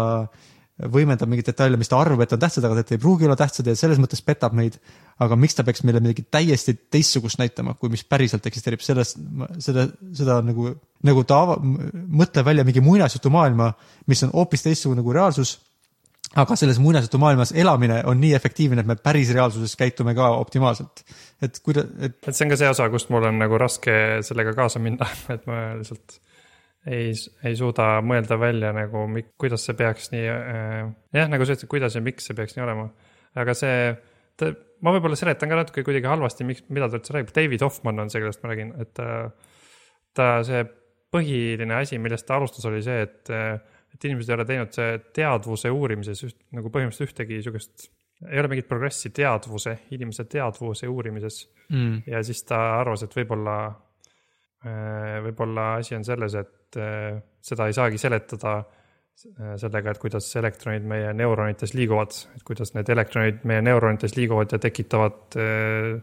võimendab 0.88 1.28
mingeid 1.28 1.50
detaile, 1.52 1.78
mis 1.80 1.92
ta 1.92 2.00
arvab, 2.00 2.22
et 2.24 2.34
on 2.36 2.42
tähtsad, 2.42 2.64
aga 2.64 2.78
tegelikult 2.80 2.96
ei 2.96 3.04
pruugi 3.04 3.28
olla 3.28 3.38
tähtsad 3.40 3.68
ja 3.68 3.76
selles 3.76 4.00
mõttes 4.00 4.22
petab 4.26 4.56
meid. 4.56 4.80
aga 5.20 5.36
miks 5.36 5.58
ta 5.58 5.66
peaks 5.68 5.84
meile 5.84 6.00
midagi 6.00 6.24
täiesti 6.32 6.78
teistsugust 6.92 7.42
näitama, 7.42 7.74
kui 7.76 7.90
mis 7.92 8.06
päriselt 8.08 8.46
eksisteerib, 8.48 8.80
sellest, 8.80 9.18
seda, 9.60 9.90
seda 10.16 10.38
nagu, 10.42 10.70
nagu 11.04 11.24
ta 11.28 11.42
ava- 11.44 11.58
mõtleb 11.60 12.46
välja 12.46 12.64
mingi 12.64 12.80
muinasjutumaailma, 12.80 13.74
mis 14.08 14.24
on 14.24 14.32
hoopis 14.32 14.64
teistsugune 14.64 15.04
kui 15.04 15.18
reaalsus 15.18 15.58
aga 16.38 16.56
selles 16.56 16.80
muinasjutumaailmas 16.80 17.52
elamine 17.58 18.04
on 18.06 18.20
nii 18.22 18.34
efektiivne, 18.38 18.84
et 18.84 18.88
me 18.88 18.96
päris 18.96 19.32
reaalsuses 19.34 19.76
käitume 19.76 20.14
ka 20.16 20.30
optimaalselt. 20.38 21.04
et 21.42 21.60
kuida-, 21.66 21.88
et 22.00 22.16
et 22.28 22.36
see 22.36 22.46
on 22.46 22.54
ka 22.54 22.58
see 22.60 22.70
osa, 22.70 22.90
kust 22.94 23.10
mul 23.10 23.26
on 23.26 23.40
nagu 23.42 23.58
raske 23.58 23.94
sellega 24.24 24.54
kaasa 24.54 24.80
minna, 24.80 25.08
et 25.36 25.48
ma 25.50 25.74
lihtsalt 25.80 26.20
ei, 26.90 27.14
ei 27.46 27.58
suuda 27.58 28.00
mõelda 28.06 28.38
välja 28.42 28.72
nagu, 28.76 29.06
kuidas 29.40 29.66
see 29.68 29.78
peaks 29.78 30.10
nii 30.14 30.26
äh,, 30.34 30.90
jah, 31.16 31.30
nagu 31.32 31.46
sa 31.46 31.56
ütlesid, 31.56 31.72
kuidas 31.72 31.98
ja 31.98 32.04
miks 32.06 32.30
see 32.30 32.38
peaks 32.38 32.58
nii 32.58 32.66
olema. 32.66 32.90
aga 33.40 33.56
see, 33.58 33.92
ma 34.84 34.94
võib-olla 34.96 35.18
seletan 35.20 35.52
ka 35.52 35.60
natuke 35.60 35.84
kuidagi 35.86 36.10
halvasti, 36.10 36.48
miks, 36.48 36.66
mida 36.74 36.90
ta 36.90 37.00
üldse 37.00 37.16
räägib, 37.16 37.34
David 37.36 37.66
Hoffman 37.66 38.06
on 38.06 38.12
see, 38.12 38.22
kellest 38.24 38.44
ma 38.44 38.54
räägin, 38.54 38.74
et 38.82 38.94
ta, 38.98 39.08
ta 40.18 40.30
see 40.48 40.64
põhiline 41.14 41.78
asi, 41.80 42.00
millest 42.02 42.28
ta 42.28 42.38
alustas, 42.38 42.66
oli 42.70 42.82
see, 42.86 43.06
et, 43.06 43.32
et 43.94 44.10
inimesed 44.10 44.32
ei 44.32 44.38
ole 44.38 44.46
teinud 44.50 44.76
see 44.76 45.00
teadvuse 45.18 45.72
uurimises 45.74 46.22
üht, 46.28 46.38
nagu 46.56 46.72
põhimõtteliselt 46.74 47.10
ühtegi 47.10 47.42
sihukest, 47.46 47.90
ei 48.30 48.42
ole 48.42 48.52
mingit 48.52 48.68
progressi 48.70 49.12
teadvuse, 49.16 49.78
inimese 49.96 50.26
teadvuse 50.30 50.90
uurimises 50.92 51.42
mm. 51.72 52.04
ja 52.12 52.22
siis 52.26 52.44
ta 52.48 52.60
arvas, 52.80 53.06
et 53.06 53.16
võib-olla, 53.16 53.58
võib-olla 55.26 55.74
asi 55.80 55.96
on 55.98 56.06
selles, 56.08 56.36
et 56.36 56.59
äh, 56.78 57.20
seda 57.42 57.68
ei 57.70 57.76
saagi 57.76 57.98
seletada 58.02 58.56
äh, 58.60 59.56
sellega, 59.62 59.92
et 59.92 60.02
kuidas 60.02 60.30
elektronid 60.40 60.88
meie 60.90 61.14
neuronites 61.18 61.74
liiguvad, 61.78 62.16
et 62.36 62.46
kuidas 62.48 62.74
need 62.78 62.90
elektronid 62.90 63.46
meie 63.50 63.64
neuronites 63.66 64.18
liiguvad 64.18 64.56
ja 64.56 64.62
tekitavad 64.62 65.40
äh, 65.40 65.94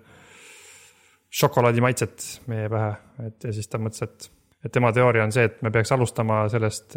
šokolaadimaitset 1.36 2.30
meie 2.50 2.70
pähe, 2.72 2.94
et 3.26 3.48
ja 3.48 3.52
siis 3.52 3.68
ta 3.68 3.82
mõtles, 3.82 4.06
et 4.06 4.32
et 4.66 4.72
tema 4.72 4.88
teooria 4.90 5.22
on 5.22 5.30
see, 5.30 5.44
et 5.46 5.60
me 5.62 5.70
peaks 5.70 5.92
alustama 5.94 6.40
sellest, 6.50 6.96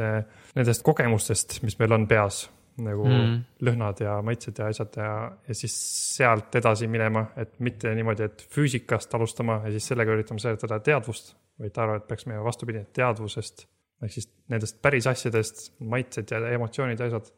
nendest 0.56 0.82
kogemustest, 0.82 1.60
mis 1.62 1.76
meil 1.78 1.92
on 1.94 2.08
peas 2.10 2.48
nagu. 2.84 3.06
Mm. 3.06 3.36
lõhnad 3.66 4.02
ja 4.04 4.16
maitsed 4.26 4.60
ja 4.60 4.70
asjad 4.72 4.98
ja, 5.00 5.12
ja 5.48 5.58
siis 5.58 5.76
sealt 6.16 6.56
edasi 6.60 6.88
minema, 6.92 7.28
et 7.40 7.58
mitte 7.64 7.92
niimoodi, 7.96 8.30
et 8.30 8.46
füüsikast 8.54 9.14
alustama 9.18 9.62
ja 9.66 9.74
siis 9.76 9.90
sellega 9.92 10.16
üritama 10.16 10.42
seletada 10.42 10.80
teadvust, 10.84 11.34
vaid 11.60 11.76
ta 11.76 11.84
arvab, 11.86 12.04
et 12.04 12.08
peaks 12.08 12.26
minema 12.30 12.46
vastupidi, 12.48 12.86
teadvusest 12.96 13.68
ehk 14.06 14.16
siis 14.16 14.30
nendest 14.52 14.80
päris 14.84 15.08
asjadest, 15.12 15.70
maitsed 15.92 16.32
ja 16.32 16.42
emotsioonid 16.56 17.00
ja 17.00 17.10
asjad. 17.10 17.32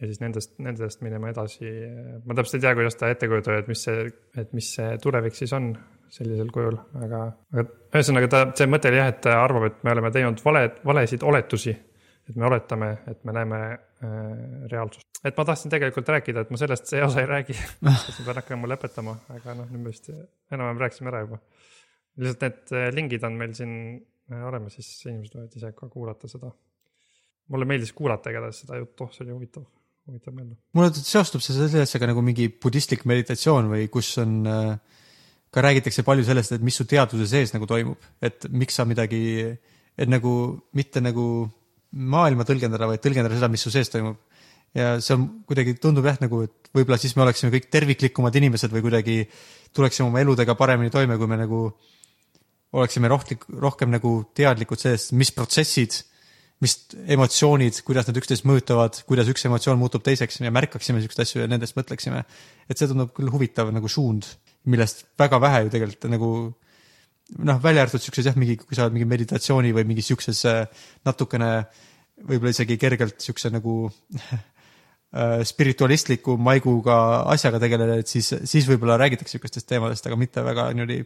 ja 0.00 0.08
siis 0.08 0.20
nendest, 0.22 0.54
nendest 0.64 1.02
minema 1.04 1.28
edasi, 1.30 1.70
ma 2.24 2.36
täpselt 2.36 2.58
ei 2.58 2.64
tea, 2.64 2.74
kuidas 2.78 2.96
ta 2.96 3.10
ette 3.12 3.28
kujutab, 3.28 3.60
et 3.60 3.68
mis 3.68 3.82
see, 3.84 4.06
et 4.40 4.54
mis 4.56 4.70
see 4.78 4.94
tulevik 5.02 5.36
siis 5.36 5.52
on 5.56 5.74
sellisel 6.10 6.48
kujul, 6.54 6.78
aga, 7.04 7.20
aga 7.52 7.66
ühesõnaga 7.92 8.30
ta, 8.32 8.40
see 8.56 8.70
mõte 8.70 8.90
oli 8.90 8.98
jah, 8.98 9.12
et 9.12 9.20
ta 9.26 9.36
arvab, 9.44 9.68
et 9.68 9.84
me 9.86 9.92
oleme 9.94 10.10
teinud 10.14 10.40
vale, 10.44 10.64
valesid 10.88 11.22
oletusi. 11.22 11.76
et 12.30 12.36
me 12.38 12.46
oletame, 12.46 12.88
et 13.10 13.24
me 13.26 13.32
näeme 13.34 13.60
äh, 13.68 14.10
reaalsust. 14.72 15.20
et 15.24 15.36
ma 15.36 15.44
tahtsin 15.44 15.70
tegelikult 15.70 16.08
rääkida, 16.08 16.46
et 16.46 16.50
ma 16.50 16.56
sellest 16.56 16.90
see 16.90 17.04
osa 17.04 17.20
ei 17.20 17.28
räägi, 17.30 17.58
sest 18.06 18.22
ma 18.22 18.24
pean 18.24 18.40
hakkama 18.40 18.72
lõpetama, 18.72 19.16
aga 19.36 19.54
noh, 19.60 19.68
nüüd 19.70 19.84
me 19.84 19.92
vist 19.92 20.10
enam-vähem 20.10 20.82
rääkisime 20.86 21.12
ära 21.12 21.26
juba. 21.26 21.42
Lihtsalt 22.18 22.46
need 22.46 22.72
äh, 22.76 22.88
lingid 22.94 23.26
on 23.26 23.36
meil 23.38 23.52
siin 23.56 23.74
äh, 24.32 24.46
olemas, 24.48 24.78
siis 24.78 25.06
inimesed 25.08 25.36
võivad 25.36 25.58
ise 25.60 25.72
ka 25.76 25.90
kuulata 25.92 26.30
seda. 26.30 26.52
mulle 27.50 27.66
meeldis 27.66 27.92
kuulata 27.92 28.30
igatahes 28.30 28.62
seda 28.64 28.78
juttu, 28.78 29.08
see 29.14 29.24
oli 29.24 29.34
huvitav, 29.34 29.66
huvitav 30.08 30.34
meelde. 30.34 30.56
mulle 30.78 30.92
seostub 30.94 31.44
see 31.44 31.56
selle 31.56 31.84
asjaga 31.86 32.10
nagu 32.12 32.22
mingi 32.24 32.48
budistlik 32.62 33.06
meditatsioon 33.10 33.70
või 33.72 33.88
kus 33.92 34.12
on 34.22 34.40
äh, 34.46 34.74
ka 35.50 35.62
räägitakse 35.66 36.04
palju 36.06 36.24
sellest, 36.26 36.54
et 36.54 36.64
mis 36.64 36.76
su 36.78 36.86
teadvuse 36.88 37.26
sees 37.30 37.54
nagu 37.54 37.66
toimub, 37.66 38.10
et 38.22 38.46
miks 38.54 38.76
sa 38.78 38.86
midagi, 38.86 39.20
et 39.98 40.10
nagu 40.10 40.32
mitte 40.78 41.02
nagu 41.02 41.24
maailma 41.90 42.46
tõlgendada, 42.46 42.86
vaid 42.86 43.02
tõlgendada 43.02 43.34
seda, 43.34 43.50
mis 43.50 43.64
su 43.66 43.72
sees 43.74 43.90
toimub. 43.90 44.18
ja 44.74 45.00
see 45.02 45.16
on 45.16 45.24
kuidagi 45.50 45.74
tundub 45.82 46.06
jah, 46.06 46.20
nagu, 46.22 46.44
et 46.46 46.68
võib-olla 46.70 47.00
siis 47.02 47.16
me 47.18 47.24
oleksime 47.24 47.50
kõik 47.50 47.66
terviklikumad 47.74 48.36
inimesed 48.38 48.70
või 48.70 48.84
kuidagi 48.84 49.16
tuleksime 49.74 50.06
oma 50.06 50.20
eludega 50.22 50.54
paremini 50.54 50.92
toime, 50.94 51.16
kui 51.18 51.26
me 51.26 51.40
nagu 51.40 51.64
oleksime 52.76 53.10
rohkem, 53.10 53.40
rohkem 53.62 53.90
nagu 53.90 54.12
teadlikud 54.36 54.80
sellest, 54.80 55.12
mis 55.18 55.32
protsessid, 55.34 55.96
mis 56.60 56.76
emotsioonid, 57.08 57.80
kuidas 57.86 58.08
nad 58.08 58.18
üksteist 58.20 58.44
mõjutavad, 58.48 59.00
kuidas 59.08 59.30
üks 59.32 59.46
emotsioon 59.48 59.80
muutub 59.80 60.04
teiseks 60.04 60.42
ja 60.42 60.52
märkaksime 60.54 61.00
siukseid 61.02 61.24
asju 61.24 61.42
ja 61.42 61.50
nendest 61.50 61.78
mõtleksime. 61.78 62.24
et 62.68 62.78
see 62.78 62.90
tundub 62.90 63.14
küll 63.16 63.32
huvitav 63.32 63.72
nagu 63.72 63.88
suund, 63.88 64.28
millest 64.70 65.06
väga 65.18 65.40
vähe 65.40 65.64
ju 65.64 65.72
tegelikult 65.72 66.10
nagu 66.12 66.30
noh, 67.38 67.62
välja 67.62 67.86
arvatud 67.86 68.02
siukses 68.02 68.28
jah, 68.28 68.36
mingi, 68.38 68.58
kui 68.60 68.76
sa 68.76 68.84
oled 68.84 68.96
mingi 68.98 69.08
meditatsiooni 69.08 69.72
või 69.74 69.86
mingi 69.88 70.04
siukses 70.04 70.44
äh, 70.50 70.66
natukene 71.06 71.50
võib-olla 72.20 72.52
isegi 72.52 72.76
kergelt 72.80 73.22
siukse 73.24 73.50
nagu 73.54 73.76
äh, 74.20 75.40
spiritualistliku 75.48 76.36
maiguga 76.36 77.24
asjaga 77.32 77.62
tegeleda, 77.62 78.00
et 78.02 78.10
siis, 78.10 78.34
siis 78.44 78.68
võib-olla 78.68 78.98
räägitakse 79.00 79.38
siukestest 79.38 79.68
teemadest, 79.70 80.06
aga 80.06 80.20
mitte 80.20 80.44
väga 80.44 80.70
niimoodi 80.74 81.00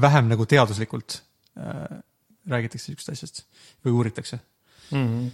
vähem 0.00 0.28
nagu 0.30 0.46
teaduslikult 0.46 1.22
äh, 1.58 2.00
räägitakse 2.50 2.90
siukest 2.90 3.12
asjast 3.12 3.44
või 3.84 3.92
uuritakse. 4.00 4.38
mm. 4.90 5.06
-hmm. 5.06 5.30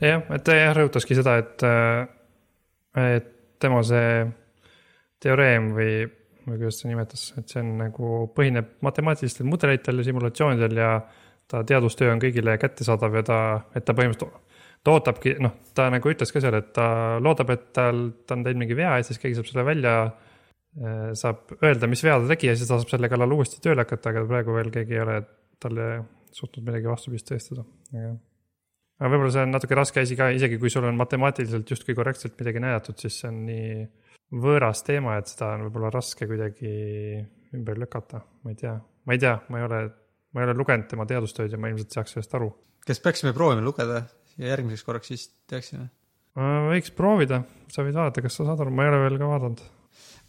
jah, 0.00 0.22
et 0.30 0.44
ta 0.44 0.56
jah 0.56 0.76
rõhutaski 0.76 1.18
seda, 1.18 1.36
et, 1.42 1.64
et 3.02 3.58
tema 3.60 3.82
see 3.86 4.26
teoreem 5.22 5.72
või, 5.76 6.06
või 6.46 6.56
kuidas 6.56 6.80
ta 6.80 6.88
nimetas, 6.88 7.26
et 7.38 7.48
see 7.48 7.60
on 7.62 7.76
nagu 7.78 8.14
põhineb 8.36 8.78
matemaatilistel 8.80 9.46
mudelitel 9.46 9.98
ja 9.98 10.08
simulatsioonidel 10.08 10.76
ja 10.76 10.94
ta 11.48 11.64
teadustöö 11.68 12.12
on 12.12 12.22
kõigile 12.22 12.56
kättesaadav 12.58 13.20
ja 13.20 13.22
ta, 13.22 13.38
et 13.76 13.84
ta 13.84 13.94
põhimõtteliselt 13.94 14.50
ta 14.82 14.96
ootabki, 14.96 15.36
noh, 15.42 15.54
ta 15.76 15.86
nagu 15.94 16.10
ütles 16.10 16.32
ka 16.34 16.42
seal, 16.42 16.56
et 16.58 16.72
ta 16.74 16.86
loodab, 17.22 17.52
et 17.54 17.68
tal, 17.76 18.08
ta 18.26 18.34
on 18.34 18.44
teinud 18.46 18.64
mingi 18.64 18.76
vea 18.78 18.96
ja 18.98 19.06
siis 19.06 19.20
keegi 19.22 19.38
saab 19.38 19.50
selle 19.50 19.66
välja, 19.66 19.94
saab 21.18 21.54
öelda, 21.60 21.88
mis 21.90 22.00
vea 22.04 22.18
ta 22.20 22.28
tegi 22.32 22.48
ja 22.48 22.56
siis 22.56 22.68
ta 22.68 22.78
saab 22.80 22.92
selle 22.92 23.10
kallal 23.12 23.34
uuesti 23.36 23.60
tööle 23.64 23.84
hakata, 23.84 24.12
aga 24.12 24.26
praegu 24.28 24.54
veel 24.56 24.70
keegi 24.72 24.96
ei 24.96 25.02
ole 25.04 25.16
talle 25.60 25.88
suutnud 26.32 26.64
midagi 26.64 26.88
vastupidist 26.88 27.28
tõestada, 27.28 27.64
aga 27.92 28.14
aga 29.02 29.10
võib-olla 29.10 29.32
see 29.34 29.44
on 29.46 29.52
natuke 29.52 29.76
raske 29.76 30.02
asi 30.02 30.16
ka, 30.18 30.30
isegi 30.36 30.58
kui 30.62 30.70
sul 30.72 30.86
on 30.86 30.98
matemaatiliselt 30.98 31.70
justkui 31.74 31.96
korrektselt 31.98 32.36
midagi 32.38 32.62
näidatud, 32.62 32.98
siis 33.02 33.18
see 33.20 33.30
on 33.32 33.40
nii 33.48 33.72
võõras 34.42 34.84
teema, 34.86 35.16
et 35.20 35.30
seda 35.32 35.52
on 35.56 35.66
võib-olla 35.66 35.90
raske 35.92 36.28
kuidagi 36.30 36.72
ümber 37.56 37.80
lükata, 37.82 38.22
ma 38.44 38.54
ei 38.54 38.60
tea, 38.62 38.76
ma 38.78 39.16
ei 39.16 39.22
tea, 39.22 39.34
ma 39.52 39.60
ei 39.60 39.66
ole, 39.66 39.80
ma 40.32 40.42
ei 40.42 40.48
ole 40.48 40.56
lugenud 40.56 40.88
tema 40.88 41.06
teadustööd 41.10 41.52
ja 41.52 41.60
ma 41.60 41.72
ilmselt 41.72 41.98
saaks 41.98 42.16
sellest 42.16 42.38
aru. 42.38 42.52
kas 42.86 43.02
peaksime 43.02 43.34
proovima 43.36 43.64
lugeda 43.66 44.04
ja 44.38 44.54
järgmiseks 44.54 44.86
korraks 44.86 45.12
siis 45.12 45.28
teaksime? 45.50 45.90
võiks 46.70 46.94
proovida, 46.96 47.42
sa 47.68 47.84
võid 47.84 47.98
vaadata, 47.98 48.22
kas 48.24 48.38
sa 48.38 48.46
saad 48.48 48.62
aru, 48.64 48.72
ma 48.72 48.86
ei 48.86 48.92
ole 48.94 49.02
veel 49.02 49.18
ka 49.20 49.28
vaadanud. 49.34 49.66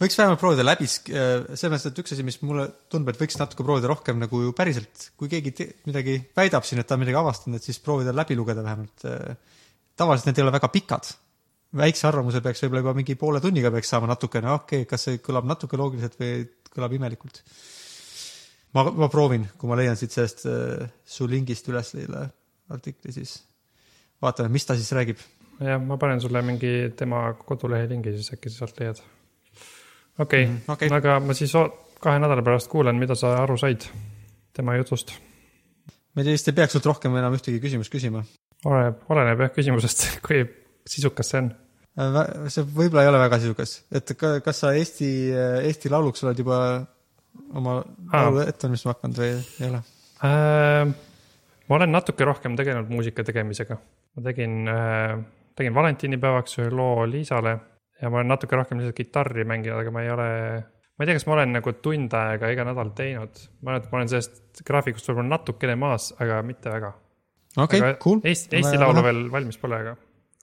Võiks 0.03 0.17
vähemalt 0.19 0.41
proovida 0.41 0.65
läbi, 0.65 0.87
selles 0.89 1.63
mõttes, 1.63 1.87
et 1.89 1.99
üks 2.03 2.13
asi, 2.15 2.25
mis 2.27 2.39
mulle 2.43 2.67
tundub, 2.91 3.13
et 3.13 3.21
võiks 3.21 3.37
natuke 3.39 3.65
proovida 3.65 3.89
rohkem 3.91 4.19
nagu 4.21 4.41
ju 4.45 4.53
päriselt, 4.55 5.09
kui 5.19 5.31
keegi 5.31 5.67
midagi 5.87 6.17
väidab 6.37 6.67
siin, 6.67 6.81
et 6.83 6.89
ta 6.89 6.97
on 6.97 7.03
midagi 7.03 7.19
avastanud, 7.19 7.59
et 7.59 7.67
siis 7.67 7.79
proovida 7.83 8.13
läbi 8.15 8.37
lugeda 8.39 8.63
vähemalt. 8.65 9.05
tavaliselt 9.99 10.29
need 10.29 10.41
ei 10.41 10.45
ole 10.47 10.55
väga 10.55 10.71
pikad. 10.73 11.13
väikse 11.73 12.05
arvamuse 12.07 12.41
peaks 12.41 12.61
võib-olla 12.61 12.81
juba 12.83 12.93
mingi 12.93 13.15
poole 13.17 13.39
tunniga 13.41 13.71
peaks 13.73 13.89
saama 13.89 14.07
natukene, 14.07 14.51
okei 14.51 14.83
okay,, 14.83 14.89
kas 14.89 15.07
see 15.07 15.21
kõlab 15.25 15.47
natuke 15.49 15.77
loogiliselt 15.77 16.19
või 16.19 16.43
kõlab 16.69 16.93
imelikult. 16.93 17.41
ma, 18.73 18.83
ma 18.83 19.09
proovin, 19.09 19.47
kui 19.57 19.69
ma 19.69 19.79
leian 19.79 19.97
siit 19.97 20.11
sellest 20.11 20.45
äh, 20.45 20.89
su 21.05 21.27
lingist 21.27 21.67
üles 21.69 21.95
selle 21.95 22.27
artikli, 22.69 23.11
siis 23.11 23.39
vaatame, 24.21 24.53
mis 24.53 24.65
ta 24.65 24.75
siis 24.77 24.91
räägib 24.93 25.19
jah, 25.59 25.81
ma 25.81 25.97
panen 25.97 26.21
sulle 26.21 26.41
mingi 26.45 26.93
tema 26.97 27.25
kodulehe 27.45 27.87
lingi, 27.89 28.15
siis 28.17 28.33
äkki 28.35 28.51
sa 28.51 28.63
sealt 28.63 28.79
leiad. 28.81 29.01
Okei 30.19 30.45
Mhm, 30.45 30.57
okei. 30.67 30.87
okay., 30.87 30.97
aga 30.97 31.19
ma 31.19 31.33
siis 31.37 31.53
kahe 32.03 32.19
nädala 32.19 32.43
pärast 32.45 32.69
kuulan, 32.71 32.99
mida 32.99 33.15
sa 33.15 33.35
aru 33.43 33.57
said 33.57 33.85
tema 34.53 34.75
jutust. 34.77 35.13
me 36.15 36.23
vist 36.23 36.47
ei 36.47 36.53
peaks 36.53 36.73
sult 36.75 36.85
rohkem 36.85 37.15
enam 37.17 37.33
ühtegi 37.33 37.61
küsimust 37.63 37.93
küsima. 37.93 38.23
oleneb, 38.65 39.01
oleneb 39.09 39.39
jah 39.45 39.53
küsimusest, 39.55 40.07
kui 40.25 40.43
sisukas 40.85 41.29
see 41.33 41.41
on. 41.43 41.51
see 42.49 42.63
võib-olla 42.65 43.05
ei 43.05 43.11
ole 43.11 43.19
väga 43.21 43.39
sisukas, 43.39 43.83
et 43.91 44.15
ka, 44.17 44.39
kas 44.45 44.63
sa 44.63 44.73
Eesti, 44.73 45.09
Eesti 45.69 45.89
Lauluks 45.93 46.23
oled 46.25 46.39
juba 46.41 46.59
oma 47.53 47.79
laulu 48.13 48.41
ette 48.45 48.67
valmistama 48.67 48.95
hakanud 48.95 49.19
või 49.21 49.33
ei 49.33 49.67
ole? 49.69 49.81
Äh, 50.23 50.93
ma 51.69 51.75
olen 51.77 51.91
natuke 51.93 52.25
rohkem 52.25 52.55
tegelenud 52.57 52.89
muusika 52.89 53.23
tegemisega. 53.25 53.77
ma 54.15 54.23
tegin, 54.25 54.65
tegin 55.55 55.73
valentinipäevaks 55.73 56.59
ühe 56.61 56.69
loo 56.69 57.05
Liisale 57.09 57.57
ja 58.01 58.09
ma 58.11 58.19
olen 58.19 58.31
natuke 58.33 58.57
rohkem 58.57 58.79
lihtsalt 58.79 58.97
kitarri 58.97 59.45
mänginud, 59.47 59.79
aga 59.81 59.91
ma 59.93 60.03
ei 60.03 60.11
ole, 60.13 60.29
ma 60.93 61.05
ei 61.05 61.09
tea, 61.09 61.17
kas 61.17 61.27
ma 61.29 61.35
olen 61.37 61.57
nagu 61.57 61.73
tund 61.85 62.15
aega 62.19 62.51
iga 62.53 62.65
nädal 62.67 62.93
teinud. 62.97 63.43
ma 63.61 63.73
arvan, 63.73 63.83
et 63.83 63.91
ma 63.91 63.99
olen 63.99 64.13
sellest 64.13 64.63
graafikust 64.67 65.09
võib-olla 65.09 65.35
natukene 65.35 65.75
maas, 65.79 66.11
aga 66.23 66.39
mitte 66.45 66.73
väga. 66.73 66.93
okei 67.57 67.83
Aga, 67.83 67.99
cool. 68.03 68.23
Eesti, 68.23 68.57
Eesti 68.59 68.81
Laulu 68.81 69.05
veel 69.05 69.21
valmis 69.33 69.59
pole, 69.61 69.81
aga, 69.85 69.97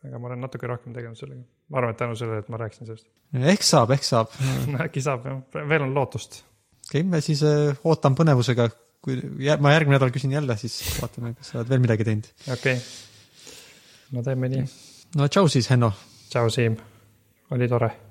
aga 0.07 0.21
ma 0.21 0.31
olen 0.31 0.45
natuke 0.47 0.71
rohkem 0.71 0.95
tegelenud 0.97 1.21
sellega. 1.21 1.43
ma 1.71 1.83
arvan, 1.83 1.97
et 1.97 2.03
tänu 2.03 2.19
sellele, 2.19 2.45
et 2.45 2.53
ma 2.53 2.63
rääkisin 2.63 2.91
sellest. 2.91 3.11
ehk 3.55 3.67
saab, 3.67 3.97
ehk 3.97 4.07
saab. 4.07 4.39
äkki 4.87 5.05
saab 5.05 5.27
jah, 5.29 5.67
veel 5.75 5.89
on 5.89 5.97
lootust. 5.97 6.43
okei, 6.89 7.05
ma 7.07 7.23
siis 7.25 7.45
äh, 7.47 7.75
ootan 7.85 8.19
põnevusega, 8.19 8.71
kui 9.05 9.19
ma 9.61 9.75
järgmine 9.77 9.99
nädal 9.99 10.15
küsin 10.15 10.33
jälle, 10.37 10.57
siis 10.61 10.81
vaatame, 11.01 11.35
kas 11.39 11.53
sa 11.53 11.61
oled 11.61 11.73
veel 11.73 11.85
midagi 11.85 12.07
teinud. 12.09 12.31
okei 12.47 12.79
okay.. 12.79 14.17
no 14.17 14.25
teeme 14.27 14.53
nii. 14.53 14.65
no 15.21 15.29
tšau 15.29 15.53
siis, 15.53 15.71
Henno. 15.73 15.93
tšau, 16.31 16.51
Siim. 16.53 16.81
Oli 17.51 17.69
tore 17.69 18.10